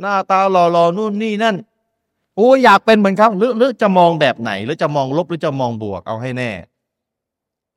[0.00, 1.56] หน้าตาหล่อๆนู่นนี่นั่น
[2.36, 6.50] โอ้อยากเป็นเหมือนเขาหรือหรือจะมองแบบไหน หรือจะมองลบหรือจะมองบวกเอาให้แน่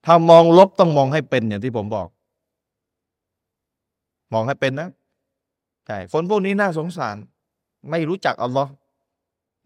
[0.05, 2.07] ถ้ามองลบต้องมองให้เป็นอย่างที่ผมบอก
[4.33, 4.89] มองให้เป็นนะ
[5.85, 7.15] ใช่คนพวกนี้น่าสงสาร
[7.89, 8.71] ไม่รู้จักอัลลอฮ์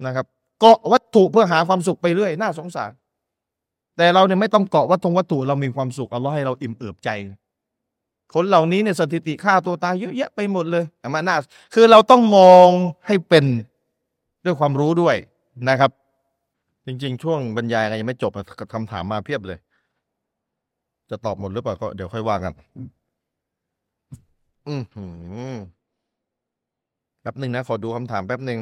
[0.05, 0.25] นะครับ
[0.59, 2.91] เกาะวัตถุเพื่อหาความสุขไปเรื่อย น่าสงสาร
[3.97, 7.09] แต่เราเนี่ยไม่ต้องเกาะวัตถุวัตถุเรามีความสุขอัลลอฮ์ให้เราอิ่มเอิบใจ
[8.33, 11.35] คนเหล่านี้เนี่ยสถิติฆ่าตัวตายเยอะแยะไปหมดเลยมาน่า
[11.73, 12.67] คือเราต้องมอง
[13.07, 13.45] ให้เป็น
[14.45, 15.15] ด้วยความรู้ด้วย
[15.69, 15.91] นะครับ
[16.85, 18.31] จริง ๆ ช่วงบรรยายยังไม่จบ
[18.73, 19.57] คำถามมาเพียบเลย
[21.09, 22.53] จะตอบหมดหรือเปล่าก็เดี๋ยวค่อยว่ากัน
[24.67, 25.05] อืมหื
[25.53, 25.55] ม
[27.21, 28.59] แป๊บหนึ่งนะ ขอดูคำถามแป๊บหนึ่ง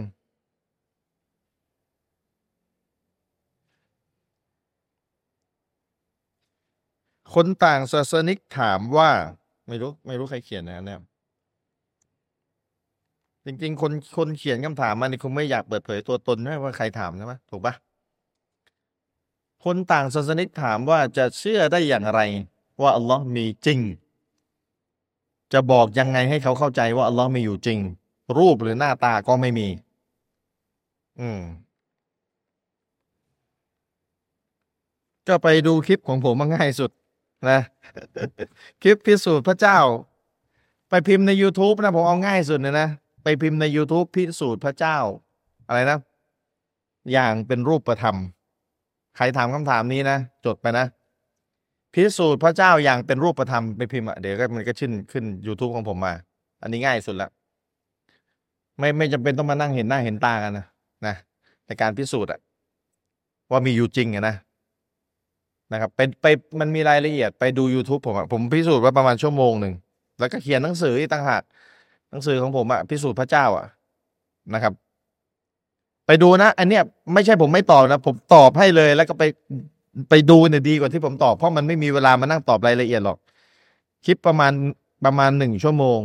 [7.35, 9.09] คนต่างศาสนิกถามว่า
[9.67, 10.99] ไม่รู้ ไม่รู้ใครเขียนนะเนี่ย
[13.45, 17.73] จริงๆ คนคนเขียนคำถามมานี่คงไม่อยากเปิดเผยตัวตนนะว่าใครถามใช่ไหมถูกปะ
[19.63, 22.21] คนต่างศาสนิกถามว่าจะเชื่อได้อย่างไร
[22.81, 23.79] ว่าอัลลอฮ์มีจริง
[25.53, 27.79] จะบอกยังไงให้เขาเข้าใจว่าอัลลอฮ์มีอยู่จริง
[28.37, 29.67] รูปหรือหน้าตาก็ไม่มี
[31.19, 31.41] อืม
[35.27, 36.91] ก็ไปดูคลิปของผมมาง่ายสุด
[37.49, 37.59] นะ
[38.81, 39.77] คลิปพิสูจน์พระเจ้า
[40.89, 42.87] ไปพิมพ์ใน YouTube นะ ผมเอาง่ายสุดเลยนะ
[43.23, 44.97] ไปพิมพ์ใน YouTube พิสูจน์พระเจ้า
[45.67, 45.97] อะไรนะ
[47.11, 48.17] อย่างเป็นรูปประธรรม
[49.15, 50.85] ใครถามคำถามนี้นะ จดไปนะ
[51.93, 56.13] พิสูจน์พระเจ้าอย่างเป็นรูปประธรรมไปพิมพ์อะเดี๋ยวก็มันก็ขึ้นขึ้น YouTube ของผมมา
[56.61, 57.29] อันนี้ง่ายสุดละ
[58.79, 60.65] ไม่ไม่จำเป็นต้องมานั่งเห็นหน้าเห็นตากันนะ
[61.07, 61.15] นะ
[61.65, 62.39] ในการพิสูจน์อะ
[63.51, 64.35] ว่ามีอยู่จริงอะนะ
[65.73, 66.25] นะครับเป็นไป
[66.59, 69.73] มันมีรายละเอียดไปดู YouTube ผมอะผมพิสูจน์ว่าประมาณชั่วโมงหนึ่ง
[70.19, 71.43] แล้วก็เขียนหนังสืออีกต่างหาก
[72.11, 73.67] หนังสือของผมอะพิสูจน์พระเจ้าอะ
[74.53, 74.73] นะครับ
[76.07, 76.83] ไปดูนะ อันเนี้ย
[77.13, 79.23] ไม่ใช่ผมไม่ตอบนะ ผมตอบให้เลย แล้วก็ไป
[80.09, 83.17] ไปดูเนี่ยดีกว่าที่ผมตอบเพราะมันไม่มีเวลามานั่งตอบรายละเอียดหรอก
[84.05, 84.51] คลิปประมาณ
[85.05, 85.99] ประมาณหนึ่งชั่วโมง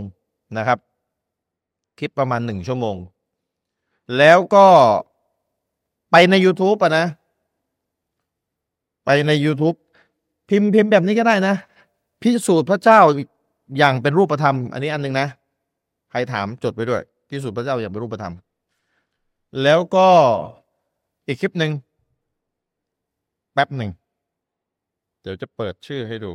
[0.59, 0.79] นะครับ
[1.99, 2.97] คลิปประมาณหนึ่งชั่วโมง
[4.19, 4.67] แล้วก็
[6.11, 7.07] ไปใน YouTube อะนะ
[9.11, 9.77] ไปใน YouTube
[10.49, 11.55] พิมพ์พิมพ์แบบนี้ก็ได้นะ
[12.23, 13.01] พิสูจน์พระเจ้า
[13.79, 15.27] อย่างเป็นรูปธรรม อันนี้อันหนึ่งนะ
[16.11, 18.35] ใครถามจดไปด้วย พิสูจน์พระเจ้าอย่างเป็นรูปธรรม
[19.63, 20.09] แล้วก็
[21.27, 21.73] อีกคลิปหนึ่ง
[23.55, 23.91] แป๊บหนึ่ง
[25.23, 26.31] เดี๋ยวจะเปิดชื่อให้ดู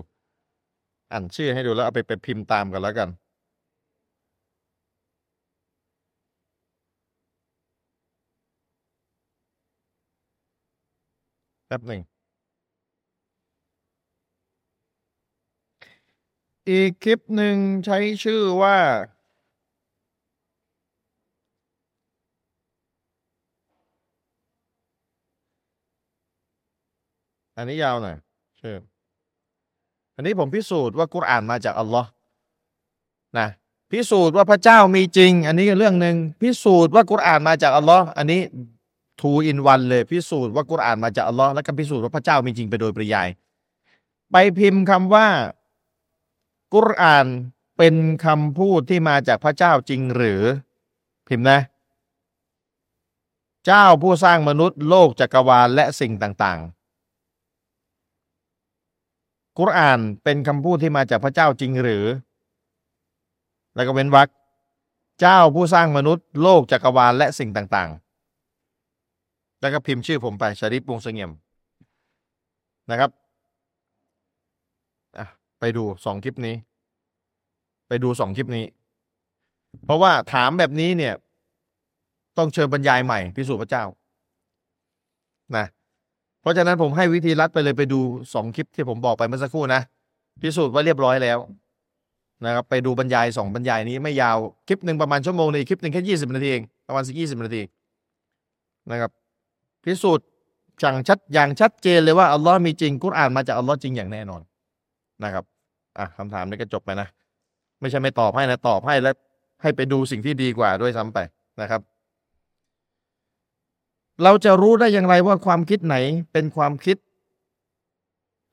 [1.12, 3.10] อ่านชื่อให้ดูแล้วเอาไปไปพิมพ์ตามกันแล้วกัน
[11.68, 12.02] แป๊บหนึ่ง
[16.70, 18.78] อีกคลิปหนึ่งใช้ชื่อว่า
[27.58, 28.16] อันนี้ยาวหน่อย
[28.62, 28.76] ชื่อ
[30.16, 32.10] อันนี้ผมพิสูจน์ว่ากุรอานมาจากอัลลอฮ์
[33.40, 33.48] นะ
[33.92, 38.42] พิสูจน์ว่าพระเจ้ามีจริง อันนี้ก็เรื่องหนึ่งพิสูจน์ว่ากุรอานมาจากอัลลอฮ์อันนี้
[39.22, 43.28] ทูอินวันเลย พิสูจน์ว่ากุรอานมาจากอัลลอฮ์แล้วก็พิสูจน์ว่าพระเจ้ามีจริงไปโดยปริยาย
[44.32, 45.28] ไปพิมพ์คำว่า
[46.74, 47.28] กุรอาน
[47.78, 47.96] เป็น
[48.26, 50.42] คำพูดที่มาจากพระเจ้าจริงหรือ
[51.28, 51.60] พิมพ์นะ
[53.66, 62.06] เจ้าผู้สร้างมนุษย์โลกจักรวาลและสิ่งต่างๆ กุรอานเป็นคำพูดที่มาจากพระเจ้าจริงหรือ
[63.76, 64.30] แล้วก็เว้นวรรค
[65.22, 71.32] เจ้าผู้สร้างมนุษย์โลกจักรวาลและสิ่งต่างๆ แล้วก็พิมพ์ชื่อผมไปชาริปวงเสงี่ยม
[72.92, 73.12] นะครับ
[75.66, 76.56] ไปดูสองคลิปนี้
[77.88, 78.66] ไปดูสองคลิปนี้
[79.86, 81.14] เพราะว่าถามแบบนี้เนี่ย
[82.38, 83.84] ต้องเชิญบรรยายใหม่พิสูจน์พระเจ้า
[85.58, 85.66] นะ
[86.42, 88.00] เพราะฉะนั้นผมให้วิธีรัดไปเลยไปดู
[88.34, 89.82] สองคลิปที่ผมบอกไปเมื่อสักครู่นะ
[90.42, 91.38] พิสูจน์ว่าเรียบร้อยแล้ว
[92.46, 94.38] นะครับไปดูบรรยายสองบรรยายนี้ไม่ยาว
[94.68, 97.62] คลิปหนึ่งประมาณชั่วโมงในคลิปหนึ่งแค่ยี่สิบนาทีเองประมาณสักยี่สิบนาที
[98.92, 99.12] นะครับ
[99.84, 100.26] พิสูจน์
[100.84, 104.42] จังชัดอย่างชัดเจนเลยว่าอัลลอฮ์มีจริงกุรอานมาจากอัลลอฮ์จริงอย่างแน่นอน
[105.24, 105.44] นะครับ
[105.98, 107.08] อะคำถามนี้ก็จบไปนะ
[107.80, 109.16] ไม่ใช่ไม่ตอบให้นะ ตอบให้แล้ว
[109.62, 111.20] ให้ไปดูสิ่งที่ดีกว่าด้วยซ้ำไป
[111.62, 111.82] นะครับ
[114.24, 115.96] เราจะรู้ได้อย่างไรว่าความคิดไหน
[116.32, 116.98] เป็นความคิด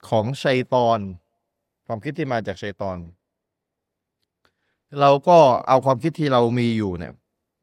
[0.08, 0.98] ของชัยตอน
[1.86, 2.96] ความคิดที่มาจากชัยตอน
[5.00, 5.38] เราก็
[5.68, 7.12] เอาความคิดที่เรามีอยู่เนี่ย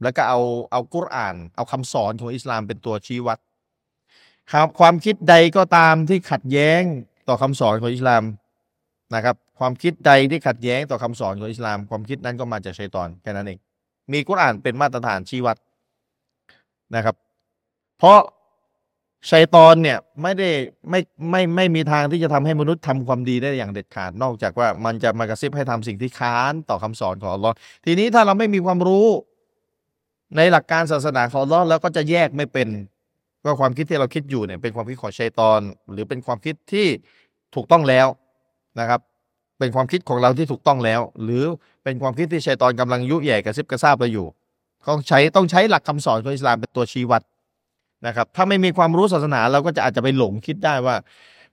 [0.04, 0.40] แล้วก็เอา
[0.72, 3.40] เอากุรอาน เอาคำสอนของอิสลามเป็นตัวชี้วัด
[4.52, 6.82] ครับความคิดใดก็ตามที่ขัดแย้ง
[7.28, 8.24] ต่อคำสอนของอิสลาม
[9.16, 13.60] นะครับ ความคิดใดที่ขัดแย้งต่อคำสอนของอิสลาม ความคิดนั้นก็มาจากชัยตอนแค่นั้นเอง
[14.12, 15.58] มีกุรอานเป็นมาตรฐานชี้วัด
[16.96, 17.16] นะครับ
[17.98, 18.20] เพราะ
[19.32, 20.50] ชัยตอนเนี่ยไม่ได้
[20.90, 21.00] ไม่
[21.32, 27.56] ไม่ไม่มีทางที่จะทำให้มนุษย์ทำความดีได้อย่างเด็ดขาด นอกจากว่ามันจะมากระซิบให้ทำสิ่งที่ค้านต่อคำสอนของอัลลอฮ์
[27.86, 29.08] ทีนี้ถ้าเราไม่มีความรู้
[30.38, 32.70] ในหลักการศาสนาของอัลลอฮ์แล้วก็จะแยกไม่เป็น
[33.44, 35.60] ว่าความคิดที่เราคิดอยู่เนี่ยเป็นความคิดของชัยตอน
[35.92, 36.88] หรือเป็นความคิดที่
[37.56, 38.08] ถูกต้องแล้ว
[38.80, 39.00] นะครับ
[39.60, 41.44] เป็นความคิดของเราที่ถูกต้องแล้ว หรือ
[41.84, 44.28] เป็นความคิดที่ชัยตอนกำลังยุแย่กระซิบกระซาบเราอยู่
[44.90, 47.22] ต้องใช้ต้องใช้หลักคำสอนของอิสลามเป็นตัวชี้วัด
[48.08, 50.96] นะครับ ถ้าไม่มีความรู้ศาสนาเราก็จะอาจจะไปหลงคิดได้ว่า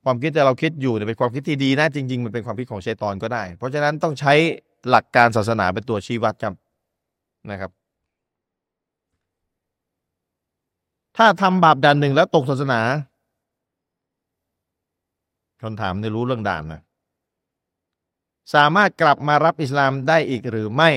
[0.05, 4.33] ความคิดที่เราคิดอยู่เนี่ยเป็นความคิดที่ดีนะจริง ๆ มันเป็นความคิดของชัยตอนก็ได้ เพราะฉะนั้นต้องใช้
[4.91, 6.55] หลักการศาสนาเป็นตัวชี้วัดครับ
[7.51, 7.71] นะครับ
[11.17, 12.81] ถ้าทำบาปด่านหนึ่งแล้วตกศาสนา
[15.63, 16.81] คนถามในรู้เรื่องด่านนะ
[18.55, 20.91] สามารถกลับมารับอิสลามได้อีกหรือไม่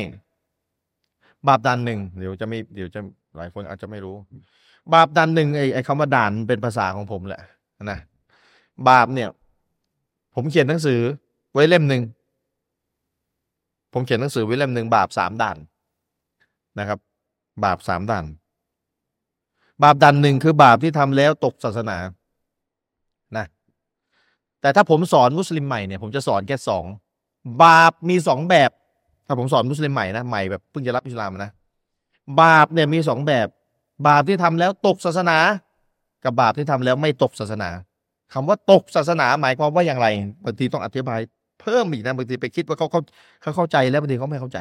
[1.47, 3.01] บาปด่านหนึ่งเดี๋ยวจะไม่เดี๋ยวจะ
[3.35, 4.15] หลายคนอาจจะไม่รู้
[4.93, 7.41] บาปด่านหนึ่งไอ้ไอ้คำว่าด่านเป็นภาษาของผมแหละ
[7.91, 7.99] นะ
[8.89, 9.29] บาปเนี่ย
[10.35, 11.01] ผมเขียนหนังสือ
[11.53, 12.03] ไว้เล่มหนึ่ง
[13.93, 15.57] ผมเขียนหนังสือไว้เล่มหนึ่งบาปสามด่าน
[16.79, 16.99] นะครับ
[17.63, 18.25] บาปสามด่าน
[19.83, 21.97] บาปด่านหนึ่งคือบาปที่ทำแล้วตกศาสนา
[23.37, 23.45] นะ
[24.61, 26.85] แต่ถ้าผมสอนมุสลิมใหม่เนี่ยผมจะสอนแค่สอง
[27.63, 28.71] บาปมีสองแบบ
[29.27, 31.51] ถ้าผมสอนมุสลิมใหม่นะใหม่แบบเพิ่งจะรับอิสลามนะ
[32.41, 33.47] บาปเนี่ยมีสองแบบ
[34.07, 35.37] บาปที่ทำแล้วตกศาสนา
[36.23, 37.69] กับบาปที่ทำแล้วไม่ตกศาสนา
[38.33, 40.07] คำว่าตกศาสนาหมายความว่าอย่างไร
[40.43, 41.19] บางทีต้องอธิบาย
[41.61, 43.01] เพิ่มอีกนะบางทีไปคิดว่าเขาเขา
[43.41, 44.59] เขาเข้าใจแล้วบางทีเขาไม่เข้าใจ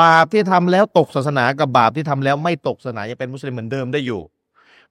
[0.00, 4.20] บาปที่ทำแล้วตกศาสนา กับบาปที่ทำแล้วไม่ตกศาสนายังเป็นมุสลิมเหมือนเดิมได้อยู่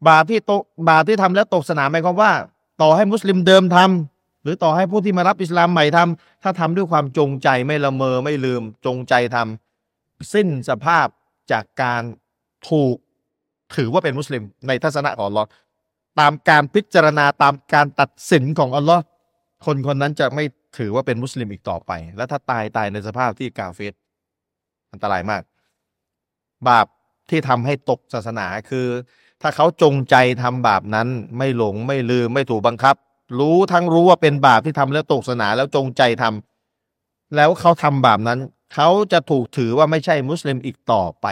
[0.07, 2.31] บาปที่ตกบาปที่ทำแล้วตกศาสนาหมายความว่า
[2.81, 11.07] ต่อให้มุสลิมเดิมทำ หรือต่อให้ผู้ที่มารับอิสลามใหม่ทำถ้าทำด้วยความจงใจไม่ละเมอไม่ลืมจงใจทำสิ้นสภาพ
[11.51, 12.03] จากการ
[12.69, 12.95] ถูก
[13.75, 15.49] ถือว่าเป็นมุสลิมในทัศนะของอัลลอฮ์
[16.19, 19.03] ตามการพิจารณาตามการตัดสินของอัลลอฮ์
[19.65, 20.43] คนคนนั้นจะไม่
[20.77, 23.93] ถือว่าเป็นมุสลิมอีกต่อไป และถ้าตายตายในสภาพที่กาเฟส
[24.91, 25.43] อันตรายมาก
[26.67, 26.87] บาป
[27.29, 28.87] ที่ทำให้ตกศาสนาคือ
[29.41, 31.07] ถ้าเขาจงใจทำบาปนั้น
[31.37, 32.95] ไม่หลงไม่ลืมไม่ถูกบังคับ
[33.39, 38.39] รู้ทั้งรู้ว่าเป็นบาปที่ทำแล้วตกศาสนาแล้วจงใจทำแล้วเขาทำบาปนั้น
[38.73, 41.27] เขาจะถูกถือว่าไม่ใช่มุสลิมอีกต่อไป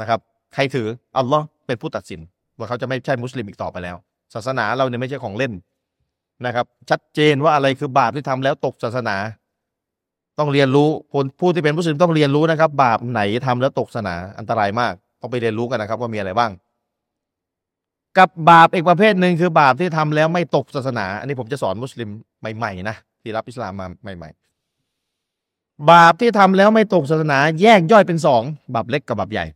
[0.00, 0.20] นะครับ
[0.54, 0.86] ใครถือ
[1.16, 2.20] อัลลอฮ์เป็นผู้ตัดสิน
[2.58, 3.96] ว่าเขาจะไม่ใช่มุสลิมอีกต่อไปแล้ว
[4.34, 5.52] ศาสนาเราเนี่ยไม่ใช่ของเล่น
[6.46, 9.16] นะครับ ชัดเจนว่าอะไรคือบาปที่ทำแล้วตกศาสนา
[10.38, 10.88] ต้องเรียนรู้
[11.40, 16.50] ผู้ที่เป็นมุสลิมต้องเรียนรู้นะครับ บาปไหนทำแล้วตกศาสนาอันตรายมากต้องไปเรียนรู้กันนะครับ ว่ามีอะไรบ้าง
[18.18, 22.08] กับบาปอีกประเภทหนึ่งคือบาปที่ทำแล้วไม่ตกศาสนา อันนี้ผมจะสอนมุสลิม
[22.56, 24.30] ใหม่ๆนะที่รับอิสลามมาใหม่
[25.08, 28.42] ๆ บาปที่ทำแล้วไม่ตกศาสนา แยกย่อยเป็นสอง
[28.74, 29.46] บาปเล็กกับบาปใหญ่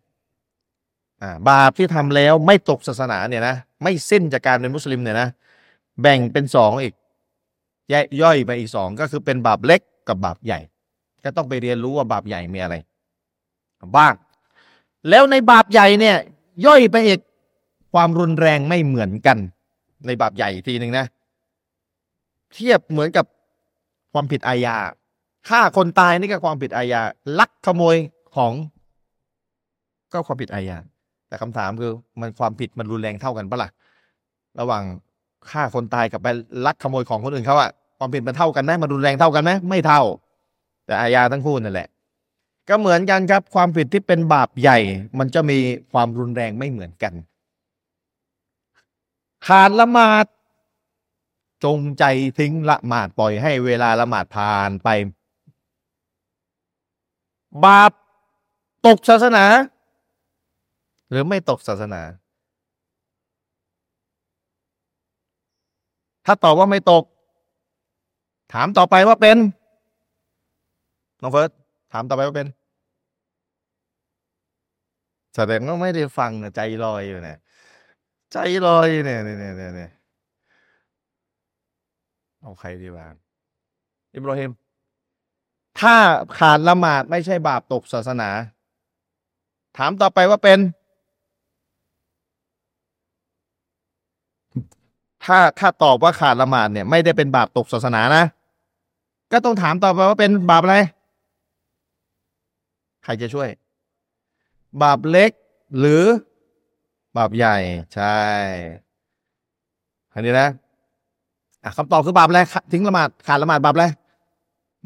[1.22, 5.28] อ่าบาปที่ทำแล้วไม่ตกศาสนาเนี่ยนะไม่สิ้นจากการเป็นมุสลิมเนี่ยนะ
[6.01, 6.94] แบ่งเป็นสองอีก
[7.90, 10.60] แยกย่อยไปอีกสองก็คือเป็นบาปเล็กกับบาปใหญ่
[11.24, 12.74] ก็ต้องไปเรียนรู้ว่าบาปใหญ่มีอะไร
[13.97, 14.14] บ้าง
[15.09, 16.16] แล้วในบาปใหญ่เนี่ย
[16.66, 17.20] ย่อยไปอีก
[17.93, 19.39] ความรุนแรงไม่เหมือนกัน
[20.06, 21.05] ในบาปใหญ่อีกทีหนึ่งนะ
[22.52, 23.27] เทียบเหมือนกับ
[24.12, 24.77] ความผิดอาญา
[25.48, 27.01] ฆ่าคนตายนี่ก็ความผิดอาญา
[27.39, 27.97] ลักขโมย
[28.36, 28.52] ของ
[30.12, 30.77] ก็ความผิดอาญา
[31.28, 33.70] แต่คำถามคือมันความผิดมันรุนแรงเท่ากันปะล่ะ
[34.60, 34.82] ระหว่าง
[35.51, 36.27] ฆ่าคนตายกับไป
[36.66, 40.02] ลักขโมยของคนอื่นเขาอะความผิดมันเท่ากันไหมมันรุนแรงเท่ากันไหมไม่เท่า
[40.86, 41.89] แต่อาญาทั้งคู่นั่นแหละ
[42.69, 44.78] ก็เหมือนกันครับ ความผิดที่เป็นบาปใหญ่
[45.19, 45.59] มันจะมี
[45.93, 47.12] ความรุนแรงไม่เหมือนกัน
[49.47, 50.27] ขาดละหมาด
[51.64, 52.05] จงใจ
[52.39, 54.89] ทิ้งละหมาดปล่อยให้เวลาละหมาดผ่านไป
[57.64, 57.93] บาป
[58.86, 59.44] ตกศาสนา
[61.10, 62.02] หรือไม่ตกศาสนา
[66.27, 67.05] ถ้าตอบว่าไม่ตก
[68.52, 69.36] ถามต่อไปว่าเป็น
[71.23, 71.51] น้องเฟิร์ส
[71.93, 72.48] ถามต่อไปว่าเป็น
[75.35, 77.39] แสดงว่าไม่ได้ฟังนะใจลอยอยู่เนี่ย
[78.33, 78.37] ใจ
[78.67, 79.91] ลอยเนี่ยเนี่ยเนี่ยเนี่ยเนี่ย
[82.41, 83.15] เอาใครดีบ้าง
[84.15, 84.51] อิบราฮิม
[85.81, 85.95] ถ้า
[86.39, 88.31] ขาดละหมาดไม่ใช่บาปตกศาสนา
[89.77, 90.59] ถามต่อไปว่าเป็น
[95.25, 98.25] ถ้าถ้าตอบว่าขาดละหมาดเนี่ย ไม่ได้เป็นบาปตกศาสนานะ
[99.33, 100.77] ก็ต้องถามต่อไปว่าเป็นบาปอะไร
[103.05, 103.49] ใครจะช่วย
[104.83, 105.31] บาปเล็ก
[105.79, 106.03] หรือ
[107.16, 107.56] บาปใหญ่
[107.94, 108.18] ใช่
[110.14, 110.48] อันนี้นะ
[111.62, 112.40] อะคำตอบคือบาปอะไร
[112.72, 113.86] ทิ้งละหมาดขาดละหมาดบาปอะไร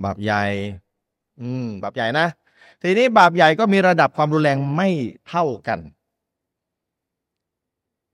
[0.05, 0.43] บาปใหญ่
[1.41, 2.27] อืม บาปใหญ่นะ
[2.83, 4.89] ทีนี้บาปใหญ่ก็มีระดับความรุนแรงไม่
[5.29, 5.79] เท่ากัน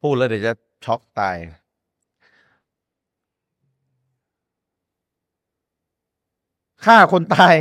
[0.01, 0.53] พูดแล้วเดี๋ยวจะ
[0.85, 1.37] ช็อกตาย
[6.85, 7.55] ฆ่าคนตาย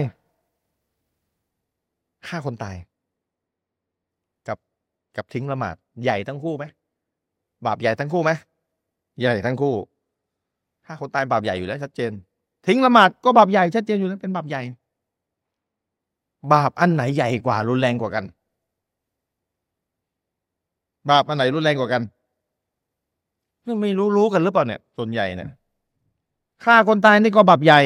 [2.27, 2.75] ฆ่าคนตาย
[5.17, 6.65] กับทิ้งละหมาดใหญ่ทั้งคู่ไหม
[7.65, 8.31] บาปใหญ่ทั้งคู่ไหม
[9.19, 9.75] ใหญ่ทั้งคู่
[10.85, 12.11] ฆ่าคนตายบาปใหญ่อยู่แล้วชัดเจน
[12.67, 14.61] ทิ้งละหมาดก็บาปใหญ่ชัดเจนอยู่แล้วเป็นบาปใหญ่
[16.53, 18.25] บาปอันไหนใหญ่กว่ารุนแรงกว่ากัน
[21.09, 22.01] บาปอันไหนรุนแรงกว่ากัน
[23.81, 25.49] ไม่รู้รู้กันหรือเปล่าเนี่ยส่วนใหญ่เนี่ย
[26.63, 27.79] ฆ่าคนตายนี่ก็บาปใหญ่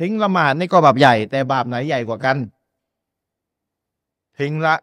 [0.00, 2.36] ทิ้งละหมาดนี่ก็บาปใหญ่ แต่บาปไหนใหญ่กว่ากัน
[4.38, 4.74] ทิ้งละ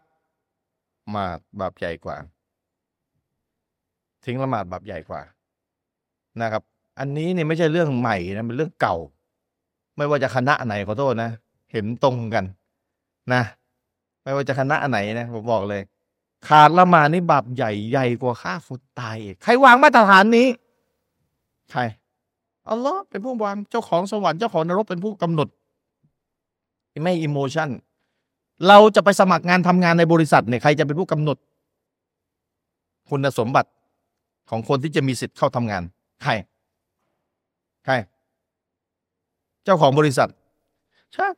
[1.10, 2.16] หมาดบาปใหญ่กว่า
[4.24, 5.20] ทิ้งละหมาดบาปใหญ่กว่า
[6.40, 6.62] นะครับ
[6.98, 8.96] อันนี้เนี่ยไม่ใช่เรื่องใหม่นะเป็นเรื่องเก่า
[9.96, 11.30] ไม่ว่าจะคณะไหนขอโทษนะ
[11.72, 12.44] เห็นตรงกัน
[13.32, 13.42] นะ
[14.22, 15.82] ไม่ว่าจะคณะไหนนะผมบอกเลย
[16.48, 20.48] ขาดละหมาดนี่บาปใหญ่ใหญ่กว่าฆ่าคนตายอีกใครวางมาตรฐานนี้
[21.70, 21.80] ใคร
[22.68, 25.48] อัลลอฮ์เป็นผู้วางเจ้าของสวรรค์เจ้าของนรกเป็นผู้กำหนด
[27.02, 27.68] ไม่อิโมชัน
[28.68, 31.36] เราจะไปสมัครงานทำงานในบริษัทเนี่ยใครจะเป็นผู้กำหนด
[33.10, 33.70] คุณสมบัติ
[34.50, 35.82] ของคนที่จะมีสิทธิ์เข้าทำงาน
[36.22, 36.32] ใคร
[37.84, 37.94] ใคร
[39.64, 40.28] เจ้าของบริษัท
[41.14, 41.28] ใช่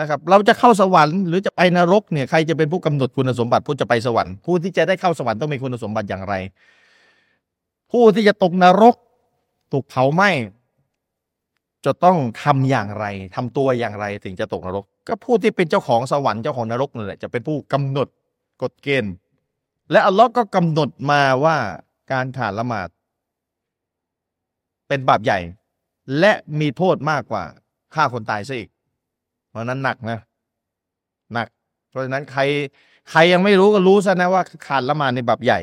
[0.00, 6.34] นะครับ เราจะเข้าสวรรค์หรือจะไปนรกเนี่ยใครจะเป็นผู้กำหนดคุณสมบัติ ผู้จะไปสวรรค์ผู้ที่จะได้เข้าสวรรค์ต้องมีคุณสมบัติอย่างไร
[7.92, 8.94] ผู้ที่จะตกนรก
[9.72, 10.30] ถูกเผาไหม้
[11.84, 18.08] จะต้องทำอย่างไรทำตัวอย่างไรถึงจะตกนรก ก็ผู้ที่เป็นเจ้าของสวรรค์เจ้าของนรกนั่นแหละจะเป็นผู้กำหนด
[18.62, 19.14] กฎเกณฑ์
[19.90, 21.56] และอัลลอฮ์ก็กำหนดมาว่า
[22.12, 22.88] การขาดละหมาด
[24.88, 25.38] เป็นบาปใหญ่
[26.18, 27.44] และมีโทษมากกว่า
[27.94, 28.70] ฆ่าคนตายซะอีก
[29.50, 30.18] เพราะนั้นหนักนะ
[31.34, 31.48] หนัก
[31.90, 32.42] เพราะฉะนั้นใคร
[33.10, 35.60] ใครยังไม่รู้ก็รู้ซะนะว่าขาดละหมาดในบาปใหญ่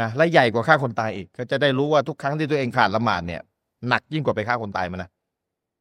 [0.00, 3.42] นะและใหญ่กว่าฆ่าคนตายอีก ก็จะได้รู้ว่าทุกครั้งที่ตัวเองขาดละหมาดเนี่ย
[3.88, 5.10] หนักยิ่งกว่าไปฆ่าคนตายมานะ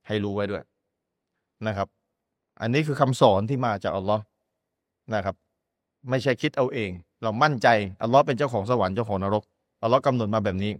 [0.07, 0.63] ให้รู้ไว้ด้วย
[1.67, 1.87] นะครับ
[2.61, 4.23] อันนี้คือคำสอนที่มาจากอัลลอฮ์
[5.13, 5.35] นะครับ
[6.09, 6.89] ไม่ใช่คิดเอาเอง
[7.23, 7.67] เรามั่นใจ
[8.01, 9.43] อัลลอฮ์เป็นเจ้าของสวรรค์เจ้าของนรก
[9.83, 10.71] อัลลอฮ์กำหนดมาแบบนี้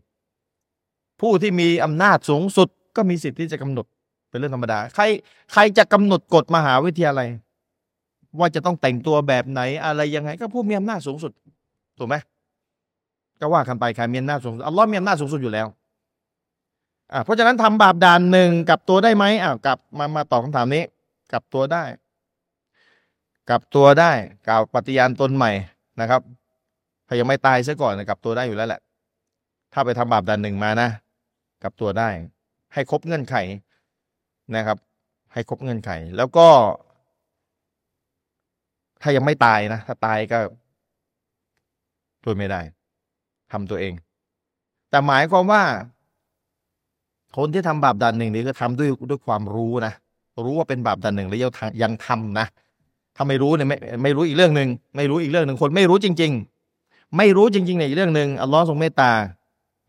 [1.21, 3.85] ผู้ที่มีอำนาจสูงสุดก็มีสิทธิ์ที่จะกำหนด
[4.29, 5.03] เป็นเรื่องธรรมดา ใคร
[5.53, 7.27] ใครจะกำหนดกฎมหาวิทยาลัย
[8.39, 11.31] ว่าจะต้องแต่งตัวแบบไหนอะไรยังไง ก็ผู้มีอำนาจสูงสุด
[11.97, 12.15] ถูกไหม
[13.41, 15.67] ก็ว่ากันไปใครมีอำนาจสูงสุดอัลลอฮ์มีอำนาจสูงสุดอยู่แล้ว
[17.13, 20.83] อ่าเพราะฉะนั้นทำบาปด่านหนึ่งกลับตัวได้ไหมอ่ากลับมามาตอบคำถามนี้
[21.31, 21.83] กลับตัวได้
[23.49, 24.11] กลับตัวได้
[24.47, 25.51] กล่าวปฏิญาณตนใหม่
[26.01, 26.21] นะครับ
[27.07, 28.81] ถ้ายังไม่ตายซะก่อนกลับตัวได้อยู่แล้วแหละ
[29.73, 30.89] ถ้าไปทำบาปด่านหนึ่งมานะ
[31.63, 32.09] กลับตัวได้
[32.73, 33.35] ให้ครบเงื่อนไข
[34.55, 34.77] นะครับ
[35.33, 36.47] ให้ครบเงื่อนไข แล้วก็
[39.01, 40.39] ถ้ายังไม่ตายนะ ถ้าตายก็
[42.23, 42.61] ตัวไม่ได้
[43.51, 43.93] ทำตัวเอง
[44.89, 45.63] แต่หมายความว่า
[47.37, 49.93] คนที่ทำบาปด่านหนึ่งนี่ก็ทำด้วยด้วยความรู้นะ
[50.45, 52.47] รู้ว่าเป็นบาปด่านหนึ่งแล้วยังทำยังทำนะ
[53.15, 56.31] ถ้าไม่รู้เนี่ยไม่ไม่รู้อีกเรื่องหนึ่งไม่รู้อีกเรื่องหนึ่งคนไม่รู้จริง
[56.73, 59.11] ๆ ไม่รู้จริงๆในยอีกเรื่องหนึ่งอัลลอฮ์ทรงเมตตา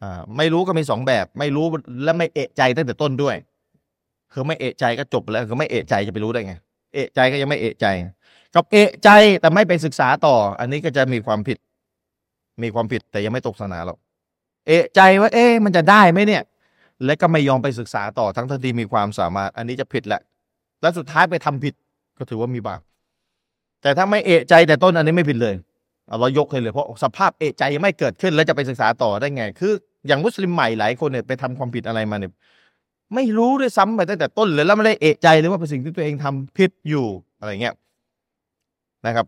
[0.03, 1.67] อ่าไม่รู้ก็มีสองแบบ ไม่รู้
[2.05, 3.37] และไม่เอะใจตั้งแต่ต้นด้วย
[4.33, 6.55] คือไม่เอะใจก็จบแล้วคือไม่เอะใจจะไปรู้ได้ไง
[6.95, 7.87] เอะใจก็ยังไม่เอะใจ
[8.55, 9.09] กับเอะใจ
[9.41, 11.59] แต่ไม่ไปศึกษาต่อ อันนี้ก็จะมีความผิด
[12.63, 13.99] มีความผิดแต่ยังไม่ตกศาสนาหรอก
[14.67, 16.43] เอะใจว่า เอ๊ะมันจะได้ไหมเนี่ย
[17.05, 20.21] และก็ไม่ยอมไปศึกษาต่อทั้งที่มีความสามารถ อันนี้จะผิดแหละ
[20.83, 21.75] และสุดท้ายไปทำผิด
[22.19, 22.81] ก็ถือว่ามีบาป
[23.83, 25.55] แต่ถ้าไม่เอะใจแต่ต้นอันนี้ไม่ผิดเลย
[26.21, 29.73] เรายกให้เลยเพราะสภาพเอะใจยังไม่เกิดขึ้น แล้วจะไปศึกษาต่อได้ไง คือ
[30.07, 32.33] อย่างมุสลิมใหม่หลายคนเนี่ยไปทำความผิดอะไรมาเนี่ย
[33.15, 37.07] ไม่รู้ด้วยซ้ำไปตั้งแต่ต้นเลยแล้วไม่ได้เอะใจเลยว่าเป็นสิ่งที่ตัวเองทำผิดอยู่
[37.39, 37.75] อะไรเงี้ย
[39.07, 39.27] นะครับ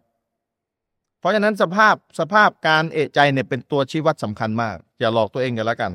[1.19, 5.95] เพราะฉะนั้นสภาพสภาพการเอะใจเนี่ยเป็นตัวชี้วัดสำคัญมาก อย่าหลอกตัวเองกันแล้วกัน โ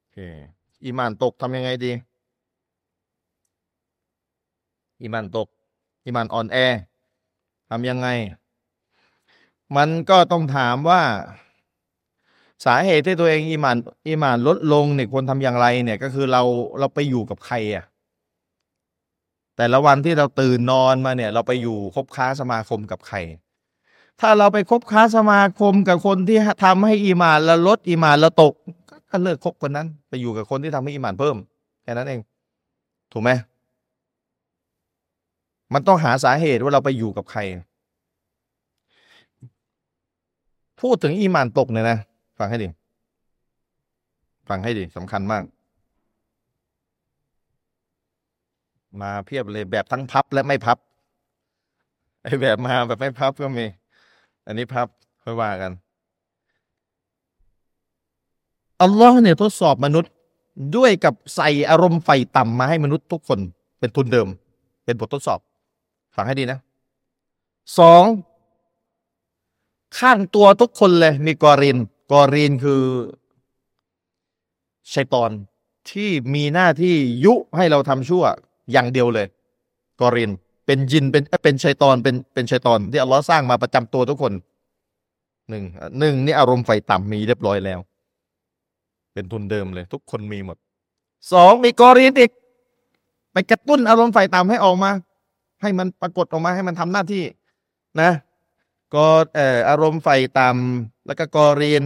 [0.13, 0.17] เค
[0.83, 1.91] อีมานตกทำยังไงดี
[5.01, 5.47] อีมานตก
[6.05, 6.57] อีมานอ่อนแอ
[7.69, 8.07] ทำยังไง
[9.75, 11.01] มันก็ต้องถามว่า
[12.65, 13.77] สาเหตุที่ตัวเองอีมาน
[14.07, 16.43] อีมานลดลงเนี่ยควรทำอย่างไร เนี่ย ก็คือเรา
[16.79, 17.85] เราไปอยู่กับใครอะ
[19.57, 23.17] แต่ละวันที่เราตื่นนอนมาเนี่ย เราไปอยู่คบค้าสมาคมกับใคร
[24.19, 28.53] ถ้าเราไปคบค้าสมาคมกับคนที่ทำให้อีมานเราลดอีมานเราตก
[29.11, 31.35] ก็เลิกคบคนนั้น ไปอยู่กับคนที่ทำให้อีหมานเพิ่ม
[31.83, 32.21] แค่นั้นเอง
[33.11, 33.31] ถูกไหม
[35.73, 37.39] มันต้องหาสาเหตุว่าเราไปอยู่กับใคร
[40.81, 41.97] พูดถึงอีหมานตกเนี่ยนะ
[42.39, 42.67] ฟังให้ดี
[44.49, 45.43] ฟังให้ดีสำคัญมาก
[49.01, 50.77] มาเพียบเลยแบบทั้งพับและไม่พับ
[52.23, 53.65] ไอแบบมาแบบไม่พับก็มี
[54.45, 54.87] อันนี้พับ
[55.23, 55.71] ค่อยว่ากัน
[58.81, 60.11] อัลลอฮ์เนี่ยทดสอบมนุษย์
[60.75, 63.39] ด้วยกับใส่อารมณ์ไฟต่ำมาให้มนุษย์ทุกคน
[63.79, 64.27] เป็นทุนเดิม
[64.85, 65.39] เป็นบททดสอบ
[66.15, 66.59] ฟังให้ดีนะ
[67.79, 68.03] สอง
[69.99, 71.77] ข้างตัวทุกคนเลยมีกอริน
[72.11, 72.81] กอรินคือ
[74.93, 75.29] ชัยตอน
[75.91, 76.95] ที่มีหน้าที่
[77.25, 78.23] ยุให้เราทำชั่ว
[78.71, 79.27] อย่างเดียวเลย
[80.01, 80.31] กอริน
[80.65, 84.33] เป็นยินเป็นเป็นชัยตอนเป็นเป็นชัยตอนที่อัลลอฮ์สร้างมาประจำตัวทุกคน
[85.49, 85.63] หนึ่ง
[85.99, 87.79] หนึ่งนี่อารมณ์ไฟต่ำมีเรียบร้อยแล้ว
[89.13, 90.57] เป็นทุนเดิมเลย ทุกคนมีหมด
[91.33, 92.31] สองมีกอรินอีก
[93.31, 94.91] ไปกระตุ้นอารมณ์ไฟต่ำให้ออกมา
[95.61, 97.23] ให้มันปรากฏออกมาให้มันทำหน้าที่
[98.01, 98.11] นะ
[98.95, 100.09] ก็เอ่ออารมณ์ไฟ
[100.39, 101.83] ต่ำแล้วก็กอรีน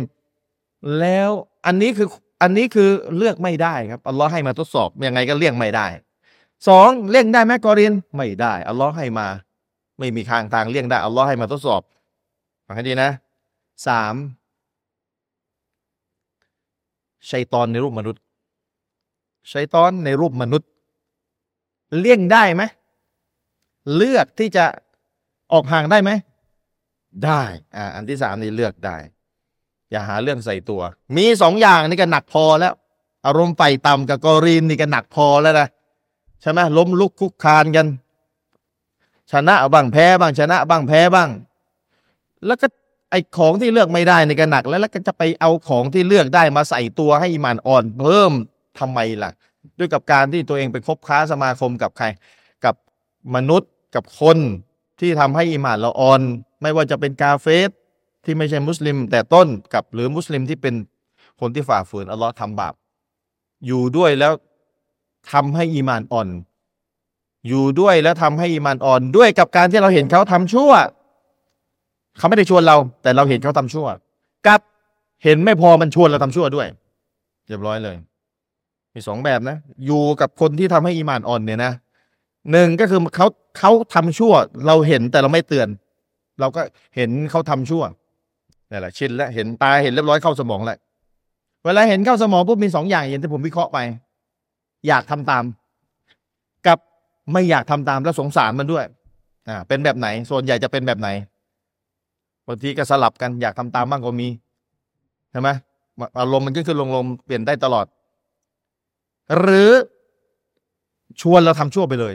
[0.99, 1.29] แล้ว
[1.65, 2.07] อันนี้คือ
[2.41, 5.87] อันนี้คือเลือกไม่ได้ครับอัลลอฮ์ให้มาทดสอบยังไงก็เลี่ยงไม่ได้
[6.67, 9.27] สองเลี่ยงได้ไหมกอรีนไม่ได้อัลลอฮ์ให้มา
[9.99, 11.81] ไม่มีทางทางเลี่ยงได้อัลลอฮ์ให้มาทดสอบ
[12.65, 13.11] ฟังให้ดีนะ
[13.87, 14.13] สาม
[17.31, 18.21] ชัยตอนในรูปมนุษย์
[19.53, 20.69] ชัยตอนในรูปมนุษย์
[21.99, 22.63] เลี่ยงได้ไหม
[23.95, 24.65] เลือกที่จะ
[25.53, 26.11] ออกห่างได้ไหม
[27.25, 27.43] ได้
[27.75, 28.97] อ่าอันที่สามนี่เลือกได้
[29.91, 30.81] อย่าหาเรื่องใส่ตัว
[31.17, 32.73] มีสองอย่างนี่ก็หนักพอแล้ว
[33.25, 35.67] อารมณ์ไฟต่ำกับกอรีนนี่ก็หนักพอแล้วนะ
[36.41, 37.87] ใช่ไหมล้มลุกคุกคานกัน
[39.31, 41.29] ชนะบ้างแพ้บ้างชนะบ้างแพ้บ้าง
[42.45, 42.67] แล้วก็
[43.15, 48.31] ไอของที่เลือกไม่ได้ในี่ก็หนักแล้วแล้วก็จะไปเอาของที่เลือกได้มาใส่ตัวให้อิมานอ่อน เพิ่ม
[48.79, 49.31] ทำไมล่ะ
[49.79, 52.05] ด้วยกับการที่ตัวเองไปคบค้าสมาคมกับใคร
[52.65, 52.75] กับ
[53.35, 54.37] มนุษย์กับคน
[54.99, 56.21] ที่ทำให้อิมานเราอ่อน
[56.61, 57.69] ไม่ว่าจะเป็นกาเฟส
[58.23, 60.75] ที่ไม่ใช่มุสลิม แต่ต้นกับหรือมุสลิมที่เป็น
[61.39, 62.73] คนที่ฝ่าฝืนอัลลอฮ์ทำบาป
[63.65, 64.33] อยู่ด้วยแล้ว
[65.31, 66.29] ทำให้อีมานอ่อน
[67.47, 70.71] อยู่ด้วยแล้วทำให้อีมานอ่อน ด้วยกับการที่เราเห็นเขาทำชั่ว
[72.17, 73.87] เขาไม่ได้ชวนเรา แต่เราเห็นเขาทำชั่ว
[74.47, 74.61] กับ
[75.23, 76.67] เห็นไม่พอมันชวนเราทำชั่วด้วย
[77.47, 77.95] เรียบร้อยเลย
[78.93, 81.71] มีสองแบบนะ อยู่กับคนที่ทำให้อีมานอ่อนเนี่ยนะ
[82.51, 83.27] หนึ่งก็คือเขา
[83.59, 84.33] เขาทำชั่ว
[84.67, 85.67] เราเห็นแต่เราไม่เตือน
[86.39, 86.61] เราก็
[86.95, 87.83] เห็นเขาทำชั่ว
[88.71, 90.77] นี่แหละชินแล้วเห็นตาเห็นเรียบร้อยเข้าสมองแล้ว
[91.65, 93.77] เวลาเห็นเข้าสมองปุ๊บมีสองอย่างอย่างที่ผมวิเคราะห์ไป
[94.87, 95.43] อยากทำตาม
[96.67, 96.79] กับ
[97.33, 98.85] ไม่อยากทำตามแล้วสงสารมันด้วย
[99.49, 101.09] อ่าเป็นแบบไหนส่วนใหญ่จะเป็นแบบไหน
[102.47, 104.27] บางทีก็สลับกันอยากทำตามบ้างก็มี
[105.31, 105.49] ใช่ไหม
[106.19, 107.85] อารมณ์มันขึ้นขึ้นลงลงเปลี่ยนได้ตลอด
[109.39, 109.71] หรือ
[111.21, 112.13] ชวนเราทำชั่วไปเลย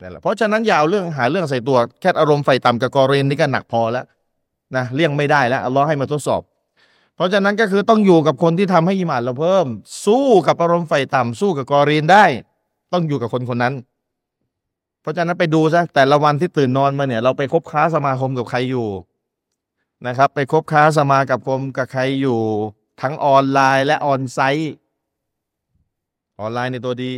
[0.00, 4.04] นั่นแหละเพราะฉะนั้นอย่าเอาเรื่องหาเรื่องใส่ตัวแค่อารมณ์ไฟต่ำกับกอเรนนี่ก็หนักพอแล้ว
[4.76, 6.42] นะเลี่ยงไม่ได้แล้วอัลลอฮ์ให้มาทดสอบ
[7.14, 9.66] เพราะฉะนั้นก็คือต้องอยู่กับคนที่ทำให้อิมานเราเพิ่ม
[10.06, 12.24] สู้กับอารมณ์ใฝ่ต่ำสู้กับกอรีนได้
[12.92, 13.74] ต้องอยู่กับคนคนนั้น
[15.00, 18.88] เพราะฉะนั้นไปดูซะแต่ละวันที่ตื่นนอนมาเนี่ย เราไปคบค้าสมาคมกับใครอยู่
[20.06, 22.38] นะครับ ไปคบค้าสมากับคมกับใครอยู่
[23.02, 24.74] ทั้งออนไลน์และ onsite
[26.40, 27.12] ออนไลน์เนี่ยตัวดี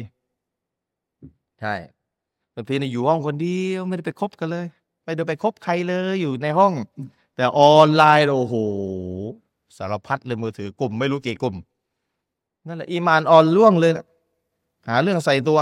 [1.61, 1.75] ใช่
[2.55, 4.67] บางทีเนี่ยอยู่ห้องคนเดียวไม่ได้ไปคบกันเลย
[5.05, 6.73] ไม่ได้ไปคบใครเลยอยู่ในห้อง
[7.37, 8.55] แต่ออนไลน์โอ้โห
[9.77, 11.57] สารพัดเลยมือถือกลุ่ม ไม่รู้กี่กลุ่ม
[12.67, 13.93] นั่นแหละอีมานอ่อนล่วงเลย
[14.89, 15.59] หาเรื่องใส่ตัว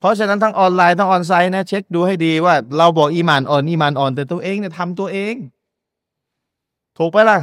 [0.00, 5.34] เพราะฉะนั้นทั้งออนไลน์ทั้งออนไซต์นะเช็คดูให้ดีว่า เราบอกอีมานอ่อนอีมานอ่อน แต่ตัวเองเนี่ยทำตัวเอง
[6.98, 7.38] ถูกไปล่ะ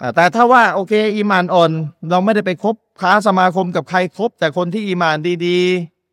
[0.00, 1.70] อ่าแต่ถ้าว่าโอเคอีมานอ่อน
[2.10, 5.16] เราไม่ได้ไปคบค้าสมาคมกับใครคบแต่คนที่อีมาน
[5.46, 5.58] ดี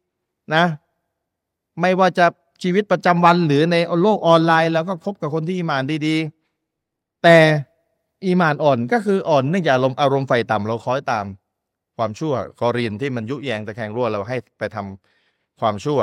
[0.02, 0.64] ๆนะ
[1.81, 2.26] ไม่ว่าจะ
[2.64, 7.38] ชีวิตประจำวันหรือในโลกออนไลน์เราก็คบกับคนที่อีมานดีๆ แต่
[8.26, 11.26] อีมานอ่อนก็คืออ่อนเนื่องจากอารมณ์อารมณ์ไฟต่ำเราคอยตาม
[11.98, 15.19] ความชั่วกอรีนที่มันยุแยงตะแคงรั่วเราให้ไปทำ
[15.61, 15.99] ความชั่ว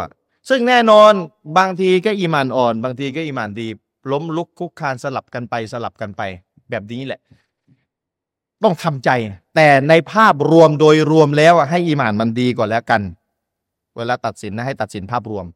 [0.48, 1.12] ซึ่งแน่นอน
[1.58, 3.68] บางทีก็อีมานอ่อน บางทีก็อีมานดี
[4.12, 6.22] ล้มลุกคุกคานสลับกันไปสลับกันไป
[6.70, 7.20] แบบนี้แหละ
[8.64, 9.10] ต้องทำใจ
[9.56, 13.02] แต่ในภาพรวมโดยรวมแล้วให้อีหมานมันดีก่อนแล้วกัน
[13.96, 15.46] เวลาตัดสินนะให้ตัดสินภาพรวม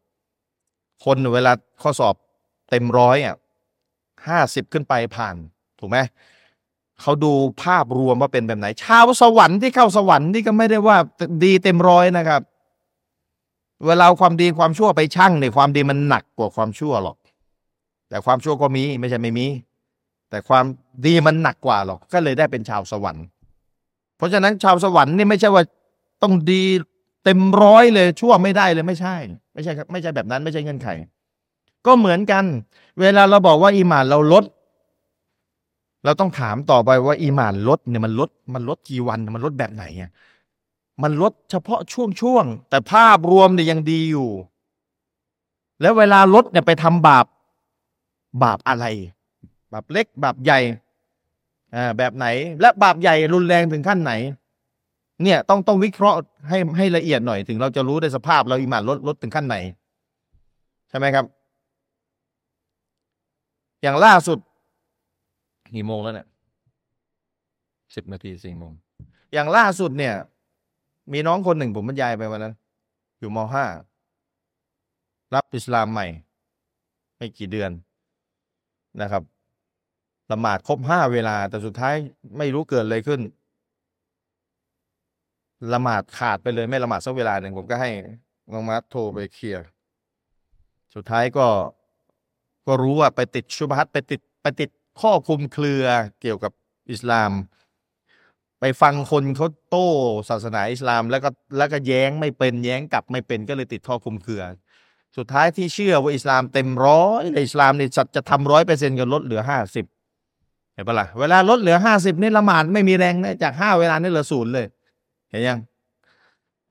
[1.05, 1.53] คนเวลา
[1.83, 2.15] ข้อสอบ
[2.71, 3.37] เต็มร้อยอะ
[4.29, 5.37] ห้าสิบขึ้นไปผ่าน
[5.81, 5.99] ถูกไหม
[7.01, 7.33] เขาดู
[7.63, 10.97] ภาพรวมว่าเป็นแบบไหน ชาวสวรรค์ที่เข้าสวรรค์นี่ก็ไม่ได้ว่า
[11.45, 12.43] ดีเต็มร้อยนะครับ
[13.87, 17.17] เวลาเอาความดีความชั่วไปชั่งเนี่ยความดีมันหนักกว่าความชั่วหรอก
[18.09, 19.47] แต่ความชั่วก็มีไม่ใช่ไม่มี
[20.31, 20.65] แต่ความ
[21.07, 23.25] ดีมันหนักกว่าหรอกก็เลยได้เป็นชาวสวรรค์
[24.17, 25.63] เพราะฉะนั้นชาวสวรรค์นี่ไม่ใช่ว่า
[26.23, 26.63] ต้องดี
[27.25, 29.17] เต็มร้อยเลยชั่วไม่ได้เลยไม่ใช่
[29.55, 30.89] ไม่ใช่ครับไม่ใช่แบบนั้นไม่ใช่เงื่อนไข
[31.87, 32.45] ก็เหมือนกัน
[33.01, 34.45] เวลาเราบอกว่าอีหมานเราลด
[36.05, 40.11] เราต้องถามต่อไปว่าอีหมานลดเนี่ยมันลดมันลดกี่วันมันลดแบบไหนอะ
[41.03, 44.31] มันลดเฉพาะช่วงช่วงๆแต่ภาพรวมเนี่ยยังดีอยู่
[45.81, 47.27] แล้วเวลาลดเนี่ยไปทำบาป
[48.43, 48.85] บาปอะไร
[49.73, 50.59] บาปเล็ก บาปใหญ่
[51.75, 52.27] อ่าแบบไหน
[52.61, 54.13] และบาปใหญ่รุนแรงถึงขั้นไหน
[55.23, 56.19] เนี่ยต้องต้องวิเคราะห์
[56.49, 59.57] ให้ให้ละเอียดหน่อยถึงเราจะรู้ได้สภาพเราอิมานลดลดถึงขั้นไหน
[60.89, 61.25] ใช่ไหมครับ
[63.83, 64.39] อย่างล่าสุด
[65.75, 66.29] กี่โมงแล้วเนี่ย
[67.95, 68.73] สิบนาทีสี่โมง
[69.33, 70.15] อย่างล่าสุดเนี่ย
[71.13, 72.55] มีน้องคนหนึ่งผมบรรยายไปวันนั้น
[73.19, 73.65] อยู่มห้า
[75.35, 76.07] รับอิสลามใหม่
[77.17, 77.71] ไม่กี่เดือน
[79.01, 79.23] นะครับ
[80.33, 81.95] ละหมาดครบห้าเวลา แต่สุดท้าย
[82.39, 83.21] ไม่รู้เกิดอะไรขึ้น
[85.73, 87.91] ละหมาดขาดไปเลยไม่ละหมาดสักเวลาหนึ่งผมก็ให้
[88.53, 89.65] น้องมัดโทรไปเคลียร์
[90.95, 91.47] สุดท้ายก็
[92.67, 94.71] ก็รู้ว่าไปติดชุบฮัตไปติดไปติด
[95.01, 95.85] ข้อคุมเครือ
[96.21, 96.53] เกี่ยวกับ
[96.91, 97.31] อิสลาม
[98.61, 99.89] ไปฟังคนเขาโต้
[100.29, 101.29] ศาสนาอิสลาม แล้วก็
[101.59, 104.43] แล้วก็แย้งไม่เป็นแย้งกลับไม่เป็นก็เลยติดข้อคุมเครือ
[105.17, 109.87] สุดท้ายที่เชื่อว่าอิสลามเต็มร้อยในอิสลามนี่สัจจะทำร้อยเปอร์เซ็นต์ก็ลดเหลือห้าสิบ
[110.75, 114.67] เห็นปะล่ะเวลาลดเหลือห้าสิบนี่ละหมาดไม่มีแรงนะจากห้าเวลานี่เหลือศูนย์เลย
[115.31, 115.59] เห็นยัง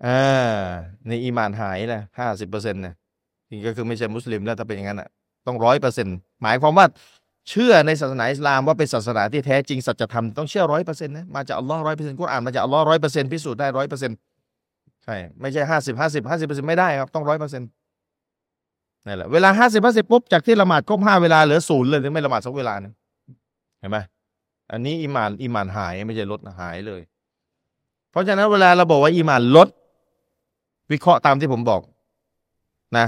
[0.06, 0.60] อ่า
[1.08, 2.96] ในอีมานหายเลยห้าสิบเปอร์เซ็นต์เนี่ย
[3.50, 5.10] นี่ก็คือไม่ใช่มุสลิมแล้วถ้าเป็นอย่างนั้นอะ
[5.48, 6.86] ต้องร้อยเปอร์เซ็นต์หมายความว่า
[7.50, 14.18] เชื่อในศาสนาอิสลามว่าเป็นศาสนาที่แท้จริงสัจธรรมต้องเชื่อร้อยเปอร์เซ็นต์นะมาจากอัลลอฮ์ร้อยเปอร์เซ็นต์กุรอานมาจากอัลลอฮ์ร้อยเปอร์เซ็นต์พิสูจน์ได้ร้อยเปอร์เซ็นต์
[15.04, 17.70] ใช่ไม่ใช่ห้าสิบห้าสิบห้าสิบเปอร์เซ็นต์ไม่ได้ครับต้องร้อยเปอร์เซ็นต์
[19.06, 22.94] นี่แหละเวลาห้าสิบห้าสิบปุ๊บจากที่ละหมาดครบห้าเวลาเหลือศูนย์เลยถึงไม่ละหมาดสักเวลานึง
[23.80, 23.98] เห็นไหม
[24.72, 27.02] อันนี้อีมานอีมานหายไม่ใช่ลดนะหายเลย
[28.12, 29.68] เพราะฉะนั้นเวลาเราบอกว่าอีมานลด
[30.92, 31.82] วิเคราะห์ตามที่ผมบอก
[32.98, 33.06] นะ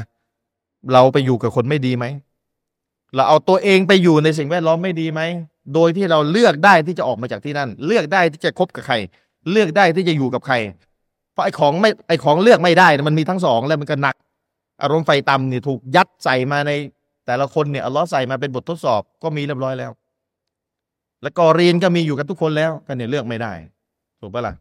[0.94, 2.06] เราไปอยู่กับคนไม่ดีไหม
[3.16, 5.22] เราเอาตัวเองไปอยู่ในสิ่งแวดล้อมไม่ดีไหม
[5.74, 8.96] โดยที่เราเลือกได้ที่จะออกมาจากที่นั่น เลือกได้ที่จะคบกับใคร
[9.52, 10.56] เลือกได้ที่จะอยู่กับใคร
[11.34, 14.16] เพราะไอ้ของไม่ไอ้ของเลือกไม่ได้ มันมีทั้งสองแล้วมันก็หนัก
[14.82, 16.72] อารมณ์ไฟต่ำเนี่ยถูกยัดใส่มาใน
[17.26, 19.92] แต่ละคนเนี่ยอัลลอฮ์ใส่มาเป็นบททดสอบก็มีเรียบร้อยแล้ว
[21.22, 23.54] แล้วกอรีนก็มีอยู่กับทุกคนแล้วก็เนี่ยเลือกไม่ได้
[24.20, 24.54] ถูกปะล่ะ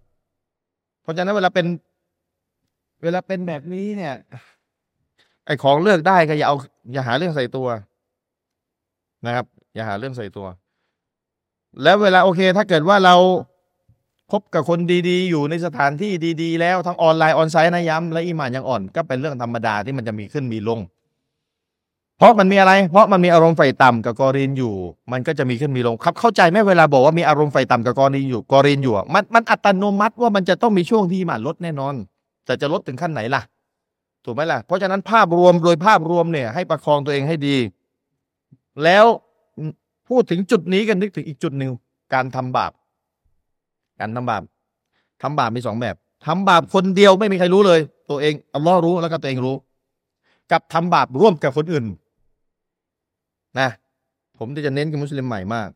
[1.02, 1.66] เพราะฉะนั้นเวลาเป็น
[3.02, 4.14] เวลาเป็นแบบนี้เนี่ย
[5.46, 6.56] ไอ้ของเลือกได้ก็อย่าเอา
[6.92, 7.68] อย่าหาเรื่องใส่ตัว
[9.26, 10.46] นะครับ อย่าหาเรื่องใส่ตัว
[11.82, 13.16] แล้วเวลาโอเค ถ้าเกิดว่าเรา
[14.32, 14.78] คบกับคน
[15.08, 20.80] ดีๆ อยู่ในสถานที่ดี ๆ แล้วทั้งออนไลน์ออนไซต์นะย้ำและอีมานยังอ่อน ก็เป็นเรื่องธรรมดาที่มันจะมีขึ้นมีลง
[22.18, 24.74] เพราะมันมีอะไร เพราะมันมีอารมณ์ไฟต่ำกับกอรีนอยู่
[25.12, 31.94] มันก็จะมีขึ้นมีลงครับ เข้าใจไหมเวลาบอกว่ามีอารมณ์ไฟต่ำกับกอรีนอยู่กอรีนอยู่มันมันอัตโนมัติว่ามันจะต้องมีช่วงที่มานลดแน่นอน
[32.46, 33.42] แต่จะลดถึงขั้นไหนล่ะ
[34.24, 37.56] ถูกไหมล่ะเพราะฉะนั้นภาพรวมโดยภาพรวมเนี่ยให้ประคองตัวเองให้ดี
[38.84, 39.04] แล้ว
[40.08, 41.70] พูดถึงจุดนี้กันนึกถึงอีกจุดหนึ่ง
[42.14, 42.72] การทำบาป
[44.00, 44.42] การทำบาป
[45.22, 47.80] ทำบาปมีสองแบบทำบาปคนเดียวไม่มีใครรู้เลย
[48.10, 49.56] ตัวเองอัลลอฮ์รู้แล้วก็ตัวเองรู้
[50.50, 51.84] กับทำบาปร่วมกับคนอื่น
[53.58, 53.68] นะ
[54.38, 55.68] ผมจะเน้นกับมุสลิมใหม่มาก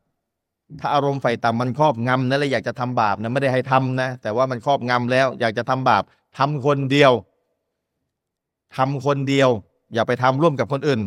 [0.81, 6.03] ถ้าอารมณ์ไฟต่ำมันครอบงำนะแล้วอยากจะทำบาปนะไม่ได้ให้ทำนะ แต่ว่ามันครอบงำแล้ว อยากจะทำบาป
[6.39, 7.13] ทำคนเดียว
[8.77, 9.49] ทำคนเดียว
[9.95, 11.01] อย่าไปทำร่วมกับคนอื่น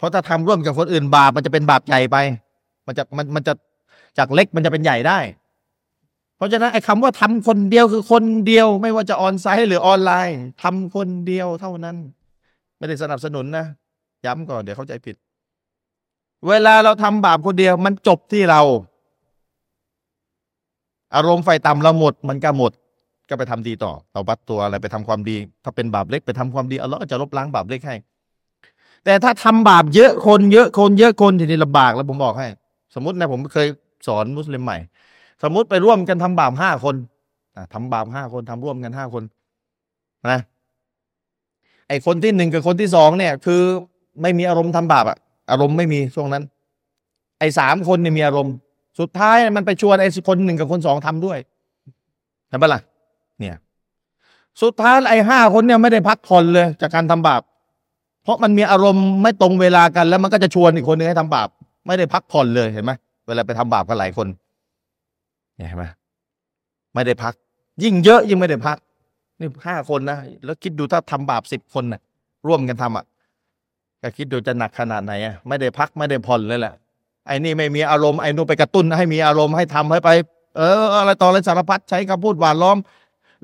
[0.00, 2.16] เพราะถ้าทำร่วมกับคนอื่นบาปมันจะเป็นบาปใหญ่ไป
[2.86, 3.52] มันจะมันมันจะ
[4.18, 5.18] จากเล็กมันจะเป็นใหญ่ได้
[6.36, 11.96] เพราะฉะนั้นไอ้คำว่าทำคนเดียวคือคนเดียว ไม่ว่าจะออนไซต์หรือออนไลน์ทำคนเดียวเท่านั้น
[12.78, 13.66] ไม่ได้สนับสนุนนะ
[14.24, 15.16] ย้ำก่อนเดี๋ยวเข้าใจผิด
[16.48, 18.60] เวลาเราทำบาปคนเดียวมันจบที่เรา
[21.14, 22.72] อารมณ์ไฟต่ำเราหมด มันก็หมด
[23.28, 27.96] ก็ไปทำดีต่อเราบัดตัวอะไรไปทำความดี ถ้าเป็นบาปเล็กไปทำความดีอัลลอฮ์ก็จะลบล้างบาปเล็กให้
[29.04, 32.46] แต่ถ้าทำบาปเยอะคนเยอะคนเยอะคนทีนี้ลำบากแล้วผมบอกให้
[32.94, 33.68] สมมตินะผมเคย
[34.06, 34.78] สอนมุสลิมใหม่
[35.42, 36.94] สมมติไปร่วมกันทำบาปห้าคน
[37.56, 39.22] อะทำบาปห้าคนทำร่วมกันห้าคน
[40.30, 40.40] นะ
[41.88, 43.62] ไอคนที่หนึ่งกับคนที่สองเนี่ย คือ
[44.22, 45.18] ไม่มีอารมณ์ทำบาปอะ
[45.50, 46.42] อารมณ์ไม่มีช่วงนั้น
[47.38, 48.54] ไอสามคนเนี่ยมีอารมณ์
[49.00, 51.38] สุดท้ายมันไปชวนไอคนหนึ่งกับคนสองทำด้วย
[52.48, 52.80] เห็นปะล่ะ
[53.38, 53.56] เนี่ย
[54.62, 57.42] สุดท้ายไอห้าคนเนี่ยไม่ได้พักผ่อนเลย จากการทำบาป
[58.22, 61.48] เพราะมันมีอารมณ์ไม่ตรงเวลากัน แล้วมันก็จะชวนอีกคนหนึงให้ทำบาป
[61.86, 62.92] ไม่ได้พักผ่อนเลยเห็นไหม
[63.26, 64.26] เวลาไปทำบาปกันหลายคน
[65.68, 65.84] เห็นไหม
[66.94, 67.34] ไม่ได้พัก
[67.82, 68.76] ยิ่งเยอะยิ่งไม่ได้พัก
[69.40, 72.00] นี่ห้าคนนะแล้วคิดดูถ้าทำบาปสิบคนนะ่ะ
[72.46, 73.04] ร่วมกันทำอะ
[74.02, 76.74] ก็คิดดูจะหนักขนาดไหนอะไม่ได้พักไม่ได้ผ่อนเลยแหละ
[77.26, 80.10] ไอ้นี่ไม่มีอารมณ์ไอ้นู่นไปกระตุ้นให้มีอารมณ์ให้ทำให้ไป
[80.56, 82.78] เออ อะไรต่ออะไรสารพัดใช้คำพูดหวานล้อม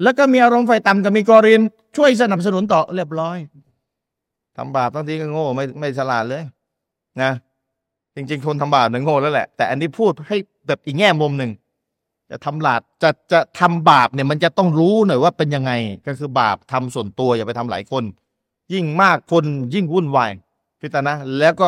[0.03, 1.63] แล้วก็มีอารมณ์ไฟต่ำกับมีกอริน
[1.97, 3.37] ช่วยสนับสนุนต่อเรียบร้อย
[4.57, 6.43] ทำบาปบางทีก็โง่ไม่ไม่ฉลาดเลย
[7.23, 7.33] นะ
[8.15, 11.51] จริง ๆ คนทำบาปเนี่ยโง่แล้วแหละ แต่อันนี้พูดให้แบบอีกแง่มุมหนึ่ง
[12.31, 15.73] จะทำลาดจะจะทำบาปเนี่ย มันจะต้องรู้หน่อยว่าเป็นยังไง
[16.07, 18.05] ก็คือบาปทำส่วนตัวอย่าไปทำหลายคน
[18.73, 20.31] ยิ่งมากคนยิ่งวุ่นวาย
[20.81, 21.67] พิจารณาแล้วก็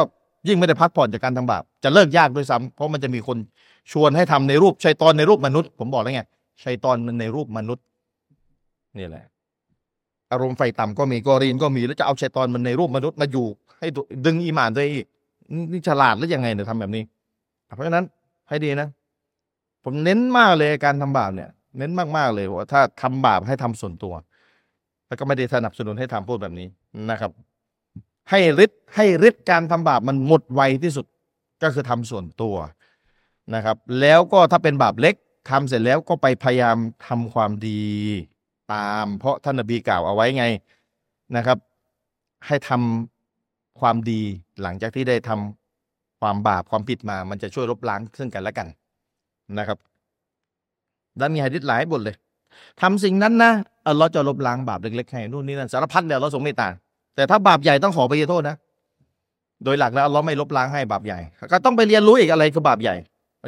[0.49, 3.37] ยิ่งไม่ได้พักผ่อนจากการทำบาปจะเลิกยากด้วยซ้ำเพราะมันจะมีคน
[3.93, 6.23] ชวนให้ทำในรูปชัยตอนในรูปมนุษย์ ผมบอกแล้วไง
[6.65, 7.85] ชัยตอนมันในรูปมนุษย์
[8.99, 9.25] นี่แหละ
[10.33, 13.47] อารมณ์ไฟต่ำก็มีกอรีนก็มีแล้วจะเอาชัยตอนมันในรูปมนุษย์มาอยู่
[13.79, 13.87] ให้
[14.27, 15.07] ดึงอีหมานตัวอีก
[15.73, 17.03] นี่ฉลาดหรือยังไงเนี่ยทำแบบนี้
[17.75, 18.05] เพราะฉะนั้น
[18.49, 18.89] ให้ดีนะ
[19.85, 24.15] ผมเน้นมากเลยการทำบาปเนี่ย เน้นมากๆเลยว่าถ้าทำบาปให้ทำส่วนตัว
[25.07, 26.69] แล้วก็ไม่ได้สนับสนุนให้ทำพูดแบบนี้
[27.11, 27.31] นะครับ
[28.31, 31.07] ให้ฤทธิ์ให้ฤทธิ์การทำบาปมันหมดไวที่สุด
[31.63, 32.57] ก็คือทำส่วนตัว
[33.55, 35.15] นะครับ แล้วก็ถ้าเป็นบาปเล็ก
[35.51, 36.77] ทำเสร็จแล้วก็ไปพยายาม
[37.07, 37.83] ทำความดี
[38.73, 40.45] ตาม เพราะท่านนบีกล่าวเอาไว้ไง
[41.37, 41.59] นะครับ
[42.47, 44.21] ให้ทำความดี
[44.63, 48.69] หลังจากที่ได้ทำความบาปความผิดมา มันจะช่วยลบล้างซึ่งกันและกัน
[49.59, 49.79] นะครับ
[51.21, 52.17] ด้านมีหะดิษหลายบทเลย
[52.81, 53.53] ทำสิ่งนั้นนะ
[53.87, 56.69] อัลลอฮ์จะลบล้างบาปเล็กๆให้นู่นนี่นั่นสารพัดแล้วเราทรงเมตตา
[57.15, 58.57] แต่ถ้าบาปใหญ่ต้องขอไปโทษนะ
[59.65, 61.19] โดยหลักแล้วอัลลอฮ์ไม่ลบล้างให้บาปใหญ่
[61.53, 62.95] ก็ต้องไปเรียนรู้อีกอะไรคือบาปใหญ่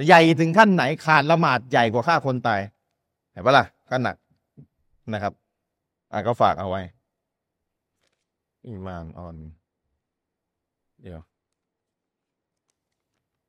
[0.08, 2.60] ใหญ่ถึงขั้นไหนขาดละหมาดใหญ่กว่าฆ่าคนตาย
[3.32, 4.16] เห็นปะล่ะก็หนัก
[5.14, 5.34] นะครับ
[6.12, 6.82] อะก็ฝากเอาไว้
[8.64, 9.36] อีมานออน
[11.02, 11.20] เดี๋ยว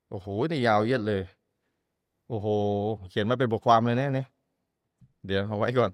[0.09, 1.21] โอ้โหนี่ยาวเย็ดเลย
[2.27, 2.47] โอ้โห
[3.09, 4.27] เขียนมาเป็นบทความเลยเนี่ยเนี่ย
[5.25, 5.91] เดี๋ยวเอาไว้ก่อน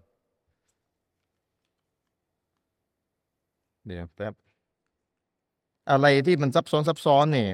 [3.86, 4.34] เดี๋ยวแป๊บ
[5.90, 7.50] อะไรที่มันซับซ้อนซับซ้อนเนี่ย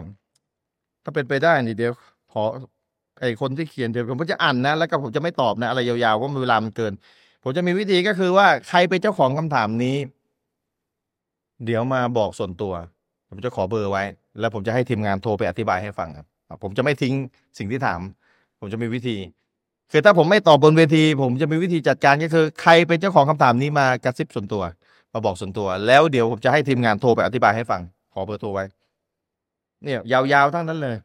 [1.03, 1.91] ถ้าเป็นไปได้นี่เดี๋ยว
[2.31, 2.43] ขอ
[3.19, 6.93] ไอคนที่เขียนเดี๋ยวผมจะอ่านนะ แล้วก็ผมจะไม่ตอบนะ อะไรยาวๆเพราะเวลามันเกิน
[7.43, 9.97] ผมจะมีวิธีก็คือว่าใครเป็นเจ้าของคำถามนี้
[11.65, 12.73] เดี๋ยวมาบอกส่วนตัว
[13.29, 14.03] ผมจะขอเบอร์ไว้
[14.39, 16.25] แล้วผมจะให้ทีมงานโทรไปอธิบายให้ฟังครับ
[16.63, 17.13] ผมจะไม่ทิ้ง
[17.57, 17.99] สิ่งที่ถาม
[18.59, 19.17] ผมจะมีวิธี
[19.91, 24.63] คือถ้าผมไม่ตอบบนเวที ผมจะมีวิธีจัดการก็คือ ใครเป็นเจ้าของคำถามนี้มากระซิบส่วนตัว
[25.13, 27.81] มาบอกส่วนตัว แล้วเดี๋ยวผมจะให้ทีมงานโทรไปอธิบายให้ฟัง
[28.13, 28.65] ขอเบอร์โทรไว้
[29.83, 30.95] เนี่ย ยาวๆทั้งนั้นเลย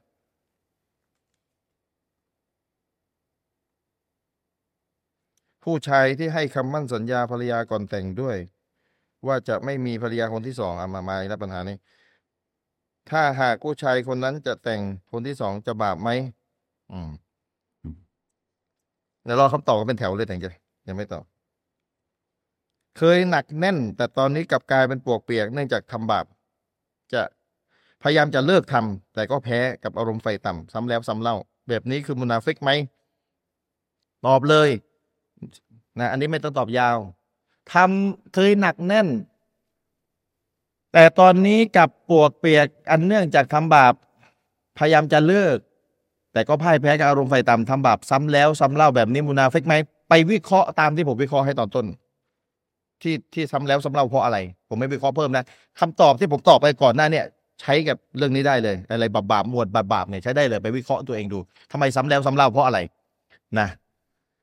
[5.69, 8.37] ผู้ชายที่ให้คำมั่นสัญญาภรรยาก่อนแต่งด้วย
[9.27, 11.77] ว่าจะไม่มีภรรยาคนที่สองอามามาแล้วปัญหานี้
[13.11, 14.81] ถ้าหากผู้ชายคนนั้นจะแต่ง
[15.13, 16.11] คนที่สองจะบาปไหม
[16.93, 17.11] อืม
[19.25, 20.51] เดี๋ยวรอคำตอบกันเป็นแถวเลยแต่งจะ
[20.89, 21.25] ยังไม่ตอบ
[22.99, 26.27] เคยหนักแน่น แต่ตอนนี้กลับกลายเป็นปวกเปียกเนื่องจากทำบาป
[27.13, 27.23] จะ
[28.03, 31.37] พยายามจะเลิกทำแต่ก็แพ้กับอารมณ์ไฟต่ำซ้ำแล้วซ้ำเล่า
[31.69, 32.71] แบบนี้คือมุนาฟิกไหม
[34.27, 34.71] ตอบเลย
[36.01, 36.97] นะอันนี้ไม่ต้องตอบยาว
[37.73, 39.09] ทำเคยหนักแน่น
[40.93, 43.94] แต่ตอนนี้กลับปวกเปียกอันเนื่องจากทำบาป
[44.78, 45.59] พยายามจะเลิก
[46.33, 49.75] แต่ก็พ่ายแพ้กับอารมณ์ไฟต่ำทำบาปซ้ำแล้วซ้ำเล่าแบบนี้มุนาเฟกไหม
[50.09, 51.86] ไปวิเคราะห์ตามที่ผมวิเคราะห์ให้ตอนต้น
[53.02, 55.44] ที่ที่ซ้ำแล้วซ้ำเล่าเพราะอะไร ผมไม่วิเคราะห์เพิ่มนะ
[55.81, 57.25] คำตอบที่ผมตอบไปก่อนหน้าเนี่ย
[57.60, 61.39] ใช้กับเรื่องนี้ได้เลยอะไรบาปบาปหมวดบาปบาปเนี่ยใช้ได้เลยไปวิเคราะห์ตัวเองดู
[61.73, 62.78] ทำไมซ้ำแล้วซ้ำเล่าเพราะอะไร
[63.59, 63.68] นะ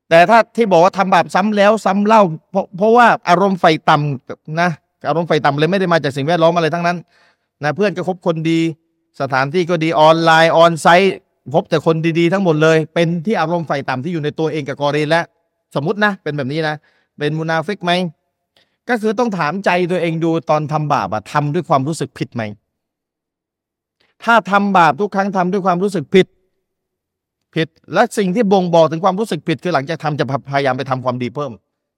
[0.09, 4.69] แต่ถ้าที่บอกว่าทำบาปซ้ำแล้วซ้ำเล่า เพราะเพราะว่าอารมณ์ไฟต่ำนะ
[5.09, 6.98] อารมณ์ไฟต่ำเลยไม่ได้มาจากสิ่งแวดล้อมอะไรทั้งนั้น
[7.64, 8.59] นะเพื่อนก็คบคนดี
[9.22, 11.14] สถานที่ก็ดีออนไลน์ออนไซต์
[11.53, 15.22] พบแต่คนดีๆทั้งหมดเลย เป็นที่อารมณ์ไฟต่ำที่อยู่ในตัวเองกับกอรีนและ
[15.75, 16.75] สมมตินะ เป็นแบบนี้นะ
[17.17, 17.92] เป็นมุนาฟิกไหม
[18.90, 22.43] ก็คือต้องถามใจตัวเองดูตอนทำบาปอะทำด้วยความรู้สึกผิดไหม
[24.24, 26.27] ถ้าทำบาปทุกครั้งทำด้วยความรู้สึกผิด
[27.56, 31.51] ผิด และสิ่งที่บ่งบอกถึงความรู้สึกผิดคือหลังจากทำจะพยายามไปทำความดีเพิ่ม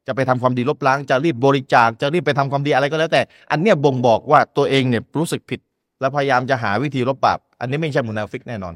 [0.08, 3.22] จะไปทำความดีลบล้าง จะรีบบริจาค จะรีบไปทำความดีอะไรก็แล้วแต่
[3.52, 5.60] อันเนี้ยบ่งบอกว่าตัวเองเนี่ยรู้สึกผิด
[6.00, 8.74] และพยายามจะหาวิธีลบบาป อันนี้ไม่ใช่มุนาฟิกแน่นอน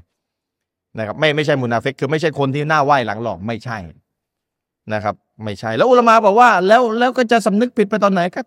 [0.97, 3.77] นะครับไม่ไม่ใช่มุนาฟิกคือไม่ใช่คนที่หน้าไหว้หลังหลอกไม่ใช่
[4.93, 8.41] นะครับ ไม่ใช่ แล้วอุลมะบอกว่า แล้วแล้วก็จะสำนึกผิดไปตอนไหนก็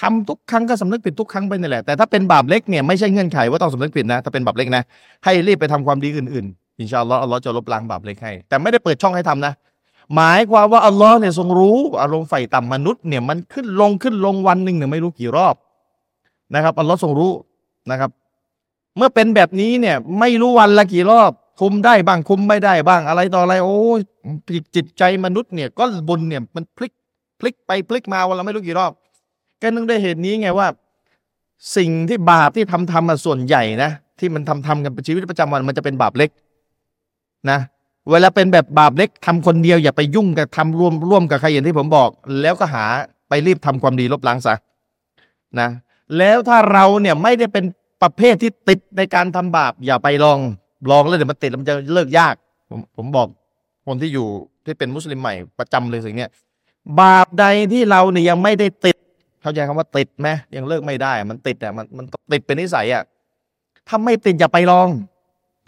[0.00, 4.82] ทำทุกครั้งก็สำนึกผิดทุกครั้งไปนี่แหละแต่ถ้าเป็นบาปเล็กเนี่ยไม่ใช่เงื่อนไขว่าต้องสำนึกผิดนะถ้าเป็นบาปเล็กนะ
[5.24, 9.52] ให้รีบไปทำความดีอื่นๆ إن شاء الله อัลลอฮ์จะลบล้างบาปเล็กให้ แต่ไม่ได้เปิดช่องให้ทำนะ
[10.14, 15.54] หมายความว่าอัลลอฮ์เนี่ยทรงรู้อารมณ์ใฝ่ต่ำมนุษย์เนี่ยมันขึ้นลงขึ้นลงวันหนึ่งเนี่ยไม่รู้กี่รอบ
[16.54, 17.32] นะครับอัลลอฮ์ทรงรู้
[17.90, 18.10] นะครับ
[18.96, 24.00] เมื่อเป็นแบบนี้เนี่ยไม่รู้วันละกี่รอบ คุมได้บ้างคุมไม่ได้บ้างอะไรต่ออะไร โอ้ย
[24.74, 26.92] จิตใจมนุษย์เนี่ยก็บุญเนี่ยมันพลิก
[27.40, 28.92] พลิกไปพลิกมาวันละไม่รู้กี่รอบ
[29.62, 30.68] ก็นึกได้เหตุนี้ไงว่า
[31.76, 36.30] สิ่งที่บาปที่ทำทำมาส่วนใหญ่นะ ที่มันทำทำกันเป็นชีวิตประจำวันมันจะเป็นบาปเล็ก
[37.50, 37.58] นะ
[38.10, 42.84] เวลาเป็นแบบบาปเล็กทำคนเดียวอย่าไปยุ่งกับทำร่วมร่วมกับใครอย่างที่ผมบอก แล้วก็หา
[43.28, 44.54] ไปรีบทำความดีลบล้างซะ
[45.60, 45.68] นะ
[46.18, 47.64] แล้วถ้าเราเนี่ยไม่ได้เป็น
[48.02, 50.38] ประเภทที่ติดในการทำบาป อย่าไปลอง
[50.90, 52.34] ลองแล้วเดี๋ยวมันติดแล้วมันจะเลิกยาก
[52.70, 53.28] ผมผมบอก
[53.86, 54.26] คนที่อยู่
[54.64, 56.30] ที่เป็นมุสลิมใหม่ประจำเลยสิ่งเนี้ย
[57.00, 58.96] บาปใดที่เราเนี่ยยังไม่ได้ติด
[59.42, 63.02] เข้าใจคำว่าติดไหมยังเลิกไม่ได้ มันติดอะมันมันติดเป็นนิสัยอะ
[63.88, 64.88] ถ้าไม่ติดอย่าไปลอง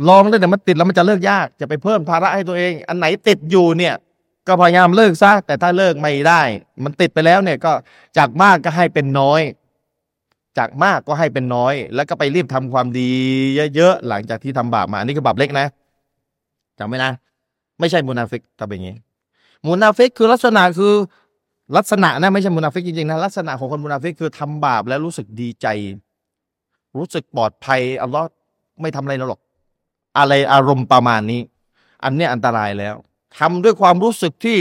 [0.08, 3.94] ลองเลยแต่มันติดแล้วมันจะเลิกยากจะไปเพิ่มภาระให้ตัวเอง อันไหนติดอยู่เนี่ย
[4.46, 6.42] ก็พยายามเลิกซะแต่ถ้าเลิกไม่ได้
[6.84, 7.72] มันติดไปแล้วเนี่ยก็
[8.18, 9.40] จากมากก็ให้เป็นน้อย
[10.58, 13.10] จากมากก็ให้เป็นน้อย แล้วก็ไปรีบทำความดี
[13.74, 15.66] เยอะๆหลังจากที่ทำบาปมาอันนี้คือบาปเล็กนะ
[16.78, 17.12] จำไว้นะ
[17.80, 18.96] ไม่ใช่มุนาฟิกถ้าเป็นอย่างนี้
[19.66, 20.94] มุนาฟิกคือลักษณะคือ
[21.76, 25.66] ลักษณะนะไม่ใช่มุนาฟิกจริงๆนะลักษณะของคนมุนาฟิกคือทำบาปแล้วรู้สึกดีใจ
[26.96, 28.26] รู้สึกปลอดภัยอัลลอฮ์
[28.80, 29.40] ไม่ทำอะไรเราหรอก
[30.18, 31.40] อะไรอารมณ์ประมาณนี้
[32.04, 32.94] อันเนี้ยอันตรายแล้ว
[33.38, 34.58] ทำด้วยความรู้สึกที่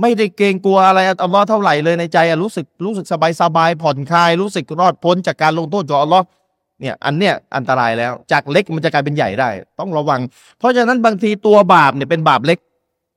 [0.00, 6.24] ไม่ได้เกรงกลัวอะไรอัลลอฮ์เท่าไหร่เลยในใจรู้สึกรู้สึกสบายสบายผ่อนคลายรู้สึกรอดพ้นจากการลงโทษของอัลลอฮ์
[6.80, 9.48] เนี่ยอันเนี้ยอันตรายแล้ว จากเล็กมันจะกลายเป็นใหญ่ได้
[9.80, 10.20] ต้องระวัง
[10.58, 12.58] เพราะฉะนั้นบางทีตัวบาปเนี่ยเป็นบาปเล็ก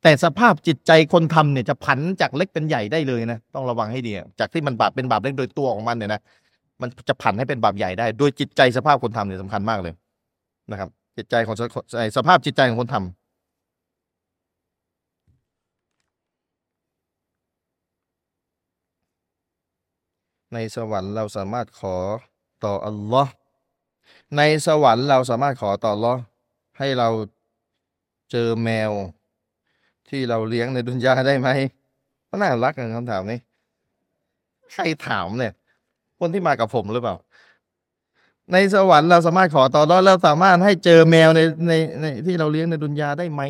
[0.04, 6.22] แต่สภาพจิตใจคนทำเนี่ยจะผันจากเล็กเป็นใหญ่ได้เลยนะต้องระวังให้ดีจากที่มันบาปเป็นบาปเล็กโดยตัวของมันเนี่ยนะ
[6.82, 9.94] มันจะผันให้เป็นบาปใหญ่ได้ โดยจิตใจสภาพคนทำเนี่ยสำคัญมากเลย
[10.72, 11.56] นะครับ จิตใจของ
[12.18, 13.18] สภาพจิตใจของคนทำ
[20.54, 21.96] ในสวรรค์เราสามารถขอ
[22.66, 23.32] ต่ออัลลอฮ์
[24.38, 26.22] ในสวรรค์เราสามารถขอต่ออัลลอฮ์
[26.78, 27.10] ให้เรา
[28.32, 28.92] เจอแมว
[30.10, 31.50] ที่เราเลี้ยงในดุนยาได้ไหม
[32.30, 33.40] ก็น่ารักกันคำถามนี้
[34.74, 35.54] ใครถามเนี่ย
[36.20, 37.16] คนที่มากับผมหรือเปล่า
[38.52, 43.42] ในสวรรค์เราสามารถขอต่ออัลลอฮ์เราสามารถให้เจอแมวในในในที่เราเลี้ยงในดุนยาได้ไหม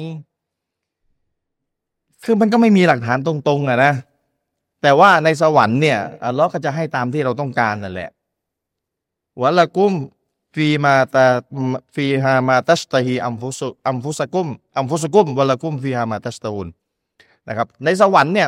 [2.24, 3.94] คือมันก็ไม่มีหลักฐานตรงๆอะนะ
[4.82, 8.10] แต่ว่าในสวรรค์เนี่ยอัลลอฮ์ก็จะให้ตามที่เราต้องการนั่นแหละ
[9.42, 9.94] วะละกุม
[10.56, 11.26] ฟีมาตา
[11.96, 16.68] ฟีฮามาตัสตาฮีอัมฟุสอัมฟุสกุมอัมฟุสกุมวะละกุมฟีฮามาตัสตูน
[17.48, 18.48] นะครับ ในสวรรค์เนี่ย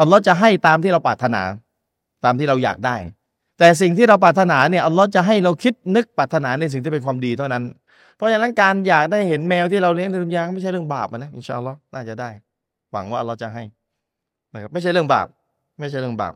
[0.00, 1.42] อัลลอฮ์จะให้ตามที่เราปรารถนา
[2.24, 2.96] ตามที่เราอยากได้
[3.58, 7.64] แต่สิ่งที่เราปรารถนาเนี่ยอัลลอฮ์จะให้เราคิดนึกปรารถนาในสิ่งที่เป็นความดีเท่านั้น
[8.16, 12.30] เพราะฉะนั้นการอยากได้เห็นแมวที่เราเลี้ยงในดุนยาไม่ใช่เรื่องบาปนะอินชาอัลลอฮ์น่าจะได้
[12.92, 13.64] หวังว่าอัลลอฮ์จะให้
[14.52, 15.26] นะครับไม่ใช่เรื่องบาป
[15.80, 16.34] ไม่ใช่เรื่องบาป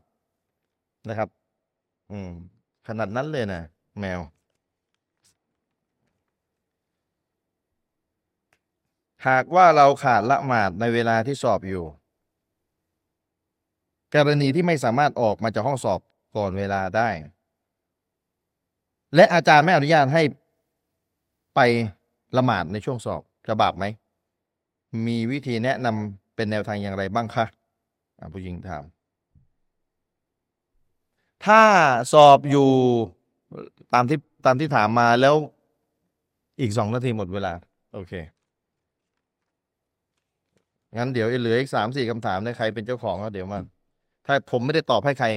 [1.09, 1.29] นะครับ
[2.11, 2.31] อืม
[2.89, 3.63] ขนาดนั้นเลยนะ
[4.01, 4.21] แมว
[9.29, 11.85] หากว่าเราขาดละหมาดในเวลาที่สอบอยู่
[14.15, 16.01] กรณีที่ไม่สามารถออกมาจากห้องสอบ
[16.37, 17.09] ก่อนเวลาได้
[19.15, 20.23] และอาจารย์ไม่อนุญาตให้
[21.55, 21.61] ไป
[22.37, 23.85] ละหมาดในช่วงสอบจะบาปไหม
[25.07, 27.45] มีวิธีแนะนำเป็นแนวทางอย่างไรบ้างคะ
[28.35, 28.85] ผู้หญิงถาม
[31.47, 31.63] ถ้า
[32.13, 32.69] สอบอยู่
[33.95, 35.35] ตามที่ตามที่ถามมาแล้ว
[36.61, 37.53] อีกสองนาทีหมดเวลา
[37.95, 38.13] โอเค
[40.97, 43.59] งั้นเดี๋ยวเหลืออีกสามสี่คำถามนี่ยใครเป็นเจ้าของก็เดี๋ยวมา
[44.27, 45.29] ถ้าผมไม่ได้ตอบให้ใคร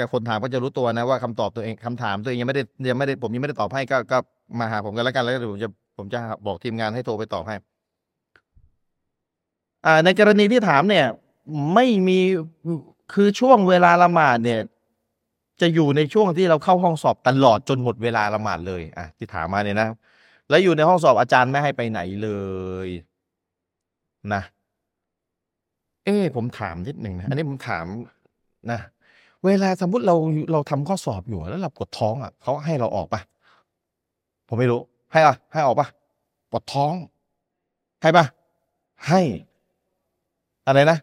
[0.00, 4.18] แกคนถามก็จะรู้ตัวนะว่าคำตอบตัวเองคำถามตัวเองยังไม่ได้ยังไม่ได้ผมยังไม่ได้ตอบให้ก็ก็
[4.58, 7.56] มาหาผมกันแล้วกันแล้วเดี๋ยวผมจะผมจะบอกทีมงานให้โทรไปตอบให้
[9.86, 11.06] อ่า ในกรณีที่ถามเนี่ย
[11.74, 12.18] ไม่มี
[13.12, 14.60] คือช่วงเวลาละหมาดเนี่ย
[15.60, 19.88] จะอยู่ในช่วงที่เราเข้าห้องสอบตลอดจนหมดเวลาละหมาดเลย อะที่ถามมาเนี่ยนะ
[20.48, 22.30] แล้วอยู่ในห้องสอบอาจารย์ไม่ให้ไปไหนเล
[22.86, 22.88] ย
[24.34, 24.42] นะ
[26.04, 27.86] เอ้ผมถามนิดหนึ่งนะ อันนี้ผมถาม
[28.70, 28.80] นะ
[29.46, 30.16] เวลาสมมติเรา
[30.52, 33.20] เราทำข้อสอบอยู่แล้วเราปวดท้องอะเขาให้เราออกปะ
[34.48, 34.80] ผมไม่รู้
[35.12, 35.88] ให้อะให้ออกปะ
[36.50, 36.94] ปวดท้อง
[38.02, 38.24] ให้ปะ
[39.08, 39.20] ให้
[40.66, 40.98] อะไรนะ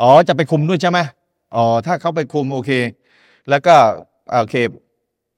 [0.00, 0.98] อ๋อจะไปคุมด้วยใช่ไหม
[1.54, 2.70] อ๋อถ้าเขาไปคุมโอเค
[3.50, 3.74] แล้วก็
[4.32, 4.56] อ่าโอเค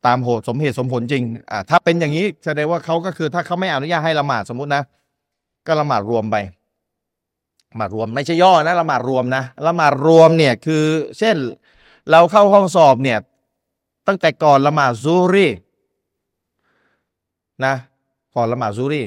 [0.07, 4.83] ตามโหดสมเหตุสมผลจริงอ่าถ้าเป็นอย่างนี้แสดงว่าเขาก็คือถ้าเขาไม่อนุญาตให้ละหมาดสมมตินะ
[5.66, 6.36] ก็ละหมาดรวมไป
[7.78, 10.85] มาดรวมไม่ใช่ย่อนะละหมาดรวมนะละหมาดรวมเนี่ยคือ
[11.19, 11.36] เช่น
[12.11, 13.19] เราเข้าห้องสอบเนี่ย
[14.07, 15.47] ตั้งแต่ก่อนละหมาดซูรี
[17.65, 17.75] นะ
[18.35, 19.03] ก่อนละหมาดซูรี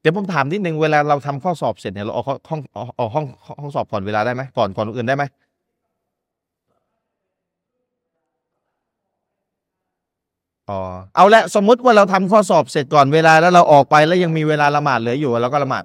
[0.00, 2.60] เดี๋ยวผมถามนิดนึงเวลาเราทำข้อสอบเสร็จเนี่ยเราออกห้อง
[2.98, 3.26] ออกห้อง
[3.60, 5.24] ห้องสอบก่อนเวลาได้ไหมก่อนก่อนอื่นได้ไหม
[10.70, 10.80] อ๋อ
[11.16, 15.84] เอาละสมมุติว่าเราทำข้อสอบเสร็จก่อนเวลาแล้วเราออกไปแล้วยังมีเวลาละหมาดเหลืออยู่เราก็ละหมาด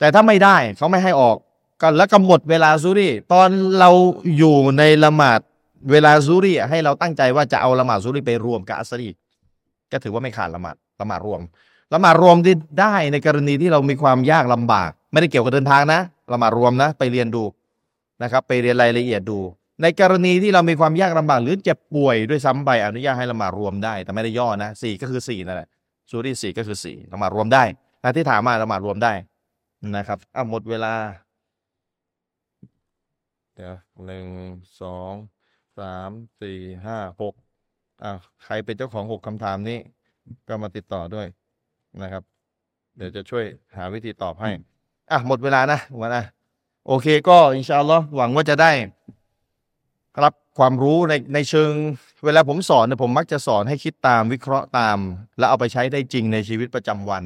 [0.00, 1.36] แต่ถ้าไม่ได้เขาไม่ให้ออก
[1.80, 3.48] ก็แล้วกำหนดเวลาซูรี่ตอน
[3.78, 3.90] เรา
[4.38, 5.40] อยู่ในละหมาด
[5.90, 9.08] เวลาซูรี่ให้เราตั้งใจว่าจะเอาละหมาดซูรี่ไปรวมกับอัสรี
[9.92, 11.40] ก็ถือว่าไม่ขาดละหมาดละหมาดรวม
[11.94, 16.00] ละหมาดรวมที่ได้ในกรณีที่เรามีความยากลำบาก ไม่ได้เกี่ยวกับเดินทางนะ
[16.32, 17.42] ละหมาดรวมนะ ไปเรียนดู
[18.22, 19.38] นะครับไปเรียนรายละเอียดดู
[19.82, 25.68] ในกรณีที่เรามีความยากลำบาก หรือเจ็บป่วยด้วยซ้ำไปอนุญาตให้ละหมาดรวมได้ แต่ไม่ได้ย่อนะสี่ก็คือสี่นั่นแหละ
[26.10, 27.64] ซูรี่สี่ก็คือสี่ละหมาดรวมได้
[28.02, 29.12] นะที่ถามมาละหมาดรวมได้
[29.96, 30.94] นะครับอะหมดเวลา
[33.54, 33.74] เดี๋ยว
[34.06, 34.26] หนึ่ง
[34.80, 35.12] สอง
[35.78, 36.10] สาม
[36.40, 37.34] สี่ห้าหก
[38.02, 38.10] อะ
[38.44, 39.78] ใครเป็นเจ้าของหกคำถามนี้
[40.48, 41.26] ก็มาติดต่อด้วย
[42.02, 42.22] นะครับ
[42.96, 43.44] เดี๋ยวจะช่วย
[43.76, 44.50] หาวิธีตอบให้
[45.10, 46.24] อะหมดเวลานะหัวนะ
[46.86, 48.72] โอเคก็อินชาอัลลอฮ์หวังว่าจะได้
[50.24, 51.72] รับความรู้ในในเชิง
[52.24, 54.98] เวลาผมสอนเนี่ยผมมักจะสอนให้คิดตามวิเคราะห์ตาม
[55.38, 57.24] แล้วเอาไปใช้ได้จริงในชีวิตประจำวัน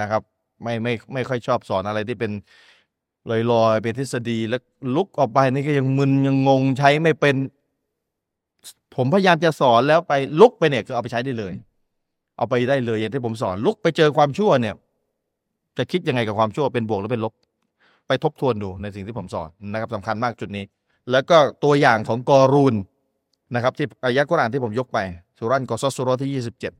[0.00, 0.22] นะครับ
[0.62, 2.30] ไม่ไม่ไม่ค่อยชอบสอนอะไรที่เป็น
[3.52, 4.62] ลอยๆเป็นทฤษฎีแล้ว
[4.96, 7.36] ลุกออกไปนี่ก็ยังมึนยังงงใช้ไม่เป็น
[8.96, 11.54] ผมพยายามจะสอนแล้วไปลุกไปเนี่ยคือเอาไปใช้ได้เลย
[12.36, 14.74] เอาไปได้เลยอย่างที่ผมสอน ลุกไปเจอความชั่วเนี่ย
[15.78, 17.32] จะคิดยังไงกับความชั่วเป็นบวกหรือเป็นลบ
[18.08, 20.64] ไปทบทวนดูในสิ่งที่ผมสอนนะครับสำคัญมากจุดนี้
[21.10, 22.74] แล้วก็ตัวอย่างของกอรูน
[23.54, 24.98] นะครับ ที่อายะกุรอานที่ผมยกไป
[25.38, 26.72] สุรันกอซอสุรอที่ยี่สิบเจ็ด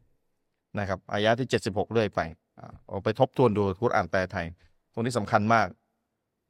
[0.79, 2.21] นะครับอายะที่เจ็ดสิบหกเรื่อยไป
[2.89, 4.47] เอาไปทบทวนดูกุรอานแปลไทย
[4.93, 5.67] ตรงนี้สำคัญมาก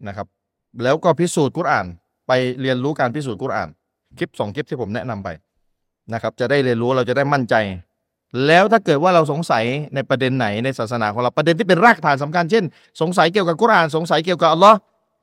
[0.09, 0.27] นะครับ
[0.83, 1.87] แล้วก็พิสูจน์กุรอาน
[2.29, 3.69] ไปเรียนรู้การพิสูจน์กุรอาน
[4.19, 5.29] คลิปสองคลิปที่ผมแนะนำไป
[6.15, 7.55] นะครับ จะได้เรียนรู้เราจะได้มั่นใจ
[8.47, 9.65] แล้วถ้าเกิดว่าเราสงสัย
[9.95, 12.65] ในประเด็นไหนในศาสนาของเราประเด็นที่เป็นรากฐานสำคัญเช่น
[13.01, 14.79] สงสัยเกี่ยวกับกุรอาน สงสัยเกี่ยวกับอัลลอฮ์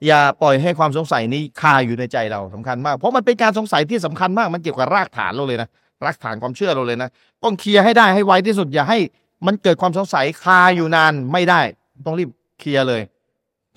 [0.08, 5.70] อย่าปล่อยให้ความสงสัยนี้คาอยู่ในใจเราสำคัญมาก เพราะมันเป็นการสงสัยที่สำคัญมากมันเกี่ยวกับรากฐานเราเลยนะ
[6.06, 7.10] รากฐานความเชื่อเราเลยนะ
[7.44, 9.00] ต้องเคลียร์ให้ได้ให้ไวที่สุดอย่าให้
[9.45, 11.61] มันเกิดความสงสัยคาอยู่นานไม่ได้
[12.06, 13.01] ต้องรีบเคลียร์เลย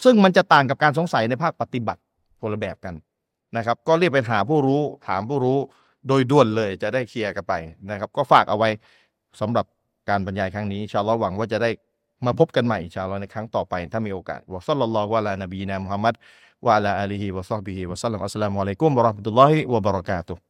[0.04, 2.00] ซึ่งมันจะต่างกับการสงสัยในภาคปฏิบัติ
[2.40, 2.94] คนละแบบกัน
[3.56, 5.58] นะครับ ก็เรียบไปหาผู้รู้ถามผู้รู้
[6.08, 7.54] โดยด่วนเลยจะได้เคลียร์กันไป
[7.90, 8.68] นะครับ ก็ฝากเอาไว้
[9.40, 9.66] สำหรับ
[10.08, 11.70] การบรรยายครั้งนี้ إن شاء الله หวังว่าจะได้
[12.26, 16.14] มาพบกันใหม่إن شاء الله ในครั้งต่อไป ถ้ามีโอกาสوصلى الله على نبينا محمد
[16.66, 20.40] وعلى آله وصحبه وسلم السلام عليكم ورحمة الله وبركاته